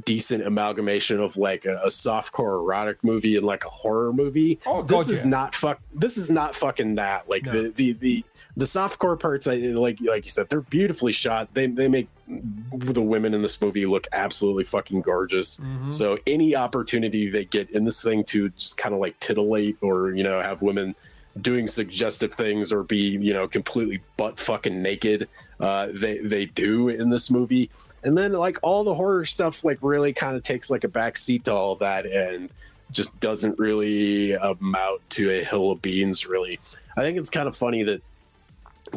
decent 0.05 0.45
amalgamation 0.45 1.19
of 1.19 1.37
like 1.37 1.65
a, 1.65 1.75
a 1.83 1.87
softcore 1.87 2.59
erotic 2.59 3.03
movie 3.03 3.35
and 3.35 3.45
like 3.45 3.65
a 3.65 3.69
horror 3.69 4.13
movie. 4.13 4.59
Oh, 4.65 4.81
this 4.81 5.05
God, 5.07 5.11
is 5.13 5.23
yeah. 5.23 5.29
not 5.29 5.55
fuck. 5.55 5.79
This 5.93 6.17
is 6.17 6.29
not 6.29 6.55
fucking 6.55 6.95
that. 6.95 7.29
Like 7.29 7.45
No. 7.45 7.51
the 7.63 7.69
the 7.71 7.93
the 7.93 8.25
the 8.57 8.65
softcore 8.65 9.19
parts, 9.19 9.47
I 9.47 9.55
like 9.55 9.99
like 10.01 10.25
you 10.25 10.31
said, 10.31 10.49
they're 10.49 10.61
beautifully 10.61 11.11
shot. 11.11 11.53
They 11.53 11.67
they 11.67 11.87
make 11.87 12.07
the 12.27 13.01
women 13.01 13.33
in 13.33 13.41
this 13.41 13.59
movie 13.61 13.85
look 13.85 14.07
absolutely 14.13 14.63
fucking 14.63 15.01
gorgeous. 15.01 15.59
Mhm. 15.59 15.93
So 15.93 16.17
any 16.25 16.55
opportunity 16.55 17.29
they 17.29 17.45
get 17.45 17.69
in 17.71 17.83
this 17.85 18.01
thing 18.01 18.23
to 18.25 18.49
just 18.49 18.77
kind 18.77 18.95
of 18.95 19.01
like 19.01 19.19
titillate 19.19 19.77
or 19.81 20.11
you 20.11 20.23
know 20.23 20.41
have 20.41 20.61
women 20.61 20.95
doing 21.41 21.65
suggestive 21.67 22.33
things 22.33 22.73
or 22.73 22.83
be 22.83 22.97
you 23.21 23.31
know 23.33 23.47
completely 23.47 24.01
butt 24.17 24.37
fucking 24.37 24.81
naked 24.81 25.29
uh 25.61 25.87
they 25.93 26.17
they 26.19 26.45
do 26.45 26.89
in 26.89 27.09
this 27.09 27.31
movie 27.31 27.69
and 28.03 28.17
then 28.17 28.33
like 28.33 28.57
all 28.61 28.83
the 28.83 28.93
horror 28.93 29.25
stuff 29.25 29.63
like 29.63 29.77
really 29.81 30.13
kind 30.13 30.35
of 30.35 30.43
takes 30.43 30.69
like 30.69 30.83
a 30.83 30.87
back 30.87 31.17
seat 31.17 31.45
to 31.45 31.53
all 31.53 31.75
that 31.75 32.05
and 32.05 32.49
just 32.91 33.17
doesn't 33.19 33.57
really 33.57 34.33
amount 34.33 35.01
to 35.09 35.29
a 35.29 35.43
hill 35.43 35.71
of 35.71 35.81
beans 35.81 36.25
really. 36.25 36.59
I 36.97 37.01
think 37.01 37.17
it's 37.17 37.29
kind 37.29 37.47
of 37.47 37.55
funny 37.55 37.83
that 37.83 38.01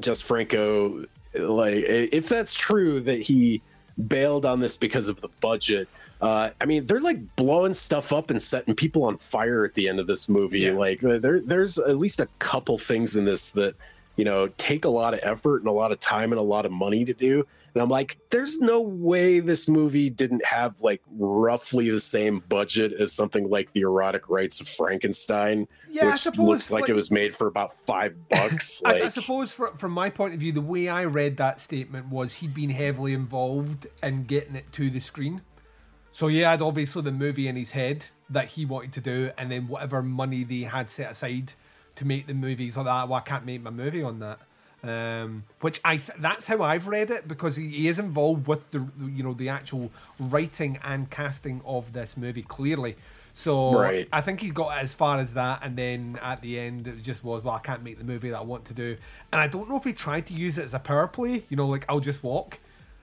Jess 0.01 0.21
Franco 0.21 1.07
like 1.35 1.85
if 1.85 2.29
that's 2.29 2.55
true 2.55 3.01
that 3.01 3.23
he 3.23 3.61
bailed 4.09 4.45
on 4.45 4.61
this 4.61 4.77
because 4.77 5.07
of 5.07 5.21
the 5.21 5.29
budget 5.41 5.89
uh 6.21 6.51
i 6.61 6.65
mean 6.65 6.85
they're 6.87 7.01
like 7.01 7.37
blowing 7.37 7.73
stuff 7.75 8.13
up 8.13 8.31
and 8.31 8.43
setting 8.43 8.75
people 8.75 9.05
on 9.05 9.17
fire 9.19 9.65
at 9.65 9.75
the 9.75 9.89
end 9.89 10.01
of 10.01 10.07
this 10.07 10.29
movie. 10.29 10.71
Like 10.71 11.01
there 11.01 11.41
there's 11.41 11.79
at 11.79 11.97
least 11.99 12.21
a 12.21 12.29
couple 12.39 12.79
things 12.79 13.17
in 13.17 13.25
this 13.25 13.53
that 13.53 13.75
you 14.17 14.25
know 14.25 14.49
take 14.59 14.85
a 14.85 14.89
lot 14.89 15.15
of 15.15 15.21
effort 15.23 15.59
and 15.59 15.69
a 15.69 15.73
lot 15.73 15.93
of 15.93 16.01
time 16.01 16.33
and 16.33 16.39
a 16.39 16.45
lot 16.45 16.65
of 16.65 16.73
money 16.73 17.05
to 17.05 17.13
do 17.15 17.45
and 17.75 17.83
i'm 17.83 17.89
like 17.89 18.19
there's 18.31 18.61
no 18.61 18.81
way 18.81 19.41
this 19.41 19.69
movie 19.69 20.09
didn't 20.09 20.45
have 20.45 20.81
like 20.81 21.03
roughly 21.19 21.91
the 21.91 22.01
same 22.01 22.39
budget 22.49 22.93
as 22.93 23.13
something 23.13 23.49
like 23.51 23.73
the 23.73 23.81
Erotic 23.81 24.29
Rites 24.29 24.61
of 24.61 24.69
Frankenstein 24.69 25.67
Yeah, 25.91 26.11
which 26.11 26.21
suppose, 26.21 26.47
looks 26.47 26.73
like, 26.73 26.83
like- 26.83 26.91
it 26.91 26.95
was 26.95 27.11
made 27.11 27.37
for 27.37 27.47
about 27.47 27.75
five 27.87 28.15
bucks 28.29 28.83
I, 28.85 28.93
like 28.93 29.03
I 29.03 29.09
suppose 29.09 29.53
fr 29.53 29.67
from 29.79 29.93
my 29.93 30.11
point 30.11 30.35
of 30.35 30.41
view, 30.41 30.53
the 30.53 30.61
way 30.61 30.89
I 30.89 31.05
read 31.05 31.37
that 31.39 31.61
statement 31.61 32.09
was 32.09 32.35
he'd 32.35 32.55
been 32.55 32.71
heavily 32.71 33.15
involved 33.15 33.87
in 34.03 34.25
getting 34.25 34.57
it 34.57 34.71
to 34.73 34.91
the 34.91 35.01
screen. 35.01 35.43
So 36.13 36.29
he 36.29 36.41
had 36.41 36.63
obviously 36.63 37.03
the 37.03 37.13
movie 37.13 37.49
in 37.49 37.57
his 37.57 37.73
head 37.73 38.07
that 38.31 38.47
he 38.47 38.65
wanted 38.65 38.93
to 38.95 39.01
do, 39.01 39.31
and 39.37 39.51
then 39.51 39.67
whatever 39.69 40.03
money 40.03 40.45
they 40.45 40.61
had 40.61 40.89
set 40.91 41.11
aside 41.11 41.53
to 41.97 42.05
make 42.05 42.27
the 42.27 42.35
movies 42.35 42.77
like 42.77 42.87
that. 42.87 43.09
Well, 43.09 43.19
I 43.19 43.21
can't 43.21 43.45
make 43.45 43.63
my 43.63 43.71
movie 43.71 44.03
on 44.03 44.19
that. 44.21 44.39
Um, 44.83 45.45
which 45.63 45.81
I 45.83 45.97
th- 45.97 46.19
that's 46.19 46.45
how 46.45 46.63
I've 46.63 46.89
read 46.89 47.11
it 47.11 47.27
because 47.27 47.57
he, 47.57 47.69
he 47.71 47.89
is 47.89 47.99
involved 47.99 48.47
with 48.47 48.71
the 48.71 48.87
you 49.07 49.23
know 49.23 49.33
the 49.33 49.49
actual 49.49 49.91
writing 50.19 50.79
and 50.85 51.09
casting 51.09 51.63
of 51.65 51.95
this 51.95 52.17
movie 52.19 52.43
clearly. 52.43 52.97
So 53.33 53.79
Right. 53.81 54.07
I 54.13 54.21
think 54.21 54.41
he 54.41 54.51
got 54.51 54.77
as 54.77 54.93
far 54.93 55.19
as 55.19 55.33
that, 55.35 55.61
and 55.63 55.75
then 55.77 56.19
at 56.23 56.43
the 56.43 56.59
end 56.61 56.87
it 56.87 57.03
just 57.03 57.25
was, 57.25 57.43
well, 57.43 57.55
I 57.55 57.61
can't 57.61 57.83
make 57.83 57.97
the 57.99 58.05
movie 58.05 58.29
that 58.29 58.39
I 58.39 58.43
want 58.43 58.67
to 58.67 58.75
do. 58.75 58.97
And 59.33 59.41
I 59.41 59.47
don't 59.49 59.69
know 59.71 59.77
if 59.77 59.85
he 59.85 59.93
tried 59.95 60.27
to 60.27 60.35
use 60.35 60.59
it 60.59 60.65
as 60.65 60.75
a 60.75 60.79
power 60.79 61.07
play, 61.09 61.45
you 61.49 61.57
know, 61.57 61.67
like 61.67 61.87
I'll 61.89 61.99
just 62.01 62.23
walk 62.23 62.59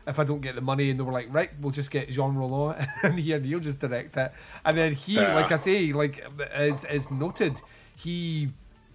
if 0.07 0.19
I 0.19 0.23
don't 0.23 0.41
get 0.41 0.55
the 0.55 0.61
money, 0.61 0.89
and 0.91 0.99
they 0.99 1.03
were 1.03 1.11
like, 1.11 1.27
right, 1.33 1.49
we'll 1.61 1.71
just 1.71 1.89
get 1.91 2.09
Jean 2.09 2.35
Rollin 2.35 2.87
and 3.03 3.19
here 3.19 3.37
and 3.37 3.45
he'll 3.45 3.59
just 3.59 3.79
direct 3.79 4.15
it. 4.17 4.31
And 4.65 4.77
then 4.77 4.93
he, 4.93 5.15
Yeah. 5.15 5.33
like 5.35 5.51
I 5.51 5.57
say, 5.57 5.91
like 5.93 6.23
as 6.53 6.83
as 6.85 7.09
noted, 7.09 7.55
he 7.95 8.51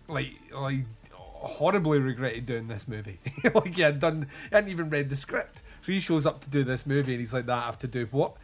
like 0.09 0.33
like 0.53 0.81
horribly 1.13 1.99
regretted 1.99 2.47
doing 2.47 2.69
this 2.69 2.89
movie. 2.89 3.21
like 3.55 3.75
he 3.75 3.83
had 3.83 4.01
done, 4.01 4.29
he 4.51 4.55
hadn't 4.55 4.71
even 4.71 4.91
read 4.91 5.09
the 5.11 5.17
script, 5.17 5.63
so 5.83 5.93
he 5.93 6.01
shows 6.01 6.27
up 6.27 6.41
to 6.43 6.51
do 6.51 6.65
this 6.65 6.87
movie, 6.87 7.13
and 7.13 7.21
he's 7.21 7.33
like, 7.33 7.47
that 7.47 7.59
I 7.59 7.67
have 7.67 7.79
to 7.81 7.89
do 7.89 8.07
what? 8.11 8.37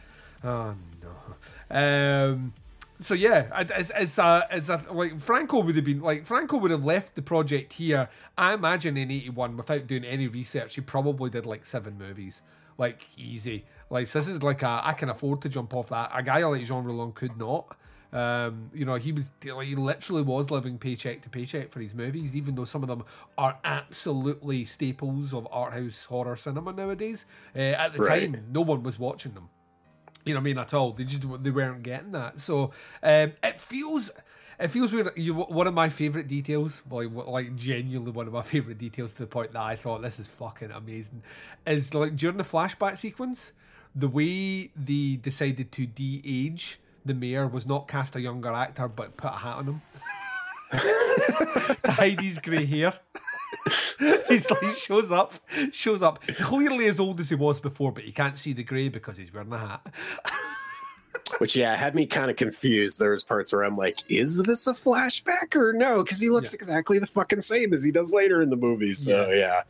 Oh 0.43 0.75
no. 1.01 1.75
Um, 1.75 2.53
so 2.99 3.13
yeah, 3.13 3.47
I- 3.51 3.63
as 3.63 3.89
as 3.91 4.17
a, 4.17 4.47
as 4.49 4.69
a, 4.69 4.83
like 4.91 5.19
Franco 5.19 5.59
would 5.61 5.75
have 5.75 5.85
been 5.85 6.01
like 6.01 6.25
Franco 6.25 6.57
would 6.57 6.71
have 6.71 6.85
left 6.85 7.15
the 7.15 7.21
project 7.21 7.73
here. 7.73 8.09
I 8.37 8.53
imagine 8.53 8.97
in 8.97 9.11
'81 9.11 9.57
without 9.57 9.87
doing 9.87 10.05
any 10.05 10.27
research, 10.27 10.75
he 10.75 10.81
probably 10.81 11.29
did 11.29 11.45
like 11.45 11.65
seven 11.65 11.97
movies, 11.97 12.41
like 12.77 13.07
easy. 13.17 13.65
Like 13.89 14.07
so 14.07 14.19
this 14.19 14.27
is 14.27 14.43
like 14.43 14.63
a 14.63 14.81
I 14.83 14.93
can 14.93 15.09
afford 15.09 15.41
to 15.43 15.49
jump 15.49 15.73
off 15.73 15.89
that. 15.89 16.11
A 16.13 16.23
guy 16.23 16.43
like 16.45 16.63
Jean 16.63 16.83
Rollin 16.83 17.13
could 17.13 17.37
not. 17.37 17.77
Um, 18.13 18.69
you 18.73 18.85
know, 18.85 18.95
he 18.95 19.11
was 19.11 19.31
he 19.41 19.51
literally 19.75 20.21
was 20.21 20.51
living 20.51 20.77
paycheck 20.77 21.23
to 21.23 21.29
paycheck 21.29 21.71
for 21.71 21.79
his 21.81 21.95
movies, 21.95 22.35
even 22.35 22.55
though 22.55 22.63
some 22.63 22.83
of 22.83 22.87
them 22.87 23.03
are 23.37 23.57
absolutely 23.65 24.65
staples 24.65 25.33
of 25.33 25.47
art 25.51 25.73
house 25.73 26.03
horror 26.03 26.35
cinema 26.35 26.71
nowadays. 26.73 27.25
Uh, 27.55 27.59
at 27.59 27.93
the 27.93 27.99
Right. 27.99 28.31
time, 28.31 28.45
no 28.51 28.61
one 28.61 28.83
was 28.83 28.99
watching 28.99 29.33
them 29.33 29.49
you 30.25 30.33
know 30.33 30.39
what 30.39 30.43
I 30.43 30.45
mean 30.45 30.57
at 30.57 30.73
all. 30.73 30.93
They 30.93 31.03
just 31.03 31.23
they 31.43 31.49
weren't 31.51 31.83
getting 31.83 32.11
that. 32.13 32.39
So 32.39 32.71
um, 33.01 33.33
it 33.43 33.59
feels 33.59 34.09
it 34.59 34.69
feels 34.69 34.93
weird. 34.93 35.09
You 35.17 35.33
one 35.33 35.67
of 35.67 35.73
my 35.73 35.89
favorite 35.89 36.27
details, 36.27 36.81
like 36.89 37.09
like 37.11 37.55
genuinely 37.55 38.11
one 38.11 38.27
of 38.27 38.33
my 38.33 38.41
favorite 38.53 38.77
details 38.77 39.13
to 39.15 39.19
the 39.19 39.27
point 39.27 39.53
that 39.53 39.61
I 39.61 39.75
thought 39.75 40.01
this 40.01 40.19
is 40.19 40.27
fucking 40.27 40.71
amazing, 40.71 41.23
is 41.67 41.93
like 41.93 42.15
during 42.15 42.37
the 42.37 42.43
flashback 42.43 42.97
sequence, 42.97 43.51
the 43.95 44.07
way 44.07 44.71
they 44.75 45.17
decided 45.21 45.71
to 45.73 45.85
de-age 45.85 46.79
the 47.05 47.13
mayor 47.13 47.47
was 47.47 47.65
not 47.65 47.87
cast 47.87 48.15
a 48.15 48.21
younger 48.21 48.51
actor, 48.51 48.87
but 48.87 49.15
put 49.17 49.27
a 49.27 49.35
hat 49.37 49.57
on 49.57 49.65
him. 49.65 49.81
To 51.83 51.91
hide 51.91 52.19
his 52.21 52.39
grey 52.39 52.65
hair. 52.65 52.93
he's 54.27 54.49
like 54.49 54.73
shows 54.75 55.11
up, 55.11 55.33
shows 55.71 56.01
up. 56.01 56.25
Clearly 56.27 56.87
as 56.87 56.99
old 56.99 57.19
as 57.19 57.29
he 57.29 57.35
was 57.35 57.59
before, 57.59 57.91
but 57.91 58.05
you 58.05 58.13
can't 58.13 58.37
see 58.37 58.53
the 58.53 58.63
grey 58.63 58.89
because 58.89 59.15
he's 59.17 59.31
wearing 59.33 59.51
a 59.53 59.57
hat. 59.59 59.85
which 61.37 61.55
yeah 61.55 61.75
had 61.75 61.93
me 61.93 62.05
kind 62.07 62.31
of 62.31 62.37
confused. 62.37 62.99
There 62.99 63.11
was 63.11 63.23
parts 63.23 63.53
where 63.53 63.63
i'm 63.63 63.77
like 63.77 63.97
is 64.09 64.41
this 64.43 64.65
a 64.65 64.73
flashback 64.73 65.55
or 65.55 65.73
no? 65.73 66.03
Because 66.03 66.19
he 66.19 66.29
looks 66.29 66.53
exactly 66.55 66.97
the 66.99 67.07
fucking 67.07 67.41
same 67.41 67.73
as 67.73 67.83
he 67.83 67.91
does 67.91 68.11
later 68.11 68.41
in 68.41 68.49
the 68.49 68.55
movie 68.55 68.93
so 68.95 69.29
Yeah. 69.29 69.35
yeah, 69.35 69.61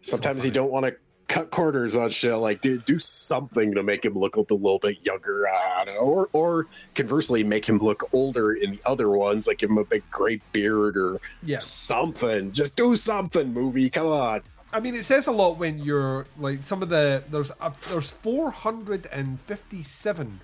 sometimes 0.00 0.44
you 0.44 0.50
don't 0.50 0.70
want 0.70 0.86
to 0.86 0.96
cut 1.28 1.50
corners 1.50 1.96
on 1.96 2.10
shit 2.10 2.34
like 2.36 2.60
dude 2.60 2.84
do 2.84 2.98
something 2.98 3.74
to 3.74 3.82
make 3.82 4.04
him 4.04 4.14
look 4.14 4.36
a 4.36 4.40
little 4.40 4.78
bit 4.78 4.98
younger 5.04 5.48
uh, 5.48 5.84
or 6.00 6.28
or 6.32 6.66
conversely 6.94 7.42
make 7.42 7.64
him 7.66 7.78
look 7.78 8.08
older 8.12 8.52
in 8.54 8.72
the 8.72 8.80
other 8.84 9.10
ones 9.10 9.46
like 9.46 9.58
give 9.58 9.70
him 9.70 9.78
a 9.78 9.84
big 9.84 10.02
great 10.10 10.42
beard 10.52 10.96
or 10.96 11.20
Yeah. 11.42 11.58
something 11.58 12.52
just 12.52 12.76
do 12.76 12.94
something 12.96 13.52
movie 13.52 13.90
come 13.90 14.06
on 14.08 14.42
I 14.72 14.80
mean, 14.80 14.96
it 14.96 15.04
says 15.04 15.28
a 15.28 15.30
lot 15.30 15.56
when 15.56 15.78
you're 15.78 16.26
like 16.36 16.64
some 16.64 16.82
of 16.82 16.88
the 16.88 17.22
there's 17.30 17.52
uh, 17.60 17.70
there's 17.90 18.10
457 18.10 20.40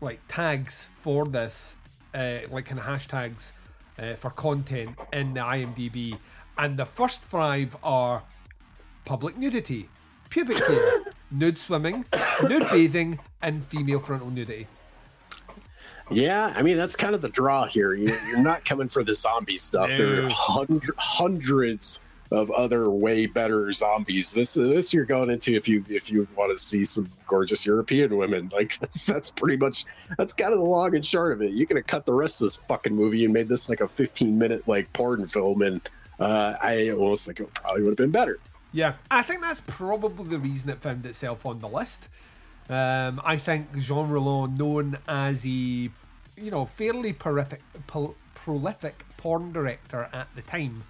like 0.00 0.18
tags 0.28 0.88
for 1.00 1.24
this, 1.26 1.76
uh, 2.12 2.38
like 2.50 2.66
kind 2.66 2.80
of 2.80 2.84
hashtags 2.84 3.52
uh, 4.00 4.14
for 4.14 4.30
content 4.30 4.98
in 5.12 5.32
the 5.34 5.40
IMDb, 5.40 6.18
and 6.58 6.76
the 6.76 6.84
first 6.86 7.20
five 7.20 7.76
are 7.84 8.20
public 9.04 9.36
nudity, 9.36 9.88
pubic 10.30 10.58
hair, 10.66 10.92
nude 11.30 11.58
swimming, 11.58 12.04
nude 12.48 12.68
bathing, 12.70 13.18
and 13.42 13.64
female 13.66 14.00
frontal 14.00 14.30
nudity. 14.30 14.66
Yeah, 16.10 16.52
I 16.54 16.62
mean 16.62 16.76
that's 16.76 16.96
kind 16.96 17.14
of 17.14 17.22
the 17.22 17.30
draw 17.30 17.66
here. 17.66 17.94
You- 17.94 18.16
You're 18.28 18.42
not 18.42 18.64
coming 18.64 18.88
for 18.88 19.02
the 19.02 19.14
zombie 19.14 19.56
stuff. 19.58 19.88
There 19.88 20.16
No. 20.22 20.26
are 20.26 20.30
hundred, 20.30 20.94
hundreds 20.98 22.00
of 22.30 22.50
other 22.50 22.90
way 22.90 23.24
better 23.26 23.72
zombies. 23.72 24.30
This 24.32 24.52
this 24.54 24.92
you're 24.92 25.06
going 25.06 25.30
into 25.30 25.52
if 25.54 25.66
you 25.66 25.82
if 25.88 26.10
you 26.10 26.26
want 26.36 26.50
to 26.56 26.62
see 26.62 26.84
some 26.84 27.08
gorgeous 27.26 27.64
European 27.64 28.16
women. 28.18 28.50
Like 28.52 28.78
that's 28.80 29.04
that's 29.06 29.30
pretty 29.30 29.56
much 29.56 29.86
that's 30.18 30.34
kind 30.34 30.52
of 30.52 30.58
the 30.58 30.64
long 30.64 30.94
and 30.94 31.04
short 31.04 31.32
of 31.32 31.40
it. 31.40 31.52
You 31.52 31.66
could 31.66 31.78
have 31.78 31.86
cut 31.86 32.04
the 32.04 32.12
rest 32.14 32.42
of 32.42 32.46
this 32.46 32.56
fucking 32.68 32.94
movie 32.94 33.24
and 33.24 33.32
made 33.32 33.48
this 33.48 33.70
like 33.70 33.80
a 33.80 33.88
15 33.88 34.36
minute 34.38 34.68
like 34.68 34.92
porn 34.92 35.26
film, 35.26 35.62
and 35.62 35.80
uh, 36.20 36.54
I 36.62 36.90
almost 36.90 37.24
think 37.26 37.40
it 37.40 37.52
probably 37.54 37.82
would 37.82 37.90
have 37.90 37.96
been 37.96 38.10
better. 38.10 38.38
Yeah, 38.74 38.94
I 39.08 39.22
think 39.22 39.40
that's 39.40 39.60
probably 39.60 40.26
the 40.26 40.38
reason 40.40 40.68
it 40.68 40.82
found 40.82 41.06
itself 41.06 41.46
on 41.46 41.60
the 41.60 41.68
list. 41.68 42.08
Um, 42.68 43.22
I 43.24 43.36
think 43.36 43.72
Jean 43.78 44.08
Rollin, 44.08 44.58
known 44.58 44.98
as 45.06 45.44
a 45.44 45.48
you 45.48 45.90
know 46.50 46.66
fairly 46.66 47.12
prolific, 47.12 47.62
prolific 48.34 49.04
porn 49.16 49.52
director 49.52 50.08
at 50.12 50.26
the 50.34 50.42
time, 50.42 50.82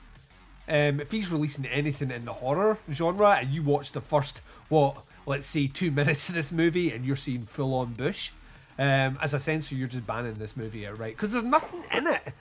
um, 0.67 0.99
if 0.99 1.11
he's 1.11 1.31
releasing 1.31 1.67
anything 1.67 2.11
in 2.11 2.25
the 2.25 2.33
horror 2.33 2.79
genre, 2.91 3.37
and 3.39 3.51
you 3.51 3.63
watch 3.63 3.93
the 3.93 4.01
first 4.01 4.41
what 4.71 5.05
let's 5.27 5.47
say 5.47 5.67
two 5.67 5.91
minutes 6.01 6.31
of 6.31 6.35
this 6.35 6.53
movie, 6.53 6.91
and 6.91 7.05
you're 7.05 7.17
seeing 7.17 7.43
full 7.43 7.75
on 7.75 7.93
bush, 7.93 8.31
um, 8.79 9.19
as 9.21 9.35
a 9.35 9.39
censor, 9.39 9.75
you're 9.75 9.89
just 9.89 10.07
banning 10.07 10.35
this 10.35 10.57
movie 10.57 10.87
outright 10.87 11.17
because 11.17 11.33
there's 11.33 11.45
nothing 11.45 11.85
in 11.93 12.07
it. 12.07 12.33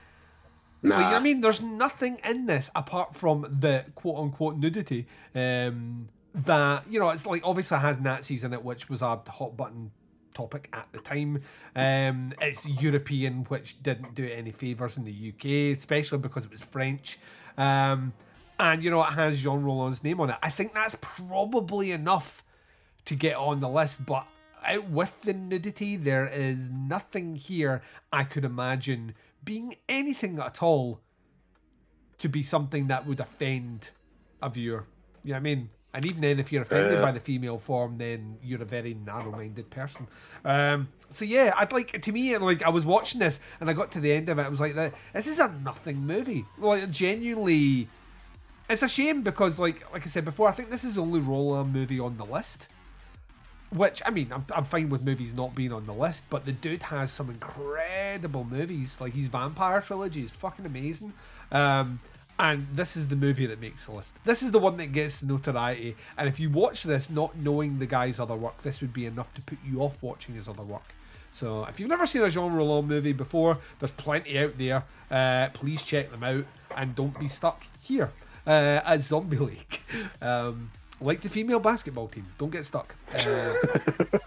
Nah. 0.83 0.97
Like, 0.97 1.13
I 1.15 1.19
mean, 1.19 1.41
there's 1.41 1.61
nothing 1.61 2.19
in 2.25 2.45
this 2.45 2.69
apart 2.75 3.15
from 3.15 3.41
the 3.59 3.85
quote 3.95 4.17
unquote 4.17 4.57
nudity. 4.57 5.07
Um, 5.33 6.09
that 6.35 6.83
you 6.89 6.99
know, 6.99 7.09
it's 7.09 7.25
like 7.25 7.41
obviously 7.45 7.77
has 7.77 7.99
Nazis 7.99 8.43
in 8.43 8.53
it, 8.53 8.63
which 8.63 8.89
was 8.89 9.01
a 9.01 9.21
hot 9.27 9.55
button 9.55 9.91
topic 10.33 10.69
at 10.73 10.87
the 10.91 10.99
time. 10.99 11.41
Um, 11.75 12.33
it's 12.41 12.67
European, 12.67 13.45
which 13.45 13.81
didn't 13.81 14.15
do 14.15 14.25
it 14.25 14.31
any 14.37 14.51
favors 14.51 14.97
in 14.97 15.05
the 15.05 15.33
UK, 15.33 15.77
especially 15.77 16.17
because 16.17 16.43
it 16.43 16.51
was 16.51 16.61
French. 16.61 17.19
Um, 17.57 18.13
and 18.59 18.83
you 18.83 18.89
know, 18.89 19.01
it 19.01 19.11
has 19.13 19.41
Jean 19.41 19.63
Rollin's 19.63 20.03
name 20.03 20.19
on 20.19 20.31
it. 20.31 20.37
I 20.43 20.49
think 20.49 20.73
that's 20.73 20.95
probably 21.01 21.91
enough 21.91 22.43
to 23.05 23.15
get 23.15 23.35
on 23.35 23.59
the 23.59 23.69
list, 23.69 24.05
but 24.05 24.25
with 24.89 25.11
the 25.23 25.33
nudity, 25.33 25.97
there 25.97 26.27
is 26.27 26.69
nothing 26.69 27.35
here 27.35 27.81
I 28.11 28.23
could 28.23 28.45
imagine 28.45 29.13
being 29.43 29.75
anything 29.89 30.39
at 30.39 30.61
all 30.61 30.99
to 32.19 32.29
be 32.29 32.43
something 32.43 32.87
that 32.87 33.05
would 33.05 33.19
offend 33.19 33.89
a 34.41 34.49
viewer. 34.49 34.85
You 35.23 35.29
know 35.29 35.35
what 35.35 35.37
I 35.37 35.41
mean? 35.41 35.69
And 35.95 36.05
even 36.05 36.21
then, 36.21 36.39
if 36.39 36.51
you're 36.51 36.63
offended 36.63 37.01
by 37.01 37.11
the 37.11 37.19
female 37.19 37.59
form, 37.59 37.99
then 37.99 38.37
you're 38.41 38.61
a 38.61 38.65
very 38.65 38.95
narrow-minded 38.95 39.69
person. 39.69 40.07
Um, 40.43 40.87
so 41.11 41.23
yeah, 41.23 41.53
I'd 41.55 41.71
like 41.71 42.01
to 42.01 42.11
me, 42.11 42.35
like 42.37 42.63
I 42.63 42.69
was 42.69 42.83
watching 42.83 43.19
this 43.19 43.39
and 43.59 43.69
I 43.69 43.73
got 43.73 43.91
to 43.91 43.99
the 43.99 44.11
end 44.11 44.27
of 44.29 44.39
it, 44.39 44.41
I 44.41 44.49
was 44.49 44.59
like, 44.59 44.73
"This 45.13 45.27
is 45.27 45.37
a 45.37 45.49
nothing 45.63 45.97
movie." 45.97 46.45
Like 46.57 46.89
genuinely, 46.89 47.89
it's 48.69 48.81
a 48.81 48.87
shame 48.87 49.21
because, 49.21 49.59
like, 49.59 49.91
like 49.93 50.01
I 50.01 50.07
said 50.07 50.25
before, 50.25 50.49
I 50.49 50.53
think 50.53 50.71
this 50.71 50.83
is 50.83 50.95
the 50.95 51.01
only 51.01 51.19
Rollin 51.19 51.71
movie 51.71 51.99
on 51.99 52.17
the 52.17 52.25
list. 52.25 52.67
Which 53.73 54.01
I 54.05 54.11
mean, 54.11 54.31
I'm, 54.31 54.45
I'm 54.55 54.65
fine 54.65 54.89
with 54.89 55.03
movies 55.03 55.33
not 55.33 55.55
being 55.55 55.73
on 55.73 55.85
the 55.85 55.93
list, 55.93 56.23
but 56.29 56.45
the 56.45 56.51
dude 56.51 56.83
has 56.83 57.11
some 57.11 57.29
incredible 57.29 58.43
movies. 58.43 58.97
Like 59.01 59.13
his 59.13 59.27
Vampire 59.27 59.81
trilogy 59.81 60.21
is 60.21 60.31
fucking 60.31 60.65
amazing. 60.65 61.13
Um, 61.51 61.99
and 62.39 62.67
this 62.73 62.97
is 62.97 63.07
the 63.07 63.15
movie 63.15 63.45
that 63.45 63.61
makes 63.61 63.85
the 63.85 63.91
list. 63.91 64.15
This 64.25 64.41
is 64.41 64.51
the 64.51 64.59
one 64.59 64.77
that 64.77 64.91
gets 64.91 65.19
the 65.19 65.27
notoriety. 65.27 65.95
And 66.17 66.27
if 66.27 66.39
you 66.39 66.49
watch 66.49 66.83
this 66.83 67.09
not 67.09 67.37
knowing 67.37 67.79
the 67.79 67.85
guy's 67.85 68.19
other 68.19 68.35
work, 68.35 68.61
this 68.63 68.81
would 68.81 68.93
be 68.93 69.05
enough 69.05 69.33
to 69.35 69.41
put 69.41 69.59
you 69.63 69.81
off 69.81 69.95
watching 70.01 70.35
his 70.35 70.47
other 70.47 70.63
work. 70.63 70.93
So 71.31 71.65
if 71.65 71.79
you've 71.79 71.89
never 71.89 72.05
seen 72.05 72.21
a 72.23 72.29
Jean 72.29 72.53
Rollin 72.53 72.85
movie 72.85 73.13
before, 73.13 73.57
there's 73.79 73.91
plenty 73.91 74.37
out 74.37 74.57
there. 74.57 74.83
Uh, 75.09 75.49
please 75.53 75.81
check 75.81 76.11
them 76.11 76.23
out 76.23 76.45
and 76.75 76.95
don't 76.95 77.17
be 77.19 77.27
stuck 77.27 77.63
here 77.81 78.11
uh, 78.45 78.81
at 78.85 79.01
Zombie 79.01 79.37
Lake. 79.37 79.81
Um, 80.21 80.71
like 81.01 81.21
the 81.21 81.29
female 81.29 81.59
basketball 81.59 82.07
team, 82.07 82.25
don't 82.37 82.51
get 82.51 82.65
stuck. 82.65 82.95
Uh, 83.13 83.53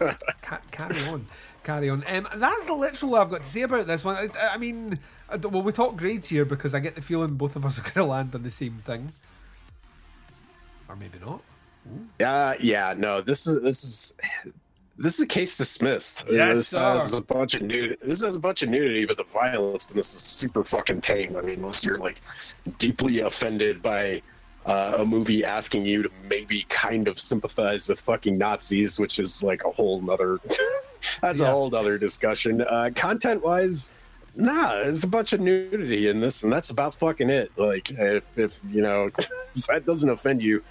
ca- 0.41 0.61
carry 0.71 0.99
on, 1.07 1.27
carry 1.63 1.89
on. 1.89 2.03
Um, 2.07 2.27
that's 2.35 2.69
literally 2.69 3.13
all 3.13 3.21
I've 3.21 3.29
got 3.29 3.43
to 3.43 3.47
say 3.47 3.61
about 3.61 3.87
this 3.87 4.03
one. 4.03 4.15
I, 4.15 4.29
I 4.53 4.57
mean, 4.57 4.99
I 5.29 5.37
well, 5.37 5.61
we 5.61 5.71
talk 5.71 5.95
grades 5.95 6.27
here 6.27 6.45
because 6.45 6.73
I 6.73 6.79
get 6.79 6.95
the 6.95 7.01
feeling 7.01 7.35
both 7.35 7.55
of 7.55 7.65
us 7.65 7.79
are 7.79 7.83
going 7.83 7.93
to 7.93 8.05
land 8.05 8.35
on 8.35 8.43
the 8.43 8.51
same 8.51 8.81
thing, 8.85 9.11
or 10.87 10.95
maybe 10.95 11.19
not. 11.19 11.41
Yeah, 12.19 12.53
yeah, 12.59 12.93
no, 12.97 13.21
this 13.21 13.47
is 13.47 13.61
this 13.61 13.83
is 13.83 14.13
this 14.97 15.15
is 15.15 15.19
a 15.21 15.27
case 15.27 15.57
dismissed. 15.57 16.25
Yes, 16.29 16.57
this 16.57 16.67
sir. 16.69 16.97
has 16.97 17.13
a 17.13 17.21
bunch 17.21 17.55
of 17.55 17.61
nudity. 17.61 17.97
This 18.01 18.21
has 18.23 18.35
a 18.35 18.39
bunch 18.39 18.63
of 18.63 18.69
nudity, 18.69 19.05
but 19.05 19.17
the 19.17 19.23
violence 19.23 19.91
in 19.91 19.97
this 19.97 20.13
is 20.13 20.21
super 20.21 20.63
fucking 20.63 21.01
tame. 21.01 21.35
I 21.37 21.41
mean, 21.41 21.59
unless 21.59 21.85
you're 21.85 21.99
like 21.99 22.21
deeply 22.77 23.19
offended 23.19 23.81
by 23.81 24.21
uh, 24.67 24.95
a 24.97 25.05
movie 25.05 25.45
asking 25.45 25.85
you 25.85 26.03
to 26.03 26.11
maybe 26.29 26.65
kind 26.69 27.07
of 27.07 27.19
sympathize 27.19 27.87
with 27.87 27.99
fucking 28.01 28.37
Nazis, 28.37 28.99
which 28.99 29.17
is 29.17 29.41
like 29.41 29.63
a 29.63 29.71
whole 29.71 30.01
nother. 30.01 30.39
that's 31.21 31.41
a 31.41 31.49
whole 31.49 31.73
other 31.73 31.97
discussion. 31.97 32.61
Uh, 32.61 32.89
content 32.93 33.43
wise. 33.43 33.93
Nah, 34.35 34.75
there's 34.75 35.03
a 35.03 35.07
bunch 35.07 35.33
of 35.33 35.39
nudity 35.39 36.09
in 36.09 36.19
this, 36.19 36.43
and 36.43 36.51
that's 36.51 36.69
about 36.69 36.93
fucking 36.95 37.29
it. 37.29 37.51
Like, 37.57 37.89
if, 37.89 38.23
if 38.35 38.61
you 38.69 38.81
know, 38.81 39.09
if 39.55 39.65
that 39.67 39.85
doesn't 39.85 40.09
offend 40.09 40.43
you, 40.43 40.63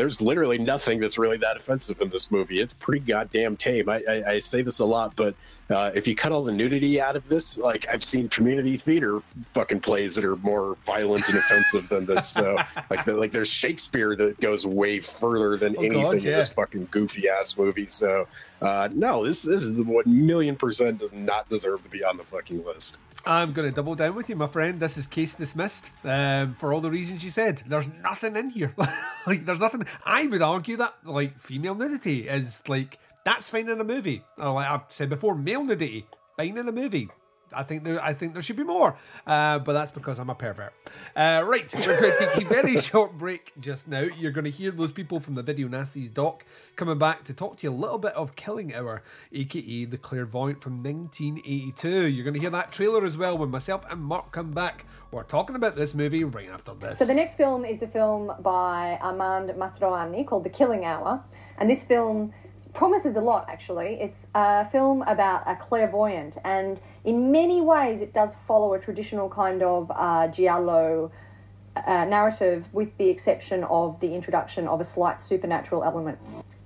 there's 0.00 0.22
literally 0.22 0.56
nothing 0.56 0.98
that's 0.98 1.18
really 1.18 1.36
that 1.36 1.58
offensive 1.58 2.00
in 2.00 2.08
this 2.08 2.30
movie. 2.30 2.58
It's 2.58 2.72
pretty 2.72 3.04
goddamn 3.04 3.54
tame. 3.54 3.90
I, 3.90 4.02
I, 4.08 4.22
I 4.30 4.38
say 4.38 4.62
this 4.62 4.78
a 4.78 4.84
lot, 4.86 5.14
but 5.14 5.34
uh, 5.68 5.90
if 5.94 6.08
you 6.08 6.14
cut 6.16 6.32
all 6.32 6.42
the 6.42 6.52
nudity 6.52 6.98
out 6.98 7.16
of 7.16 7.28
this, 7.28 7.58
like 7.58 7.86
I've 7.86 8.02
seen 8.02 8.30
community 8.30 8.78
theater 8.78 9.20
fucking 9.52 9.80
plays 9.80 10.14
that 10.14 10.24
are 10.24 10.36
more 10.36 10.78
violent 10.86 11.28
and 11.28 11.36
offensive 11.36 11.86
than 11.90 12.06
this. 12.06 12.26
So 12.26 12.56
like, 12.90 13.04
the, 13.04 13.12
like 13.12 13.30
there's 13.30 13.50
Shakespeare 13.50 14.16
that 14.16 14.40
goes 14.40 14.64
way 14.64 15.00
further 15.00 15.58
than 15.58 15.76
Oh, 15.76 15.82
anything 15.82 16.02
God, 16.02 16.14
in 16.14 16.24
this 16.24 16.48
fucking 16.48 16.88
goofy 16.90 17.28
ass 17.28 17.58
movie. 17.58 17.86
So 17.86 18.26
uh, 18.62 18.88
no, 18.94 19.26
this 19.26 19.42
this 19.42 19.62
is 19.62 19.76
what 19.76 20.06
million 20.06 20.56
percent 20.56 20.98
does 20.98 21.12
not 21.12 21.46
deserve 21.50 21.82
to 21.82 21.90
be 21.90 22.02
on 22.02 22.16
the 22.16 22.24
fucking 22.24 22.64
list. 22.64 23.00
I'm 23.26 23.52
going 23.52 23.68
to 23.68 23.74
double 23.74 23.94
down 23.94 24.14
with 24.14 24.28
you, 24.28 24.36
my 24.36 24.46
friend. 24.46 24.80
This 24.80 24.96
is 24.96 25.06
case 25.06 25.34
dismissed 25.34 25.90
um, 26.04 26.54
for 26.58 26.72
all 26.72 26.80
the 26.80 26.90
reasons 26.90 27.22
you 27.22 27.30
said. 27.30 27.62
There's 27.66 27.88
nothing 28.02 28.36
in 28.36 28.50
here. 28.50 28.74
like, 29.26 29.44
there's 29.44 29.58
nothing. 29.58 29.86
I 30.04 30.26
would 30.26 30.42
argue 30.42 30.76
that 30.78 30.94
like 31.04 31.38
female 31.38 31.74
nudity 31.74 32.28
is 32.28 32.62
like 32.68 32.98
that's 33.24 33.50
fine 33.50 33.68
in 33.68 33.80
a 33.80 33.84
movie. 33.84 34.24
Uh, 34.38 34.52
like 34.52 34.68
I've 34.68 34.82
said 34.88 35.08
before, 35.08 35.34
male 35.34 35.64
nudity 35.64 36.06
fine 36.36 36.56
in 36.56 36.68
a 36.68 36.72
movie. 36.72 37.10
I 37.52 37.62
think 37.62 37.84
there, 37.84 38.02
I 38.02 38.14
think 38.14 38.34
there 38.34 38.42
should 38.42 38.56
be 38.56 38.64
more, 38.64 38.96
uh, 39.26 39.58
but 39.58 39.72
that's 39.72 39.90
because 39.90 40.18
I'm 40.18 40.30
a 40.30 40.34
pervert. 40.34 40.72
Uh, 41.16 41.44
right, 41.46 41.72
we're 41.74 42.00
going 42.00 42.12
to 42.12 42.18
take 42.18 42.44
a 42.44 42.48
very 42.48 42.80
short 42.80 43.16
break 43.18 43.52
just 43.60 43.88
now. 43.88 44.00
You're 44.00 44.32
going 44.32 44.44
to 44.44 44.50
hear 44.50 44.70
those 44.70 44.92
people 44.92 45.20
from 45.20 45.34
the 45.34 45.42
Video 45.42 45.68
Nasties 45.68 46.12
doc 46.12 46.44
coming 46.76 46.98
back 46.98 47.24
to 47.24 47.34
talk 47.34 47.58
to 47.58 47.66
you 47.66 47.70
a 47.70 47.74
little 47.74 47.98
bit 47.98 48.12
of 48.14 48.36
Killing 48.36 48.74
Hour, 48.74 49.02
aka 49.32 49.84
The 49.84 49.98
Clairvoyant 49.98 50.62
from 50.62 50.82
1982. 50.82 52.06
You're 52.06 52.24
going 52.24 52.34
to 52.34 52.40
hear 52.40 52.50
that 52.50 52.72
trailer 52.72 53.04
as 53.04 53.16
well 53.16 53.36
when 53.36 53.50
myself 53.50 53.84
and 53.90 54.00
Mark 54.00 54.32
come 54.32 54.52
back. 54.52 54.86
We're 55.10 55.24
talking 55.24 55.56
about 55.56 55.74
this 55.74 55.92
movie 55.92 56.22
right 56.22 56.48
after 56.48 56.72
this. 56.74 56.98
So 56.98 57.04
the 57.04 57.14
next 57.14 57.34
film 57.34 57.64
is 57.64 57.80
the 57.80 57.88
film 57.88 58.32
by 58.40 58.98
Armand 59.02 59.50
Mastroianni 59.50 60.26
called 60.26 60.44
The 60.44 60.50
Killing 60.50 60.84
Hour, 60.84 61.22
and 61.58 61.68
this 61.68 61.82
film 61.82 62.32
promises 62.72 63.16
a 63.16 63.20
lot. 63.20 63.46
Actually, 63.48 64.00
it's 64.00 64.26
a 64.34 64.68
film 64.70 65.02
about 65.02 65.42
a 65.46 65.56
clairvoyant, 65.56 66.38
and 66.44 66.80
in 67.04 67.30
many 67.32 67.60
ways, 67.60 68.00
it 68.00 68.12
does 68.12 68.34
follow 68.34 68.74
a 68.74 68.78
traditional 68.78 69.28
kind 69.28 69.62
of 69.62 69.90
uh, 69.94 70.28
giallo 70.28 71.10
uh, 71.76 72.04
narrative, 72.04 72.68
with 72.72 72.96
the 72.98 73.08
exception 73.08 73.64
of 73.64 74.00
the 74.00 74.14
introduction 74.14 74.66
of 74.66 74.80
a 74.80 74.84
slight 74.84 75.20
supernatural 75.20 75.84
element. 75.84 76.18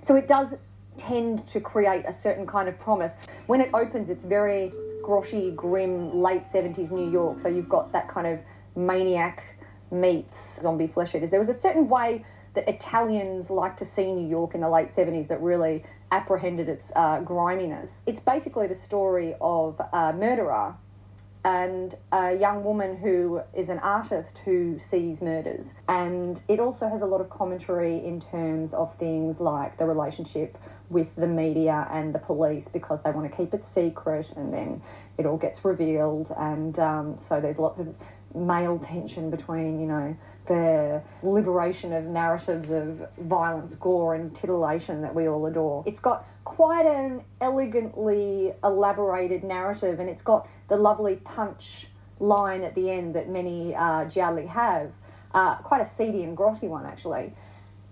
So 0.03 0.17
it 0.17 0.27
does 0.29 0.55
tend 0.97 1.47
to 1.49 1.61
create 1.61 2.05
a 2.07 2.13
certain 2.13 2.47
kind 2.47 2.69
of 2.69 2.79
promise. 2.79 3.17
When 3.47 3.61
it 3.61 3.71
opens, 3.75 4.11
it's 4.11 4.25
very 4.25 4.73
grotty, 5.03 5.55
grim, 5.55 6.21
late 6.21 6.43
70s 6.43 6.91
New 6.91 7.11
York. 7.11 7.39
So 7.39 7.49
you've 7.49 7.69
got 7.69 7.93
that 7.93 8.09
kind 8.09 8.27
of 8.27 8.41
maniac 8.77 9.43
meets 9.91 10.61
zombie 10.61 10.87
flesh 10.87 11.15
eaters. 11.15 11.31
There 11.31 11.39
was 11.39 11.49
a 11.49 11.55
certain 11.55 11.89
way 11.89 12.25
that 12.55 12.69
Italians 12.69 13.51
like 13.51 13.77
to 13.77 13.85
see 13.85 14.13
New 14.13 14.29
York 14.29 14.55
in 14.55 14.61
the 14.61 14.69
late 14.69 14.89
70s 14.89 15.29
that 15.29 15.41
really 15.41 15.85
apprehended 16.11 16.69
its 16.69 16.93
uh, 16.95 17.21
griminess. 17.21 18.03
It's 18.07 18.21
basically 18.21 18.67
the 18.67 18.75
story 18.75 19.35
of 19.41 19.81
a 19.93 20.13
murderer 20.13 20.77
and 21.45 21.95
a 22.11 22.35
young 22.35 22.65
woman 22.65 22.97
who 22.97 23.43
is 23.53 23.69
an 23.69 23.79
artist 23.81 24.39
who 24.39 24.79
sees 24.79 25.21
murders. 25.21 25.75
And 25.87 26.41
it 26.49 26.59
also 26.59 26.89
has 26.89 27.03
a 27.03 27.07
lot 27.07 27.21
of 27.21 27.29
commentary 27.29 28.03
in 28.03 28.19
terms 28.19 28.73
of 28.73 28.95
things 28.95 29.41
like 29.41 29.77
the 29.77 29.85
relationship 29.85 30.57
with 30.89 31.15
the 31.17 31.27
media 31.27 31.87
and 31.91 32.15
the 32.15 32.19
police 32.19 32.69
because 32.69 33.03
they 33.03 33.11
want 33.11 33.31
to 33.31 33.37
keep 33.37 33.53
it 33.53 33.65
secret 33.65 34.33
and 34.37 34.55
then 34.55 34.83
it 35.19 35.27
all 35.27 35.37
gets 35.37 35.65
revealed. 35.65 36.33
And 36.37 36.79
um, 36.79 37.19
so 37.19 37.41
there's 37.41 37.59
lots 37.59 37.79
of 37.79 37.95
male 38.35 38.79
tension 38.79 39.31
between, 39.31 39.81
you 39.81 39.87
know, 39.87 40.17
the 40.47 41.03
liberation 41.23 41.93
of 41.93 42.05
narratives 42.05 42.71
of 42.71 43.09
violence, 43.19 43.75
gore, 43.75 44.15
and 44.15 44.35
titillation 44.35 45.03
that 45.03 45.15
we 45.15 45.29
all 45.29 45.47
adore. 45.47 45.83
It's 45.87 46.01
got 46.01 46.27
quite 46.45 46.87
an 46.87 47.23
elegantly 47.41 48.53
elaborated 48.63 49.45
narrative, 49.45 50.01
and 50.01 50.09
it's 50.09 50.23
got 50.23 50.49
the 50.69 50.77
lovely 50.77 51.17
punch 51.17 51.87
line 52.21 52.63
at 52.63 52.75
the 52.75 52.91
end 52.91 53.15
that 53.15 53.29
many 53.29 53.75
uh, 53.75 54.05
gialli 54.05 54.47
have. 54.47 54.93
Uh, 55.33 55.57
quite 55.57 55.81
a 55.81 55.87
seedy 55.87 56.23
and 56.23 56.37
grotty 56.37 56.69
one, 56.69 56.87
actually. 56.87 57.33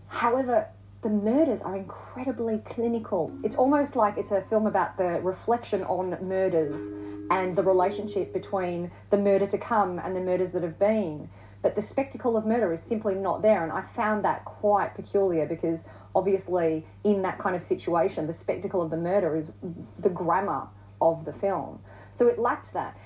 However, 0.09 0.69
the 1.03 1.09
murders 1.09 1.61
are 1.62 1.77
incredibly 1.77 2.59
clinical. 2.59 3.33
It's 3.43 3.57
almost 3.57 3.97
like 3.97 4.16
it's 4.16 4.31
a 4.31 4.43
film 4.43 4.69
about 4.69 4.97
the 4.97 5.20
reflection 5.20 5.83
on 5.85 6.16
murders 6.23 6.89
and 7.31 7.57
the 7.57 7.62
relationship 7.62 8.33
between 8.33 8.93
the 9.11 9.19
murder 9.19 9.47
to 9.47 9.59
come 9.59 9.99
and 9.99 10.15
the 10.15 10.20
murders 10.20 10.53
that 10.53 10.62
have 10.62 10.79
been. 10.79 11.29
But 11.63 11.77
the 11.77 11.83
spectacle 11.83 12.37
of 12.37 12.45
murder 12.45 12.73
is 12.73 12.83
simply 12.83 13.15
not 13.15 13.41
there, 13.41 13.63
and 13.63 13.73
I 13.73 13.83
found 13.83 14.25
that 14.25 14.45
quite 14.45 14.95
peculiar 14.95 15.47
because 15.47 15.85
obviously, 16.15 16.87
in 17.05 17.23
that 17.23 17.39
kind 17.39 17.55
of 17.55 17.63
situation, 17.63 18.27
the 18.27 18.33
spectacle 18.33 18.83
of 18.83 18.91
the 18.91 18.97
murder 18.97 19.37
is 19.37 19.53
the 19.99 20.11
grammar 20.11 20.69
of 21.01 21.25
the 21.25 21.33
film. 21.33 21.81
So 22.11 22.27
it 22.27 22.39
lacked 22.39 22.73
that. 22.73 22.99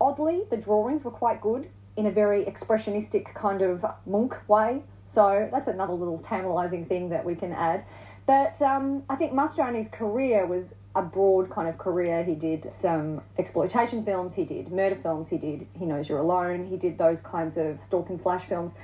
Oddly, 0.00 0.42
the 0.50 0.56
drawings 0.56 1.04
were 1.04 1.10
quite 1.10 1.40
good 1.40 1.70
in 1.96 2.06
a 2.06 2.10
very 2.10 2.44
expressionistic 2.44 3.34
kind 3.34 3.60
of 3.60 3.84
Munch 4.06 4.34
way. 4.46 4.84
So 5.04 5.48
that's 5.50 5.68
another 5.68 5.94
little 5.94 6.18
tantalising 6.18 6.86
thing 6.86 7.08
that 7.10 7.24
we 7.24 7.34
can 7.34 7.52
add. 7.52 7.84
But 8.26 8.60
um, 8.62 9.04
I 9.08 9.16
think 9.16 9.32
Mastroianni's 9.32 9.88
career 9.88 10.46
was 10.46 10.74
a 10.98 11.02
broad 11.02 11.50
kind 11.50 11.68
of 11.68 11.78
career. 11.78 12.24
He 12.24 12.34
did 12.34 12.70
some 12.72 13.20
exploitation 13.38 14.04
films, 14.04 14.34
he 14.34 14.44
did 14.44 14.70
murder 14.70 14.94
films, 14.94 15.28
he 15.28 15.38
did 15.38 15.66
He 15.78 15.86
Knows 15.86 16.08
You're 16.08 16.18
Alone, 16.18 16.66
he 16.66 16.76
did 16.76 16.98
those 16.98 17.20
kinds 17.20 17.56
of 17.56 17.80
stalk 17.80 18.08
and 18.08 18.18
slash 18.18 18.44
films. 18.44 18.74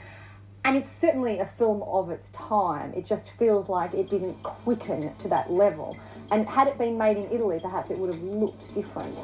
And 0.65 0.77
it's 0.77 0.91
certainly 0.91 1.41
a 1.41 1.47
film 1.47 1.83
of 1.83 2.11
its 2.11 2.31
time. 2.31 2.95
It 2.95 3.05
just 3.05 3.33
feels 3.33 3.69
like 3.69 3.93
it 3.93 4.09
didn't 4.09 4.43
quicken 4.43 5.15
to 5.17 5.29
that 5.29 5.53
level. 5.53 5.97
And 6.31 6.49
had 6.49 6.69
it 6.69 6.79
been 6.79 6.97
made 6.97 7.19
in 7.19 7.31
Italy, 7.31 7.61
perhaps 7.61 7.91
it 7.91 7.99
would 7.99 8.15
have 8.15 8.23
looked 8.23 8.73
different. 8.73 9.19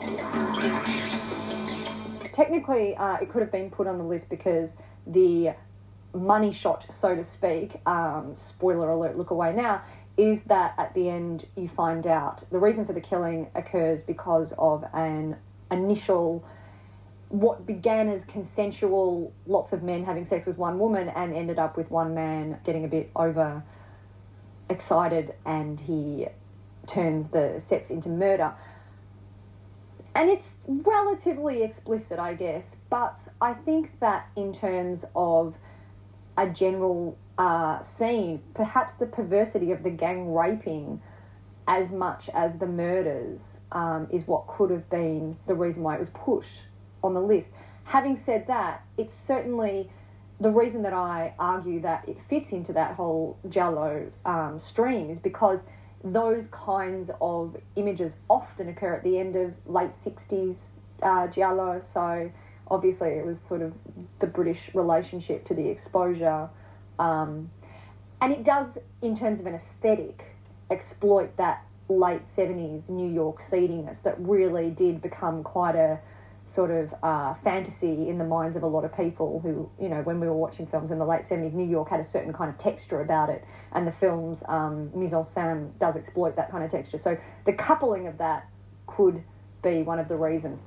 Technically, 2.33 2.95
uh, 2.97 3.17
it 3.23 3.31
could 3.31 3.41
have 3.41 3.51
been 3.51 3.71
put 3.71 3.87
on 3.87 3.97
the 3.97 4.05
list 4.05 4.29
because 4.29 4.77
the 5.07 5.55
money 6.13 6.53
shot, 6.53 6.93
so 6.93 7.15
to 7.15 7.25
speak, 7.25 7.81
um, 7.87 8.33
spoiler 8.37 8.91
alert, 8.91 9.17
look 9.17 9.31
away 9.31 9.55
now, 9.55 9.83
is 10.21 10.43
that 10.43 10.75
at 10.77 10.93
the 10.93 11.09
end 11.09 11.47
you 11.57 11.67
find 11.67 12.07
out 12.07 12.45
the 12.51 12.59
reason 12.59 12.85
for 12.85 12.93
the 12.93 13.01
killing 13.01 13.51
occurs 13.55 14.03
because 14.03 14.53
of 14.59 14.85
an 14.93 15.35
initial 15.71 16.45
what 17.31 17.65
began 17.65 18.07
as 18.07 18.23
consensual 18.27 19.33
lots 19.47 19.73
of 19.73 19.83
men 19.83 20.05
having 20.05 20.27
sex 20.27 20.45
with 20.45 20.59
one 20.59 20.79
woman 20.79 21.09
and 21.09 21.33
ended 21.33 21.59
up 21.59 21.75
with 21.75 21.91
one 21.91 22.15
man 22.15 22.59
getting 22.65 22.85
a 22.85 22.89
bit 22.89 23.11
over 23.17 23.63
excited 24.69 25.33
and 25.47 25.81
he 25.81 26.27
turns 26.87 27.29
the 27.29 27.59
sex 27.59 27.91
into 27.91 28.09
murder. 28.11 28.53
And 30.15 30.29
it's 30.29 30.53
relatively 30.67 31.63
explicit 31.63 32.19
i 32.19 32.35
guess 32.35 32.77
but 32.91 33.29
i 33.41 33.55
think 33.55 33.99
that 34.01 34.29
in 34.37 34.53
terms 34.53 35.05
of 35.15 35.57
a 36.37 36.49
general 36.49 37.17
uh, 37.41 37.81
scene, 37.81 38.43
perhaps 38.53 38.93
the 38.93 39.07
perversity 39.07 39.73
of 39.73 39.83
the 39.83 39.89
gang 39.89 40.35
raping 40.35 41.01
as 41.67 41.91
much 41.91 42.29
as 42.35 42.59
the 42.59 42.67
murders 42.67 43.61
um, 43.73 44.07
is 44.11 44.27
what 44.27 44.47
could 44.47 44.71
have 44.71 44.91
been 44.91 45.39
the 45.47 45.55
reason 45.55 45.83
why 45.83 45.95
it 45.95 45.99
was 45.99 46.11
pushed 46.11 46.65
on 47.03 47.15
the 47.15 47.21
list. 47.21 47.53
Having 47.85 48.17
said 48.17 48.47
that, 48.49 48.85
it's 48.99 49.15
certainly 49.15 49.89
the 50.39 50.51
reason 50.51 50.83
that 50.83 50.93
I 50.93 51.33
argue 51.39 51.81
that 51.81 52.07
it 52.07 52.21
fits 52.21 52.53
into 52.53 52.75
that 52.75 52.97
whole 52.97 53.39
Giallo 53.49 54.13
um, 54.27 54.59
stream 54.59 55.09
is 55.09 55.19
because 55.19 55.65
those 56.05 56.47
kinds 56.49 57.11
of 57.23 57.57
images 57.75 58.17
often 58.29 58.69
occur 58.69 58.97
at 58.97 59.03
the 59.03 59.19
end 59.19 59.35
of 59.35 59.55
late 59.65 59.95
60s 59.95 60.73
uh. 61.03 61.81
So 61.81 62.33
obviously, 62.69 63.09
it 63.13 63.25
was 63.25 63.41
sort 63.41 63.63
of 63.63 63.79
the 64.19 64.27
British 64.27 64.75
relationship 64.75 65.47
to 65.47 65.55
the 65.55 65.71
exposure 65.71 66.51
um, 67.01 67.51
and 68.21 68.33
it 68.33 68.45
does, 68.45 68.79
in 69.01 69.17
terms 69.17 69.41
of 69.41 69.47
an 69.47 69.55
aesthetic, 69.55 70.37
exploit 70.71 71.37
that 71.39 71.67
late 71.89 72.25
70s 72.25 72.89
New 72.89 73.11
York 73.11 73.41
seediness 73.41 74.01
that 74.03 74.15
really 74.19 74.71
did 74.71 75.03
become 75.03 75.43
quite 75.43 75.75
a 75.75 75.99
sort 76.47 76.71
of 76.71 76.95
uh, 77.03 77.33
fantasy 77.35 78.09
in 78.09 78.19
the 78.19 78.25
minds 78.25 78.57
of 78.57 78.63
a 78.63 78.67
lot 78.67 78.85
of 78.85 78.95
people 78.95 79.41
who, 79.41 79.71
you 79.83 79.89
know, 79.89 80.03
when 80.03 80.21
we 80.21 80.27
were 80.27 80.37
watching 80.37 80.67
films 80.67 80.91
in 80.91 80.99
the 80.99 81.07
late 81.07 81.23
70s, 81.23 81.55
New 81.55 81.69
York 81.69 81.89
had 81.89 82.01
a 82.01 82.05
certain 82.05 82.33
kind 82.33 82.51
of 82.51 82.59
texture 82.59 83.01
about 83.01 83.31
it, 83.31 83.45
and 83.73 83.87
the 83.87 83.93
film's 83.93 84.43
um, 84.47 84.91
mise 84.95 85.15
en 85.15 85.23
scène 85.23 85.79
does 85.79 85.97
exploit 85.97 86.37
that 86.37 86.51
kind 86.51 86.63
of 86.63 86.71
texture. 86.71 86.99
So 86.99 87.17
the 87.47 87.53
coupling 87.53 88.07
of 88.07 88.19
that 88.19 88.49
could 88.87 89.25
be 89.63 89.83
one 89.83 89.99
of 89.99 90.09
the 90.09 90.17
reasons. 90.17 90.61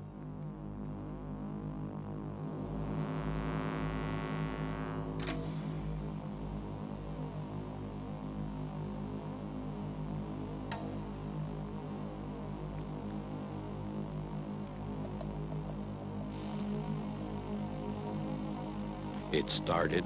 It 19.44 19.49
started 19.49 20.06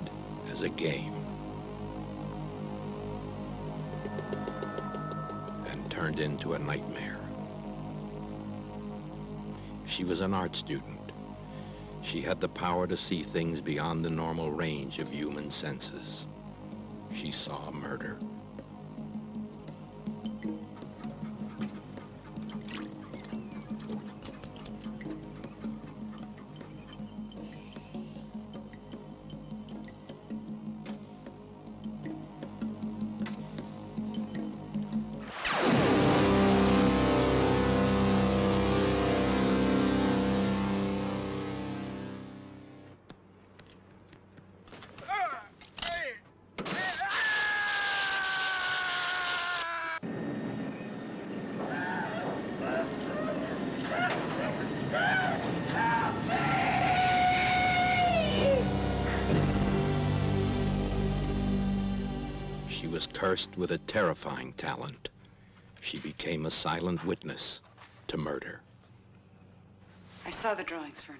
as 0.51 0.61
a 0.61 0.69
game 0.69 1.13
and 5.67 5.91
turned 5.91 6.19
into 6.19 6.55
a 6.55 6.59
nightmare. 6.59 7.19
She 9.85 10.03
was 10.03 10.21
an 10.21 10.33
art 10.33 10.55
student. 10.55 11.11
She 12.01 12.19
had 12.19 12.41
the 12.41 12.49
power 12.49 12.87
to 12.87 12.97
see 12.97 13.21
things 13.21 13.61
beyond 13.61 14.03
the 14.03 14.09
normal 14.09 14.51
range 14.51 14.97
of 14.97 15.09
human 15.09 15.51
senses. 15.51 16.25
She 17.13 17.31
saw 17.31 17.69
murder. 17.69 18.17
Was 63.55 63.55
cursed 63.55 63.57
with 63.57 63.71
a 63.71 63.77
terrifying 63.91 64.53
talent. 64.53 65.09
She 65.81 65.99
became 65.99 66.45
a 66.45 66.51
silent 66.51 67.05
witness 67.05 67.61
to 68.07 68.17
murder. 68.17 68.61
I 70.25 70.29
saw 70.31 70.53
the 70.53 70.63
drawings, 70.63 71.01
Verna. 71.01 71.19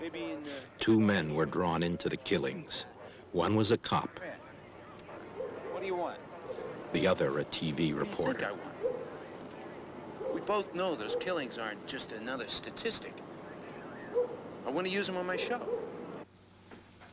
Maybe 0.00 0.24
in 0.24 0.38
uh, 0.38 0.60
Two 0.80 1.00
men 1.00 1.34
were 1.34 1.46
drawn 1.46 1.82
into 1.82 2.08
the 2.08 2.16
killings. 2.16 2.86
One 3.32 3.54
was 3.56 3.70
a 3.70 3.78
cop, 3.78 4.10
what 5.70 5.80
do 5.80 5.86
you 5.86 5.96
want? 5.96 6.18
the 6.92 7.06
other 7.06 7.38
a 7.38 7.44
TV 7.44 7.70
What 7.70 7.76
do 7.76 7.82
you 7.84 7.94
reporter. 7.96 8.38
think 8.40 8.50
I 8.50 8.52
want? 8.52 10.34
We 10.34 10.40
both 10.42 10.74
know 10.74 10.94
those 10.94 11.16
killings 11.16 11.56
aren't 11.56 11.86
just 11.86 12.12
another 12.12 12.46
statistic. 12.48 13.14
I 14.66 14.70
want 14.70 14.86
to 14.86 14.92
use 14.92 15.06
them 15.06 15.16
on 15.16 15.26
my 15.26 15.36
show. 15.36 15.60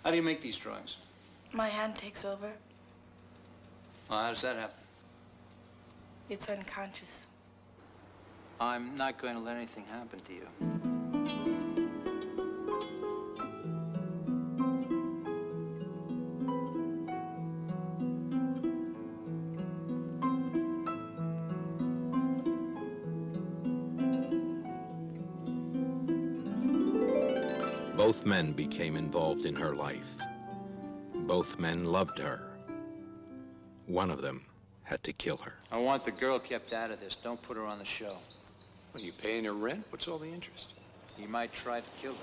How 0.03 0.09
do 0.11 0.17
you 0.17 0.23
make 0.23 0.41
these 0.41 0.57
drawings? 0.57 0.97
My 1.51 1.67
hand 1.67 1.95
takes 1.95 2.25
over. 2.25 2.51
Well, 4.09 4.21
how 4.21 4.29
does 4.29 4.41
that 4.41 4.55
happen? 4.55 4.75
It's 6.29 6.47
unconscious. 6.47 7.27
I'm 8.61 8.95
not 8.95 9.19
going 9.19 9.33
to 9.33 9.39
let 9.39 9.55
anything 9.55 9.85
happen 9.85 10.19
to 10.19 10.33
you. 10.33 10.47
Both 27.95 28.25
men 28.25 28.53
became 28.53 28.95
involved 28.95 29.45
in 29.45 29.55
her 29.55 29.75
life. 29.75 30.05
Both 31.29 31.59
men 31.59 31.85
loved 31.85 32.17
her. 32.17 32.41
One 33.85 34.09
of 34.09 34.23
them 34.23 34.43
had 34.81 35.03
to 35.03 35.13
kill 35.13 35.37
her. 35.37 35.53
I 35.71 35.77
want 35.77 36.03
the 36.03 36.09
girl 36.09 36.39
kept 36.39 36.73
out 36.73 36.89
of 36.89 36.99
this. 36.99 37.15
Don't 37.15 37.39
put 37.43 37.55
her 37.55 37.65
on 37.65 37.77
the 37.77 37.85
show. 37.85 38.17
Are 38.95 38.99
you 38.99 39.11
paying 39.11 39.43
her 39.43 39.53
rent? 39.53 39.85
What's 39.91 40.07
all 40.07 40.17
the 40.17 40.25
interest? 40.25 40.73
You 41.19 41.27
might 41.27 41.53
try 41.53 41.81
to 41.81 41.85
kill 42.01 42.15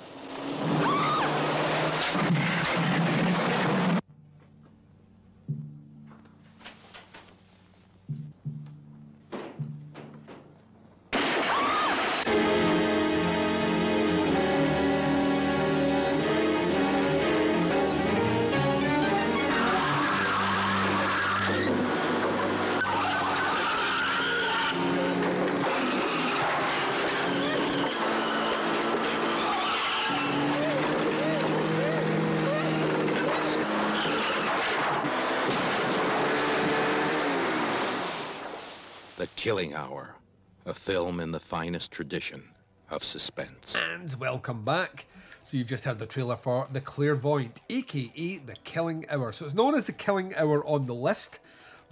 her. 3.50 3.65
Killing 39.46 39.74
Hour, 39.76 40.16
a 40.64 40.74
film 40.74 41.20
in 41.20 41.30
the 41.30 41.38
finest 41.38 41.92
tradition 41.92 42.42
of 42.90 43.04
suspense. 43.04 43.76
And 43.92 44.12
welcome 44.16 44.64
back. 44.64 45.06
So 45.44 45.56
you've 45.56 45.68
just 45.68 45.84
heard 45.84 46.00
the 46.00 46.06
trailer 46.06 46.34
for 46.34 46.66
The 46.72 46.80
Clairvoyant, 46.80 47.60
aka 47.70 48.38
The 48.38 48.56
Killing 48.64 49.06
Hour. 49.08 49.30
So 49.30 49.44
it's 49.44 49.54
known 49.54 49.76
as 49.76 49.86
The 49.86 49.92
Killing 49.92 50.34
Hour 50.34 50.66
on 50.66 50.86
the 50.86 50.96
list, 50.96 51.38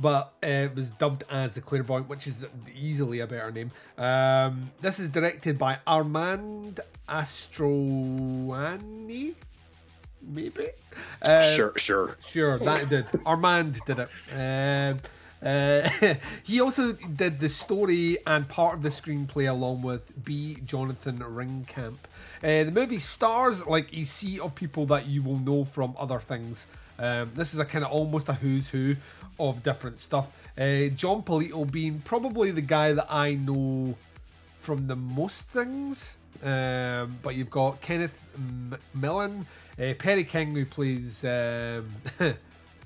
but 0.01 0.33
uh, 0.43 0.47
it 0.49 0.75
was 0.75 0.91
dubbed 0.91 1.23
as 1.31 1.55
The 1.55 1.61
Clairvoyant, 1.61 2.09
which 2.09 2.27
is 2.27 2.45
easily 2.75 3.21
a 3.21 3.27
better 3.29 3.53
name. 3.53 3.71
Um, 3.99 4.73
this 4.81 4.99
is 4.99 5.07
directed 5.07 5.57
by 5.57 5.79
Armand 5.87 6.81
Astroani, 7.09 8.57
maybe? 10.23 10.71
Uh, 11.23 11.41
sure, 11.55 11.73
sure. 11.77 12.19
Sure, 12.27 12.59
that 12.59 12.89
did. 12.89 13.07
Armand 13.25 13.79
did 13.87 14.01
it. 14.01 14.09
Um, 14.37 14.99
uh, 15.43 15.89
he 16.43 16.61
also 16.61 16.93
did 16.93 17.41
the 17.41 17.49
story 17.49 18.19
and 18.27 18.49
part 18.49 18.75
of 18.75 18.83
the 18.83 18.89
screenplay 18.89 19.49
along 19.49 19.83
with 19.83 20.25
B. 20.25 20.59
Jonathan 20.65 21.19
Ringkamp. 21.19 21.97
Uh, 22.43 22.65
the 22.65 22.71
movie 22.73 23.01
stars 23.01 23.67
like 23.67 23.93
a 23.97 24.05
sea 24.05 24.41
of 24.41 24.55
people 24.55 24.87
that 24.87 25.07
you 25.07 25.23
will 25.23 25.39
know 25.39 25.65
from 25.65 25.95
other 25.99 26.21
things. 26.21 26.67
Um, 26.99 27.33
this 27.35 27.55
is 27.55 27.61
a 27.61 27.65
kind 27.65 27.85
of 27.85 27.91
almost 27.91 28.29
a 28.29 28.35
who's 28.35 28.69
who 28.69 28.97
of 29.39 29.63
different 29.63 30.01
stuff. 30.01 30.29
Uh, 30.57 30.87
Jon 30.95 31.23
Polito 31.23 31.71
being 31.71 32.01
probably 32.01 32.51
the 32.51 32.61
guy 32.61 32.93
that 32.93 33.07
I 33.11 33.35
know 33.35 33.97
from 34.61 34.87
the 34.87 34.97
most 34.97 35.43
things. 35.49 36.17
Um, 36.43 37.19
but 37.23 37.35
you've 37.35 37.51
got 37.51 37.81
Kenneth 37.81 38.13
McMillan, 38.97 39.47
uh, 39.81 39.95
Perry 39.99 40.25
King, 40.25 40.55
who 40.55 40.67
plays 40.67 41.25
um, 41.25 41.89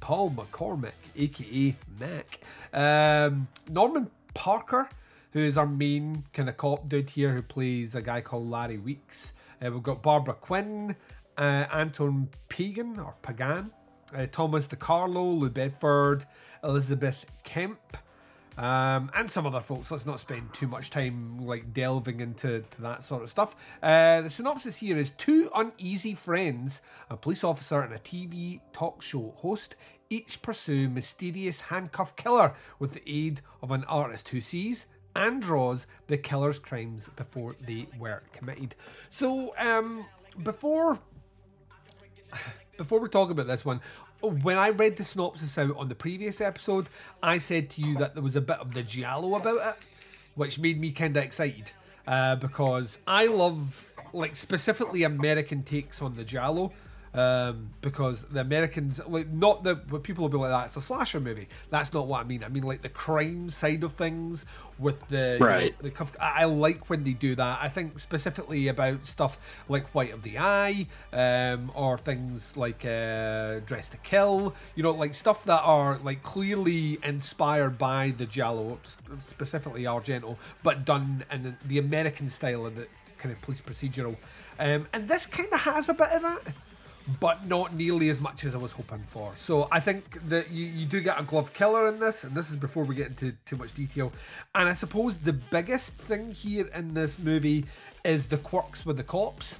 Paul 0.00 0.30
McCormick, 0.30 0.92
aka 1.18 1.74
Mac, 1.98 2.40
um, 2.72 3.48
Norman 3.70 4.10
Parker, 4.34 4.88
who 5.32 5.40
is 5.40 5.58
our 5.58 5.66
main 5.66 6.24
kind 6.32 6.48
of 6.48 6.56
cop 6.56 6.88
dude 6.88 7.10
here, 7.10 7.32
who 7.32 7.42
plays 7.42 7.94
a 7.94 8.02
guy 8.02 8.20
called 8.20 8.48
Larry 8.48 8.78
Weeks. 8.78 9.34
Uh, 9.64 9.70
we've 9.70 9.82
got 9.82 10.02
Barbara 10.02 10.34
Quinn, 10.34 10.96
uh, 11.36 11.66
Anton 11.72 12.28
Pagan 12.48 12.98
or 12.98 13.14
Pagan, 13.22 13.70
uh, 14.14 14.26
Thomas 14.32 14.66
DeCarlo, 14.66 15.38
Lou 15.38 15.50
Bedford, 15.50 16.24
Elizabeth 16.64 17.24
Kemp, 17.44 17.96
um, 18.56 19.10
and 19.14 19.30
some 19.30 19.46
other 19.46 19.60
folks. 19.60 19.90
Let's 19.90 20.06
not 20.06 20.18
spend 20.20 20.52
too 20.52 20.66
much 20.66 20.90
time 20.90 21.38
like 21.38 21.72
delving 21.72 22.20
into 22.20 22.64
to 22.70 22.82
that 22.82 23.04
sort 23.04 23.22
of 23.22 23.30
stuff. 23.30 23.54
Uh, 23.82 24.20
the 24.22 24.30
synopsis 24.30 24.76
here 24.76 24.96
is 24.96 25.10
two 25.12 25.50
uneasy 25.54 26.14
friends, 26.14 26.82
a 27.10 27.16
police 27.16 27.44
officer 27.44 27.80
and 27.80 27.94
a 27.94 27.98
TV 27.98 28.60
talk 28.72 29.00
show 29.00 29.32
host, 29.36 29.76
each 30.10 30.40
pursue 30.42 30.88
mysterious 30.88 31.60
handcuff 31.60 32.16
killer 32.16 32.54
with 32.78 32.94
the 32.94 33.02
aid 33.06 33.40
of 33.62 33.70
an 33.70 33.84
artist 33.84 34.28
who 34.28 34.40
sees 34.40 34.86
and 35.14 35.42
draws 35.42 35.86
the 36.06 36.16
killer's 36.16 36.58
crimes 36.58 37.08
before 37.16 37.56
they 37.66 37.88
were 37.98 38.22
committed. 38.32 38.74
So, 39.10 39.54
um, 39.58 40.06
before 40.42 40.98
before 42.76 43.00
we 43.00 43.08
talk 43.08 43.30
about 43.30 43.46
this 43.46 43.64
one, 43.64 43.80
when 44.20 44.56
I 44.56 44.70
read 44.70 44.96
the 44.96 45.04
synopsis 45.04 45.58
out 45.58 45.76
on 45.76 45.88
the 45.88 45.94
previous 45.94 46.40
episode, 46.40 46.88
I 47.22 47.38
said 47.38 47.70
to 47.70 47.82
you 47.82 47.96
that 47.96 48.14
there 48.14 48.22
was 48.22 48.36
a 48.36 48.40
bit 48.40 48.58
of 48.58 48.74
the 48.74 48.82
giallo 48.82 49.36
about 49.36 49.76
it, 49.76 49.82
which 50.34 50.58
made 50.58 50.80
me 50.80 50.92
kind 50.92 51.16
of 51.16 51.22
excited 51.22 51.70
uh, 52.06 52.36
because 52.36 52.98
I 53.06 53.26
love 53.26 53.96
like 54.12 54.36
specifically 54.36 55.02
American 55.02 55.62
takes 55.62 56.00
on 56.00 56.16
the 56.16 56.24
giallo. 56.24 56.72
Um, 57.18 57.70
because 57.80 58.22
the 58.22 58.38
Americans, 58.40 59.00
like, 59.08 59.26
not 59.26 59.64
the 59.64 59.74
but 59.74 60.04
people 60.04 60.22
will 60.22 60.28
be 60.28 60.36
like 60.36 60.50
that. 60.50 60.66
It's 60.66 60.76
a 60.76 60.80
slasher 60.80 61.18
movie. 61.18 61.48
That's 61.68 61.92
not 61.92 62.06
what 62.06 62.20
I 62.20 62.24
mean. 62.24 62.44
I 62.44 62.48
mean 62.48 62.62
like 62.62 62.82
the 62.82 62.88
crime 62.88 63.50
side 63.50 63.82
of 63.82 63.94
things 63.94 64.44
with 64.78 65.04
the 65.08 65.36
right. 65.40 65.76
The, 65.82 65.90
the 65.90 66.06
I 66.20 66.44
like 66.44 66.88
when 66.88 67.02
they 67.02 67.14
do 67.14 67.34
that. 67.34 67.58
I 67.60 67.70
think 67.70 67.98
specifically 67.98 68.68
about 68.68 69.04
stuff 69.04 69.36
like 69.68 69.92
White 69.96 70.12
of 70.12 70.22
the 70.22 70.38
Eye, 70.38 70.86
um, 71.12 71.72
or 71.74 71.98
things 71.98 72.56
like 72.56 72.84
uh, 72.84 73.58
Dressed 73.66 73.90
to 73.92 73.98
Kill. 74.04 74.54
You 74.76 74.84
know, 74.84 74.92
like 74.92 75.12
stuff 75.12 75.44
that 75.46 75.62
are 75.64 75.98
like 76.04 76.22
clearly 76.22 77.00
inspired 77.02 77.78
by 77.78 78.12
the 78.16 78.26
Giallo, 78.26 78.78
specifically 79.22 79.82
Argento, 79.82 80.36
but 80.62 80.84
done 80.84 81.24
in 81.32 81.56
the 81.66 81.78
American 81.78 82.28
style 82.28 82.64
of 82.64 82.76
the 82.76 82.86
kind 83.18 83.34
of 83.34 83.42
police 83.42 83.60
procedural. 83.60 84.16
Um, 84.60 84.86
and 84.92 85.08
this 85.08 85.26
kind 85.26 85.52
of 85.52 85.58
has 85.58 85.88
a 85.88 85.94
bit 85.94 86.10
of 86.10 86.22
that 86.22 86.54
but 87.20 87.46
not 87.46 87.74
nearly 87.74 88.10
as 88.10 88.20
much 88.20 88.44
as 88.44 88.54
I 88.54 88.58
was 88.58 88.72
hoping 88.72 89.02
for. 89.02 89.32
So 89.36 89.68
I 89.72 89.80
think 89.80 90.28
that 90.28 90.50
you, 90.50 90.66
you 90.66 90.86
do 90.86 91.00
get 91.00 91.18
a 91.18 91.22
glove 91.22 91.52
killer 91.54 91.86
in 91.86 91.98
this, 91.98 92.24
and 92.24 92.34
this 92.34 92.50
is 92.50 92.56
before 92.56 92.84
we 92.84 92.94
get 92.94 93.08
into 93.08 93.32
too 93.46 93.56
much 93.56 93.74
detail. 93.74 94.12
And 94.54 94.68
I 94.68 94.74
suppose 94.74 95.16
the 95.18 95.32
biggest 95.32 95.94
thing 95.94 96.32
here 96.32 96.68
in 96.74 96.94
this 96.94 97.18
movie 97.18 97.64
is 98.04 98.26
the 98.26 98.38
quirks 98.38 98.84
with 98.84 98.96
the 98.96 99.04
cops. 99.04 99.58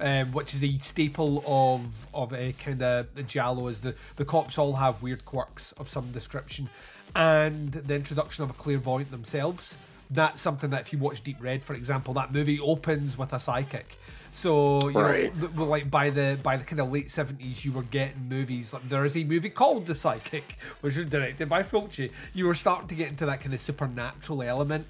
Um, 0.00 0.32
which 0.32 0.54
is 0.54 0.64
a 0.64 0.76
staple 0.78 1.44
of 1.46 1.86
of 2.12 2.32
a 2.32 2.52
kind 2.54 2.82
of 2.82 3.06
giallo 3.28 3.68
is 3.68 3.78
the 3.78 3.94
the 4.16 4.24
cops 4.24 4.58
all 4.58 4.72
have 4.72 5.00
weird 5.00 5.24
quirks 5.24 5.70
of 5.78 5.88
some 5.88 6.10
description, 6.10 6.68
and 7.14 7.70
the 7.70 7.94
introduction 7.94 8.42
of 8.42 8.50
a 8.50 8.54
clairvoyant 8.54 9.12
themselves. 9.12 9.76
That's 10.10 10.42
something 10.42 10.70
that 10.70 10.80
if 10.80 10.92
you 10.92 10.98
watch 10.98 11.22
Deep 11.22 11.36
Red, 11.40 11.62
for 11.62 11.74
example, 11.74 12.12
that 12.14 12.32
movie 12.32 12.58
opens 12.58 13.16
with 13.16 13.32
a 13.32 13.38
psychic 13.38 13.96
so 14.34 14.88
you 14.88 14.98
right. 14.98 15.54
know, 15.54 15.64
like 15.64 15.88
by 15.88 16.10
the 16.10 16.36
by 16.42 16.56
the 16.56 16.64
kind 16.64 16.80
of 16.80 16.90
late 16.90 17.08
seventies, 17.08 17.64
you 17.64 17.70
were 17.70 17.84
getting 17.84 18.28
movies. 18.28 18.72
Like 18.72 18.88
there 18.88 19.04
is 19.04 19.16
a 19.16 19.22
movie 19.22 19.48
called 19.48 19.86
The 19.86 19.94
Psychic, 19.94 20.58
which 20.80 20.96
was 20.96 21.06
directed 21.06 21.48
by 21.48 21.62
Fulci. 21.62 22.10
You 22.32 22.46
were 22.46 22.54
starting 22.54 22.88
to 22.88 22.96
get 22.96 23.10
into 23.10 23.26
that 23.26 23.40
kind 23.40 23.54
of 23.54 23.60
supernatural 23.60 24.42
element 24.42 24.88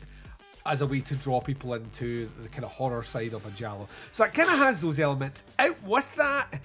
as 0.64 0.80
a 0.80 0.86
way 0.86 1.00
to 1.02 1.14
draw 1.16 1.42
people 1.42 1.74
into 1.74 2.30
the 2.42 2.48
kind 2.48 2.64
of 2.64 2.70
horror 2.70 3.02
side 3.02 3.34
of 3.34 3.44
a 3.44 3.50
giallo. 3.50 3.86
So 4.12 4.24
it 4.24 4.32
kind 4.32 4.48
of 4.48 4.56
has 4.56 4.80
those 4.80 4.98
elements. 4.98 5.44
Out 5.58 5.82
with 5.82 6.10
that, 6.16 6.62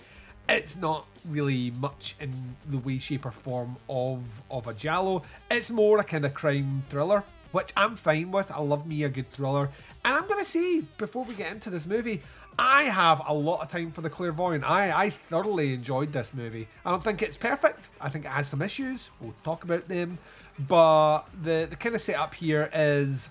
it's 0.48 0.78
not 0.78 1.06
really 1.28 1.72
much 1.72 2.16
in 2.22 2.34
the 2.70 2.78
way, 2.78 2.98
shape, 2.98 3.26
or 3.26 3.32
form 3.32 3.76
of 3.90 4.22
of 4.50 4.68
a 4.68 4.74
giallo. 4.74 5.24
It's 5.52 5.70
more 5.70 5.98
a 5.98 6.04
kind 6.06 6.24
of 6.24 6.34
crime 6.34 6.82
thriller, 6.88 7.26
which 7.52 7.74
I'm 7.76 7.98
fine 7.98 8.32
with. 8.32 8.50
I 8.52 8.62
love 8.62 8.88
me 8.88 9.04
a 9.04 9.10
good 9.10 9.30
thriller. 9.30 9.70
And 10.06 10.16
I'm 10.16 10.30
gonna 10.30 10.46
say 10.46 10.80
before 10.98 11.26
we 11.26 11.34
get 11.34 11.52
into 11.52 11.70
this 11.70 11.86
movie, 11.86 12.22
I 12.58 12.84
have 12.84 13.22
a 13.28 13.34
lot 13.34 13.62
of 13.62 13.70
time 13.70 13.92
for 13.92 14.02
the 14.02 14.10
clairvoyant. 14.10 14.64
I, 14.64 15.06
I 15.06 15.10
thoroughly 15.30 15.74
enjoyed 15.74 16.12
this 16.12 16.34
movie. 16.34 16.68
I 16.86 16.92
don't 16.92 17.04
think 17.04 17.22
it's 17.22 17.38
perfect. 17.38 17.90
I 18.02 18.10
think 18.10 18.26
it 18.26 18.30
has 18.30 18.48
some 18.48 18.62
issues. 18.62 19.10
We'll 19.22 19.34
talk 19.44 19.64
about 19.64 19.88
them. 19.88 20.18
But 20.68 21.22
the, 21.42 21.68
the 21.70 21.76
kind 21.78 21.96
of 21.96 22.02
setup 22.02 22.34
here 22.34 22.70
is 22.74 23.30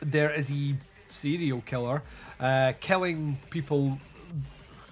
there 0.00 0.32
is 0.32 0.50
a 0.50 0.74
serial 1.08 1.60
killer 1.62 2.02
uh, 2.40 2.72
killing 2.80 3.38
people, 3.50 3.98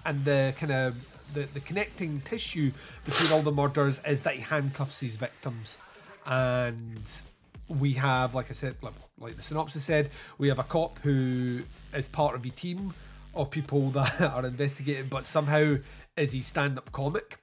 and 0.05 0.23
the 0.23 0.53
kind 0.57 0.71
of 0.71 0.95
the, 1.33 1.43
the 1.53 1.59
connecting 1.59 2.21
tissue 2.21 2.71
between 3.05 3.31
all 3.33 3.41
the 3.41 3.51
murders 3.51 3.99
is 4.07 4.21
that 4.21 4.35
he 4.35 4.41
handcuffs 4.41 4.99
his 4.99 5.15
victims. 5.15 5.77
And 6.25 7.01
we 7.67 7.93
have, 7.93 8.35
like 8.35 8.49
I 8.49 8.53
said, 8.53 8.75
like, 8.81 8.93
like 9.19 9.35
the 9.35 9.43
synopsis 9.43 9.83
said, 9.83 10.11
we 10.37 10.47
have 10.47 10.59
a 10.59 10.63
cop 10.63 10.99
who 10.99 11.61
is 11.93 12.07
part 12.07 12.35
of 12.35 12.45
a 12.45 12.49
team 12.49 12.93
of 13.33 13.49
people 13.49 13.91
that 13.91 14.21
are 14.21 14.45
investigating, 14.45 15.07
but 15.09 15.25
somehow 15.25 15.77
is 16.17 16.31
he 16.31 16.41
stand 16.41 16.77
up 16.77 16.91
comic, 16.91 17.37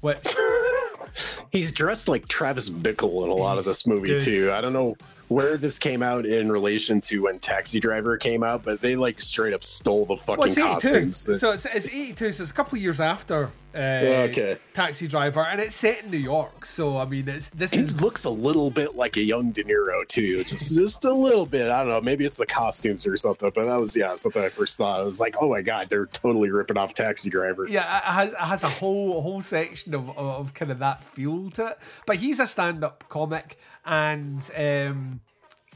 which 0.00 0.26
he's 1.52 1.72
dressed 1.72 2.08
like 2.08 2.28
Travis 2.28 2.70
Bickle 2.70 3.24
in 3.24 3.30
a 3.30 3.34
lot 3.34 3.58
of 3.58 3.64
this 3.64 3.86
movie 3.86 4.18
too. 4.18 4.52
I 4.52 4.60
don't 4.60 4.72
know 4.72 4.96
where 5.30 5.56
this 5.56 5.78
came 5.78 6.02
out 6.02 6.26
in 6.26 6.50
relation 6.50 7.00
to 7.00 7.22
when 7.22 7.38
Taxi 7.38 7.78
Driver 7.78 8.16
came 8.16 8.42
out, 8.42 8.64
but 8.64 8.80
they 8.80 8.96
like 8.96 9.20
straight 9.20 9.54
up 9.54 9.62
stole 9.62 10.04
the 10.04 10.16
fucking 10.16 10.38
well, 10.38 10.48
it's 10.48 10.56
costumes. 10.56 11.18
So 11.18 11.52
it's, 11.52 11.66
it's 11.66 11.86
82, 11.86 12.32
so 12.32 12.42
it's 12.42 12.50
a 12.50 12.54
couple 12.54 12.76
of 12.76 12.82
years 12.82 12.98
after 12.98 13.52
uh, 13.74 14.26
okay. 14.28 14.58
Taxi 14.74 15.06
Driver, 15.06 15.42
and 15.42 15.60
it's 15.60 15.76
set 15.76 16.02
in 16.02 16.10
New 16.10 16.18
York. 16.18 16.64
So 16.64 16.96
I 16.96 17.04
mean, 17.04 17.28
it's 17.28 17.48
this 17.50 17.70
he 17.70 17.78
is 17.78 18.00
looks 18.00 18.24
a 18.24 18.30
little 18.30 18.70
bit 18.70 18.96
like 18.96 19.16
a 19.16 19.22
young 19.22 19.52
De 19.52 19.62
Niro 19.62 20.06
too, 20.08 20.42
just 20.42 20.74
just 20.74 21.04
a 21.04 21.12
little 21.12 21.46
bit. 21.46 21.70
I 21.70 21.78
don't 21.80 21.88
know, 21.88 22.00
maybe 22.00 22.24
it's 22.24 22.36
the 22.36 22.46
costumes 22.46 23.06
or 23.06 23.16
something, 23.16 23.52
but 23.54 23.66
that 23.66 23.80
was 23.80 23.96
yeah 23.96 24.16
something 24.16 24.42
I 24.42 24.48
first 24.48 24.76
thought. 24.76 25.00
I 25.00 25.04
was 25.04 25.20
like, 25.20 25.36
oh 25.40 25.50
my 25.50 25.62
god, 25.62 25.88
they're 25.88 26.06
totally 26.06 26.50
ripping 26.50 26.76
off 26.76 26.94
Taxi 26.94 27.30
Driver. 27.30 27.68
Yeah, 27.68 27.98
it 27.98 28.02
has, 28.02 28.32
it 28.32 28.38
has 28.38 28.64
a 28.64 28.68
whole 28.68 29.18
a 29.18 29.20
whole 29.20 29.40
section 29.40 29.94
of, 29.94 30.18
of 30.18 30.52
kind 30.54 30.72
of 30.72 30.80
that 30.80 31.04
feel 31.04 31.50
to 31.52 31.68
it. 31.68 31.78
But 32.06 32.16
he's 32.16 32.40
a 32.40 32.48
stand 32.48 32.82
up 32.82 33.04
comic, 33.08 33.56
and 33.84 34.50
um, 34.56 35.20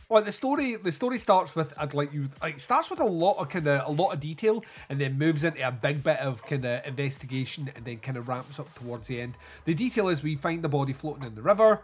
well, 0.08 0.22
the 0.22 0.32
story 0.32 0.76
the 0.76 0.92
story 0.92 1.18
starts 1.18 1.56
with 1.56 1.72
I'd 1.76 1.94
like 1.94 2.12
you 2.12 2.28
like 2.42 2.60
starts 2.60 2.90
with 2.90 3.00
a 3.00 3.04
lot 3.04 3.38
of 3.38 3.48
kind 3.48 3.66
of 3.66 3.88
a 3.88 3.90
lot 3.90 4.12
of 4.12 4.20
detail, 4.20 4.64
and 4.88 5.00
then 5.00 5.18
moves 5.18 5.44
into 5.44 5.66
a 5.66 5.72
big 5.72 6.02
bit 6.02 6.18
of 6.18 6.42
kind 6.42 6.64
of 6.64 6.84
investigation, 6.86 7.70
and 7.74 7.84
then 7.84 7.98
kind 7.98 8.16
of 8.16 8.28
ramps 8.28 8.58
up 8.58 8.72
towards 8.74 9.06
the 9.06 9.20
end. 9.20 9.36
The 9.64 9.74
detail 9.74 10.08
is 10.08 10.22
we 10.22 10.36
find 10.36 10.62
the 10.62 10.68
body 10.68 10.92
floating 10.92 11.24
in 11.24 11.34
the 11.34 11.42
river. 11.42 11.82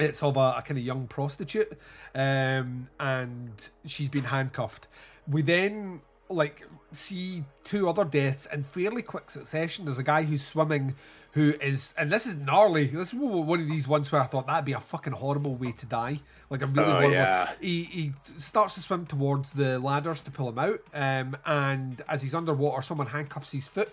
It's 0.00 0.22
of 0.22 0.36
a, 0.36 0.54
a 0.58 0.62
kind 0.66 0.78
of 0.78 0.84
young 0.84 1.06
prostitute, 1.06 1.78
um, 2.14 2.88
and 2.98 3.70
she's 3.86 4.08
been 4.08 4.24
handcuffed. 4.24 4.88
We 5.28 5.42
then 5.42 6.00
like 6.28 6.66
see 6.92 7.44
two 7.62 7.88
other 7.88 8.04
deaths 8.04 8.46
in 8.52 8.62
fairly 8.62 9.02
quick 9.02 9.30
succession. 9.30 9.84
There's 9.84 9.98
a 9.98 10.02
guy 10.02 10.22
who's 10.22 10.44
swimming 10.44 10.94
who 11.34 11.52
is, 11.60 11.92
and 11.98 12.10
this 12.12 12.26
is 12.26 12.36
gnarly. 12.36 12.86
This 12.86 13.08
is 13.12 13.14
one 13.14 13.60
of 13.60 13.68
these 13.68 13.86
ones 13.86 14.10
where 14.10 14.22
I 14.22 14.26
thought 14.26 14.46
that'd 14.46 14.64
be 14.64 14.72
a 14.72 14.80
fucking 14.80 15.12
horrible 15.12 15.54
way 15.56 15.72
to 15.72 15.86
die. 15.86 16.20
Like 16.48 16.62
a 16.62 16.66
really 16.66 16.88
Oh, 16.88 16.92
horrible. 16.92 17.12
yeah. 17.12 17.52
He 17.60 17.84
he 17.84 18.12
starts 18.38 18.74
to 18.74 18.80
swim 18.80 19.04
towards 19.06 19.52
the 19.52 19.78
ladders 19.78 20.20
to 20.22 20.30
pull 20.30 20.48
him 20.48 20.58
out, 20.58 20.80
um, 20.94 21.36
and 21.44 22.02
as 22.08 22.22
he's 22.22 22.34
underwater, 22.34 22.82
someone 22.82 23.08
handcuffs 23.08 23.50
his 23.52 23.66
foot 23.68 23.92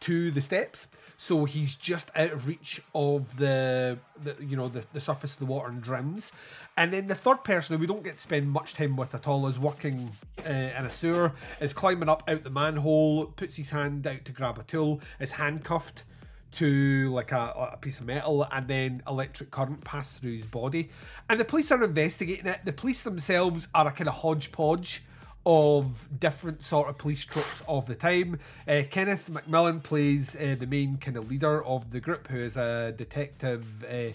to 0.00 0.30
the 0.30 0.40
steps, 0.40 0.88
so 1.18 1.44
he's 1.44 1.74
just 1.74 2.10
out 2.16 2.32
of 2.32 2.46
reach 2.48 2.80
of 2.94 3.36
the, 3.36 3.98
the 4.24 4.34
you 4.40 4.56
know 4.56 4.68
the, 4.68 4.82
the 4.92 5.00
surface 5.00 5.34
of 5.34 5.38
the 5.38 5.46
water 5.46 5.68
and 5.68 5.82
drowns. 5.82 6.32
And 6.76 6.92
then 6.92 7.06
the 7.08 7.14
third 7.14 7.44
person, 7.44 7.76
who 7.76 7.80
we 7.80 7.86
don't 7.86 8.02
get 8.02 8.16
to 8.16 8.22
spend 8.22 8.50
much 8.50 8.74
time 8.74 8.96
with 8.96 9.14
at 9.14 9.28
all, 9.28 9.46
is 9.46 9.58
working 9.58 10.10
uh, 10.46 10.48
in 10.50 10.86
a 10.86 10.90
sewer, 10.90 11.32
is 11.60 11.72
climbing 11.74 12.08
up 12.08 12.22
out 12.26 12.42
the 12.42 12.50
manhole, 12.50 13.26
puts 13.26 13.54
his 13.56 13.68
hand 13.70 14.06
out 14.06 14.24
to 14.24 14.32
grab 14.32 14.58
a 14.58 14.62
tool, 14.62 15.00
is 15.20 15.30
handcuffed 15.30 16.04
to 16.52 17.12
like 17.12 17.32
a, 17.32 17.70
a 17.72 17.78
piece 17.80 18.00
of 18.00 18.06
metal 18.06 18.46
and 18.50 18.66
then 18.66 19.02
electric 19.06 19.50
current 19.50 19.84
passed 19.84 20.20
through 20.20 20.36
his 20.36 20.46
body. 20.46 20.90
And 21.28 21.38
the 21.38 21.44
police 21.44 21.70
are 21.70 21.82
investigating 21.82 22.46
it. 22.46 22.60
The 22.64 22.72
police 22.72 23.02
themselves 23.02 23.68
are 23.74 23.88
a 23.88 23.92
kind 23.92 24.08
of 24.08 24.14
hodgepodge 24.14 25.02
of 25.46 26.08
different 26.18 26.62
sort 26.62 26.88
of 26.88 26.98
police 26.98 27.24
tropes 27.24 27.62
of 27.66 27.86
the 27.86 27.94
time. 27.94 28.38
Uh, 28.68 28.82
Kenneth 28.90 29.30
McMillan 29.30 29.82
plays 29.82 30.36
uh, 30.36 30.56
the 30.58 30.66
main 30.66 30.98
kind 30.98 31.16
of 31.16 31.30
leader 31.30 31.64
of 31.64 31.90
the 31.90 32.00
group, 32.00 32.28
who 32.28 32.38
is 32.38 32.56
a 32.56 32.92
detective 32.96 33.64
uh, 33.84 34.12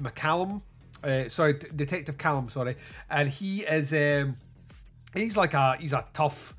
McCallum. 0.00 0.62
Uh, 1.02 1.28
sorry, 1.28 1.54
D- 1.54 1.68
Detective 1.76 2.18
Callum. 2.18 2.48
Sorry, 2.48 2.76
and 3.10 3.28
he 3.28 3.60
is 3.62 3.92
um, 3.92 4.36
he's 5.14 5.36
like 5.36 5.54
a 5.54 5.76
he's 5.76 5.92
a 5.92 6.04
tough 6.12 6.54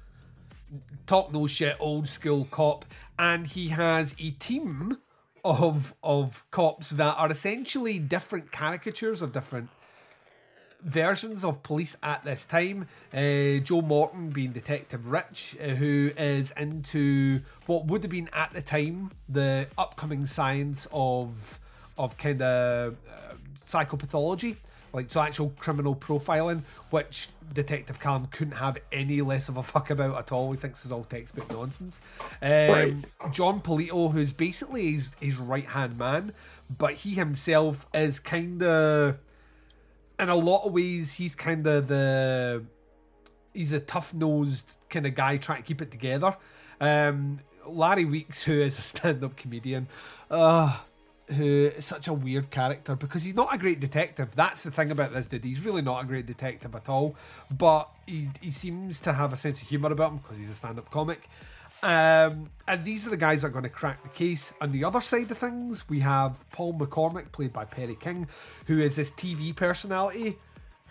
talk 1.08 1.34
no 1.34 1.48
shit 1.48 1.76
old 1.80 2.08
school 2.08 2.48
cop 2.52 2.86
and 3.20 3.46
he 3.46 3.68
has 3.68 4.16
a 4.18 4.32
team 4.32 4.98
of 5.44 5.94
of 6.04 6.44
cops 6.52 6.90
that 6.91 7.16
are 7.18 7.30
essentially 7.30 8.00
different 8.00 8.52
caricatures 8.52 9.22
of 9.22 9.34
different 9.34 9.70
versions 10.82 11.44
of 11.44 11.62
police 11.62 11.96
at 12.02 12.24
this 12.24 12.46
time. 12.46 12.88
Uh, 13.14 13.60
Joe 13.60 13.82
Morton 13.82 14.30
being 14.30 14.54
Detective 14.54 15.06
Rich, 15.06 15.58
uh, 15.62 15.68
who 15.68 16.12
is 16.18 16.52
into 16.56 17.41
what 17.66 17.86
would 17.86 18.04
have 18.04 18.12
been 18.12 18.30
at 18.32 18.54
the 18.54 18.62
time 18.62 19.12
the 19.28 19.68
upcoming 19.78 20.26
science 20.26 20.88
of 20.91 21.60
of 21.98 22.18
kind 22.18 22.41
of 22.41 22.94
uh, 22.94 23.34
psychopathology, 23.68 24.56
like 24.94 25.10
so 25.10 25.22
actual 25.22 25.53
criminal 25.60 25.95
profiling, 25.95 26.61
which 26.90 27.30
Detective 27.53 27.99
Calm 27.99 28.28
couldn't 28.28 28.57
have 28.57 28.78
any 28.91 29.22
less 29.22 29.49
of 29.49 29.57
a 29.57 29.64
fuck 29.64 29.90
about 29.90 30.18
at 30.18 30.32
all. 30.32 30.52
He 30.52 30.57
thinks 30.57 30.86
is 30.86 30.91
all 30.91 31.03
textbook 31.03 31.52
nonsense. 31.52 32.02
Um, 32.41 32.49
Right. 32.49 32.95
Jon 33.32 33.61
Polito, 33.61 34.11
who's 34.11 34.34
basically 34.34 34.94
his, 34.94 35.11
his 35.20 35.38
right 35.38 35.66
hand 35.66 35.98
man, 35.98 36.34
but 36.78 36.94
he 36.94 37.11
himself 37.11 37.86
is 37.94 38.20
kind 38.20 38.61
of 38.64 39.18
in 40.20 40.30
a 40.30 40.36
lot 40.36 40.66
of 40.66 40.74
ways, 40.74 41.14
he's 41.14 41.34
kind 41.34 41.66
of 41.66 41.88
the 41.88 42.64
he's 43.53 43.72
a 43.72 43.80
tough 43.80 44.14
nosed 44.14 44.70
kind 44.90 45.06
of 45.06 45.16
guy 45.16 45.38
trying 45.38 45.61
to 45.61 45.68
keep 45.68 45.82
it 45.82 45.91
together. 45.91 46.36
Um, 46.82 47.40
Larry 47.66 48.06
Weeks, 48.06 48.44
who 48.44 48.60
is 48.61 48.78
a 48.78 48.82
stand 48.94 49.24
up 49.24 49.36
comedian, 49.38 49.88
uh, 50.30 50.78
who 51.31 51.72
is 51.76 51.85
such 51.85 52.07
a 52.07 52.14
weird 52.14 52.49
character 52.49 52.95
because 52.95 53.23
he's 53.23 53.35
not 53.35 53.53
a 53.53 53.57
great 53.57 53.80
detective. 53.80 54.30
That's 54.35 54.64
the 54.64 54.72
thing 54.72 54.91
about 54.91 55.14
this 55.14 55.27
dude. 55.27 55.43
He's 55.43 55.64
really 55.64 55.81
not 55.81 56.03
a 56.03 56.07
great 56.07 56.26
detective 56.26 56.76
at 56.76 56.89
all, 56.89 57.15
but 57.56 57.89
he, 58.06 58.30
he 58.41 58.51
seems 58.51 58.99
to 59.01 59.14
have 59.14 59.34
a 59.34 59.38
sense 59.38 59.61
of 59.61 59.68
humour 59.68 59.91
about 59.91 60.11
him 60.11 60.18
because 60.18 60.38
he's 60.38 60.49
a 60.49 60.56
stand 60.56 60.80
up 60.80 60.89
comic. 60.91 61.30
Um, 61.81 62.49
and 62.68 62.84
these 62.84 63.06
are 63.07 63.10
the 63.10 63.18
guys 63.18 63.41
that 63.41 63.47
are 63.47 63.51
going 63.51 63.64
to 63.64 63.69
crack 63.69 64.03
the 64.03 64.10
case. 64.10 64.51
On 64.60 64.72
the 64.72 64.84
other 64.84 65.01
side 65.01 65.31
of 65.31 65.38
things, 65.38 65.88
we 65.88 65.99
have 66.01 66.43
Paul 66.51 66.73
McCormick, 66.73 67.31
played 67.31 67.53
by 67.53 67.65
Perry 67.65 67.95
King, 67.95 68.27
who 68.65 68.80
is 68.80 68.95
this 68.95 69.11
TV 69.11 69.56
personality. 69.56 70.38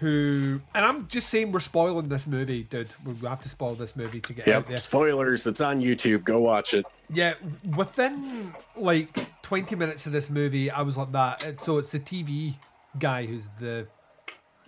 Who 0.01 0.61
and 0.75 0.85
I'm 0.85 1.09
just 1.09 1.29
saying 1.29 1.51
we're 1.51 1.59
spoiling 1.61 2.09
this 2.09 2.27
movie, 2.27 2.62
dude. 2.62 2.89
We 3.05 3.15
have 3.27 3.43
to 3.43 3.49
spoil 3.49 3.75
this 3.75 3.97
movie 3.97 4.20
to 4.20 4.33
get 4.33 4.47
out 4.49 4.69
there. 4.69 4.77
Spoilers. 4.77 5.47
It's 5.47 5.61
on 5.61 5.81
YouTube. 5.81 6.23
Go 6.23 6.41
watch 6.41 6.73
it. 6.73 6.87
Yeah, 7.12 7.35
within 7.77 8.53
like 8.77 9.43
20 9.43 9.75
minutes 9.75 10.07
of 10.07 10.12
this 10.12 10.31
movie, 10.31 10.70
I 10.70 10.83
was 10.83 10.97
like 10.97 11.11
that. 11.12 11.61
So 11.65 11.79
it's 11.79 11.91
the 11.91 11.99
TV 11.99 12.55
guy 12.99 13.27
who's 13.27 13.49
the 13.59 13.89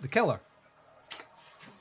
the 0.01 0.07
killer. 0.07 0.41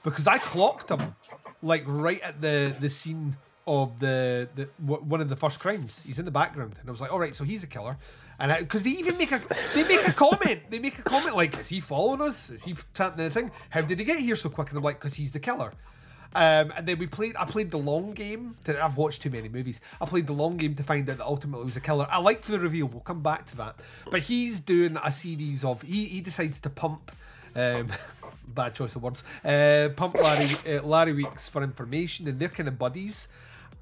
Because 0.05 0.27
I 0.27 0.39
clocked 0.39 0.91
him 0.91 1.15
like 1.63 1.83
right 1.87 2.21
at 2.21 2.41
the 2.41 2.75
the 2.79 2.89
scene 2.89 3.37
of 3.67 3.99
the, 4.01 4.49
the 4.55 4.69
w- 4.85 5.03
one 5.03 5.21
of 5.21 5.29
the 5.29 5.37
first 5.37 5.61
crimes. 5.61 6.01
He's 6.05 6.19
in 6.19 6.25
the 6.25 6.31
background, 6.31 6.75
and 6.81 6.89
I 6.89 6.93
was 6.93 7.01
like, 7.01 7.13
all 7.13 7.21
right, 7.21 7.35
so 7.35 7.45
he's 7.45 7.63
a 7.63 7.67
killer. 7.67 7.97
And 8.41 8.59
because 8.59 8.83
they 8.83 8.91
even 8.91 9.17
make 9.19 9.31
a 9.31 9.39
they 9.75 9.85
make 9.85 10.09
a 10.09 10.13
comment, 10.13 10.63
they 10.71 10.79
make 10.79 10.99
a 10.99 11.03
comment 11.03 11.37
like, 11.37 11.59
is 11.59 11.69
he 11.69 11.81
following 11.81 12.23
us? 12.23 12.49
Is 12.49 12.65
he 12.65 12.75
chanting 12.95 13.21
anything? 13.21 13.51
How 13.69 13.83
did 13.83 13.99
he 13.99 14.05
get 14.05 14.19
here 14.19 14.35
so 14.35 14.49
quick? 14.49 14.71
And 14.71 14.79
I'm 14.79 14.83
like, 14.83 14.99
because 14.99 15.15
he's 15.15 15.33
the 15.33 15.41
killer. 15.41 15.73
Um, 16.35 16.73
and 16.77 16.87
then 16.87 16.99
we 16.99 17.07
played. 17.07 17.37
I 17.37 17.45
played 17.45 17.71
the 17.71 17.79
long 17.79 18.13
game. 18.13 18.55
To, 18.65 18.83
I've 18.83 18.97
watched 18.97 19.23
too 19.23 19.31
many 19.31 19.49
movies. 19.49 19.81
I 20.01 20.07
played 20.07 20.27
the 20.27 20.33
long 20.33 20.57
game 20.57 20.75
to 20.77 20.83
find 20.83 21.09
out 21.11 21.19
that 21.19 21.25
ultimately 21.25 21.65
he 21.65 21.67
was 21.67 21.77
a 21.77 21.81
killer. 21.81 22.07
I 22.11 22.19
liked 22.19 22.47
the 22.47 22.59
reveal. 22.59 22.87
We'll 22.87 23.01
come 23.01 23.23
back 23.23 23.47
to 23.47 23.57
that. 23.59 23.77
But 24.11 24.23
he's 24.23 24.61
doing 24.61 24.97
a 25.03 25.13
series 25.13 25.65
of. 25.65 25.83
He, 25.83 26.07
he 26.07 26.21
decides 26.21 26.61
to 26.61 26.71
pump. 26.71 27.13
Um, 27.55 27.93
bad 28.47 28.75
choice 28.75 28.95
of 28.95 29.03
words. 29.03 29.25
Uh, 29.45 29.91
pump 29.97 30.15
Larry 30.15 30.79
uh, 30.79 30.83
Larry 30.83 31.13
Weeks 31.13 31.49
for 31.49 31.63
information, 31.63 32.29
and 32.29 32.39
they're 32.39 32.49
kind 32.49 32.69
of 32.69 32.79
buddies, 32.79 33.29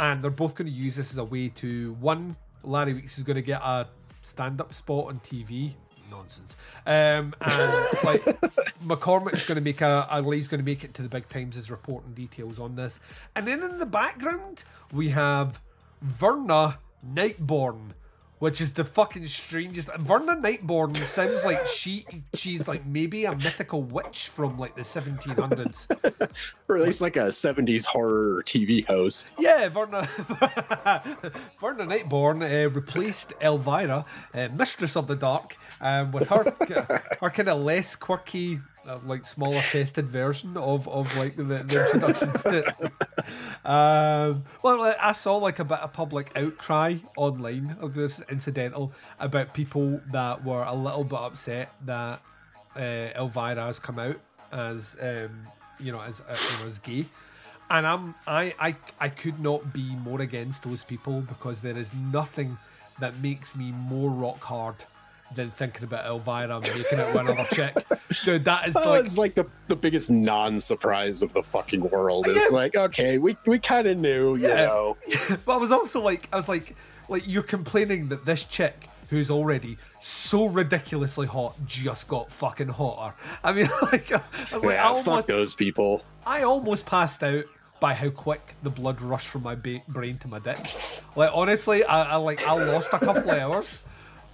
and 0.00 0.22
they're 0.22 0.30
both 0.30 0.54
going 0.54 0.70
to 0.70 0.76
use 0.76 0.96
this 0.96 1.10
as 1.10 1.18
a 1.18 1.24
way 1.24 1.48
to 1.56 1.92
one. 2.00 2.34
Larry 2.64 2.94
Weeks 2.94 3.18
is 3.18 3.24
going 3.24 3.36
to 3.36 3.42
get 3.42 3.60
a 3.60 3.86
stand-up 4.28 4.72
spot 4.72 5.06
on 5.06 5.20
TV. 5.20 5.72
Nonsense. 6.10 6.56
Um, 6.86 7.34
and 7.40 7.86
like 8.02 8.22
McCormick's 8.84 9.46
going 9.46 9.56
to 9.56 9.60
make 9.60 9.82
a, 9.82 10.06
a 10.10 10.22
he's 10.34 10.48
going 10.48 10.60
to 10.60 10.64
make 10.64 10.82
it 10.82 10.94
to 10.94 11.02
the 11.02 11.08
big 11.08 11.28
times 11.28 11.54
as 11.56 11.70
reporting 11.70 12.14
details 12.14 12.58
on 12.58 12.76
this. 12.76 12.98
And 13.36 13.46
then 13.46 13.62
in 13.62 13.78
the 13.78 13.86
background 13.86 14.64
we 14.90 15.10
have 15.10 15.60
Verna 16.00 16.78
Nightborn, 17.06 17.90
which 18.38 18.60
is 18.60 18.72
the 18.72 18.84
fucking 18.84 19.26
strangest. 19.26 19.88
Verna 19.98 20.36
Nightborn 20.36 20.96
sounds 20.96 21.44
like 21.44 21.66
she 21.66 22.06
she's 22.34 22.68
like 22.68 22.86
maybe 22.86 23.24
a 23.24 23.32
mythical 23.32 23.82
witch 23.82 24.28
from 24.28 24.58
like 24.58 24.74
the 24.74 24.82
1700s. 24.82 25.86
Or 26.68 26.76
at 26.76 26.82
least 26.82 27.00
like 27.00 27.16
a 27.16 27.28
70s 27.28 27.86
horror 27.86 28.42
TV 28.44 28.84
host. 28.84 29.32
Yeah, 29.38 29.68
Verna 29.70 30.02
Verna 31.60 31.86
Nightborn 31.86 32.42
uh, 32.42 32.68
replaced 32.70 33.32
Elvira, 33.40 34.04
uh, 34.34 34.48
Mistress 34.54 34.96
of 34.96 35.06
the 35.06 35.16
Dark, 35.16 35.56
um, 35.80 36.12
with 36.12 36.28
her 36.28 36.44
her 37.20 37.30
kind 37.30 37.48
of 37.48 37.60
less 37.60 37.96
quirky, 37.96 38.58
uh, 38.88 38.98
like 39.04 39.24
smaller 39.26 39.60
tested 39.60 40.06
version 40.06 40.56
of 40.56 40.88
of 40.88 41.14
like 41.16 41.36
the, 41.36 41.44
the 41.44 41.84
introductions 41.86 42.42
to. 42.42 42.90
Um, 43.64 44.44
well, 44.62 44.94
I 44.98 45.12
saw 45.12 45.36
like 45.36 45.58
a 45.58 45.64
bit 45.64 45.80
of 45.80 45.92
public 45.92 46.30
outcry 46.36 46.96
online 47.16 47.76
of 47.80 47.92
this 47.92 48.22
incidental 48.30 48.92
about 49.20 49.52
people 49.52 50.00
that 50.10 50.42
were 50.42 50.62
a 50.62 50.74
little 50.74 51.04
bit 51.04 51.18
upset 51.18 51.72
that 51.84 52.22
uh, 52.76 52.80
Elvira 52.80 53.66
has 53.66 53.78
come 53.78 53.98
out 53.98 54.18
as 54.52 54.96
um, 55.02 55.46
you 55.78 55.92
know 55.92 56.00
as 56.00 56.20
uh, 56.20 56.66
as 56.66 56.78
gay. 56.78 57.04
And 57.68 57.86
I'm 57.86 58.14
I, 58.26 58.54
I 58.58 58.74
I 59.00 59.08
could 59.10 59.38
not 59.38 59.72
be 59.72 59.94
more 59.96 60.22
against 60.22 60.62
those 60.62 60.82
people 60.82 61.20
because 61.22 61.60
there 61.60 61.76
is 61.76 61.92
nothing 61.92 62.56
that 63.00 63.18
makes 63.20 63.54
me 63.54 63.72
more 63.72 64.10
rock 64.10 64.40
hard 64.40 64.76
than 65.34 65.50
thinking 65.52 65.84
about 65.84 66.06
Elvira 66.06 66.60
making 66.60 66.98
it 66.98 67.06
with 67.12 67.16
another 67.16 67.44
chick. 67.52 67.74
Dude, 68.24 68.44
that 68.46 68.68
is 68.68 68.76
Oh, 68.76 68.90
like 68.90 69.16
like 69.18 69.34
the, 69.34 69.46
the 69.66 69.76
biggest 69.76 70.10
non-surprise 70.10 71.22
of 71.22 71.32
the 71.34 71.42
fucking 71.42 71.88
world. 71.90 72.26
It's 72.28 72.50
like, 72.52 72.74
okay, 72.74 73.18
we, 73.18 73.36
we 73.46 73.58
kind 73.58 73.86
of 73.86 73.98
knew, 73.98 74.36
you 74.36 74.48
Yeah. 74.48 74.66
know. 74.66 74.96
but 75.44 75.54
I 75.54 75.56
was 75.58 75.70
also 75.70 76.00
like, 76.00 76.28
I 76.32 76.36
was 76.36 76.48
like, 76.48 76.74
like 77.08 77.22
you're 77.26 77.42
complaining 77.42 78.08
that 78.08 78.24
this 78.24 78.44
chick 78.44 78.88
who's 79.10 79.30
already 79.30 79.76
so 80.02 80.46
ridiculously 80.46 81.26
hot 81.26 81.54
just 81.66 82.08
got 82.08 82.30
fucking 82.32 82.68
hotter. 82.68 83.14
I 83.44 83.52
mean, 83.52 83.68
like, 83.92 84.10
I 84.12 84.20
was 84.52 84.64
like, 84.64 84.78
I 84.78 84.92
yeah, 84.92 84.94
fuck 84.94 85.06
almost, 85.08 85.28
those 85.28 85.54
people. 85.54 86.02
I 86.26 86.42
almost 86.42 86.86
passed 86.86 87.22
out 87.22 87.44
by 87.80 87.94
how 87.94 88.10
quick 88.10 88.40
the 88.62 88.70
blood 88.70 89.00
rushed 89.00 89.28
from 89.28 89.42
my 89.44 89.54
ba- 89.54 89.82
brain 89.88 90.18
to 90.18 90.28
my 90.28 90.38
dick. 90.40 90.58
Like, 91.16 91.30
honestly, 91.32 91.84
I, 91.84 92.12
I 92.12 92.16
like, 92.16 92.46
I 92.46 92.52
lost 92.72 92.88
a 92.92 92.98
couple 92.98 93.30
of 93.30 93.38
hours. 93.38 93.82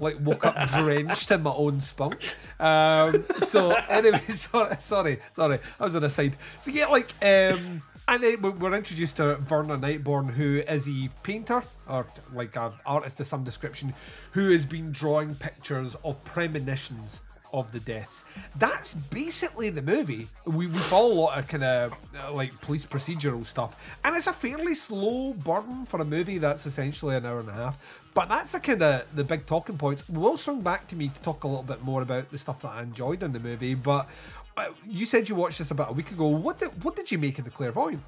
Like, 0.00 0.16
woke 0.20 0.44
up 0.44 0.56
drenched 0.78 1.30
in 1.30 1.42
my 1.42 1.52
own 1.52 1.80
spunk. 1.80 2.18
Um, 2.58 3.24
so, 3.46 3.70
anyway, 3.88 4.20
sorry, 4.34 4.76
sorry, 4.80 5.18
sorry. 5.34 5.58
I 5.78 5.84
was 5.84 5.94
on 5.94 6.04
a 6.04 6.10
side. 6.10 6.36
So, 6.60 6.70
yeah, 6.70 6.86
like, 6.86 7.10
um, 7.22 7.82
and 8.08 8.22
then 8.22 8.42
we- 8.42 8.50
we're 8.50 8.74
introduced 8.74 9.16
to 9.16 9.36
Verna 9.36 9.78
Nightborn, 9.78 10.30
who 10.30 10.56
is 10.68 10.88
a 10.88 11.08
painter 11.22 11.62
or 11.88 12.06
like 12.32 12.56
an 12.56 12.72
artist 12.84 13.20
of 13.20 13.26
some 13.26 13.44
description, 13.44 13.94
who 14.32 14.50
has 14.50 14.64
been 14.66 14.92
drawing 14.92 15.34
pictures 15.36 15.96
of 16.04 16.22
premonitions 16.24 17.20
of 17.52 17.70
the 17.70 17.78
deaths. 17.80 18.24
That's 18.56 18.94
basically 18.94 19.70
the 19.70 19.80
movie. 19.80 20.26
We, 20.44 20.66
we 20.66 20.78
follow 20.78 21.12
a 21.12 21.14
lot 21.14 21.38
of 21.38 21.46
kind 21.46 21.62
of 21.62 21.94
uh, 22.20 22.32
like 22.32 22.52
police 22.60 22.84
procedural 22.84 23.46
stuff, 23.46 23.76
and 24.04 24.14
it's 24.16 24.26
a 24.26 24.32
fairly 24.32 24.74
slow 24.74 25.34
burn 25.34 25.86
for 25.86 26.00
a 26.00 26.04
movie 26.04 26.38
that's 26.38 26.66
essentially 26.66 27.14
an 27.14 27.24
hour 27.24 27.38
and 27.38 27.48
a 27.48 27.52
half. 27.52 27.78
But 28.14 28.28
that's 28.28 28.52
the 28.52 28.60
kind 28.60 28.80
of 28.82 29.16
the 29.16 29.24
big 29.24 29.44
talking 29.46 29.76
points. 29.76 30.08
We'll 30.08 30.38
swing 30.38 30.60
back 30.60 30.86
to 30.88 30.96
me 30.96 31.08
to 31.08 31.20
talk 31.22 31.44
a 31.44 31.48
little 31.48 31.64
bit 31.64 31.82
more 31.82 32.00
about 32.02 32.30
the 32.30 32.38
stuff 32.38 32.62
that 32.62 32.68
I 32.72 32.82
enjoyed 32.82 33.22
in 33.24 33.32
the 33.32 33.40
movie. 33.40 33.74
But 33.74 34.08
uh, 34.56 34.68
you 34.88 35.04
said 35.04 35.28
you 35.28 35.34
watched 35.34 35.58
this 35.58 35.72
about 35.72 35.90
a 35.90 35.92
week 35.92 36.12
ago. 36.12 36.28
What 36.28 36.60
did 36.60 36.70
what 36.84 36.94
did 36.94 37.10
you 37.10 37.18
make 37.18 37.38
of 37.40 37.44
the 37.44 37.50
clairvoyant? 37.50 38.02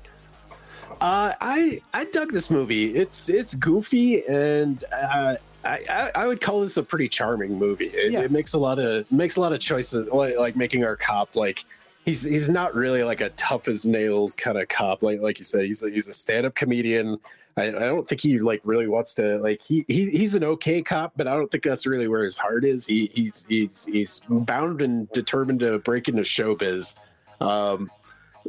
Uh, 1.01 1.33
I 1.41 1.81
I 1.93 2.05
dug 2.05 2.33
this 2.33 2.51
movie. 2.51 2.95
It's 2.95 3.29
it's 3.29 3.55
goofy 3.57 4.25
and 4.27 4.85
uh, 4.93 5.35
I, 5.65 5.79
I 5.91 6.11
I 6.15 6.27
would 6.29 6.41
call 6.41 6.61
this 6.61 6.77
a 6.77 6.83
pretty 6.85 7.09
charming 7.09 7.59
movie. 7.59 7.87
It, 7.87 8.13
Yeah. 8.13 8.21
it 8.21 8.31
makes 8.31 8.55
a 8.55 8.59
lot 8.59 8.79
of 8.79 9.11
makes 9.11 9.37
a 9.37 9.41
lot 9.41 9.53
of 9.53 9.59
choices, 9.61 10.09
like, 10.13 10.37
like 10.39 10.55
making 10.55 10.85
our 10.85 10.95
cop 10.95 11.35
like 11.35 11.65
he's 12.05 12.23
he's 12.23 12.49
not 12.49 12.77
really 12.77 13.03
like 13.03 13.21
a 13.21 13.31
tough 13.31 13.67
as 13.67 13.85
nails 13.85 14.37
kind 14.37 14.57
of 14.57 14.69
cop. 14.69 15.03
Like 15.03 15.21
like 15.21 15.39
you 15.39 15.45
said, 15.45 15.65
he's 15.65 15.83
a, 15.83 15.91
he's 15.91 16.09
a 16.09 16.13
stand 16.15 16.47
up 16.47 16.55
comedian. 16.55 17.19
I, 17.57 17.69
I 17.69 17.71
don't 17.71 18.07
think 18.07 18.21
he 18.21 18.39
like 18.39 18.61
really 18.65 18.87
wants 18.87 19.15
to 19.15 19.39
like 19.39 19.63
he, 19.63 19.85
he 19.89 20.11
he's 20.11 20.35
an 20.35 20.45
okay 20.45 20.83
cop, 20.83 21.13
but 21.17 21.27
I 21.27 21.35
don't 21.35 21.51
think 21.51 21.65
that's 21.65 21.87
really 21.87 22.07
where 22.07 22.25
his 22.25 22.37
heart 22.37 22.65
is. 22.65 22.87
He 22.87 23.11
he's 23.15 23.47
he's 23.49 23.87
he's 23.87 24.21
bound 24.29 24.83
and 24.83 25.11
determined 25.13 25.61
to 25.61 25.79
break 25.79 26.09
into 26.09 26.23
showbiz. 26.23 26.99
Um, 27.41 27.91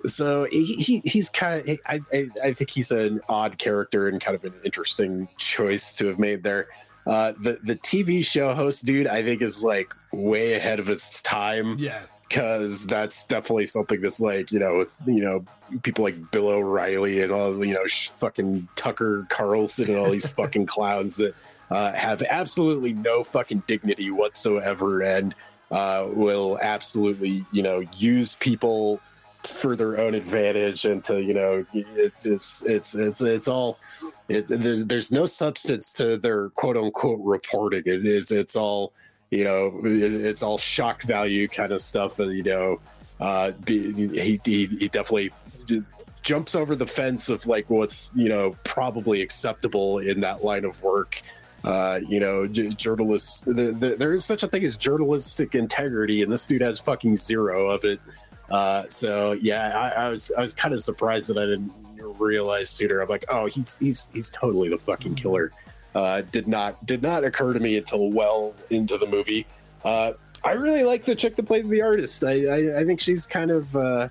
so 0.06 0.46
he, 0.52 0.74
he 0.76 1.02
he's 1.06 1.30
kind 1.30 1.70
of 1.70 1.80
I, 1.86 2.00
I 2.12 2.28
I 2.44 2.54
think 2.54 2.70
he's 2.70 2.92
an 2.92 3.22
odd 3.30 3.58
character 3.58 4.10
and 4.10 4.20
kind 4.20 4.36
of 4.36 4.44
an 4.44 4.54
interesting 4.66 5.30
choice 5.38 5.94
to 5.94 6.08
have 6.08 6.20
made 6.20 6.44
there. 6.44 6.68
Uh, 7.06 7.32
the 7.42 7.60
the 7.64 7.78
TV 7.78 8.26
show 8.26 8.54
host 8.54 8.86
dude 8.86 9.08
I 9.08 9.24
think 9.24 9.42
is 9.42 9.64
like 9.64 9.94
way 10.12 10.56
ahead 10.56 10.80
of 10.80 10.90
its 10.90 11.22
time. 11.22 11.80
Yeah. 11.80 12.02
Because 12.28 12.86
that's 12.86 13.26
definitely 13.26 13.68
something 13.68 14.02
that's 14.02 14.20
like 14.20 14.52
you 14.52 14.60
know 14.60 14.86
you 15.06 15.22
know 15.22 15.45
people 15.84 16.04
like 16.04 16.32
Bill 16.32 16.49
O'Reilly 16.49 17.22
and 17.22 17.32
all 17.32 17.64
you 17.64 17.74
know 17.74 17.86
sh- 17.86 18.10
fucking 18.10 18.68
Tucker 18.76 19.26
Carlson 19.30 19.90
and 19.90 19.98
all 19.98 20.12
these 20.12 20.28
fucking 20.40 20.66
clowns 20.66 21.18
that 21.18 21.36
uh, 21.72 21.94
have 21.94 22.22
absolutely 22.24 22.94
no 22.94 23.24
fucking 23.24 23.64
dignity 23.68 24.12
whatsoever 24.12 25.02
and 25.02 25.36
uh, 25.72 26.08
will 26.14 26.60
absolutely 26.62 27.45
you 27.52 27.62
know 27.62 27.84
use 27.95 28.36
people 28.36 28.99
for 29.44 29.76
their 29.76 29.99
own 29.99 30.14
advantage 30.14 30.84
and 30.86 31.04
to 31.06 31.22
you 31.22 31.34
know 31.34 31.66
it, 31.74 31.88
it's 32.26 32.66
it's 32.66 32.95
it's 32.95 33.22
it's 33.22 33.48
all 33.48 33.78
it, 34.30 34.48
there's, 34.48 34.86
there's 34.86 35.12
no 35.12 35.26
substance 35.26 35.94
to 35.94 36.18
their 36.18 36.49
quote 36.49 36.78
unquote 36.78 37.20
reporting. 37.24 37.84
It 37.86 38.06
is 38.06 38.32
it's 38.32 38.56
all 38.56 38.94
you 39.32 39.44
know 39.44 39.80
it's 39.84 40.41
all 40.41 40.58
shock 40.58 41.04
value 41.04 41.48
kind 41.48 41.72
of 41.72 41.82
stuff 41.82 42.20
and 42.20 42.36
you 42.36 42.44
know 42.44 42.80
uh 43.20 43.52
he, 43.66 43.91
he 43.91 44.40
he 44.44 44.88
definitely 44.88 45.32
jumps 46.22 46.56
over 46.56 46.76
the 46.76 46.86
fence 46.86 47.30
of 47.30 47.48
like 47.48 47.70
what's 47.70 48.12
you 48.16 48.30
know 48.30 48.56
probably 48.64 49.22
acceptable 49.22 49.99
in 49.99 50.20
that 50.22 50.44
line 50.44 50.66
of 50.66 50.82
work. 50.84 51.22
Uh 51.64 51.99
you 52.08 52.20
know 52.20 52.45
j- 52.48 52.70
journalists 52.70 53.41
the, 53.41 53.76
the, 53.80 53.95
there 53.98 54.14
is 54.14 54.24
such 54.24 54.44
a 54.44 54.48
thing 54.48 54.64
as 54.64 54.76
journalistic 54.76 55.56
integrity 55.56 56.22
and 56.22 56.32
this 56.32 56.45
dude 56.45 56.62
has 56.62 56.80
fucking 56.80 57.16
zero 57.16 57.70
of 57.70 57.84
it. 57.84 57.99
Uh 58.49 58.84
so 58.88 59.34
yeah 59.34 59.78
i, 59.78 60.06
I 60.06 60.10
was 60.10 60.32
i 60.38 60.41
was 60.41 60.54
kind 60.54 60.74
of 60.74 60.82
surprised 60.82 61.30
that 61.30 61.38
i 61.38 61.45
didn't 61.45 61.72
realize 62.20 62.70
sooner. 62.70 63.02
I'm 63.02 63.10
like 63.10 63.26
oh 63.30 63.48
he's 63.48 63.78
he's 63.78 64.10
he's 64.14 64.30
totally 64.30 64.70
the 64.70 64.78
fucking 64.78 65.16
killer 65.16 65.52
uh 65.98 66.22
did 66.32 66.48
not 66.48 66.84
did 66.86 67.02
not 67.02 67.24
occur 67.24 67.53
to 67.53 67.60
me 67.60 67.78
until 67.78 68.11
well 68.11 68.53
into 68.69 68.98
the 68.98 69.07
movie 69.07 69.45
uh 69.84 70.11
i 70.44 70.52
really 70.52 70.84
like 70.84 71.03
the 71.03 71.15
chick 71.15 71.36
that 71.36 71.45
plays 71.45 71.69
the 71.69 71.82
artist 71.82 72.24
i 72.24 72.45
i, 72.45 72.80
I 72.80 72.86
think 72.86 73.02
she's 73.02 73.26
kind 73.26 73.52
of 73.52 73.76
uh 73.76 74.07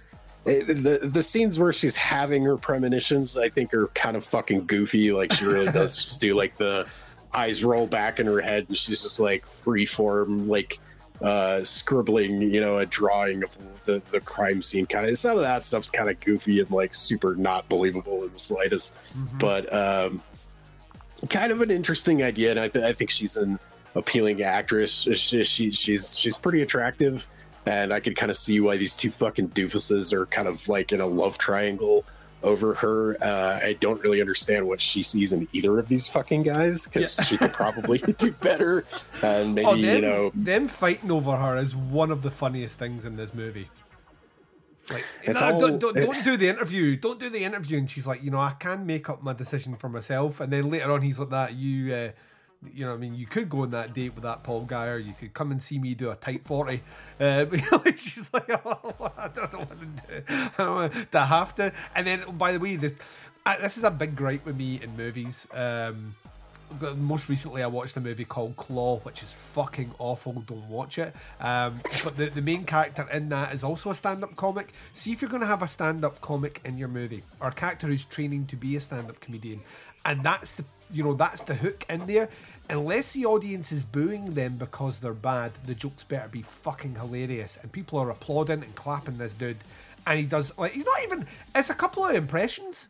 the 0.46 1.00
the 1.02 1.22
scenes 1.22 1.58
where 1.58 1.72
she's 1.72 1.96
having 1.96 2.44
her 2.44 2.56
premonitions, 2.56 3.36
I 3.36 3.48
think, 3.48 3.74
are 3.74 3.88
kind 3.88 4.16
of 4.16 4.24
fucking 4.24 4.66
goofy. 4.66 5.12
Like 5.12 5.32
she 5.32 5.44
really 5.44 5.72
does 5.72 5.96
just 6.04 6.20
do 6.20 6.36
like 6.36 6.56
the 6.56 6.86
eyes 7.34 7.64
roll 7.64 7.86
back 7.86 8.20
in 8.20 8.26
her 8.26 8.40
head, 8.40 8.66
and 8.68 8.78
she's 8.78 9.02
just 9.02 9.18
like 9.18 9.44
free 9.44 9.86
form, 9.86 10.48
like 10.48 10.78
uh, 11.20 11.64
scribbling, 11.64 12.42
you 12.42 12.60
know, 12.60 12.78
a 12.78 12.86
drawing 12.86 13.42
of 13.42 13.58
the 13.84 14.00
the 14.12 14.20
crime 14.20 14.62
scene. 14.62 14.86
Kind 14.86 15.08
of 15.08 15.18
some 15.18 15.36
of 15.36 15.42
that 15.42 15.64
stuff's 15.64 15.90
kind 15.90 16.08
of 16.08 16.20
goofy 16.20 16.60
and 16.60 16.70
like 16.70 16.94
super 16.94 17.34
not 17.34 17.68
believable 17.68 18.22
in 18.22 18.32
the 18.32 18.38
slightest. 18.38 18.96
But 19.40 19.72
um, 19.72 20.22
kind 21.27 21.53
of 21.53 21.61
an 21.61 21.70
interesting 21.70 22.23
idea, 22.23 22.51
and 22.51 22.61
I, 22.61 22.69
th- 22.69 22.85
I 22.85 22.93
think 22.93 23.11
she's 23.11 23.36
an 23.36 23.59
appealing 23.94 24.43
actress. 24.43 25.09
She, 25.15 25.44
she 25.44 25.70
she's 25.70 26.19
she's 26.19 26.36
pretty 26.39 26.62
attractive, 26.62 27.27
and 27.65 27.93
I 27.93 28.01
could 28.01 28.16
kind 28.16 28.31
of 28.31 28.36
see 28.36 28.61
why 28.61 28.77
these 28.77 28.97
two 28.97 29.11
fucking 29.11 29.51
doofuses 29.51 30.12
are 30.12 30.27
kind 30.27 30.48
of 30.48 30.69
like 30.69 30.93
in 30.93 31.01
a 31.01 31.07
love 31.07 31.39
triangle 31.39 32.05
over 32.43 32.74
her. 32.74 33.16
Uh, 33.23 33.59
I 33.62 33.77
don't 33.81 34.01
really 34.03 34.20
understand 34.20 34.66
what 34.69 34.81
she 34.81 35.03
sees 35.03 35.32
in 35.32 35.48
either 35.53 35.78
of 35.78 35.89
these 35.89 36.07
fucking 36.07 36.43
guys 36.43 36.85
because 36.86 37.16
Yeah. 37.19 37.24
she 37.24 37.36
could 37.39 37.53
probably 37.53 37.98
do 38.19 38.31
better, 38.32 38.85
and 39.23 39.55
maybe 39.55 39.66
oh, 39.66 39.73
them, 39.77 39.97
you 39.97 40.01
know. 40.03 40.31
them 40.35 40.69
fighting 40.69 41.11
over 41.11 41.35
her 41.36 41.57
is 41.57 41.74
one 41.74 42.11
of 42.11 42.23
the 42.23 42.31
funniest 42.31 42.78
things 42.78 43.05
in 43.05 43.16
this 43.16 43.32
movie. 43.35 43.69
Like, 44.90 45.04
It's 45.22 45.40
no, 45.40 45.52
all- 45.52 45.60
don't, 45.60 45.78
don't, 45.78 45.96
don't 45.96 46.24
do 46.24 46.36
the 46.36 46.48
interview. 46.48 46.96
Don't 46.96 47.18
do 47.18 47.28
the 47.28 47.42
interview. 47.44 47.78
And 47.78 47.90
she's 47.90 48.06
like, 48.06 48.22
you 48.22 48.30
know, 48.30 48.38
I 48.40 48.52
can 48.52 48.86
make 48.86 49.08
up 49.08 49.22
my 49.22 49.32
decision 49.32 49.76
for 49.76 49.88
myself. 49.88 50.40
And 50.40 50.52
then 50.52 50.70
later 50.70 50.92
on, 50.92 51.02
he's 51.02 51.18
like 51.18 51.30
that. 51.30 51.54
You, 51.54 51.94
uh, 51.94 52.10
you 52.72 52.84
know, 52.86 52.94
I 52.94 52.96
mean, 52.96 53.14
you 53.14 53.26
could 53.26 53.48
go 53.48 53.62
on 53.62 53.70
that 53.70 53.92
date 53.92 54.14
with 54.14 54.24
that 54.24 54.42
Paul 54.42 54.62
guy, 54.62 54.86
or 54.86 54.98
you 54.98 55.12
could 55.18 55.34
come 55.34 55.50
and 55.50 55.60
see 55.60 55.78
me 55.78 55.94
do 55.94 56.10
a 56.10 56.16
tight 56.16 56.44
forty. 56.44 56.82
Uh, 57.20 57.44
but 57.70 57.98
she's 57.98 58.30
like, 58.32 58.48
oh, 58.64 59.12
I 59.16 59.28
don't 59.28 59.54
want 59.54 59.70
to 59.70 59.86
do. 59.86 60.22
I 60.28 60.50
don't 60.56 60.74
want 60.74 61.12
to 61.12 61.20
have 61.20 61.54
to. 61.56 61.72
And 61.94 62.06
then, 62.06 62.36
by 62.36 62.52
the 62.52 62.58
way, 62.58 62.76
this, 62.76 62.92
I, 63.44 63.58
this 63.58 63.76
is 63.76 63.84
a 63.84 63.90
big 63.90 64.16
gripe 64.16 64.44
with 64.46 64.56
me 64.56 64.80
in 64.82 64.96
movies. 64.96 65.46
Um, 65.52 66.14
most 66.97 67.28
recently 67.28 67.62
I 67.62 67.66
watched 67.66 67.97
a 67.97 68.01
movie 68.01 68.24
called 68.24 68.56
Claw, 68.56 68.98
which 69.01 69.22
is 69.22 69.32
fucking 69.32 69.90
awful. 69.98 70.32
Don't 70.47 70.68
watch 70.68 70.98
it. 70.98 71.14
Um, 71.40 71.80
but 72.05 72.16
the, 72.16 72.26
the 72.26 72.43
main 72.43 72.64
character 72.64 73.06
in 73.12 73.28
that 73.30 73.55
is 73.55 73.64
also 73.64 73.90
a 73.90 73.94
stand-up 73.94 74.36
comic. 74.36 74.72
See 74.94 75.12
if 75.12 75.22
you're 75.22 75.30
going 75.30 75.43
to 75.43 75.47
have 75.47 75.62
a 75.62 75.68
stand-up 75.68 76.20
comic 76.20 76.60
in 76.64 76.78
your 76.78 76.88
movie, 76.88 77.22
or 77.40 77.48
a 77.48 77.52
character 77.52 77.86
who's 77.86 78.05
training 78.05 78.47
to 78.47 78.56
be 78.56 78.76
a 78.76 78.80
stand-up 78.80 79.20
comedian, 79.20 79.60
and 80.05 80.22
that's 80.22 80.55
the 80.55 80.64
you 80.93 81.02
know 81.02 81.14
that's 81.14 81.43
the 81.43 81.55
hook 81.55 81.84
in 81.88 82.06
there. 82.06 82.28
Unless 82.68 83.12
the 83.12 83.26
audience 83.26 83.70
is 83.70 83.84
booing 83.84 84.34
them 84.34 84.56
because 84.56 84.98
they're 84.98 85.14
bad, 85.14 85.52
the 85.66 85.74
jokes 85.74 86.02
better 86.02 86.28
be 86.28 86.43
fucking 86.43 86.97
hilarious, 86.97 87.59
and 87.62 87.70
people 87.70 87.98
are 87.98 88.10
applauding 88.10 88.62
and 88.62 88.74
clapping 88.74 89.18
this 89.18 89.34
dude. 89.34 89.59
And 90.06 90.18
he 90.18 90.24
does 90.24 90.56
like 90.59 90.72
he's 90.72 90.84
not 90.84 91.02
even. 91.05 91.26
It's 91.55 91.70
a 91.70 91.74
couple 91.74 92.05
of 92.05 92.14
impressions. 92.14 92.88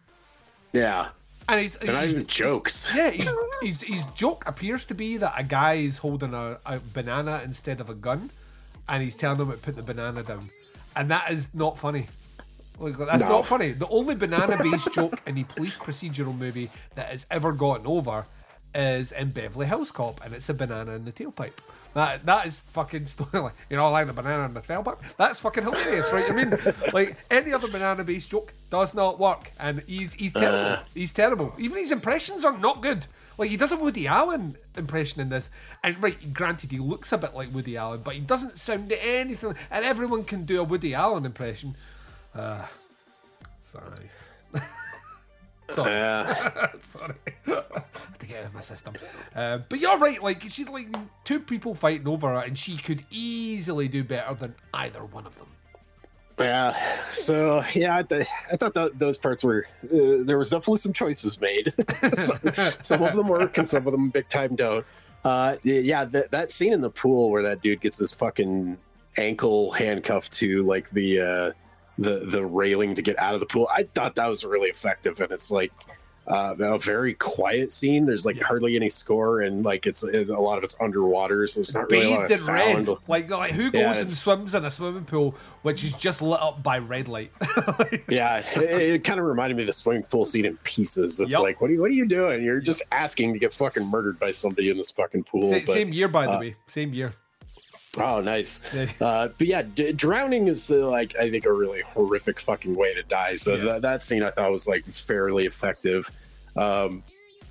Yeah. 0.73 1.09
And 1.49 1.61
he's, 1.61 1.75
They're 1.75 1.95
not 1.95 2.05
even 2.05 2.27
jokes. 2.27 2.89
Yeah, 2.95 3.11
he's, 3.11 3.29
he's, 3.63 3.81
his 3.83 4.05
joke 4.17 4.45
appears 4.47 4.85
to 4.87 4.95
be 4.95 5.17
that 5.19 5.35
a 5.37 5.45
guy 5.45 5.75
is 5.75 5.99
holding 5.99 6.35
a, 6.35 6.59
a 6.67 6.81
banana 6.93 7.41
instead 7.45 7.81
of 7.81 7.89
a 7.89 7.95
gun, 7.95 8.31
and 8.89 9.03
he's 9.03 9.15
telling 9.17 9.39
him 9.41 9.51
to 9.51 9.57
put 9.57 9.77
the 9.77 9.83
banana 9.83 10.23
down, 10.23 10.51
and 10.97 11.11
that 11.11 11.31
is 11.31 11.55
not 11.55 11.79
funny. 11.79 12.07
Like, 12.79 12.99
that's 12.99 13.23
No. 13.23 13.29
not 13.31 13.47
funny. 13.47 13.73
The 13.73 13.89
only 13.89 14.15
banana-based 14.17 14.93
joke 14.95 15.23
in 15.27 15.39
a 15.39 15.45
police 15.45 15.77
procedural 15.77 16.37
movie 16.37 16.71
that 16.95 17.07
has 17.11 17.25
ever 17.31 17.53
gotten 17.53 17.87
over 17.87 18.27
is 18.75 19.13
in 19.13 19.31
Beverly 19.31 19.67
Hills 19.67 19.91
Cop, 19.91 20.23
and 20.25 20.35
it's 20.35 20.49
a 20.51 20.55
banana 20.55 20.93
in 20.93 21.05
the 21.05 21.13
tailpipe. 21.13 21.53
That 21.97 22.27
that 22.27 22.47
is 22.47 22.59
fucking 22.75 23.07
story. 23.17 23.53
You 23.71 23.79
know, 23.79 23.91
like 23.91 24.07
the 24.07 24.13
banana 24.13 24.45
and 24.45 24.55
the 24.55 24.61
tailpipe. 24.61 24.99
That's 25.17 25.41
fucking 25.41 25.65
hilarious, 25.65 26.13
right? 26.13 26.31
I 26.31 26.35
mean, 26.35 26.59
like 26.93 27.17
any 27.31 27.55
other 27.55 27.69
banana-based 27.69 28.31
joke 28.31 28.53
does 28.71 28.93
not 28.93 29.19
work, 29.19 29.51
and 29.59 29.81
he's 29.87 30.13
he's 30.13 30.35
terrible. 30.35 30.59
Uh. 30.59 30.83
he's 30.93 31.11
terrible. 31.11 31.55
Even 31.57 31.79
his 31.79 31.91
impressions 31.91 32.45
are 32.45 32.59
not 32.59 32.83
good. 32.83 33.07
Like 33.39 33.49
he 33.49 33.57
does 33.57 33.73
a 33.73 33.79
Woody 33.79 34.07
Allen 34.07 34.57
impression 34.77 35.23
in 35.23 35.31
this, 35.31 35.49
and 35.83 36.01
right, 36.03 36.35
granted, 36.35 36.71
he 36.71 36.79
looks 36.79 37.13
a 37.13 37.19
bit 37.19 37.35
like 37.35 37.55
Woody 37.55 37.79
Allen, 37.79 38.03
but 38.05 38.15
he 38.15 38.21
doesn't 38.21 38.59
sound 38.59 38.93
anything. 38.93 39.55
And 39.71 39.83
everyone 39.83 40.25
can 40.25 40.45
do 40.45 40.61
a 40.61 40.65
Woody 40.65 40.93
Allen 40.93 41.25
impression. 41.25 41.77
Uh, 42.35 42.67
sorry. 43.73 44.11
Sorry. 45.71 46.35
Sorry. 46.81 47.15
To 47.47 48.27
get 48.27 48.41
out 48.41 48.47
of 48.47 48.55
my 48.55 48.61
system. 48.61 48.95
Uh, 49.35 49.59
but 49.69 49.81
you're 49.81 49.99
right, 49.99 50.23
like 50.23 50.43
she's 50.43 50.69
like 50.69 50.89
two 51.25 51.41
people 51.41 51.75
fighting 51.75 52.09
over 52.09 52.29
her, 52.29 52.41
and 52.41 52.57
she 52.57 52.77
could 52.77 53.05
easily 53.11 53.89
do 53.89 54.05
better 54.05 54.35
than 54.35 54.55
either 54.75 55.05
one 55.05 55.27
of 55.27 55.37
them. 55.39 55.49
Yeah. 56.39 56.77
So 57.11 57.65
yeah, 57.75 57.97
I, 57.97 58.03
th- 58.03 58.27
I 58.53 58.57
thought 58.57 58.75
th- 58.75 58.93
those 58.97 59.17
parts 59.19 59.43
were 59.43 59.67
uh, 59.85 60.23
there 60.25 60.39
was 60.39 60.51
definitely 60.51 60.77
some 60.79 60.93
choices 60.93 61.41
made. 61.41 61.73
some, 62.19 62.41
some 62.83 63.03
of 63.03 63.17
them 63.17 63.29
work 63.29 63.57
and 63.59 63.67
some 63.67 63.87
of 63.87 63.93
them 63.93 64.11
big 64.11 64.29
time 64.29 64.55
don't. 64.55 64.85
Uh, 65.25 65.57
yeah, 65.63 66.05
that 66.05 66.31
that 66.31 66.51
scene 66.51 66.73
in 66.73 66.81
the 66.81 66.91
pool 66.91 67.31
where 67.31 67.43
that 67.43 67.63
dude 67.63 67.81
gets 67.81 67.99
his 67.99 68.13
fucking 68.13 68.79
ankle 69.17 69.73
handcuffed 69.73 70.33
to 70.35 70.63
like 70.65 70.91
the 70.91 71.21
uh, 71.21 71.53
the 71.99 72.27
the 72.27 72.45
railing 72.45 72.95
to 72.95 73.03
get 73.03 73.19
out 73.19 73.35
of 73.35 73.41
the 73.41 73.47
pool. 73.47 73.69
I 73.75 73.85
thought 73.95 74.15
that 74.17 74.27
was 74.27 74.45
really 74.45 74.69
effective, 74.69 75.21
and 75.21 75.33
it's 75.33 75.51
like 75.51 75.73
uh, 76.29 76.55
a 76.59 76.79
very 76.79 77.15
quiet 77.15 77.71
scene. 77.71 78.05
There's 78.05 78.27
like 78.27 78.41
hardly 78.41 78.77
any 78.77 78.89
score, 78.89 79.41
and 79.43 79.63
like 79.65 79.87
it's 79.87 80.03
it, 80.03 80.29
a 80.29 80.41
lot 80.41 80.59
of 80.59 80.65
it's 80.65 80.77
underwater, 80.81 81.47
so 81.47 81.61
it's 81.61 81.75
not 81.75 81.91
really 81.91 82.07
a 82.07 82.11
lot 82.11 82.25
of 82.25 82.31
red. 82.49 82.87
sound. 82.87 82.99
Like, 83.07 83.31
like 83.31 83.53
who 83.53 83.71
goes 83.71 83.81
Yeah, 83.81 83.97
and 83.97 84.11
swims 84.11 84.55
in 84.55 84.65
a 84.65 84.71
swimming 84.71 85.05
pool 85.05 85.35
which 85.63 85.83
is 85.83 85.93
just 85.95 86.23
lit 86.23 86.41
up 86.41 86.63
by 86.63 86.79
red 86.79 87.09
light? 87.09 87.33
Yeah, 88.09 88.39
it, 88.55 88.63
it 88.95 89.05
kind 89.05 89.19
of 89.19 89.27
reminded 89.27 89.57
me 89.57 89.65
of 89.65 89.67
the 89.67 89.73
swimming 89.73 90.05
pool 90.05 90.25
scene 90.25 90.45
in 90.45 90.57
pieces. 90.59 91.19
It's 91.19 91.33
Yep. 91.33 91.41
like, 91.41 91.61
what 91.61 91.71
are 91.71 91.73
you, 91.73 91.81
what 91.81 91.91
are 91.91 91.95
you 91.95 92.07
doing? 92.07 92.45
You're 92.45 92.61
just 92.61 92.83
asking 92.93 93.33
to 93.33 93.39
get 93.41 93.53
fucking 93.53 93.85
murdered 93.85 94.21
by 94.21 94.31
somebody 94.31 94.71
in 94.71 94.77
this 94.77 94.93
fucking 94.93 95.25
pool. 95.25 95.51
Sa- 95.51 95.59
but, 95.67 95.73
same 95.73 95.89
year, 95.89 96.07
by 96.07 96.27
the 96.27 96.33
uh, 96.33 96.41
way. 96.41 96.57
Same 96.69 96.93
year. 96.95 97.15
Oh, 97.99 98.21
nice. 98.21 98.63
Uh, 99.01 99.29
but 99.39 99.47
yeah, 99.47 99.63
d- 99.63 99.93
drowning 99.93 100.49
is 100.49 100.71
uh, 100.71 100.89
like 100.89 101.17
I 101.17 101.31
think 101.31 101.47
a 101.47 101.53
really 101.53 101.83
horrific 101.83 102.41
fucking 102.41 102.75
way 102.75 102.95
to 102.95 103.03
die. 103.03 103.37
So 103.37 103.57
that, 103.57 103.83
that 103.83 104.03
scene 104.03 104.23
I 104.23 104.31
thought 104.31 104.51
was 104.53 104.67
like 104.69 104.85
fairly 104.87 105.47
effective. 105.47 106.11
Um, 106.57 107.03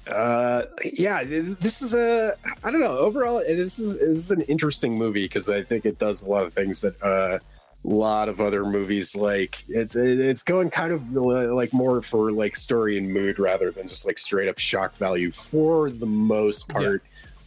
uh, 0.08 0.64
yeah, 0.94 1.24
this 1.24 1.82
is 1.82 1.94
a 1.96 2.36
I 2.64 2.72
don't 2.72 2.82
know. 2.82 2.98
Overall, 2.98 3.40
this 3.40 3.80
is 3.80 3.98
this 3.98 4.18
is 4.18 4.32
an 4.32 4.42
interesting 4.42 4.98
movie 4.98 5.24
because 5.24 5.50
I 5.50 5.64
think 5.64 5.86
it 5.86 5.98
does 5.98 6.24
a 6.24 6.30
lot 6.30 6.46
of 6.46 6.54
things 6.54 6.82
that 6.82 7.02
uh, 7.02 7.40
a 7.40 7.88
lot 7.88 8.30
of 8.30 8.40
other 8.40 8.66
movies 8.66 9.16
like. 9.16 9.64
It's 9.68 9.96
it's 9.96 10.44
going 10.44 10.70
kind 10.70 10.92
of 10.92 11.12
like 11.14 11.74
more 11.74 12.02
for 12.04 12.32
like 12.32 12.56
story 12.56 12.98
and 12.98 13.12
mood 13.12 13.40
rather 13.40 13.72
than 13.72 13.88
just 13.88 14.06
like 14.06 14.20
straight 14.20 14.48
up 14.48 14.60
shock 14.60 14.96
value 14.96 15.32
for 15.32 15.90
the 15.90 16.06
most 16.06 16.70
part. 16.70 17.04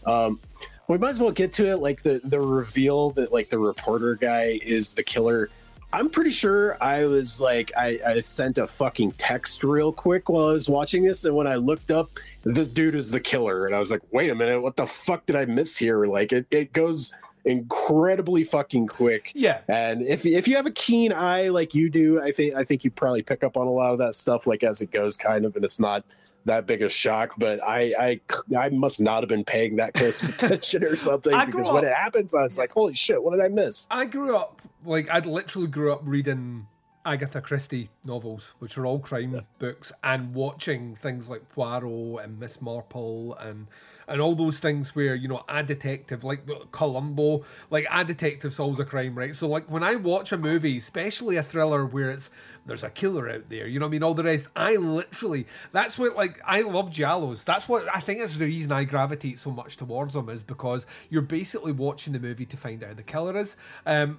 Um, 0.06 0.40
we 0.89 0.98
might 0.98 1.10
as 1.10 1.20
well 1.20 1.31
get 1.31 1.52
to 1.55 1.66
it. 1.70 1.77
Like 1.77 2.02
the 2.02 2.20
the 2.24 2.40
reveal 2.40 3.10
that 3.10 3.32
like 3.32 3.51
the 3.51 3.59
reporter 3.59 4.15
guy 4.15 4.59
is 4.62 4.94
the 4.94 5.02
killer. 5.02 5.51
I'm 5.93 6.10
pretty 6.10 6.32
sure 6.32 6.77
I 6.82 7.06
was 7.06 7.40
like 7.40 7.73
I, 7.77 7.98
I 8.06 8.20
sent 8.20 8.59
a 8.59 8.66
fucking 8.66 9.12
text 9.12 9.65
real 9.65 9.93
quick 9.93 10.28
while 10.28 10.48
I 10.48 10.52
was 10.52 10.69
watching 10.69 11.05
this, 11.05 11.24
and 11.24 11.35
when 11.35 11.47
I 11.47 11.55
looked 11.56 11.90
up, 11.90 12.10
this 12.43 12.69
dude 12.69 12.94
is 12.94 13.10
the 13.10 13.20
killer, 13.20 13.66
and 13.66 13.74
I 13.74 13.78
was 13.78 13.90
like, 13.90 14.02
wait 14.10 14.31
a 14.31 14.35
minute, 14.35 14.60
what 14.62 14.77
the 14.77 14.86
fuck 14.86 15.24
did 15.27 15.36
I 15.36 15.44
miss 15.44 15.77
here? 15.77 16.06
Like 16.06 16.32
it 16.32 16.47
it 16.51 16.73
goes 16.73 17.15
incredibly 17.44 18.44
fucking 18.44 18.86
quick. 18.86 19.32
Yeah. 19.35 19.60
And 19.69 20.02
if 20.02 20.27
if 20.27 20.48
you 20.48 20.56
have 20.56 20.66
a 20.66 20.70
keen 20.70 21.12
eye 21.12 21.48
like 21.48 21.74
you 21.74 21.90
do, 21.90 22.20
I 22.20 22.32
think 22.32 22.55
I 22.55 22.65
think 22.65 22.85
you 22.85 22.90
probably 22.90 23.23
pick 23.23 23.43
up 23.43 23.56
on 23.56 23.66
a 23.66 23.70
lot 23.70 23.93
of 23.93 23.98
that 23.98 24.15
stuff 24.15 24.47
like 24.47 24.62
as 24.62 24.81
it 24.81 24.90
goes, 24.90 25.16
kind 25.16 25.44
of, 25.44 25.55
and 25.56 25.65
it's 25.65 25.81
not 25.81 26.05
that 26.44 26.66
big 26.66 26.82
a 26.82 26.89
shock. 26.89 27.35
But 27.39 27.62
I 27.62 27.94
I 27.98 28.56
I 28.56 28.69
must 28.70 29.01
not 29.01 29.23
have 29.23 29.28
been 29.28 29.44
paying 29.44 29.77
that 29.77 29.94
close 29.94 30.23
attention 30.24 30.85
or 30.85 30.97
something 30.97 31.39
because 31.47 31.70
when 31.70 31.85
it 31.85 31.93
happens, 31.93 32.35
I 32.35 32.43
was 32.43 32.59
like, 32.59 32.73
holy 32.73 32.94
shit, 32.94 33.23
what 33.23 33.32
did 33.32 33.44
I 33.44 33.48
miss? 33.48 33.86
I 33.90 34.05
grew 34.05 34.36
up 34.36 34.62
like 34.85 35.10
I'd 35.10 35.27
literally 35.27 35.69
grew 35.69 35.93
up 35.93 36.01
reading 36.05 36.66
Agatha 37.05 37.40
Christie 37.40 37.89
novels, 38.05 38.55
which 38.59 38.77
are 38.77 38.86
all 38.86 38.98
crime 38.98 39.40
books, 39.59 39.93
and 40.05 40.35
watching 40.35 40.97
things 40.97 41.28
like 41.28 41.48
Poirot 41.51 42.24
and 42.24 42.39
Miss 42.39 42.60
Marple 42.60 43.35
and 43.36 43.66
and 44.09 44.20
all 44.20 44.35
those 44.35 44.59
things 44.59 44.94
where 44.94 45.14
you 45.14 45.28
know 45.28 45.44
a 45.48 45.62
detective 45.62 46.24
like 46.24 46.40
Columbo, 46.72 47.44
like 47.70 47.86
a 47.90 48.05
detective 48.05 48.52
solves 48.52 48.80
a 48.80 48.85
crime, 48.85 49.14
right? 49.14 49.35
So 49.35 49.48
like 49.48 49.70
when 49.70 49.82
I 49.82 49.97
watch 49.97 50.32
a 50.32 50.39
movie, 50.39 50.78
especially 50.78 51.36
a 51.36 51.43
thriller 51.43 51.85
where 51.86 52.10
it's 52.10 52.30
there's 52.66 52.82
a 52.82 52.90
killer 52.90 53.30
out 53.30 53.48
there, 53.48 53.66
you 53.66 53.78
know 53.78 53.86
what 53.86 53.90
I 53.90 53.93
mean? 53.93 54.02
All 54.02 54.14
the 54.14 54.24
rest, 54.24 54.48
I 54.56 54.76
literally 54.76 55.47
that's 55.72 55.98
what 55.98 56.16
like 56.16 56.40
I 56.44 56.62
love 56.62 56.90
giallos. 56.90 57.44
That's 57.44 57.68
what 57.68 57.86
I 57.94 58.01
think 58.01 58.20
is 58.20 58.39
the 58.39 58.47
reason 58.47 58.72
I 58.72 58.85
gravitate 58.85 59.39
so 59.39 59.51
much 59.51 59.76
towards 59.76 60.14
them 60.14 60.28
is 60.28 60.43
because 60.43 60.86
you're 61.10 61.22
basically 61.22 61.72
watching 61.72 62.12
the 62.12 62.18
movie 62.18 62.47
to 62.47 62.56
find 62.56 62.82
out 62.82 62.90
who 62.90 62.94
the 62.97 63.02
killer 63.02 63.36
is. 63.36 63.56
Um, 63.86 64.18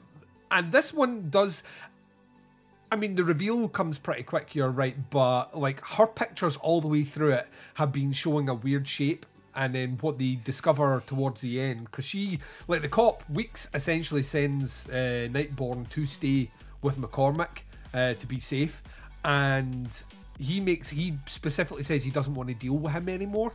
and 0.51 0.71
this 0.71 0.93
one 0.93 1.29
does 1.29 1.63
I 2.91 2.95
mean, 2.95 3.15
the 3.15 3.23
reveal 3.23 3.69
comes 3.69 3.99
pretty 3.99 4.23
quick, 4.23 4.55
you're 4.55 4.71
right, 4.71 4.95
but 5.11 5.57
like 5.57 5.85
her 5.85 6.07
pictures 6.07 6.57
all 6.57 6.81
the 6.81 6.87
way 6.87 7.03
through 7.03 7.33
it 7.33 7.47
have 7.75 7.91
been 7.91 8.11
showing 8.11 8.49
a 8.49 8.55
weird 8.55 8.87
shape. 8.87 9.27
And 9.55 9.75
then 9.75 9.97
what 10.01 10.17
they 10.17 10.39
discover 10.43 11.03
towards 11.07 11.41
the 11.41 11.59
end, 11.59 11.85
because 11.85 12.05
she, 12.05 12.39
like 12.67 12.81
the 12.81 12.89
cop, 12.89 13.23
Weeks 13.29 13.67
essentially 13.73 14.23
sends 14.23 14.87
uh, 14.89 15.27
Nightborn 15.31 15.89
to 15.89 16.05
stay 16.05 16.51
with 16.81 16.97
McCormick 16.97 17.59
uh, 17.93 18.13
to 18.13 18.27
be 18.27 18.39
safe. 18.39 18.81
And 19.25 19.89
he 20.37 20.59
makes, 20.59 20.87
he 20.89 21.17
specifically 21.27 21.83
says 21.83 22.03
he 22.03 22.11
doesn't 22.11 22.33
want 22.33 22.49
to 22.49 22.55
deal 22.55 22.73
with 22.73 22.93
him 22.93 23.09
anymore 23.09 23.51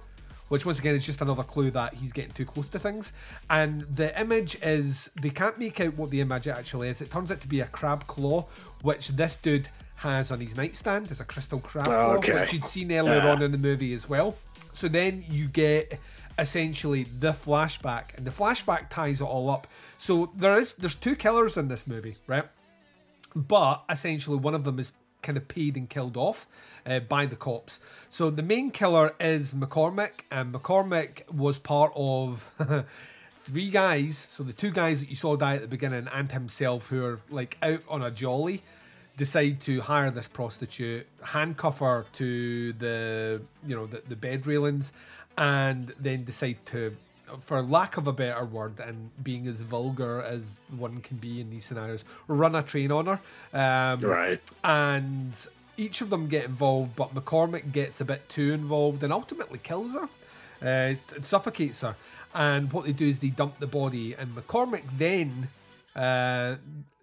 which 0.48 0.66
once 0.66 0.78
again 0.78 0.94
is 0.94 1.04
just 1.04 1.20
another 1.22 1.42
clue 1.42 1.70
that 1.70 1.94
he's 1.94 2.12
getting 2.12 2.30
too 2.32 2.44
close 2.44 2.68
to 2.68 2.78
things. 2.78 3.12
And 3.50 3.80
the 3.96 4.18
image 4.20 4.56
is 4.62 5.10
they 5.20 5.30
can't 5.30 5.58
make 5.58 5.80
out 5.80 5.96
what 5.96 6.10
the 6.10 6.20
image 6.20 6.48
actually 6.48 6.90
is. 6.90 7.00
It 7.00 7.10
turns 7.10 7.30
out 7.32 7.40
to 7.40 7.48
be 7.48 7.60
a 7.60 7.66
crab 7.66 8.06
claw, 8.06 8.46
which 8.82 9.08
this 9.08 9.36
dude 9.36 9.68
has 9.96 10.30
on 10.30 10.40
his 10.40 10.54
nightstand. 10.56 11.10
It's 11.10 11.20
a 11.20 11.24
crystal 11.24 11.60
crab 11.60 11.86
claw, 11.86 12.18
which 12.18 12.52
you'd 12.52 12.64
seen 12.64 12.92
earlier 12.92 13.20
Ah. 13.24 13.32
on 13.32 13.42
in 13.42 13.52
the 13.52 13.58
movie 13.58 13.94
as 13.94 14.08
well. 14.08 14.36
So 14.74 14.88
then 14.88 15.24
you 15.28 15.48
get 15.48 15.98
essentially 16.38 17.04
the 17.04 17.32
flashback, 17.32 18.16
and 18.16 18.26
the 18.26 18.30
flashback 18.30 18.90
ties 18.90 19.20
it 19.20 19.24
all 19.24 19.48
up. 19.48 19.66
So 19.98 20.30
there 20.36 20.58
is 20.58 20.74
there's 20.74 20.94
two 20.94 21.16
killers 21.16 21.56
in 21.56 21.68
this 21.68 21.86
movie, 21.86 22.16
right? 22.26 22.44
but 23.34 23.82
essentially 23.90 24.36
one 24.36 24.54
of 24.54 24.64
them 24.64 24.78
is 24.78 24.92
kind 25.22 25.36
of 25.36 25.48
paid 25.48 25.76
and 25.76 25.88
killed 25.88 26.16
off 26.16 26.46
uh, 26.86 27.00
by 27.00 27.26
the 27.26 27.36
cops. 27.36 27.80
So 28.10 28.30
the 28.30 28.42
main 28.42 28.70
killer 28.70 29.14
is 29.18 29.54
McCormick, 29.54 30.22
and 30.30 30.54
McCormick 30.54 31.30
was 31.32 31.58
part 31.58 31.92
of 31.96 32.48
three 33.38 33.70
guys. 33.70 34.26
So 34.30 34.42
the 34.42 34.52
two 34.52 34.70
guys 34.70 35.00
that 35.00 35.08
you 35.08 35.16
saw 35.16 35.36
die 35.36 35.56
at 35.56 35.62
the 35.62 35.68
beginning 35.68 36.08
and 36.12 36.30
himself, 36.30 36.88
who 36.88 37.04
are 37.04 37.20
like 37.30 37.56
out 37.62 37.82
on 37.88 38.02
a 38.02 38.10
jolly, 38.10 38.62
decide 39.16 39.60
to 39.62 39.80
hire 39.80 40.10
this 40.10 40.28
prostitute, 40.28 41.06
handcuff 41.22 41.78
her 41.78 42.06
to 42.14 42.72
the 42.74 43.40
you 43.66 43.74
know 43.74 43.86
the, 43.86 44.02
the 44.08 44.16
bed 44.16 44.46
railings, 44.46 44.92
and 45.36 45.92
then 45.98 46.24
decide 46.24 46.58
to 46.66 46.96
for 47.40 47.62
lack 47.62 47.96
of 47.96 48.06
a 48.06 48.12
better 48.12 48.44
word 48.44 48.78
and 48.80 49.10
being 49.22 49.46
as 49.46 49.62
vulgar 49.62 50.22
as 50.22 50.60
one 50.76 51.00
can 51.00 51.16
be 51.16 51.40
in 51.40 51.50
these 51.50 51.64
scenarios, 51.64 52.04
run 52.28 52.54
a 52.54 52.62
train 52.62 52.92
on 52.92 53.06
her. 53.06 53.20
Um, 53.52 54.00
Right. 54.00 54.40
And 54.62 55.34
each 55.76 56.00
of 56.00 56.10
them 56.10 56.28
get 56.28 56.44
involved, 56.44 56.94
but 56.94 57.14
McCormick 57.14 57.72
gets 57.72 58.00
a 58.00 58.04
bit 58.04 58.28
too 58.28 58.52
involved 58.52 59.02
and 59.02 59.12
ultimately 59.12 59.58
kills 59.58 59.94
her. 59.94 60.08
Uh, 60.62 60.92
it 60.92 61.24
suffocates 61.24 61.80
her. 61.80 61.96
And 62.34 62.72
what 62.72 62.84
they 62.84 62.92
do 62.92 63.08
is 63.08 63.20
they 63.20 63.28
dump 63.28 63.58
the 63.58 63.66
body, 63.66 64.14
and 64.14 64.34
McCormick 64.34 64.82
then, 64.98 65.48
uh, 65.96 66.56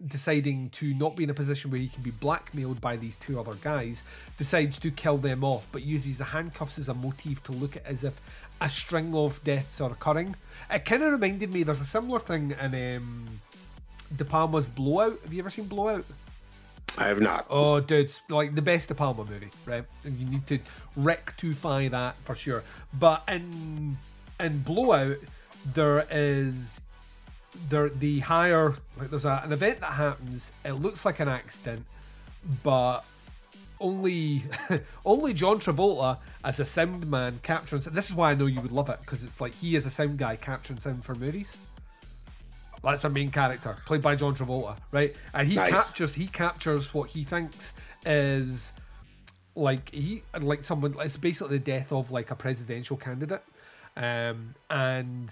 deciding 0.05 0.69
to 0.72 0.93
not 0.93 1.15
be 1.15 1.23
in 1.23 1.30
a 1.30 1.34
position 1.34 1.72
where 1.72 1.80
he 1.80 1.88
can 1.88 2.03
be 2.03 2.11
blackmailed 2.11 2.81
by 2.81 2.97
these 2.97 3.15
two 3.18 3.39
other 3.39 3.53
guys, 3.55 4.03
decides 4.38 4.80
to 4.80 4.91
kill 4.91 5.18
them 5.18 5.43
off, 5.43 5.65
but 5.72 5.84
uses 5.84 6.18
the 6.18 6.23
handcuffs 6.23 6.77
as 6.77 6.89
a 6.89 6.93
motif 6.93 7.41
to 7.43 7.51
look 7.51 7.76
at 7.76 7.85
as 7.85 8.03
if 8.03 8.19
a 8.59 8.69
string 8.69 9.15
of 9.15 9.43
deaths 9.43 9.80
are 9.81 9.91
occurring. 9.91 10.35
It 10.69 10.85
kind 10.85 11.03
of 11.03 11.11
reminded 11.11 11.51
me. 11.51 11.63
There's 11.63 11.81
a 11.81 11.85
similar 11.85 12.19
thing 12.19 12.53
in 12.61 12.97
um, 12.97 13.41
De 14.15 14.26
Palma's 14.26 14.68
Blowout. 14.68 15.19
Have 15.23 15.34
you 15.34 15.39
ever 15.39 15.49
seen 15.49 15.65
Blowout? 15.65 16.05
I 16.97 17.07
have 17.07 17.22
not. 17.22 17.45
Oh, 17.49 17.80
dude, 17.80 18.07
it's 18.07 18.22
like 18.30 18.53
the 18.53 18.61
best 18.61 18.89
De 18.89 18.95
Palma 18.95 19.23
movie, 19.23 19.49
right? 19.65 19.85
And 20.03 20.19
you 20.19 20.26
need 20.26 20.45
to 20.47 20.59
rectify 20.97 21.88
that 21.88 22.15
for 22.26 22.35
sure. 22.35 22.63
But 22.99 23.23
in 23.30 23.97
in 24.39 24.59
Blowout, 24.59 25.18
there 25.65 26.05
is 26.11 26.81
there 27.69 27.90
the 27.90 28.19
higher 28.19 28.73
like 28.98 29.10
there's 29.10 29.26
a, 29.26 29.41
an 29.44 29.52
event 29.52 29.80
that 29.82 29.94
happens. 29.94 30.52
It 30.65 30.73
looks 30.73 31.06
like 31.06 31.19
an 31.19 31.28
accident, 31.28 31.86
but 32.64 33.02
only 33.80 34.44
only 35.06 35.34
John 35.34 35.60
Travolta 35.60 36.18
as 36.44 36.60
a 36.60 36.65
sound 36.65 37.07
man 37.07 37.40
capturing. 37.44 37.82
This 37.82 38.10
is 38.10 38.15
why 38.15 38.32
I 38.32 38.36
know 38.36 38.45
you 38.45 38.61
would 38.61 38.72
love 38.72 38.90
it 38.90 38.99
because 39.02 39.23
it's 39.23 39.41
like 39.41 39.53
he 39.56 39.76
is 39.76 39.86
a 39.86 39.91
sound 39.91 40.18
guy 40.18 40.36
capturing 40.36 40.80
sound 40.80 41.03
for 41.03 41.15
movies. 41.15 41.57
That's 42.84 43.06
our 43.06 43.11
main 43.11 43.30
character, 43.30 43.76
played 43.86 44.02
by 44.02 44.15
John 44.15 44.36
Travolta, 44.36 44.76
right? 44.91 45.15
And 45.36 45.48
he 45.48 45.56
Nice. 45.56 45.90
captures 45.90 46.14
he 46.14 46.28
captures 46.28 46.94
what 46.94 47.10
he 47.11 47.23
thinks 47.23 47.73
is 48.06 48.73
like 49.56 49.90
he 49.91 50.23
like 50.40 50.64
someone. 50.64 50.95
It's 50.99 51.18
basically 51.18 51.57
the 51.60 51.64
death 51.64 51.91
of 51.91 52.11
like 52.11 52.32
a 52.32 52.36
presidential 52.36 52.98
candidate, 52.98 53.44
um, 53.98 54.56
and 54.69 55.32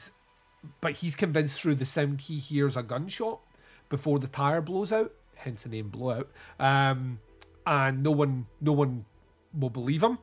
but 0.82 0.94
he's 0.94 1.16
convinced 1.16 1.62
through 1.62 1.76
the 1.76 1.86
sound 1.86 2.22
he 2.22 2.38
hears 2.38 2.76
a 2.76 2.84
gunshot 2.84 3.40
before 3.90 4.20
the 4.20 4.28
tire 4.28 4.62
blows 4.62 4.92
out, 4.92 5.14
hence 5.36 5.64
the 5.64 5.70
name 5.70 5.90
blowout. 5.90 6.30
Um, 6.60 7.20
and 7.66 8.04
no 8.04 8.12
one, 8.12 8.48
no 8.62 8.74
one 8.74 9.06
will 9.58 9.70
believe 9.70 10.04
him, 10.04 10.20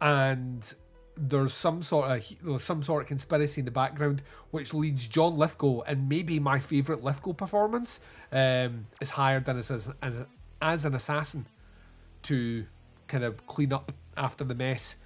and 0.00 0.74
there's 1.16 1.54
some 1.54 1.82
sort 1.82 2.10
of 2.10 2.24
there's 2.42 2.62
some 2.62 2.82
sort 2.82 3.02
of 3.02 3.08
conspiracy 3.08 3.60
in 3.60 3.64
the 3.64 3.70
background 3.70 4.22
which 4.50 4.74
leads 4.74 5.08
John 5.08 5.38
Lithgow 5.38 5.80
and 5.82 6.08
maybe 6.08 6.38
my 6.38 6.58
favorite 6.58 7.02
Lithgow 7.02 7.32
performance 7.32 8.00
um, 8.32 8.86
is 9.00 9.10
hired 9.10 9.48
as, 9.48 9.70
as, 9.70 9.88
as 10.60 10.84
an 10.84 10.94
assassin 10.94 11.46
to 12.24 12.66
kind 13.08 13.24
of 13.24 13.46
clean 13.46 13.72
up 13.72 13.92
after 14.16 14.44
the 14.44 14.54
mess. 14.54 14.96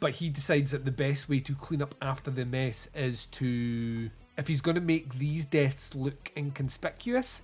But 0.00 0.12
he 0.12 0.30
decides 0.30 0.70
that 0.70 0.84
the 0.84 0.90
best 0.90 1.28
way 1.28 1.40
to 1.40 1.54
clean 1.54 1.82
up 1.82 1.94
after 2.00 2.30
the 2.30 2.44
mess 2.46 2.88
is 2.94 3.26
to, 3.26 4.10
if 4.38 4.48
he's 4.48 4.62
going 4.62 4.76
to 4.76 4.80
make 4.80 5.18
these 5.18 5.44
deaths 5.44 5.94
look 5.94 6.32
inconspicuous, 6.36 7.42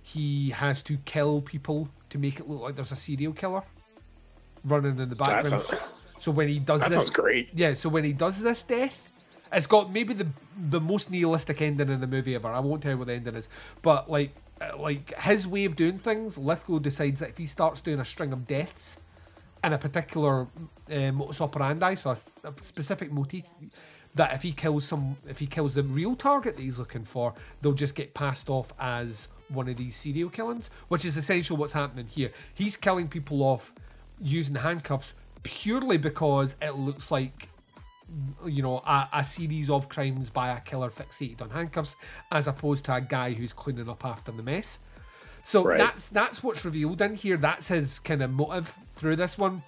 he 0.00 0.50
has 0.50 0.80
to 0.82 0.96
kill 1.04 1.42
people 1.42 1.88
to 2.10 2.18
make 2.18 2.38
it 2.40 2.48
look 2.48 2.62
like 2.62 2.76
there's 2.76 2.92
a 2.92 2.96
serial 2.96 3.32
killer 3.32 3.62
running 4.64 4.98
in 4.98 5.08
the 5.08 5.16
background. 5.16 5.64
That's 5.68 5.82
So 6.18 6.30
when 6.30 6.48
he 6.48 6.58
does 6.58 6.80
That 6.80 6.88
this, 6.88 6.96
sounds 6.96 7.10
great. 7.10 7.50
Yeah, 7.54 7.74
so 7.74 7.88
when 7.88 8.04
he 8.04 8.12
does 8.12 8.40
this 8.40 8.62
death, 8.62 8.94
it's 9.52 9.66
got 9.66 9.92
maybe 9.92 10.14
the 10.14 10.26
the 10.56 10.80
most 10.80 11.10
nihilistic 11.10 11.62
ending 11.62 11.88
in 11.88 12.00
the 12.00 12.06
movie 12.06 12.34
ever. 12.34 12.48
I 12.48 12.60
won't 12.60 12.82
tell 12.82 12.92
you 12.92 12.98
what 12.98 13.06
the 13.06 13.14
ending 13.14 13.34
is, 13.34 13.48
but 13.82 14.10
like 14.10 14.34
uh, 14.60 14.76
like 14.78 15.16
his 15.18 15.46
way 15.46 15.64
of 15.64 15.76
doing 15.76 15.98
things, 15.98 16.36
Lithgow 16.36 16.80
decides 16.80 17.20
that 17.20 17.30
if 17.30 17.38
he 17.38 17.46
starts 17.46 17.80
doing 17.80 18.00
a 18.00 18.04
string 18.04 18.32
of 18.32 18.46
deaths 18.46 18.98
in 19.64 19.72
a 19.72 19.78
particular 19.78 20.46
uh, 20.90 21.12
modus 21.12 21.40
operandi, 21.40 21.94
so 21.94 22.10
a 22.10 22.16
specific 22.60 23.10
motif, 23.12 23.44
that 24.14 24.32
if 24.34 24.42
he 24.42 24.52
kills 24.52 24.84
some, 24.84 25.16
if 25.28 25.38
he 25.38 25.46
kills 25.46 25.74
the 25.74 25.82
real 25.82 26.16
target 26.16 26.56
that 26.56 26.62
he's 26.62 26.78
looking 26.78 27.04
for, 27.04 27.34
they'll 27.60 27.72
just 27.72 27.94
get 27.94 28.14
passed 28.14 28.48
off 28.48 28.72
as 28.80 29.28
one 29.48 29.68
of 29.68 29.76
these 29.76 29.96
serial 29.96 30.28
killings, 30.30 30.70
which 30.88 31.04
is 31.04 31.16
essentially 31.16 31.58
what's 31.58 31.72
happening 31.72 32.06
here. 32.06 32.30
He's 32.54 32.76
killing 32.76 33.08
people 33.08 33.42
off 33.42 33.72
using 34.20 34.54
handcuffs 34.56 35.12
purely 35.42 35.96
because 35.98 36.56
it 36.60 36.74
looks 36.74 37.10
like 37.10 37.48
you 38.46 38.62
know 38.62 38.78
a, 38.78 39.08
a 39.12 39.24
series 39.24 39.68
of 39.68 39.88
crimes 39.88 40.30
by 40.30 40.48
a 40.56 40.60
killer 40.60 40.90
fixated 40.90 41.42
on 41.42 41.50
handcuffs 41.50 41.94
as 42.32 42.46
opposed 42.46 42.84
to 42.84 42.94
a 42.94 43.00
guy 43.00 43.32
who's 43.34 43.52
cleaning 43.52 43.88
up 43.88 44.04
after 44.04 44.32
the 44.32 44.42
mess 44.42 44.78
so 45.42 45.62
Right. 45.62 45.78
that's 45.78 46.08
that's 46.08 46.42
what's 46.42 46.64
revealed 46.64 47.00
in 47.02 47.14
here 47.14 47.36
that's 47.36 47.68
his 47.68 47.98
kind 47.98 48.22
of 48.22 48.30
motive 48.32 48.72
through 48.98 49.16
this 49.16 49.38
one 49.38 49.62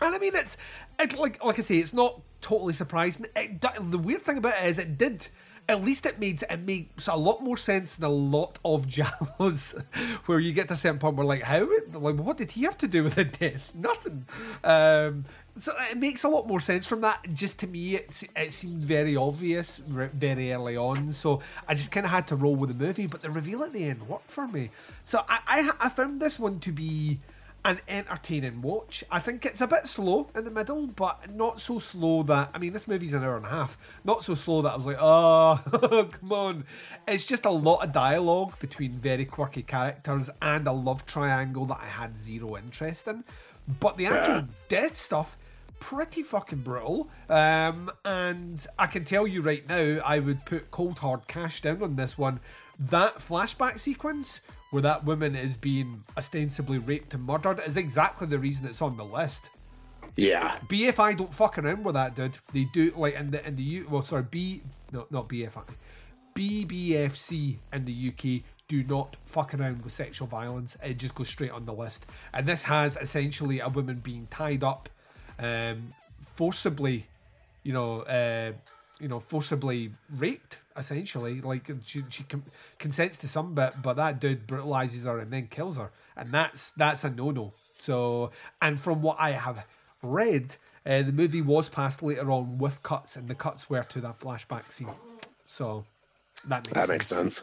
and 0.00 0.14
I 0.14 0.18
mean, 0.18 0.34
it's 0.34 0.56
it, 0.98 1.18
like 1.18 1.42
like 1.44 1.58
I 1.58 1.62
say, 1.62 1.78
it's 1.78 1.92
not 1.92 2.20
totally 2.40 2.72
surprising. 2.72 3.26
It, 3.36 3.60
the 3.60 3.98
weird 3.98 4.24
thing 4.24 4.38
about 4.38 4.54
it 4.62 4.68
is, 4.68 4.78
it 4.78 4.96
did. 4.98 5.28
At 5.68 5.84
least 5.84 6.04
it 6.04 6.18
made 6.18 6.42
it 6.42 6.60
makes 6.60 7.06
a 7.06 7.14
lot 7.14 7.44
more 7.44 7.56
sense 7.56 7.96
than 7.96 8.06
a 8.06 8.12
lot 8.12 8.58
of 8.64 8.86
giallos, 8.88 9.80
where 10.26 10.40
you 10.40 10.52
get 10.52 10.68
to 10.68 10.74
a 10.74 10.76
certain 10.76 10.98
point 10.98 11.16
where 11.16 11.26
like, 11.26 11.42
how 11.42 11.68
like 11.92 12.16
what 12.16 12.38
did 12.38 12.50
he 12.50 12.62
have 12.62 12.78
to 12.78 12.88
do 12.88 13.04
with 13.04 13.16
the 13.16 13.24
death? 13.24 13.70
Nothing. 13.74 14.26
Um, 14.64 15.26
so 15.56 15.74
it 15.90 15.98
makes 15.98 16.24
a 16.24 16.28
lot 16.28 16.46
more 16.46 16.60
sense 16.60 16.86
from 16.86 17.02
that. 17.02 17.20
Just 17.34 17.58
to 17.58 17.66
me, 17.66 17.96
it 17.96 18.22
it 18.34 18.52
seemed 18.52 18.82
very 18.82 19.16
obvious 19.16 19.82
very 19.86 20.52
early 20.52 20.76
on. 20.76 21.12
So 21.12 21.40
I 21.68 21.74
just 21.74 21.90
kind 21.90 22.06
of 22.06 22.10
had 22.10 22.26
to 22.28 22.36
roll 22.36 22.56
with 22.56 22.70
the 22.70 22.84
movie. 22.84 23.06
But 23.06 23.20
the 23.20 23.30
reveal 23.30 23.62
at 23.62 23.72
the 23.72 23.84
end 23.84 24.08
worked 24.08 24.30
for 24.30 24.48
me. 24.48 24.70
So 25.04 25.22
I 25.28 25.40
I, 25.46 25.86
I 25.86 25.88
found 25.90 26.20
this 26.20 26.38
one 26.38 26.58
to 26.60 26.72
be 26.72 27.20
an 27.64 27.80
entertaining 27.88 28.62
watch. 28.62 29.04
I 29.10 29.20
think 29.20 29.44
it's 29.44 29.60
a 29.60 29.66
bit 29.66 29.86
slow 29.86 30.28
in 30.34 30.44
the 30.44 30.50
middle, 30.50 30.86
but 30.86 31.34
not 31.34 31.60
so 31.60 31.78
slow 31.78 32.22
that 32.24 32.50
I 32.54 32.58
mean, 32.58 32.72
this 32.72 32.88
movie's 32.88 33.12
an 33.12 33.22
hour 33.22 33.36
and 33.36 33.44
a 33.46 33.50
half. 33.50 33.76
Not 34.04 34.22
so 34.24 34.34
slow 34.34 34.62
that 34.62 34.72
I 34.72 34.76
was 34.76 34.86
like, 34.86 34.96
oh, 35.00 35.60
come 36.20 36.32
on. 36.32 36.64
It's 37.06 37.24
just 37.24 37.44
a 37.44 37.50
lot 37.50 37.84
of 37.84 37.92
dialogue 37.92 38.58
between 38.60 38.92
very 38.92 39.24
quirky 39.24 39.62
characters 39.62 40.30
and 40.40 40.66
a 40.66 40.72
love 40.72 41.04
triangle 41.06 41.66
that 41.66 41.80
I 41.80 41.86
had 41.86 42.16
zero 42.16 42.56
interest 42.56 43.08
in. 43.08 43.24
But 43.80 43.96
the 43.96 44.06
actual 44.06 44.36
Yeah. 44.36 44.44
death 44.68 44.96
stuff, 44.96 45.36
pretty 45.80 46.22
fucking 46.22 46.60
brutal. 46.62 47.10
Um, 47.28 47.90
and 48.04 48.66
I 48.78 48.86
can 48.86 49.04
tell 49.04 49.26
you 49.26 49.42
right 49.42 49.66
now, 49.68 50.00
I 50.04 50.18
would 50.18 50.44
put 50.46 50.70
cold 50.70 50.98
hard 50.98 51.26
cash 51.28 51.60
down 51.60 51.82
on 51.82 51.96
this 51.96 52.16
one. 52.18 52.40
That 52.78 53.18
flashback 53.18 53.78
sequence 53.78 54.40
where 54.70 54.82
that 54.82 55.04
woman 55.04 55.34
is 55.34 55.56
being 55.56 56.04
ostensibly 56.16 56.78
raped 56.78 57.14
and 57.14 57.24
murdered 57.24 57.60
is 57.66 57.76
exactly 57.76 58.26
the 58.26 58.38
reason 58.38 58.66
it's 58.66 58.82
on 58.82 58.96
the 58.96 59.04
list. 59.04 59.50
Yeah. 60.16 60.56
BFI 60.68 61.18
don't 61.18 61.34
fuck 61.34 61.58
around 61.58 61.84
with 61.84 61.94
that, 61.94 62.14
dude. 62.14 62.38
They 62.52 62.64
do 62.64 62.92
like 62.96 63.14
in 63.14 63.30
the 63.30 63.46
in 63.46 63.56
the 63.56 63.62
U. 63.62 63.86
Well, 63.90 64.02
sorry, 64.02 64.24
B 64.30 64.62
no 64.92 65.06
not 65.10 65.28
BFI, 65.28 65.64
BBFC 66.34 67.56
in 67.72 67.84
the 67.84 68.08
UK 68.08 68.42
do 68.68 68.84
not 68.84 69.16
fuck 69.26 69.52
around 69.54 69.82
with 69.82 69.92
sexual 69.92 70.28
violence. 70.28 70.76
It 70.82 70.96
just 70.96 71.14
goes 71.14 71.28
straight 71.28 71.50
on 71.50 71.66
the 71.66 71.72
list. 71.72 72.06
And 72.32 72.46
this 72.46 72.62
has 72.62 72.96
essentially 72.96 73.60
a 73.60 73.68
woman 73.68 73.96
being 73.96 74.28
tied 74.30 74.62
up, 74.62 74.88
um, 75.40 75.92
forcibly, 76.36 77.06
you 77.64 77.72
know, 77.72 78.02
uh, 78.02 78.52
you 79.00 79.08
know, 79.08 79.18
forcibly 79.18 79.92
raped. 80.16 80.58
Essentially, 80.80 81.40
like 81.42 81.70
she 81.84 82.02
she 82.08 82.22
con- 82.24 82.42
consents 82.78 83.18
to 83.18 83.28
some 83.28 83.54
bit, 83.54 83.74
but 83.82 83.94
that 83.94 84.18
dude 84.18 84.46
brutalizes 84.46 85.04
her 85.04 85.18
and 85.18 85.30
then 85.32 85.46
kills 85.46 85.76
her, 85.76 85.90
and 86.16 86.32
that's 86.32 86.72
that's 86.72 87.04
a 87.04 87.10
no 87.10 87.30
no. 87.30 87.52
So, 87.78 88.30
and 88.60 88.80
from 88.80 89.02
what 89.02 89.16
I 89.20 89.30
have 89.32 89.64
read, 90.02 90.56
uh, 90.86 91.02
the 91.02 91.12
movie 91.12 91.42
was 91.42 91.68
passed 91.68 92.02
later 92.02 92.30
on 92.30 92.58
with 92.58 92.82
cuts, 92.82 93.16
and 93.16 93.28
the 93.28 93.34
cuts 93.34 93.68
were 93.70 93.82
to 93.84 94.00
that 94.00 94.18
flashback 94.18 94.72
scene. 94.72 94.88
So 95.46 95.84
that 96.46 96.64
makes 96.66 96.72
That 96.74 96.80
sense. 96.80 96.88
makes 96.88 97.06
sense. 97.06 97.42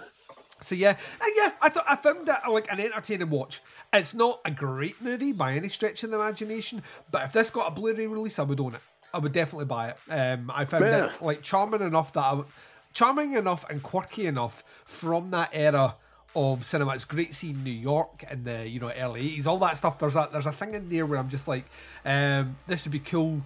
So 0.60 0.74
yeah, 0.74 0.98
uh, 1.22 1.26
yeah, 1.36 1.52
I 1.62 1.70
thought 1.70 1.86
I 1.88 1.96
found 1.96 2.26
that 2.28 2.50
like 2.52 2.72
an 2.72 2.80
entertaining 2.80 3.30
watch. 3.30 3.62
It's 3.94 4.14
not 4.16 4.42
a 4.46 4.52
great 4.52 5.00
movie 5.02 5.32
by 5.32 5.54
any 5.54 5.70
stretch 5.70 6.04
of 6.04 6.10
the 6.10 6.18
imagination, 6.20 6.82
but 7.12 7.24
if 7.26 7.32
this 7.34 7.50
got 7.52 7.68
a 7.68 7.72
Blu-ray 7.72 8.08
release, 8.08 8.40
I 8.40 8.44
would 8.44 8.60
own 8.60 8.74
it. 8.76 8.82
I 9.14 9.20
would 9.20 9.32
definitely 9.32 9.66
buy 9.66 9.90
it. 9.92 9.98
Um, 10.12 10.52
I 10.54 10.66
found 10.66 10.86
Yeah. 10.86 11.06
it 11.06 11.22
like 11.22 11.42
charming 11.42 11.82
enough 11.82 12.12
that 12.14 12.24
I 12.24 12.44
charming 12.98 13.34
enough 13.34 13.64
and 13.70 13.84
quirky 13.84 14.26
enough 14.26 14.64
from 14.84 15.30
that 15.30 15.52
era 15.54 15.94
of 16.36 16.66
cinema. 16.66 16.96
It's 16.96 17.06
great 17.06 17.36
seeing 17.36 17.64
New 17.64 17.70
York 17.70 18.24
in 18.32 18.44
the 18.44 18.68
you 18.68 18.80
know 18.80 18.92
early 18.92 19.22
eighties, 19.22 19.46
all 19.46 19.60
that 19.60 19.78
stuff. 19.78 20.00
There's 20.00 20.16
a 20.16 20.28
there's 20.32 20.48
a 20.48 20.52
thing 20.52 20.74
in 20.74 20.90
there 20.90 21.06
where 21.06 21.20
I'm 21.20 21.30
just 21.30 21.48
like, 21.48 21.66
um, 22.06 22.58
this 22.66 22.86
would 22.86 22.92
be 22.92 23.00
cool 23.00 23.42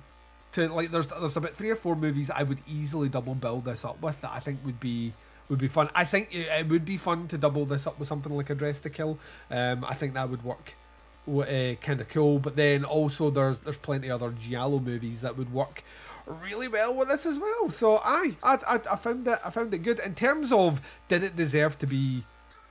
to 0.53 0.69
like. 0.69 0.89
There's 0.91 1.07
there's 1.07 1.35
about 1.35 1.55
three 1.55 1.69
or 1.69 1.75
four 1.75 1.97
movies 1.97 2.29
I 2.29 2.43
would 2.43 2.59
easily 2.65 3.09
double 3.09 3.35
build 3.35 3.65
this 3.65 3.83
up 3.83 4.01
with 4.01 4.19
that 4.21 4.31
I 4.33 4.39
think 4.39 4.59
would 4.63 4.79
be 4.79 5.11
would 5.49 5.59
be 5.59 5.67
fun. 5.67 5.89
I 5.93 6.05
think 6.05 6.29
it, 6.33 6.69
would 6.69 6.85
be 6.85 6.95
fun 6.95 7.27
to 7.27 7.37
double 7.37 7.65
this 7.65 7.85
up 7.85 7.99
with 7.99 8.07
something 8.07 8.31
like 8.31 8.49
A 8.49 8.55
Dress 8.55 8.79
to 8.79 8.89
Kill. 8.89 9.19
Um, 9.49 9.83
I 9.83 9.95
think 9.95 10.13
that 10.13 10.29
would 10.29 10.45
work 10.45 10.75
uh, 11.27 11.75
kind 11.81 11.99
of 11.99 12.07
cool. 12.07 12.39
But 12.39 12.55
then 12.55 12.85
also 12.85 13.29
there's 13.29 13.59
there's 13.59 13.77
plenty 13.77 14.09
other 14.09 14.31
giallo 14.31 14.79
movies 14.79 15.19
that 15.21 15.37
would 15.37 15.51
work 15.53 15.83
really 16.25 16.67
well 16.67 16.93
with 16.93 17.09
this 17.09 17.25
as 17.25 17.37
well. 17.37 17.69
So 17.69 17.97
I 17.97 18.35
I, 18.43 18.55
I 18.67 18.75
I 18.91 18.95
found 18.95 19.27
it 19.27 19.39
I 19.43 19.49
found 19.49 19.73
it 19.73 19.79
good 19.79 19.99
in 19.99 20.15
terms 20.15 20.51
of 20.51 20.81
did 21.07 21.23
it 21.23 21.35
deserve 21.35 21.77
to 21.79 21.87
be 21.87 22.23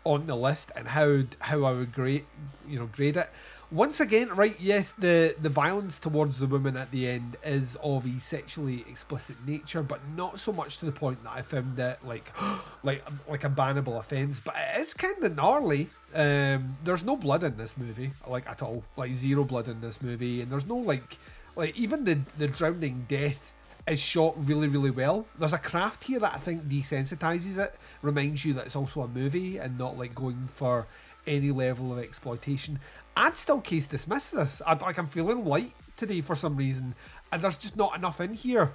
on 0.05 0.27
the 0.27 0.37
list 0.37 0.71
and 0.77 0.89
how 0.89 1.23
how 1.41 1.65
I 1.65 1.73
would 1.73 1.93
grade 1.93 2.27
you 2.69 2.79
know 2.79 2.87
grade 2.87 3.17
it. 3.17 3.31
Once 3.73 4.01
again, 4.01 4.29
right? 4.31 4.57
Yes, 4.59 4.93
the 4.99 5.37
the 5.41 5.49
violence 5.49 6.01
towards 6.01 6.41
the 6.41 6.47
woman 6.47 6.77
at 6.77 6.91
the 6.91 7.09
end 7.09 7.37
is 7.45 7.77
of 7.85 8.05
a 8.05 8.19
sexually 8.19 8.85
explicit 8.89 9.37
nature, 9.47 9.81
but 9.81 10.01
not 10.17 10.41
so 10.41 10.53
much 10.53 10.79
to 10.79 10.87
the 10.87 10.93
point 10.93 11.23
that 11.23 11.33
I 11.33 11.43
found 11.43 11.79
it 11.79 11.99
like 12.05 12.33
like 12.83 13.05
like 13.29 13.45
a 13.45 13.51
bannable 13.51 14.01
offense. 14.01 14.41
But 14.45 14.57
it 14.57 14.81
is 14.81 14.95
kind 14.95 15.23
of 15.23 15.37
gnarly. 15.37 15.89
Um, 16.13 16.77
there's 16.83 17.05
no 17.05 17.15
blood 17.17 17.45
in 17.45 17.57
this 17.57 17.77
movie, 17.77 18.11
like 18.27 18.49
at 18.49 18.61
all, 18.61 18.83
like 18.97 19.15
zero 19.15 19.45
blood 19.45 19.69
in 19.69 19.81
this 19.81 20.03
movie, 20.03 20.41
and 20.41 20.51
there's 20.51 20.67
no 20.67 20.77
like 20.77 21.19
like 21.57 21.77
even 21.77 22.05
the 22.05 22.21
the 22.39 22.49
drowning 22.49 23.07
death 23.09 23.53
is 23.87 24.01
shot 24.01 24.35
really, 24.47 24.69
really 24.69 24.91
well. 24.91 25.27
There's 25.39 25.53
a 25.53 25.59
craft 25.59 26.05
here 26.05 26.21
that 26.21 26.35
I 26.35 26.39
think 26.39 26.69
desensitizes 26.69 27.59
it, 27.59 27.75
reminds 28.03 28.45
you 28.45 28.53
that 28.55 28.67
it's 28.67 28.77
also 28.77 29.03
a 29.03 29.09
movie 29.09 29.59
and 29.59 29.79
not 29.79 29.99
like 29.99 30.15
going 30.15 30.49
for 30.55 30.87
any 31.27 31.51
level 31.51 31.93
of 31.93 31.99
exploitation. 31.99 32.79
I'd 33.17 33.37
still 33.37 33.61
case 33.61 33.87
dismiss 33.87 34.31
this. 34.31 34.63
I'd, 34.67 34.81
like 34.81 34.99
I'm 34.99 35.07
feeling 35.07 35.45
light 35.45 35.75
today 35.97 36.21
for 36.21 36.37
some 36.37 36.57
reason, 36.57 36.95
and 37.33 37.43
there's 37.43 37.57
just 37.57 37.77
not 37.77 37.97
enough 37.97 38.21
in 38.21 38.35
here. 38.35 38.73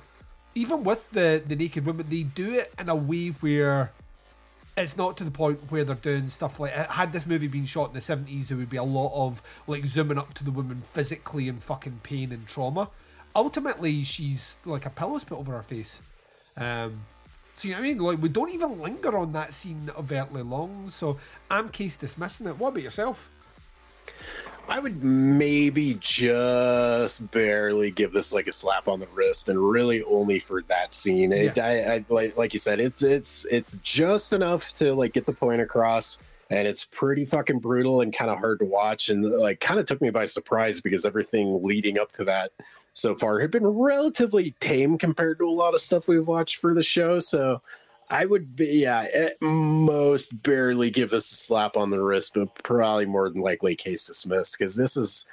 Even 0.54 0.84
with 0.84 1.10
the 1.12 1.44
the 1.46 1.56
naked 1.56 1.86
women, 1.86 2.06
they 2.10 2.24
do 2.24 2.54
it 2.54 2.74
in 2.80 2.90
a 2.90 2.96
way 2.96 3.30
where 3.30 3.92
it's 4.78 4.98
not 4.98 5.16
to 5.18 5.24
the 5.24 5.32
point 5.32 5.60
where 5.72 5.84
they're 5.84 5.96
doing 5.96 6.30
stuff 6.30 6.60
like 6.60 6.72
had 6.74 7.14
this 7.14 7.26
movie 7.26 7.48
been 7.48 7.66
shot 7.66 7.90
in 7.90 7.94
the 7.94 8.00
70s 8.00 8.48
there 8.48 8.58
would 8.58 8.70
be 8.70 8.78
a 8.78 8.84
lot 8.84 9.12
of 9.14 9.42
like 9.68 9.86
zooming 9.86 10.18
up 10.18 10.34
to 10.34 10.44
the 10.44 10.52
woman 10.52 10.78
physically 10.78 11.48
in 11.48 11.58
fucking 11.60 12.00
pain 12.04 12.32
and 12.32 12.46
trauma 12.48 12.90
ultimately 13.36 14.04
she's 14.04 14.58
like 14.66 14.86
a 14.86 14.90
pillow's 14.90 15.24
put 15.24 15.38
over 15.38 15.54
her 15.54 15.64
face 15.64 16.02
um 16.58 17.00
so 17.56 17.70
you 17.70 17.74
know 17.74 17.80
what 17.80 17.86
I 17.86 17.90
mean? 17.90 17.98
Like 18.00 18.22
we 18.22 18.30
don't 18.30 18.54
even 18.54 18.82
linger 18.82 19.18
on 19.18 19.32
that 19.32 19.54
scene 19.54 19.90
overtly 19.98 20.42
long. 20.42 20.90
So 20.90 21.18
I'm 21.50 21.70
case 21.70 21.96
dismissing 21.96 22.48
it. 22.48 22.58
What 22.58 22.70
about 22.70 22.84
yourself? 22.84 23.32
I 24.68 24.80
would 24.80 25.04
maybe 25.04 25.98
just 26.00 27.30
barely 27.32 27.92
give 27.92 28.12
this 28.12 28.34
like 28.34 28.48
a 28.48 28.52
slap 28.52 28.88
on 28.88 29.00
the 29.00 29.08
wrist, 29.14 29.50
and 29.50 29.60
really 29.60 30.02
only 30.04 30.40
for 30.40 30.64
that 30.64 30.92
scene. 30.92 31.32
It, 31.32 31.60
I, 31.60 31.96
I 31.96 32.06
like 32.10 32.36
like 32.36 32.54
you 32.54 32.60
said, 32.60 32.80
it's 32.80 33.04
it's 33.04 33.46
it's 33.52 33.78
just 33.84 34.34
enough 34.34 34.74
to 34.76 34.94
like 34.96 35.14
get 35.14 35.28
the 35.28 35.34
point 35.34 35.62
across, 35.62 36.22
and 36.50 36.68
it's 36.68 36.84
pretty 36.84 37.26
fucking 37.26 37.60
brutal 37.60 38.02
and 38.02 38.12
kind 38.12 38.32
of 38.32 38.40
hard 38.40 38.60
to 38.60 38.66
watch, 38.66 39.10
and 39.10 39.24
like 39.24 39.60
kind 39.60 39.80
of 39.80 39.86
took 39.86 40.02
me 40.02 40.10
by 40.10 40.26
surprise 40.26 40.82
because 40.82 41.06
everything 41.06 41.64
leading 41.64 42.00
up 42.00 42.12
to 42.14 42.24
that 42.24 42.52
so 42.94 43.14
far 43.14 43.40
had 43.40 43.52
been 43.52 43.68
relatively 43.68 44.52
tame 44.60 44.98
compared 44.98 45.38
to 45.38 45.48
a 45.48 45.52
lot 45.52 45.74
of 45.76 45.82
stuff 45.82 46.08
we've 46.08 46.28
watched 46.28 46.56
for 46.56 46.74
the 46.74 46.84
show. 46.84 47.20
So 47.20 47.62
I 48.10 48.26
would 48.26 48.56
be, 48.56 48.68
yeah, 48.68 49.08
at 49.14 49.42
most 49.42 50.44
barely 50.44 50.90
give 50.92 51.10
this 51.10 51.32
a 51.32 51.36
slap 51.36 51.76
on 51.76 51.90
the 51.90 52.02
wrist, 52.02 52.34
but 52.36 52.54
probably 52.64 53.06
more 53.06 53.30
than 53.30 53.42
likely 53.42 53.76
case 53.76 54.06
dismissed 54.06 54.58
because 54.58 54.76
this 54.76 54.96
is 54.96 55.28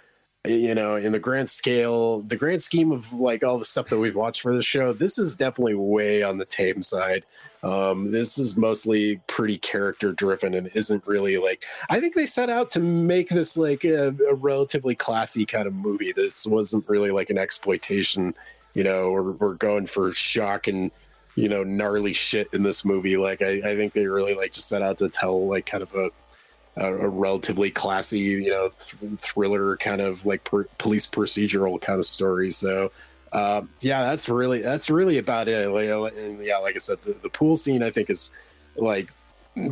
you 0.45 0.75
know, 0.75 0.97
in 0.97 1.13
the 1.13 1.21
grand 1.21 1.49
scale, 1.49 2.21
the 2.21 2.37
grand 2.37 2.63
scheme 2.63 2.91
of 2.91 3.13
like 3.13 3.45
all 3.45 3.59
the 3.59 3.65
stuff 3.65 3.89
that 3.89 3.99
we've 3.99 4.17
watched 4.17 4.43
for 4.43 4.55
the 4.55 4.63
show, 4.63 4.93
this 4.93 5.17
is 5.17 5.37
definitely 5.37 5.77
way 5.77 6.23
on 6.23 6.37
the 6.37 6.45
tame 6.45 6.83
side. 6.83 7.23
Um, 7.63 8.11
this 8.11 8.39
is 8.39 8.57
mostly 8.57 9.21
pretty 9.29 9.57
character 9.59 10.13
driven 10.13 10.55
and 10.55 10.69
isn't 10.75 11.07
really 11.07 11.37
like. 11.37 11.65
I 11.91 12.01
think 12.01 12.17
they 12.17 12.27
set 12.27 12.51
out 12.51 12.73
to 12.73 12.81
make 12.81 13.29
this 13.29 13.57
like 13.57 13.85
a, 13.85 14.09
a 14.29 14.35
relatively 14.35 14.97
classy 14.97 15.47
kind 15.47 15.69
of 15.69 15.75
movie. 15.75 16.13
This 16.13 16.45
wasn't 16.45 16.89
really 16.89 17.13
like 17.13 17.31
an 17.31 17.39
exploitation. 17.39 18.35
You 18.75 18.83
know, 18.83 19.13
we're, 19.13 19.33
we're 19.33 19.55
going 19.55 19.87
for 19.87 20.13
shock 20.13 20.67
and 20.67 20.91
you 21.35 21.49
know 21.49 21.65
gnarly 21.65 22.13
shit 22.13 22.49
in 22.53 22.63
this 22.63 22.85
movie. 22.85 23.17
Like 23.17 23.43
I, 23.43 23.53
I 23.65 23.77
think 23.77 23.93
they 23.93 24.07
really 24.07 24.35
like 24.35 24.53
just 24.53 24.69
set 24.69 24.83
out 24.83 24.99
to 24.99 25.09
tell 25.09 25.47
like 25.47 25.67
kind 25.67 25.83
of 25.83 25.95
a 25.95 26.11
a, 26.77 26.87
a 26.87 27.09
relatively 27.09 27.71
classy, 27.71 28.21
you 28.21 28.51
know, 28.51 28.71
th- 28.71 29.19
thriller 29.19 29.77
kind 29.77 30.01
of 30.01 30.25
like 30.25 30.45
per- 30.45 30.69
police 30.79 31.07
procedural 31.07 31.81
kind 31.81 31.99
of 31.99 32.07
story. 32.07 32.51
So, 32.51 32.93
uh, 33.33 33.63
yeah, 33.81 34.05
that's 34.05 34.29
really 34.29 34.63
that's 34.63 34.91
really 34.91 35.19
about 35.19 35.49
it. 35.49 35.69
Like, 35.69 36.15
and 36.17 36.45
yeah, 36.45 36.59
like 36.59 36.75
I 36.75 36.79
said, 36.79 36.99
the, 37.03 37.13
the 37.15 37.29
pool 37.29 37.57
scene 37.57 37.83
I 37.83 37.91
think 37.91 38.11
is 38.11 38.33
like 38.77 39.13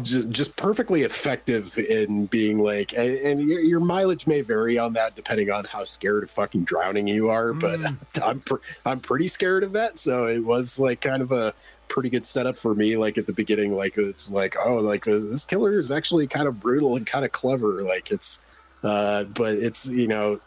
just 0.03 0.57
perfectly 0.57 1.03
effective 1.03 1.79
in 1.79 2.27
being 2.27 2.59
like, 2.59 2.93
and, 2.93 3.17
and 3.17 3.49
your, 3.49 3.61
your 3.61 3.81
mileage 3.81 4.27
may 4.27 4.43
vary 4.43 4.79
on 4.79 4.93
that 4.93 5.17
depending 5.17 5.51
on 5.51 5.65
how 5.65 5.85
scared 5.85 6.23
of 6.23 6.31
fucking 6.31 6.65
drowning 6.65 7.09
you 7.09 7.31
are. 7.31 7.53
But 7.53 7.81
I'm 8.23 8.41
pr- 8.41 8.57
I'm 8.85 9.01
pretty 9.01 9.29
scared 9.29 9.63
of 9.63 9.73
that, 9.73 9.97
so 9.97 10.27
it 10.27 10.41
was 10.41 10.79
like 10.79 11.01
kind 11.01 11.23
of 11.23 11.33
a 11.33 11.55
pretty 11.89 12.09
good 12.09 12.25
setup 12.25 12.57
for 12.57 12.73
me 12.73 12.97
like 12.97 13.19
at 13.19 13.27
the 13.27 13.33
beginning 13.33 13.75
like 13.75 13.99
it's 13.99 14.31
like 14.31 14.55
oh 14.65 14.77
like 14.77 15.09
uh, 15.09 15.19
this 15.19 15.45
killer 15.45 15.77
is 15.77 15.91
actually 15.91 16.25
kind 16.25 16.47
of 16.47 16.61
brutal 16.61 16.95
and 16.95 17.05
kind 17.05 17.25
of 17.25 17.33
clever 17.33 17.83
like 17.83 18.13
it's 18.13 18.43
uh 18.85 19.25
but 19.25 19.55
it's 19.55 19.89
you 19.89 20.07
know 20.07 20.41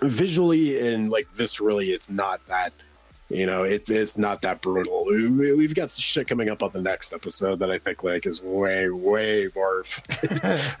visually 0.00 0.80
and 0.88 1.10
like 1.10 1.28
viscerally 1.36 1.88
it's 1.88 2.10
not 2.10 2.40
that 2.46 2.72
you 3.28 3.44
know 3.44 3.62
it's 3.62 3.90
it's 3.90 4.16
not 4.16 4.40
that 4.42 4.60
brutal 4.60 5.04
we, 5.04 5.52
we've 5.52 5.74
got 5.74 5.90
some 5.90 6.00
shit 6.00 6.26
coming 6.26 6.48
up 6.48 6.62
on 6.62 6.70
the 6.72 6.80
next 6.80 7.12
episode 7.12 7.58
that 7.58 7.70
i 7.70 7.78
think 7.78 8.02
like 8.02 8.26
is 8.26 8.42
way 8.42 8.88
way 8.88 9.48
more 9.54 9.84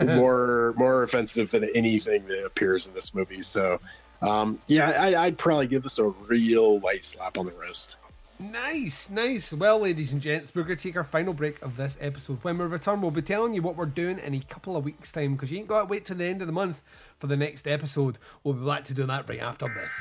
more 0.00 0.74
more 0.76 1.02
offensive 1.02 1.50
than 1.50 1.64
anything 1.74 2.26
that 2.26 2.44
appears 2.44 2.86
in 2.86 2.94
this 2.94 3.14
movie 3.14 3.42
so 3.42 3.80
um 4.22 4.58
yeah 4.66 4.90
I, 4.90 5.24
i'd 5.24 5.38
probably 5.38 5.66
give 5.66 5.82
this 5.82 5.98
a 5.98 6.04
real 6.04 6.80
light 6.80 7.04
slap 7.04 7.36
on 7.38 7.46
the 7.46 7.52
wrist 7.52 7.96
Nice, 8.40 9.10
nice. 9.10 9.52
Well, 9.52 9.80
ladies 9.80 10.12
and 10.12 10.22
gents, 10.22 10.54
we're 10.54 10.62
going 10.62 10.76
to 10.76 10.82
take 10.82 10.96
our 10.96 11.02
final 11.02 11.34
break 11.34 11.60
of 11.60 11.76
this 11.76 11.98
episode. 12.00 12.38
When 12.44 12.56
we 12.56 12.66
return, 12.66 13.00
we'll 13.00 13.10
be 13.10 13.20
telling 13.20 13.52
you 13.52 13.62
what 13.62 13.74
we're 13.74 13.86
doing 13.86 14.20
in 14.20 14.32
a 14.32 14.40
couple 14.40 14.76
of 14.76 14.84
weeks' 14.84 15.10
time 15.10 15.32
because 15.32 15.50
you 15.50 15.58
ain't 15.58 15.66
got 15.66 15.80
to 15.80 15.86
wait 15.86 16.04
till 16.04 16.16
the 16.16 16.24
end 16.24 16.40
of 16.40 16.46
the 16.46 16.52
month 16.52 16.80
for 17.18 17.26
the 17.26 17.36
next 17.36 17.66
episode. 17.66 18.16
We'll 18.44 18.54
be 18.54 18.64
back 18.64 18.84
to 18.84 18.94
do 18.94 19.06
that 19.06 19.28
right 19.28 19.40
after 19.40 19.66
this. 19.66 19.92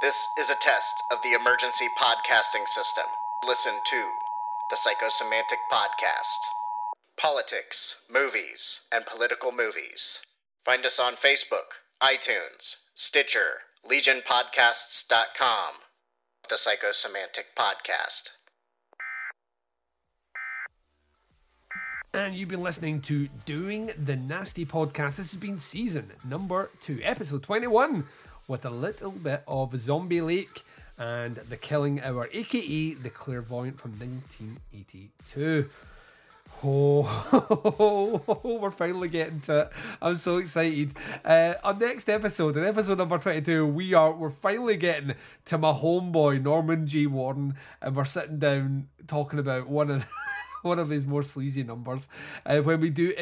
This 0.00 0.30
is 0.38 0.48
a 0.48 0.54
test 0.54 1.02
of 1.10 1.18
the 1.22 1.34
emergency 1.34 1.86
podcasting 1.98 2.66
system. 2.66 3.04
Listen 3.46 3.74
to 3.84 4.10
the 4.70 4.76
Psychosemantic 4.76 5.58
Podcast. 5.70 6.38
Politics, 7.18 7.96
movies, 8.10 8.80
and 8.90 9.04
political 9.04 9.52
movies. 9.52 10.20
Find 10.64 10.86
us 10.86 10.98
on 10.98 11.16
Facebook, 11.16 11.76
iTunes, 12.02 12.76
Stitcher, 12.94 13.60
LegionPodcasts.com. 13.84 15.74
The 16.48 16.54
Psychosemantic 16.54 17.52
Podcast. 17.54 18.30
And 22.12 22.34
you've 22.34 22.48
been 22.48 22.62
listening 22.62 23.02
to 23.02 23.28
Doing 23.44 23.92
the 24.04 24.16
Nasty 24.16 24.66
Podcast. 24.66 25.16
This 25.16 25.30
has 25.30 25.34
been 25.34 25.58
season 25.58 26.10
number 26.28 26.70
two, 26.82 26.98
episode 27.04 27.44
21, 27.44 28.04
with 28.50 28.64
a 28.64 28.70
little 28.70 29.12
bit 29.12 29.44
of 29.46 29.78
Zombie 29.80 30.20
Lake 30.20 30.64
and 30.98 31.36
The 31.36 31.56
Killing 31.56 32.00
Hour, 32.02 32.28
aka 32.32 32.94
The 32.94 33.08
Clairvoyant 33.08 33.78
from 33.78 33.92
1982. 33.92 35.70
Oh, 36.64 38.20
we're 38.60 38.72
finally 38.72 39.08
getting 39.08 39.40
to 39.42 39.60
it. 39.60 39.70
I'm 40.02 40.16
so 40.16 40.38
excited. 40.38 40.90
Uh, 41.24 41.54
on 41.62 41.78
next 41.78 42.10
episode, 42.10 42.56
in 42.56 42.64
episode 42.64 42.98
number 42.98 43.18
22, 43.18 43.66
we 43.66 43.94
are 43.94 44.12
we're 44.12 44.30
finally 44.30 44.76
getting 44.76 45.14
to 45.44 45.56
my 45.56 45.72
homeboy 45.72 46.42
Norman 46.42 46.88
G. 46.88 47.06
Warren, 47.06 47.54
and 47.80 47.94
we're 47.94 48.04
sitting 48.04 48.40
down 48.40 48.88
talking 49.06 49.38
about 49.38 49.68
one 49.68 49.92
of 49.92 50.04
one 50.62 50.80
of 50.80 50.88
his 50.88 51.06
more 51.06 51.22
sleazy 51.22 51.62
numbers 51.62 52.08
uh, 52.44 52.58
when 52.58 52.80
we 52.80 52.90
do 52.90 53.14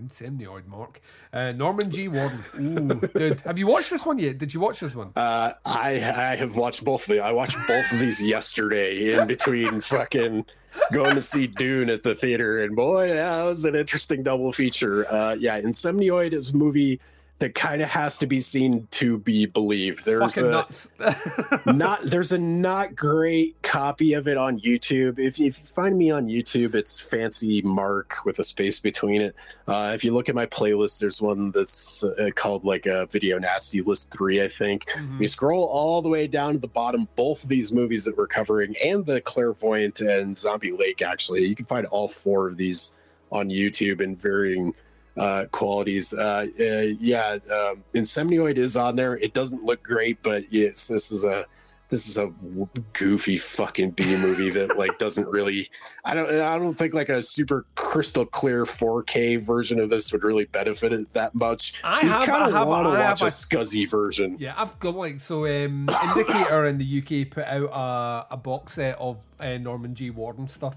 Inseminoid. 0.00 0.46
Inseminoid, 0.46 0.66
Mark. 0.66 1.00
Uh, 1.32 1.52
Norman 1.52 1.90
G. 1.90 2.08
Warren. 2.08 2.44
Ooh, 2.58 3.08
dude, 3.18 3.40
have 3.40 3.58
you 3.58 3.66
watched 3.66 3.90
this 3.90 4.04
one 4.04 4.18
yet? 4.18 4.38
Did 4.38 4.52
you 4.52 4.60
watch 4.60 4.80
this 4.80 4.94
one? 4.94 5.12
Uh, 5.16 5.52
I 5.64 5.90
I 5.90 6.36
have 6.36 6.56
watched 6.56 6.84
both 6.84 7.02
of 7.02 7.16
them. 7.16 7.24
I 7.24 7.32
watched 7.32 7.56
both 7.66 7.90
of 7.92 7.98
these 7.98 8.22
yesterday 8.22 9.14
in 9.14 9.26
between 9.26 9.80
fucking 9.80 10.46
going 10.92 11.14
to 11.14 11.22
see 11.22 11.46
Dune 11.46 11.88
at 11.88 12.02
the 12.02 12.14
theater, 12.14 12.62
and 12.62 12.76
boy, 12.76 13.08
yeah, 13.08 13.38
that 13.38 13.44
was 13.44 13.64
an 13.64 13.74
interesting 13.74 14.22
double 14.22 14.52
feature. 14.52 15.10
Uh, 15.10 15.34
yeah, 15.34 15.60
Inseminoid 15.60 16.32
is 16.32 16.50
a 16.50 16.56
movie 16.56 17.00
that 17.38 17.54
kind 17.54 17.82
of 17.82 17.88
has 17.88 18.16
to 18.18 18.26
be 18.26 18.40
seen 18.40 18.88
to 18.92 19.18
be 19.18 19.44
believed. 19.44 20.06
There's 20.06 20.38
a 20.38 20.66
not 21.66 22.00
there's 22.02 22.32
a 22.32 22.38
not 22.38 22.96
great 22.96 23.60
copy 23.62 24.14
of 24.14 24.26
it 24.26 24.38
on 24.38 24.58
YouTube. 24.60 25.18
If, 25.18 25.38
if 25.38 25.58
you 25.58 25.64
find 25.66 25.98
me 25.98 26.10
on 26.10 26.28
YouTube, 26.28 26.74
it's 26.74 26.98
Fancy 26.98 27.60
Mark 27.60 28.24
with 28.24 28.38
a 28.38 28.44
space 28.44 28.80
between 28.80 29.20
it. 29.20 29.36
Uh, 29.68 29.92
if 29.94 30.02
you 30.02 30.14
look 30.14 30.30
at 30.30 30.34
my 30.34 30.46
playlist, 30.46 30.98
there's 30.98 31.20
one 31.20 31.50
that's 31.50 32.02
uh, 32.04 32.30
called 32.34 32.64
like 32.64 32.86
a 32.86 33.04
Video 33.06 33.38
Nasty 33.38 33.82
List 33.82 34.12
Three, 34.12 34.42
I 34.42 34.48
think. 34.48 34.86
Mhm. 34.96 35.20
You 35.20 35.28
scroll 35.28 35.64
all 35.64 36.00
the 36.00 36.08
way 36.08 36.26
down 36.26 36.54
to 36.54 36.58
the 36.58 36.68
bottom, 36.68 37.06
both 37.16 37.42
of 37.42 37.50
these 37.50 37.70
movies 37.70 38.04
that 38.06 38.16
we're 38.16 38.26
covering, 38.28 38.74
and 38.82 39.04
the 39.04 39.20
Clairvoyant 39.20 40.00
and 40.00 40.38
Zombie 40.38 40.72
Lake. 40.72 41.02
Actually, 41.02 41.44
you 41.44 41.54
can 41.54 41.66
find 41.66 41.86
all 41.88 42.08
four 42.08 42.48
of 42.48 42.56
these 42.56 42.96
on 43.30 43.50
YouTube 43.50 44.00
in 44.00 44.16
varying 44.16 44.72
uh, 45.16 45.44
qualities. 45.52 46.12
Uh, 46.12 46.46
uh, 46.58 46.62
yeah, 47.00 47.38
um, 47.50 47.82
Inseminoid 47.94 48.56
is 48.56 48.76
on 48.76 48.96
there. 48.96 49.16
It 49.18 49.34
doesn't 49.34 49.64
look 49.64 49.82
great, 49.82 50.22
but 50.22 50.52
yes, 50.52 50.88
this 50.88 51.10
is 51.10 51.24
a 51.24 51.46
this 51.88 52.08
is 52.08 52.16
a 52.18 52.32
goofy 52.94 53.36
fucking 53.38 53.90
B 53.92 54.16
movie 54.16 54.50
that 54.50 54.76
like 54.76 54.98
doesn't 54.98 55.28
really. 55.28 55.68
I 56.04 56.14
don't. 56.14 56.28
I 56.28 56.58
don't 56.58 56.74
think 56.76 56.94
like 56.94 57.08
a 57.08 57.22
super 57.22 57.64
crystal 57.76 58.26
clear 58.26 58.64
4K 58.64 59.40
version 59.40 59.78
of 59.78 59.88
this 59.88 60.12
would 60.12 60.24
really 60.24 60.46
benefit 60.46 60.92
it 60.92 61.12
that 61.14 61.34
much. 61.34 61.74
I 61.84 62.00
You 62.02 62.08
have- 62.08 62.22
I 62.28 62.50
have- 62.50 62.54
I 62.54 62.58
have 62.58 62.66
watch 63.20 63.22
a 63.22 63.26
a- 63.26 63.28
scuzzy 63.28 63.88
version. 63.88 64.36
Yeah, 64.38 64.54
I've 64.56 64.76
got 64.80 64.96
like 64.96 65.20
so. 65.20 65.46
Um, 65.46 65.88
Indicator 66.16 66.66
in 66.66 66.78
the 66.78 66.98
UK 67.24 67.30
put 67.30 67.44
out 67.44 67.70
a, 68.30 68.34
a 68.34 68.36
box 68.36 68.72
set 68.74 68.98
of 68.98 69.18
uh, 69.38 69.56
Norman 69.58 69.94
G. 69.94 70.10
Warren 70.10 70.48
stuff 70.48 70.74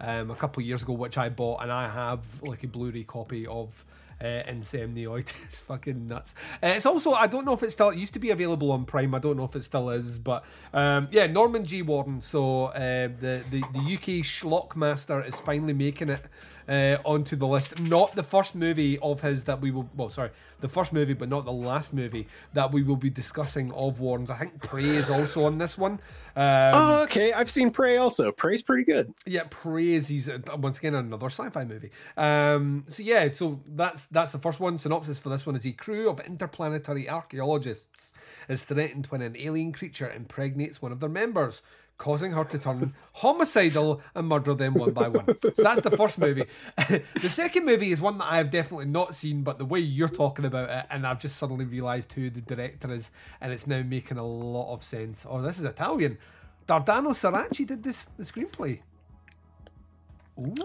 um, 0.00 0.30
a 0.30 0.34
couple 0.34 0.62
of 0.62 0.66
years 0.66 0.82
ago, 0.82 0.92
which 0.92 1.18
I 1.18 1.28
bought, 1.28 1.62
and 1.62 1.72
I 1.72 1.88
have 1.88 2.20
like 2.42 2.64
a 2.64 2.68
Blu-ray 2.68 3.04
copy 3.04 3.46
of 3.46 3.84
uh, 4.20 4.24
Inseminoid. 4.24 5.32
it's 5.44 5.60
fucking 5.60 6.08
nuts. 6.08 6.34
Uh, 6.62 6.74
it's 6.76 6.86
also 6.86 7.12
I 7.12 7.26
don't 7.26 7.44
know 7.44 7.52
if 7.52 7.62
it 7.62 7.72
still 7.72 7.90
it 7.90 7.98
used 7.98 8.14
to 8.14 8.18
be 8.18 8.30
available 8.30 8.70
on 8.72 8.84
Prime. 8.84 9.14
I 9.14 9.18
don't 9.18 9.36
know 9.36 9.44
if 9.44 9.56
it 9.56 9.64
still 9.64 9.90
is, 9.90 10.18
but 10.18 10.44
um, 10.72 11.08
yeah, 11.10 11.26
Norman 11.26 11.64
G. 11.64 11.82
Warren. 11.82 12.20
So 12.20 12.66
uh, 12.66 13.08
the, 13.20 13.42
the 13.50 13.62
the 13.72 13.94
UK 13.94 14.24
Schlockmaster 14.24 15.26
is 15.26 15.38
finally 15.40 15.72
making 15.72 16.10
it 16.10 16.22
uh, 16.68 16.98
onto 17.04 17.36
the 17.36 17.46
list. 17.46 17.78
Not 17.80 18.14
the 18.14 18.22
first 18.22 18.54
movie 18.54 18.98
of 18.98 19.20
his 19.20 19.44
that 19.44 19.60
we 19.60 19.70
will. 19.70 19.88
Well, 19.96 20.10
sorry, 20.10 20.30
the 20.60 20.68
first 20.68 20.92
movie, 20.92 21.14
but 21.14 21.28
not 21.28 21.44
the 21.44 21.52
last 21.52 21.92
movie 21.92 22.26
that 22.54 22.72
we 22.72 22.82
will 22.82 22.96
be 22.96 23.10
discussing 23.10 23.72
of 23.72 24.00
Warren's. 24.00 24.30
I 24.30 24.38
think 24.38 24.60
Prey 24.62 24.84
is 24.84 25.10
also 25.10 25.44
on 25.44 25.58
this 25.58 25.76
one. 25.76 25.92
Um, 26.34 26.72
oh, 26.74 27.02
okay. 27.04 27.32
I've 27.32 27.50
seen 27.50 27.70
Prey 27.70 27.96
also. 27.96 28.32
Prey's 28.32 28.62
pretty 28.62 28.84
good. 28.84 29.12
yeah, 29.24 29.44
Prey 29.50 29.94
is 29.94 30.08
he's 30.08 30.28
uh, 30.28 30.38
once 30.58 30.78
again 30.78 30.94
another 30.94 31.26
sci-fi 31.26 31.64
movie. 31.64 31.90
Um, 32.16 32.84
so 32.88 33.02
yeah, 33.02 33.30
so 33.32 33.60
that's 33.74 34.06
that's 34.06 34.32
the 34.32 34.38
first 34.38 34.60
one. 34.60 34.78
Synopsis 34.78 35.18
for 35.18 35.28
this 35.28 35.46
one 35.46 35.56
is 35.56 35.66
a 35.66 35.72
crew 35.72 36.08
of 36.08 36.20
interplanetary 36.20 37.08
archaeologists 37.08 38.12
is 38.48 38.64
threatened 38.64 39.06
when 39.06 39.22
an 39.22 39.36
alien 39.36 39.72
creature 39.72 40.10
impregnates 40.10 40.80
one 40.80 40.92
of 40.92 41.00
their 41.00 41.08
members, 41.08 41.62
causing 41.98 42.32
her 42.32 42.44
to 42.44 42.58
turn 42.58 42.94
homicidal 43.12 44.02
and 44.14 44.28
murder 44.28 44.54
them 44.54 44.74
one 44.74 44.92
by 44.92 45.08
one. 45.08 45.26
So 45.42 45.62
that's 45.62 45.80
the 45.80 45.96
first 45.96 46.18
movie. 46.18 46.44
the 46.88 47.28
second 47.28 47.64
movie 47.64 47.92
is 47.92 48.00
one 48.00 48.18
that 48.18 48.30
I 48.30 48.36
have 48.38 48.50
definitely 48.50 48.86
not 48.86 49.14
seen, 49.14 49.42
but 49.42 49.58
the 49.58 49.64
way 49.64 49.80
you're 49.80 50.08
talking 50.08 50.44
about 50.44 50.68
it, 50.70 50.86
and 50.90 51.06
I've 51.06 51.18
just 51.18 51.36
suddenly 51.36 51.64
realised 51.64 52.12
who 52.12 52.30
the 52.30 52.40
director 52.42 52.92
is, 52.92 53.10
and 53.40 53.52
it's 53.52 53.66
now 53.66 53.82
making 53.82 54.18
a 54.18 54.26
lot 54.26 54.72
of 54.74 54.82
sense. 54.82 55.24
Oh, 55.28 55.40
this 55.40 55.58
is 55.58 55.64
Italian. 55.64 56.18
Dardano 56.66 57.12
Sacchetti 57.12 57.66
did 57.66 57.82
this 57.82 58.08
the 58.16 58.24
screenplay. 58.24 58.80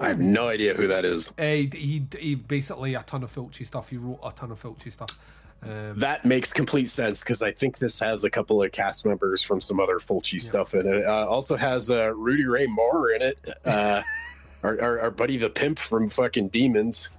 I 0.02 0.10
have 0.10 0.20
no 0.20 0.50
idea 0.50 0.74
who 0.74 0.88
that 0.88 1.06
is. 1.06 1.34
Uh, 1.38 1.44
he, 1.44 1.70
he, 1.74 2.08
he 2.20 2.36
basically 2.36 2.94
a 2.96 3.04
ton 3.04 3.24
of 3.24 3.34
Fulci 3.34 3.66
stuff. 3.66 3.90
He 3.90 3.98
wrote 3.98 4.20
a 4.22 4.32
ton 4.32 4.52
of 4.52 4.62
Fulci 4.62 4.92
stuff. 4.92 5.18
Um, 5.64 6.00
That 6.00 6.26
makes 6.26 6.52
complete 6.54 6.90
sense 6.90 7.24
because 7.24 7.42
I 7.42 7.52
think 7.52 7.78
this 7.78 8.00
has 8.00 8.24
a 8.24 8.30
couple 8.30 8.62
of 8.64 8.72
cast 8.72 9.06
members 9.06 9.42
from 9.42 9.62
some 9.62 9.80
other 9.80 10.00
Fulci 10.00 10.40
stuff 10.42 10.74
in 10.74 10.88
it. 10.88 11.06
Uh, 11.06 11.26
also 11.28 11.56
has 11.56 11.92
uh, 11.92 12.14
Rudy 12.16 12.46
Ray 12.46 12.66
Moore 12.66 13.12
in 13.12 13.22
it. 13.22 13.38
Uh, 13.66 14.02
our, 14.64 14.82
our, 14.82 15.00
our 15.02 15.12
buddy 15.12 15.38
the 15.38 15.50
pimp 15.50 15.80
from 15.80 16.10
fucking 16.10 16.50
Demons. 16.50 17.10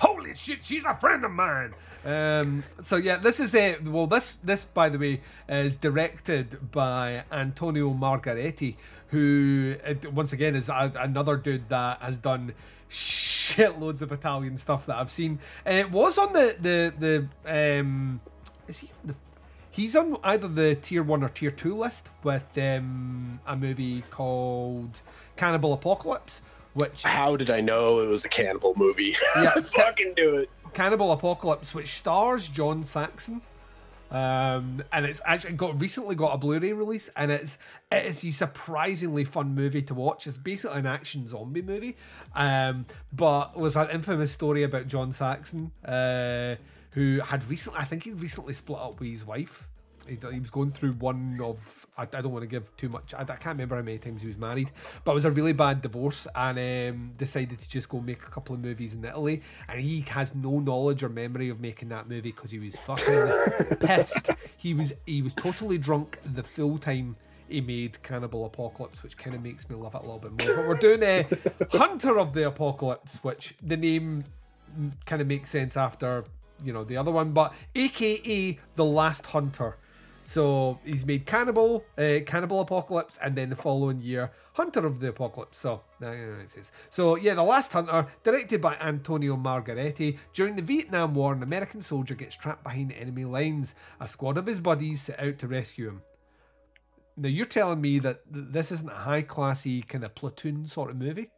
Holy 0.00 0.34
shit, 0.34 0.58
she's 0.62 0.84
a 0.84 0.94
friend 0.96 1.24
of 1.24 1.30
mine. 1.30 1.74
Um, 2.04 2.62
so 2.80 2.96
yeah, 2.96 3.16
this 3.16 3.40
is 3.40 3.54
a 3.54 3.78
well. 3.82 4.06
This 4.06 4.36
this 4.44 4.64
by 4.64 4.88
the 4.88 4.98
way 4.98 5.20
is 5.48 5.74
directed 5.74 6.70
by 6.70 7.24
Antonio 7.32 7.92
Margheriti, 7.92 8.76
who 9.08 9.74
once 10.12 10.32
again 10.32 10.54
is 10.54 10.68
a, 10.68 10.92
another 10.96 11.36
dude 11.36 11.68
that 11.68 12.00
has 12.00 12.18
done 12.18 12.54
shitloads 12.90 14.02
of 14.02 14.12
Italian 14.12 14.56
stuff 14.56 14.86
that 14.86 14.96
I've 14.96 15.10
seen. 15.10 15.38
Uh, 15.66 15.70
it 15.70 15.90
was 15.90 16.18
on 16.18 16.32
the 16.32 16.56
the 16.60 17.28
the 17.44 17.78
um, 17.80 18.20
is 18.68 18.78
he 18.78 18.90
on 19.02 19.08
the 19.08 19.14
He's 19.76 19.94
on 19.94 20.16
either 20.24 20.48
the 20.48 20.74
tier 20.76 21.02
one 21.02 21.22
or 21.22 21.28
tier 21.28 21.50
two 21.50 21.76
list 21.76 22.08
with 22.22 22.46
um, 22.56 23.38
a 23.46 23.54
movie 23.54 24.02
called 24.10 25.02
Cannibal 25.36 25.74
Apocalypse, 25.74 26.40
which 26.72 27.02
How 27.02 27.36
did 27.36 27.50
I 27.50 27.60
know 27.60 28.00
it 28.00 28.08
was 28.08 28.24
a 28.24 28.30
cannibal 28.30 28.72
movie? 28.74 29.14
Yeah. 29.36 29.52
Fucking 29.60 30.14
do 30.16 30.36
it. 30.36 30.48
Cannibal 30.72 31.12
Apocalypse, 31.12 31.74
which 31.74 31.98
stars 31.98 32.48
John 32.48 32.84
Saxon. 32.84 33.42
Um, 34.10 34.84
and 34.92 35.04
it's 35.04 35.20
actually 35.24 35.54
got 35.54 35.80
recently 35.80 36.14
got 36.14 36.34
a 36.34 36.38
Blu-ray 36.38 36.72
release, 36.72 37.10
and 37.16 37.30
it's 37.30 37.58
it 37.90 38.06
is 38.06 38.24
a 38.24 38.30
surprisingly 38.30 39.24
fun 39.24 39.54
movie 39.54 39.82
to 39.82 39.94
watch. 39.94 40.26
It's 40.26 40.38
basically 40.38 40.78
an 40.78 40.86
action 40.86 41.26
zombie 41.26 41.62
movie, 41.62 41.96
um, 42.34 42.86
but 43.12 43.52
there's 43.54 43.76
an 43.76 43.90
infamous 43.90 44.30
story 44.30 44.62
about 44.62 44.86
John 44.86 45.12
Saxon, 45.12 45.72
uh, 45.84 46.54
who 46.92 47.20
had 47.20 47.44
recently, 47.50 47.80
I 47.80 47.84
think 47.84 48.04
he 48.04 48.12
recently 48.12 48.54
split 48.54 48.78
up 48.78 49.00
with 49.00 49.10
his 49.10 49.24
wife. 49.24 49.66
He, 50.08 50.18
he 50.32 50.40
was 50.40 50.50
going 50.50 50.70
through 50.70 50.92
one 50.92 51.38
of, 51.42 51.86
I, 51.96 52.02
I 52.02 52.06
don't 52.22 52.32
want 52.32 52.42
to 52.42 52.48
give 52.48 52.74
too 52.76 52.88
much, 52.88 53.14
I, 53.14 53.22
I 53.22 53.24
can't 53.24 53.46
remember 53.46 53.76
how 53.76 53.82
many 53.82 53.98
times 53.98 54.22
he 54.22 54.28
was 54.28 54.36
married, 54.36 54.70
but 55.04 55.12
it 55.12 55.14
was 55.14 55.24
a 55.24 55.30
really 55.30 55.52
bad 55.52 55.82
divorce 55.82 56.26
and 56.34 56.58
um, 56.58 57.12
decided 57.16 57.58
to 57.58 57.68
just 57.68 57.88
go 57.88 58.00
make 58.00 58.22
a 58.22 58.30
couple 58.30 58.54
of 58.54 58.60
movies 58.60 58.94
in 58.94 59.04
Italy. 59.04 59.42
And 59.68 59.80
he 59.80 60.00
has 60.02 60.34
no 60.34 60.58
knowledge 60.58 61.02
or 61.02 61.08
memory 61.08 61.48
of 61.48 61.60
making 61.60 61.88
that 61.90 62.08
movie 62.08 62.32
because 62.32 62.50
he 62.50 62.58
was 62.58 62.76
fucking 62.76 63.76
pissed. 63.80 64.30
He 64.56 64.74
was 64.74 64.92
he 65.06 65.22
was 65.22 65.34
totally 65.34 65.78
drunk 65.78 66.18
the 66.34 66.42
full 66.42 66.78
time 66.78 67.16
he 67.48 67.60
made 67.60 68.02
Cannibal 68.02 68.44
Apocalypse, 68.44 69.02
which 69.02 69.16
kind 69.16 69.36
of 69.36 69.42
makes 69.42 69.68
me 69.68 69.76
love 69.76 69.94
it 69.94 69.98
a 69.98 70.00
little 70.00 70.18
bit 70.18 70.46
more. 70.46 70.56
But 70.56 70.68
we're 70.68 70.74
doing 70.74 71.02
a 71.02 71.26
Hunter 71.70 72.18
of 72.18 72.32
the 72.32 72.48
Apocalypse, 72.48 73.18
which 73.22 73.54
the 73.62 73.76
name 73.76 74.24
kind 75.04 75.22
of 75.22 75.28
makes 75.28 75.50
sense 75.50 75.76
after 75.76 76.24
you 76.64 76.72
know 76.72 76.84
the 76.84 76.96
other 76.96 77.10
one, 77.10 77.32
but 77.32 77.54
AKA 77.74 78.58
the 78.76 78.84
Last 78.84 79.26
Hunter. 79.26 79.76
So 80.26 80.80
he's 80.84 81.06
made 81.06 81.24
Cannibal, 81.24 81.84
uh, 81.96 82.18
Cannibal 82.26 82.60
Apocalypse, 82.60 83.16
and 83.22 83.36
then 83.36 83.48
the 83.48 83.54
following 83.54 84.00
year 84.00 84.32
Hunter 84.54 84.84
of 84.84 84.98
the 84.98 85.10
Apocalypse. 85.10 85.56
So. 85.56 85.82
So 86.90 87.14
yeah, 87.14 87.34
the 87.34 87.44
Last 87.44 87.72
Hunter, 87.72 88.08
directed 88.24 88.60
by 88.60 88.74
Antonio 88.80 89.36
Margheriti. 89.36 90.18
During 90.32 90.56
the 90.56 90.62
Vietnam 90.62 91.14
War, 91.14 91.32
an 91.32 91.44
American 91.44 91.80
soldier 91.80 92.16
gets 92.16 92.36
trapped 92.36 92.64
behind 92.64 92.92
enemy 92.92 93.24
lines. 93.24 93.76
A 94.00 94.08
squad 94.08 94.36
of 94.36 94.46
his 94.46 94.58
buddies 94.58 95.02
set 95.02 95.20
out 95.20 95.38
to 95.38 95.46
rescue 95.46 95.90
him. 95.90 96.02
Now 97.16 97.28
you're 97.28 97.46
telling 97.46 97.80
me 97.80 98.00
that 98.00 98.22
this 98.28 98.72
isn't 98.72 98.90
a 98.90 98.94
high 98.94 99.22
classy 99.22 99.82
kind 99.82 100.02
of 100.02 100.16
platoon 100.16 100.66
sort 100.66 100.90
of 100.90 100.96
movie? 100.96 101.30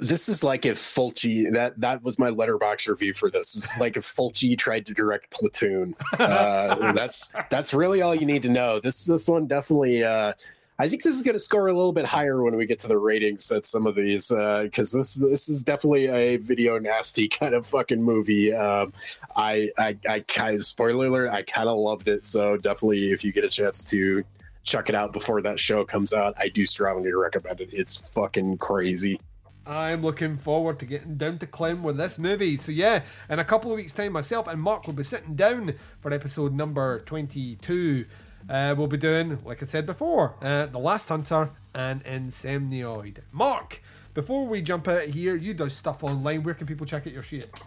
This 0.00 0.28
is 0.28 0.42
like 0.42 0.66
if 0.66 0.78
Fulci 0.78 1.52
that 1.52 1.78
that 1.80 2.02
was 2.02 2.18
my 2.18 2.28
Letterboxd 2.28 2.88
review 2.88 3.14
for 3.14 3.30
this. 3.30 3.52
This 3.52 3.72
is 3.72 3.80
like 3.80 3.96
if 3.96 4.14
Fulci 4.14 4.58
tried 4.58 4.86
to 4.86 4.94
direct 4.94 5.30
Platoon. 5.30 5.94
Uh, 6.18 6.92
that's 6.94 7.32
that's 7.50 7.72
really 7.72 8.02
all 8.02 8.14
you 8.14 8.26
need 8.26 8.42
to 8.42 8.48
know. 8.48 8.80
This 8.80 9.04
this 9.06 9.28
one 9.28 9.46
definitely. 9.46 10.02
Uh, 10.02 10.32
I 10.78 10.88
think 10.88 11.04
this 11.04 11.14
is 11.14 11.22
going 11.22 11.34
to 11.34 11.40
score 11.40 11.68
a 11.68 11.72
little 11.72 11.92
bit 11.92 12.04
higher 12.04 12.42
when 12.42 12.56
we 12.56 12.66
get 12.66 12.80
to 12.80 12.88
the 12.88 12.98
ratings 12.98 13.50
at 13.52 13.64
some 13.64 13.86
of 13.86 13.94
these 13.94 14.28
because 14.28 14.90
this 14.90 15.14
this 15.14 15.48
is 15.48 15.62
definitely 15.62 16.08
a 16.08 16.36
video 16.38 16.78
nasty 16.78 17.28
kind 17.40 17.54
of 17.54 17.66
fucking 17.66 18.02
movie. 18.02 18.52
Um, 18.52 18.92
I 19.36 19.70
I 19.78 19.96
I 20.08 20.20
kind 20.20 20.56
of 20.56 20.64
spoiler 20.64 21.06
alert. 21.06 21.30
I 21.30 21.42
kind 21.42 21.68
of 21.68 21.78
loved 21.78 22.08
it. 22.08 22.26
So 22.26 22.56
definitely, 22.56 23.12
if 23.12 23.22
you 23.22 23.32
get 23.32 23.44
a 23.44 23.48
chance 23.48 23.84
to 23.86 24.24
check 24.64 24.88
it 24.88 24.94
out 24.96 25.12
before 25.12 25.42
that 25.42 25.60
show 25.60 25.84
comes 25.84 26.12
out, 26.12 26.34
I 26.38 26.48
do 26.48 26.66
strongly 26.66 27.12
recommend 27.12 27.60
it. 27.60 27.68
It's 27.72 27.96
fucking 27.96 28.58
crazy. 28.58 29.20
I'm 29.66 30.02
looking 30.02 30.36
forward 30.36 30.78
to 30.80 30.86
getting 30.86 31.16
down 31.16 31.38
to 31.38 31.46
Clem 31.46 31.82
with 31.82 31.96
this 31.96 32.18
movie. 32.18 32.56
So 32.58 32.70
yeah, 32.70 33.02
in 33.30 33.38
a 33.38 33.44
couple 33.44 33.70
of 33.70 33.76
weeks' 33.76 33.92
time, 33.92 34.12
myself 34.12 34.46
and 34.46 34.60
Mark 34.60 34.86
will 34.86 34.94
be 34.94 35.04
sitting 35.04 35.36
down 35.36 35.74
for 36.00 36.12
episode 36.12 36.52
number 36.52 37.00
22. 37.00 38.04
Uh, 38.48 38.74
we'll 38.76 38.86
be 38.86 38.98
doing, 38.98 39.38
like 39.44 39.62
I 39.62 39.66
said 39.66 39.86
before, 39.86 40.34
uh, 40.42 40.66
The 40.66 40.78
Last 40.78 41.08
Hunter 41.08 41.50
and 41.74 42.04
Inseminoid. 42.04 43.18
Mark, 43.32 43.80
before 44.12 44.46
we 44.46 44.60
jump 44.60 44.86
out 44.86 45.04
here, 45.04 45.34
you 45.34 45.54
do 45.54 45.70
stuff 45.70 46.04
online. 46.04 46.42
Where 46.42 46.54
can 46.54 46.66
people 46.66 46.84
check 46.86 47.06
out 47.06 47.12
your 47.14 47.22
shit? 47.22 47.62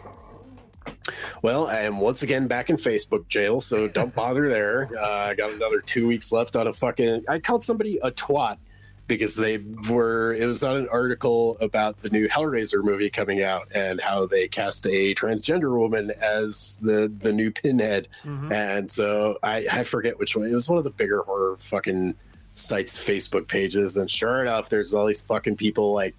Well, 1.42 1.66
I 1.66 1.80
am 1.80 1.98
once 1.98 2.22
again 2.22 2.46
back 2.46 2.70
in 2.70 2.76
Facebook 2.76 3.28
jail, 3.28 3.60
so 3.60 3.88
don't 3.88 4.14
bother 4.14 4.48
there. 4.48 4.88
Uh, 4.98 5.28
I 5.30 5.34
got 5.34 5.52
another 5.52 5.80
two 5.80 6.06
weeks 6.06 6.32
left 6.32 6.56
on 6.56 6.66
a 6.66 6.72
fucking. 6.72 7.24
I 7.28 7.38
called 7.38 7.62
somebody 7.62 7.98
a 8.02 8.10
twat 8.10 8.58
because 9.08 9.34
they 9.34 9.58
were. 9.88 10.32
It 10.34 10.46
was 10.46 10.62
on 10.62 10.76
an 10.76 10.88
article 10.92 11.56
about 11.60 11.98
the 11.98 12.10
new 12.10 12.28
Hellraiser 12.28 12.84
movie 12.84 13.10
coming 13.10 13.42
out 13.42 13.66
and 13.74 14.00
how 14.00 14.26
they 14.26 14.46
cast 14.46 14.86
a 14.86 15.14
transgender 15.14 15.76
woman 15.76 16.12
as 16.22 16.78
the 16.82 17.10
the 17.18 17.32
new 17.32 17.50
Pinhead, 17.50 18.06
Mm-hmm. 18.22 18.52
and 18.52 18.88
so 18.90 19.38
I 19.42 19.66
I 19.72 19.82
forget 19.84 20.18
which 20.18 20.36
one. 20.36 20.46
It 20.46 20.54
was 20.54 20.68
one 20.68 20.78
of 20.78 20.84
the 20.84 20.90
bigger 20.90 21.22
horror 21.22 21.56
fucking 21.60 22.14
sites 22.54 22.96
Facebook 22.96 23.48
pages, 23.48 23.96
and 23.96 24.10
sure 24.10 24.40
enough, 24.42 24.68
there's 24.68 24.94
all 24.94 25.06
these 25.06 25.22
fucking 25.22 25.56
people 25.56 25.92
like 25.94 26.14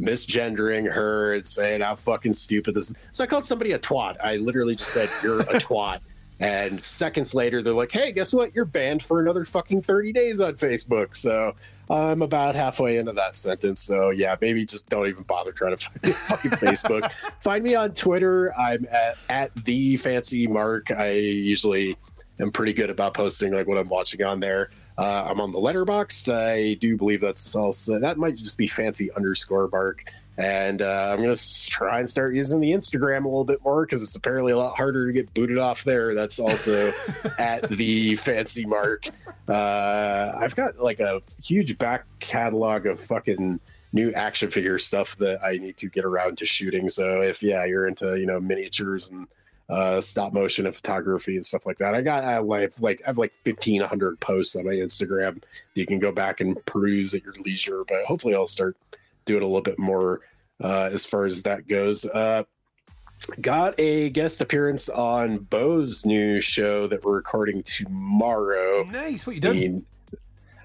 misgendering 0.00 0.90
her 0.92 1.32
and 1.34 1.46
saying 1.46 1.80
how 1.80 1.94
fucking 1.94 2.32
stupid 2.32 2.74
this 2.74 2.90
is. 2.90 2.96
So 3.12 3.24
I 3.24 3.26
called 3.26 3.44
somebody 3.44 3.72
a 3.72 3.78
twat. 3.78 4.16
I 4.22 4.36
literally 4.36 4.74
just 4.74 4.92
said, 4.92 5.08
You're 5.22 5.40
a 5.40 5.44
twat. 5.60 6.00
And 6.40 6.82
seconds 6.82 7.34
later, 7.36 7.62
they're 7.62 7.72
like, 7.74 7.92
Hey, 7.92 8.10
guess 8.10 8.32
what? 8.34 8.54
You're 8.54 8.64
banned 8.64 9.02
for 9.02 9.20
another 9.20 9.44
fucking 9.44 9.82
30 9.82 10.12
days 10.12 10.40
on 10.40 10.54
Facebook. 10.56 11.14
So 11.14 11.54
I'm 11.92 12.22
about 12.22 12.54
halfway 12.54 12.96
into 12.96 13.12
that 13.12 13.36
sentence. 13.36 13.82
So 13.82 14.10
yeah, 14.10 14.36
maybe 14.40 14.64
just 14.64 14.88
don't 14.88 15.06
even 15.06 15.24
bother 15.24 15.52
trying 15.52 15.76
to 15.76 15.84
find 15.84 16.02
me 16.02 16.10
on 16.10 16.16
fucking 16.28 16.50
Facebook. 16.52 17.10
find 17.40 17.62
me 17.62 17.74
on 17.74 17.92
Twitter. 17.92 18.54
I'm 18.56 18.86
at, 18.90 19.18
at 19.28 19.64
the 19.64 19.96
fancy 19.98 20.46
mark. 20.46 20.90
I 20.90 21.10
usually 21.10 21.96
am 22.40 22.50
pretty 22.50 22.72
good 22.72 22.90
about 22.90 23.14
posting 23.14 23.52
like 23.52 23.66
what 23.66 23.78
I'm 23.78 23.88
watching 23.88 24.22
on 24.22 24.40
there. 24.40 24.70
Uh, 24.98 25.24
I'm 25.26 25.40
on 25.40 25.52
the 25.52 25.58
Letterboxd. 25.58 26.32
I 26.32 26.74
do 26.74 26.96
believe 26.96 27.20
that's 27.20 27.54
also 27.56 27.98
that 27.98 28.18
might 28.18 28.36
just 28.36 28.58
be 28.58 28.66
fancy 28.66 29.12
underscore 29.12 29.68
bark. 29.68 30.04
And 30.38 30.80
uh, 30.80 31.10
I'm 31.12 31.20
gonna 31.20 31.36
try 31.66 31.98
and 31.98 32.08
start 32.08 32.34
using 32.34 32.60
the 32.60 32.72
Instagram 32.72 33.24
a 33.24 33.28
little 33.28 33.44
bit 33.44 33.62
more 33.62 33.84
because 33.84 34.02
it's 34.02 34.16
apparently 34.16 34.52
a 34.52 34.56
lot 34.56 34.76
harder 34.76 35.06
to 35.06 35.12
get 35.12 35.32
booted 35.34 35.58
off 35.58 35.84
there. 35.84 36.14
That's 36.14 36.40
also 36.40 36.92
at 37.38 37.68
the 37.68 38.16
fancy 38.16 38.64
mark. 38.64 39.08
Uh, 39.46 40.32
I've 40.36 40.56
got 40.56 40.78
like 40.78 41.00
a 41.00 41.20
huge 41.42 41.76
back 41.76 42.06
catalog 42.20 42.86
of 42.86 42.98
fucking 42.98 43.60
new 43.92 44.10
action 44.14 44.50
figure 44.50 44.78
stuff 44.78 45.16
that 45.18 45.44
I 45.44 45.58
need 45.58 45.76
to 45.78 45.88
get 45.88 46.04
around 46.04 46.38
to 46.38 46.46
shooting. 46.46 46.88
So 46.88 47.20
if 47.20 47.42
yeah, 47.42 47.64
you're 47.64 47.86
into 47.86 48.18
you 48.18 48.26
know 48.26 48.40
miniatures 48.40 49.10
and 49.10 49.26
uh, 49.68 50.00
stop 50.00 50.32
motion 50.32 50.66
and 50.66 50.74
photography 50.74 51.34
and 51.34 51.44
stuff 51.44 51.64
like 51.66 51.78
that. 51.78 51.94
I 51.94 52.02
got 52.02 52.24
I 52.24 52.32
have 52.32 52.80
like 52.80 53.00
I 53.04 53.08
have 53.08 53.18
like 53.18 53.32
fifteen 53.44 53.80
hundred 53.80 54.20
posts 54.20 54.56
on 54.56 54.66
my 54.66 54.72
Instagram. 54.72 55.42
You 55.74 55.86
can 55.86 55.98
go 55.98 56.12
back 56.12 56.40
and 56.40 56.64
peruse 56.66 57.14
at 57.14 57.24
your 57.24 57.34
leisure, 57.44 57.84
but 57.88 58.04
hopefully 58.04 58.34
I'll 58.34 58.46
start 58.46 58.76
doing 59.24 59.42
a 59.42 59.46
little 59.46 59.62
bit 59.62 59.78
more 59.78 60.20
uh, 60.62 60.90
as 60.92 61.04
far 61.04 61.24
as 61.24 61.42
that 61.42 61.66
goes. 61.66 62.04
Uh, 62.04 62.44
got 63.40 63.78
a 63.78 64.10
guest 64.10 64.40
appearance 64.40 64.88
on 64.88 65.38
Bo's 65.38 66.04
new 66.04 66.40
show 66.40 66.86
that 66.88 67.04
we're 67.04 67.16
recording 67.16 67.62
tomorrow. 67.62 68.84
Nice. 68.84 69.26
What 69.26 69.34
you 69.34 69.40
doing? 69.40 69.86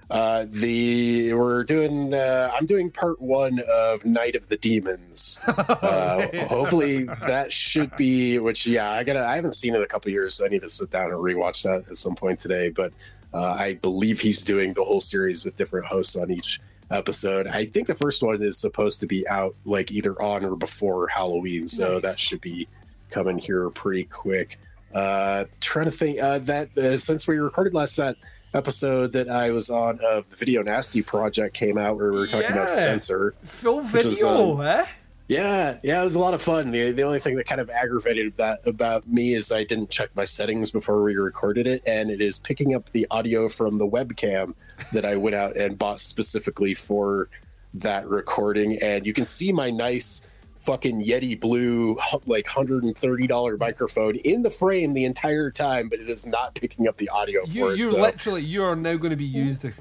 Uh, 0.09 0.45
the 0.47 1.33
we're 1.33 1.65
doing. 1.65 2.13
Uh, 2.13 2.49
I'm 2.55 2.65
doing 2.65 2.89
part 2.89 3.21
one 3.21 3.61
of 3.69 4.05
Night 4.05 4.35
of 4.35 4.47
the 4.47 4.57
Demons. 4.57 5.39
Uh, 5.87 6.45
hopefully 6.47 7.03
that 7.03 7.51
should 7.51 7.95
be. 7.95 8.39
Which 8.39 8.65
yeah, 8.65 8.91
I 8.91 9.03
gotta. 9.03 9.25
I 9.25 9.35
haven't 9.35 9.53
seen 9.53 9.73
it 9.73 9.77
in 9.77 9.83
a 9.83 9.87
couple 9.87 10.11
years, 10.11 10.35
so 10.35 10.45
I 10.45 10.47
need 10.47 10.61
to 10.61 10.69
sit 10.69 10.89
down 10.89 11.11
and 11.11 11.13
rewatch 11.13 11.63
that 11.63 11.89
at 11.89 11.97
some 11.97 12.15
point 12.15 12.39
today. 12.39 12.69
But 12.69 12.93
uh, 13.33 13.51
I 13.51 13.75
believe 13.75 14.19
he's 14.19 14.43
doing 14.43 14.73
the 14.73 14.83
whole 14.83 15.01
series 15.01 15.45
with 15.45 15.55
different 15.55 15.85
hosts 15.85 16.15
on 16.15 16.31
each 16.31 16.59
episode. 16.91 17.47
I 17.47 17.65
think 17.65 17.87
the 17.87 17.95
first 17.95 18.23
one 18.23 18.41
is 18.41 18.57
supposed 18.57 18.99
to 19.01 19.07
be 19.07 19.27
out 19.27 19.55
like 19.65 19.91
either 19.91 20.19
on 20.21 20.43
or 20.45 20.55
before 20.55 21.07
Halloween, 21.07 21.67
so 21.67 21.93
Nice. 21.93 22.01
that 22.03 22.19
should 22.19 22.41
be 22.41 22.67
coming 23.09 23.37
here 23.37 23.69
pretty 23.69 24.05
quick. 24.05 24.59
Uh, 24.93 25.45
trying 25.59 25.85
to 25.85 25.91
think 25.91 26.21
uh, 26.21 26.39
that 26.39 26.75
uh, 26.77 26.97
since 26.97 27.27
we 27.27 27.37
recorded 27.37 27.73
last 27.73 27.95
that 27.97 28.15
episode 28.53 29.11
that 29.11 29.29
I 29.29 29.51
was 29.51 29.69
on 29.69 29.99
of 30.03 30.29
the 30.29 30.35
Video 30.37 30.61
Nasty 30.63 31.01
project 31.01 31.53
came 31.53 31.77
out 31.77 31.97
where 31.97 32.11
we 32.11 32.17
were 32.17 32.27
talking 32.27 32.47
about 32.51 32.67
Yeah. 32.69 32.75
censor. 32.75 33.35
Full 33.43 33.81
which 33.83 34.05
was, 34.05 34.15
video, 34.15 34.53
um, 34.53 34.61
eh? 34.65 34.85
Yeah, 35.27 35.77
yeah, 35.83 35.99
it 35.99 36.05
was 36.05 36.15
a 36.15 36.19
lot 36.19 36.33
of 36.33 36.41
fun. 36.41 36.71
The 36.71 36.91
the 36.91 37.03
only 37.03 37.19
thing 37.19 37.35
that 37.35 37.45
kind 37.47 37.59
of 37.59 37.69
aggravated 37.69 38.37
that 38.37 38.65
about 38.65 39.05
me 39.09 39.33
is 39.33 39.51
I 39.51 39.65
didn't 39.65 39.89
check 39.89 40.09
my 40.15 40.23
settings 40.23 40.71
before 40.71 41.03
we 41.03 41.15
recorded 41.17 41.67
it, 41.67 41.83
and 41.85 42.09
it 42.09 42.21
is 42.21 42.39
picking 42.39 42.73
up 42.73 42.89
the 42.93 43.05
audio 43.11 43.49
from 43.49 43.77
the 43.77 43.85
webcam 43.87 44.53
that 44.93 45.05
I 45.05 45.15
went 45.15 45.35
out 45.35 45.55
and 45.57 45.77
bought 45.77 45.99
specifically 45.99 46.73
for 46.73 47.29
that 47.75 48.07
recording, 48.07 48.77
and 48.81 49.05
you 49.05 49.13
can 49.13 49.25
see 49.25 49.51
my 49.51 49.69
nice 49.69 50.23
fucking 50.59 51.01
Yeti 51.03 51.39
Blue 51.39 51.97
like 52.25 52.45
hundred 52.47 52.83
and 52.83 52.97
thirty 52.97 53.25
dollar 53.27 53.55
microphone 53.57 54.15
in 54.17 54.41
the 54.41 54.49
frame 54.49 54.93
the 54.93 55.05
entire 55.05 55.49
time, 55.51 55.87
but 55.89 55.99
it 55.99 56.09
is 56.09 56.25
not 56.25 56.55
picking 56.55 56.87
up 56.87 56.97
the 56.97 57.07
audio 57.09 57.41
You, 57.45 57.61
for 57.67 57.73
it. 57.73 57.79
you're 57.79 57.91
so- 57.91 58.01
literally 58.01 58.41
you 58.43 58.63
are 58.63 58.75
now 58.75 58.95
going 58.97 59.11
to 59.11 59.15
be 59.17 59.25
used 59.25 59.63
um, 59.65 59.71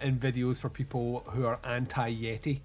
in 0.00 0.18
videos 0.18 0.58
for 0.60 0.68
people 0.68 1.24
who 1.28 1.44
are 1.46 1.58
anti 1.64 2.10
Yeti. 2.12 2.60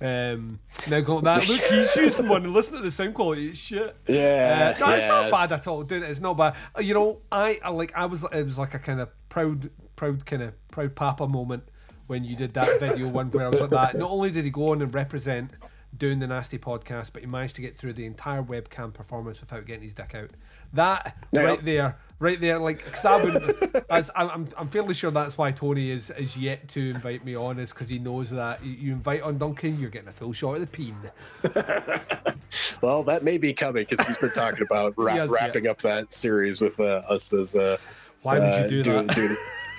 Um, 0.00 0.58
now 0.90 1.00
going 1.00 1.24
that 1.24 1.48
look, 1.48 1.60
he's 1.70 1.94
using 1.96 2.28
one 2.28 2.44
and 2.44 2.52
listen 2.52 2.74
to 2.76 2.80
the 2.82 2.90
sound 2.90 3.14
quality. 3.14 3.48
It's 3.48 3.58
shit. 3.58 3.96
Yeah, 4.06 4.74
Uh, 4.76 4.86
no, 4.86 4.92
it's 4.94 5.06
not 5.08 5.30
bad 5.30 5.52
at 5.52 5.66
all, 5.66 5.82
dude. 5.82 6.02
It's 6.02 6.20
not 6.20 6.34
bad. 6.36 6.54
Uh, 6.76 6.82
You 6.82 6.94
know, 6.94 7.18
I, 7.32 7.58
I 7.62 7.70
like 7.70 7.92
I 7.96 8.06
was 8.06 8.24
it 8.24 8.42
was 8.44 8.58
like 8.58 8.74
a 8.74 8.78
kind 8.78 9.00
of 9.00 9.08
proud, 9.28 9.70
proud 9.96 10.26
kind 10.26 10.42
of 10.42 10.52
proud 10.74 10.94
papa 10.96 11.28
moment 11.28 11.62
when 12.08 12.24
you 12.24 12.34
did 12.34 12.52
that 12.54 12.80
video 12.80 13.08
one 13.08 13.30
where 13.30 13.46
I 13.46 13.48
was 13.48 13.60
like 13.60 13.70
that. 13.70 13.96
Not 13.96 14.10
only 14.10 14.30
did 14.32 14.44
he 14.44 14.50
go 14.50 14.70
on 14.70 14.82
and 14.82 14.92
represent 14.92 15.52
doing 15.96 16.18
the 16.18 16.26
nasty 16.26 16.58
podcast, 16.58 17.10
but 17.12 17.22
he 17.22 17.28
managed 17.28 17.54
to 17.54 17.62
get 17.62 17.78
through 17.78 17.92
the 17.92 18.04
entire 18.04 18.42
webcam 18.42 18.92
performance 18.92 19.40
without 19.40 19.64
getting 19.64 19.84
his 19.84 19.94
dick 19.94 20.12
out. 20.16 20.30
That 20.72 21.16
Yeah. 21.30 21.42
right 21.42 21.64
there, 21.64 21.96
right 22.18 22.40
there, 22.40 22.58
like 22.58 22.84
cause 22.92 23.04
I 23.04 23.22
would, 23.22 23.84
as, 23.88 24.10
I'm, 24.16 24.48
I'm, 24.58 24.68
fairly 24.68 24.92
sure 24.94 25.12
that's 25.12 25.38
why 25.38 25.52
Tony 25.52 25.92
is 25.92 26.10
is 26.10 26.36
yet 26.36 26.66
to 26.70 26.90
invite 26.90 27.24
me 27.24 27.36
on, 27.36 27.60
is 27.60 27.72
because 27.72 27.88
he 27.88 28.00
knows 28.00 28.30
that 28.30 28.64
you, 28.64 28.72
you 28.72 28.92
invite 28.92 29.22
on 29.22 29.38
Duncan, 29.38 29.78
you're 29.78 29.90
getting 29.90 30.08
a 30.08 30.12
full 30.12 30.32
shot 30.32 30.54
of 30.54 30.60
the 30.62 30.66
peen. 30.66 30.96
Well, 32.80 33.02
that 33.04 33.24
may 33.24 33.38
be 33.38 33.54
coming 33.54 33.86
because 33.88 34.06
he's 34.06 34.18
been 34.18 34.30
talking 34.32 34.62
about 34.62 34.94
Yes, 34.98 35.16
yeah. 35.16 35.26
wrapping 35.30 35.66
up 35.66 35.78
that 35.82 36.12
series 36.12 36.60
with 36.60 36.78
uh, 36.78 37.02
us 37.08 37.32
as. 37.32 37.56
Uh, 37.56 37.78
Why 38.22 38.38
would 38.38 38.54
you 38.54 38.64
uh, 38.64 38.68
do 38.68 38.82
that? 38.82 39.36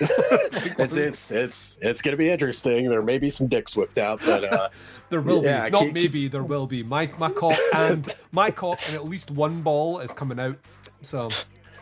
it's 0.78 0.96
it's 0.96 1.30
it's 1.30 1.78
it's 1.82 2.02
gonna 2.02 2.16
be 2.16 2.30
interesting. 2.30 2.88
There 2.88 3.02
may 3.02 3.18
be 3.18 3.30
some 3.30 3.46
dicks 3.46 3.76
whipped 3.76 3.98
out, 3.98 4.20
but 4.24 4.44
uh, 4.44 4.68
There 5.08 5.20
will 5.20 5.42
yeah, 5.44 5.66
be, 5.66 5.70
not 5.70 5.82
keep- 5.82 5.94
maybe. 5.94 6.28
There 6.28 6.42
will 6.42 6.66
be. 6.66 6.82
My 6.82 7.10
my 7.18 7.30
cock 7.30 7.58
and 7.74 8.12
my 8.32 8.50
cock 8.50 8.80
and 8.86 8.96
at 8.96 9.06
least 9.06 9.30
one 9.30 9.62
ball 9.62 10.00
is 10.00 10.12
coming 10.12 10.40
out. 10.40 10.56
So 11.02 11.28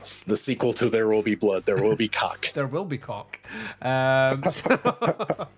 It's 0.01 0.21
the 0.21 0.37
sequel 0.37 0.73
to 0.75 0.91
There 0.91 1.09
Will 1.09 1.23
Be 1.23 1.35
Blood. 1.35 1.65
There 1.65 1.83
will 1.83 1.97
be 1.97 2.09
cock. 2.09 2.51
there 2.55 2.67
will 2.67 2.85
be 2.85 2.99
cock. 2.99 3.41
Um, 3.83 4.43
so- 4.51 5.49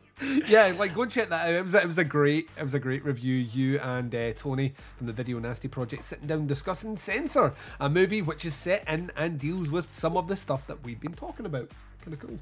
yeah, 0.49 0.73
like 0.79 0.95
go 0.95 1.03
and 1.03 1.11
check 1.11 1.29
that 1.29 1.49
out. 1.49 1.55
It 1.55 1.63
was 1.63 1.75
it 1.75 1.87
was 1.87 1.99
a 1.99 2.05
great 2.05 2.49
it 2.59 2.63
was 2.65 2.73
a 2.73 2.79
great 2.79 3.05
review. 3.05 3.35
You 3.37 3.79
and 3.81 4.15
uh, 4.15 4.33
Tony 4.33 4.73
from 4.97 5.09
the 5.09 5.13
Video 5.13 5.39
Nasty 5.39 5.69
Project 5.69 6.05
sitting 6.05 6.27
down 6.27 6.47
discussing 6.47 6.97
Censor, 6.97 7.53
a 7.81 7.91
movie 7.91 8.23
which 8.23 8.47
is 8.47 8.55
set 8.55 8.89
in 8.89 9.11
and 9.17 9.39
deals 9.39 9.69
with 9.69 9.91
some 9.93 10.17
of 10.17 10.27
the 10.27 10.37
stuff 10.37 10.67
that 10.69 10.83
we've 10.85 11.01
been 11.01 11.13
talking 11.13 11.45
about. 11.45 11.71
Kind 12.07 12.15
of 12.15 12.21
cool. 12.21 12.39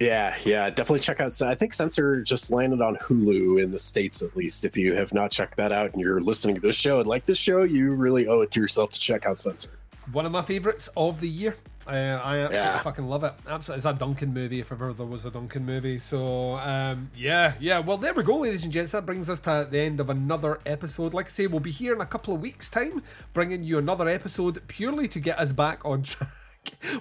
Yeah, 0.00 0.36
yeah, 0.44 0.68
definitely 0.70 0.98
check 0.98 1.20
out. 1.20 1.40
I 1.42 1.54
think 1.54 1.72
Censor 1.72 2.20
just 2.22 2.50
landed 2.50 2.80
on 2.82 2.96
Hulu 2.96 3.62
in 3.62 3.70
the 3.70 3.78
states, 3.78 4.20
at 4.20 4.36
least. 4.36 4.64
If 4.64 4.76
you 4.76 4.94
have 4.96 5.14
not 5.14 5.30
checked 5.30 5.56
that 5.58 5.70
out 5.70 5.92
and 5.92 6.02
you're 6.02 6.20
listening 6.20 6.56
to 6.56 6.60
this 6.60 6.74
show 6.74 6.98
and 6.98 7.06
like 7.08 7.24
this 7.26 7.38
show, 7.38 7.62
you 7.62 7.92
really 7.94 8.26
owe 8.26 8.40
it 8.40 8.50
to 8.50 8.60
yourself 8.60 8.90
to 8.90 8.98
check 8.98 9.24
out 9.26 9.38
Censor. 9.38 9.70
One 10.10 10.26
of 10.26 10.32
my 10.32 10.42
favourites 10.42 10.88
of 10.96 11.20
the 11.20 11.28
year. 11.28 11.56
Uh, 11.86 11.90
I 11.90 12.38
absolutely 12.38 12.56
Yeah. 12.56 12.78
fucking 12.80 13.06
love 13.06 13.22
it. 13.24 13.34
Absolutely, 13.46 13.78
it's 13.78 13.86
a 13.86 13.98
Duncan 13.98 14.34
movie 14.34 14.58
if 14.58 14.72
ever 14.72 14.92
there 14.92 15.06
was 15.06 15.26
a 15.26 15.30
Duncan 15.30 15.64
movie. 15.64 16.00
So 16.00 16.56
um, 16.56 17.10
yeah, 17.16 17.54
yeah. 17.60 17.78
Well, 17.78 17.96
there 17.98 18.12
we 18.14 18.24
go, 18.24 18.38
ladies 18.38 18.64
and 18.64 18.72
gents. 18.72 18.90
That 18.92 19.06
brings 19.06 19.28
us 19.28 19.38
to 19.40 19.68
the 19.70 19.78
end 19.78 20.00
of 20.00 20.10
another 20.10 20.58
episode. 20.66 21.14
Like 21.14 21.26
I 21.26 21.28
say, 21.28 21.46
we'll 21.46 21.60
be 21.60 21.70
here 21.70 21.94
in 21.94 22.00
a 22.00 22.06
couple 22.06 22.34
of 22.34 22.40
weeks' 22.40 22.68
time, 22.68 23.02
bringing 23.32 23.62
you 23.62 23.78
another 23.78 24.08
episode 24.08 24.60
purely 24.66 25.06
to 25.08 25.20
get 25.20 25.38
us 25.38 25.52
back 25.52 25.84
on 25.84 26.02
track. 26.02 26.30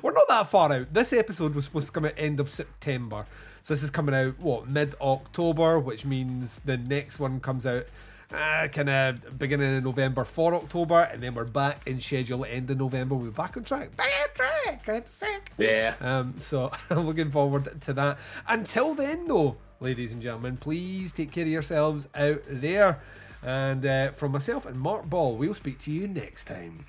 We're 0.02 0.14
not 0.14 0.28
that 0.30 0.50
far 0.50 0.72
out. 0.72 0.94
This 0.94 1.14
episode 1.14 1.56
was 1.56 1.66
supposed 1.66 1.88
to 1.88 1.94
come 1.94 2.06
out 2.06 2.14
end 2.18 2.40
of 2.40 2.50
September. 2.50 3.26
So 3.64 3.74
this 3.74 3.84
is 3.84 3.90
coming 3.90 4.16
out 4.16 4.40
what 4.40 4.68
mid 4.68 4.96
October, 5.02 5.80
which 5.80 6.06
means 6.06 6.60
the 6.60 6.78
next 6.78 7.20
one 7.20 7.40
comes 7.40 7.66
out 7.66 7.86
uh, 8.34 8.68
kind 8.68 8.90
of 8.90 9.38
beginning 9.38 9.78
of 9.78 9.84
November 9.84 10.24
for 10.24 10.54
October, 10.56 11.02
and 11.12 11.22
then 11.22 11.36
we're 11.36 11.46
back 11.46 11.88
in 11.88 12.00
schedule 12.00 12.46
end 12.46 12.70
of 12.72 12.78
November. 12.78 13.16
We're 13.16 13.32
back 13.32 13.58
on 13.58 13.64
track. 13.64 13.96
Back 13.96 14.08
on 14.24 14.36
track. 14.36 14.90
I 14.90 14.94
had 14.94 15.06
to 15.06 15.12
say 15.12 15.36
it. 15.36 15.44
Yeah. 15.58 15.96
Um, 16.02 16.36
so 16.38 16.72
I'm 16.90 17.06
looking 17.06 17.32
forward 17.32 17.82
to 17.82 17.94
that. 17.94 18.18
Until 18.48 18.96
then, 18.96 19.28
though, 19.28 19.58
ladies 19.80 20.12
and 20.12 20.22
gentlemen, 20.22 20.58
please 20.58 21.12
take 21.12 21.32
care 21.32 21.44
of 21.44 21.50
yourselves 21.50 22.08
out 22.16 22.42
there. 22.48 23.00
And 23.44 23.86
uh, 23.86 24.12
from 24.12 24.32
myself 24.32 24.66
and 24.66 24.80
Mark 24.80 25.10
Ball, 25.10 25.36
we'll 25.36 25.54
speak 25.54 25.80
to 25.80 25.92
you 25.92 26.08
next 26.08 26.46
time. 26.46 26.86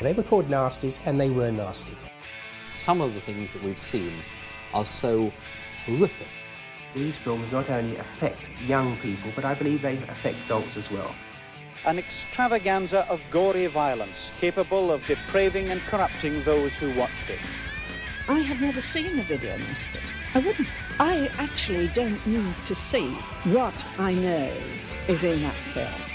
They 0.00 0.12
were 0.12 0.22
called 0.22 0.48
nasties, 0.48 1.00
and 1.06 1.18
they 1.18 1.30
were 1.30 1.50
nasty. 1.50 1.96
Some 2.66 3.00
of 3.00 3.14
the 3.14 3.20
things 3.20 3.54
that 3.54 3.62
we've 3.62 3.78
seen 3.78 4.12
are 4.74 4.84
so 4.84 5.32
horrific. 5.86 6.26
These 6.94 7.16
films 7.16 7.50
not 7.50 7.70
only 7.70 7.96
affect 7.96 8.50
young 8.66 8.98
people, 8.98 9.32
but 9.34 9.46
I 9.46 9.54
believe 9.54 9.80
they 9.80 9.96
affect 9.96 10.36
adults 10.44 10.76
as 10.76 10.90
well. 10.90 11.14
An 11.86 11.98
extravaganza 11.98 13.06
of 13.08 13.20
gory 13.30 13.68
violence 13.68 14.30
capable 14.38 14.92
of 14.92 15.06
depraving 15.06 15.70
and 15.70 15.80
corrupting 15.82 16.42
those 16.44 16.74
who 16.74 16.92
watched 16.98 17.30
it. 17.30 17.40
I 18.28 18.40
have 18.40 18.60
never 18.60 18.82
seen 18.82 19.16
the 19.16 19.22
video 19.22 19.56
nasty. 19.56 20.00
I 20.34 20.38
wouldn't. 20.38 20.68
I 20.98 21.30
actually 21.38 21.88
don't 21.88 22.26
need 22.26 22.56
to 22.66 22.74
see 22.74 23.10
what 23.44 23.74
I 23.98 24.14
know 24.14 24.52
is 25.08 25.22
in 25.24 25.42
that 25.42 25.54
film. 25.54 26.11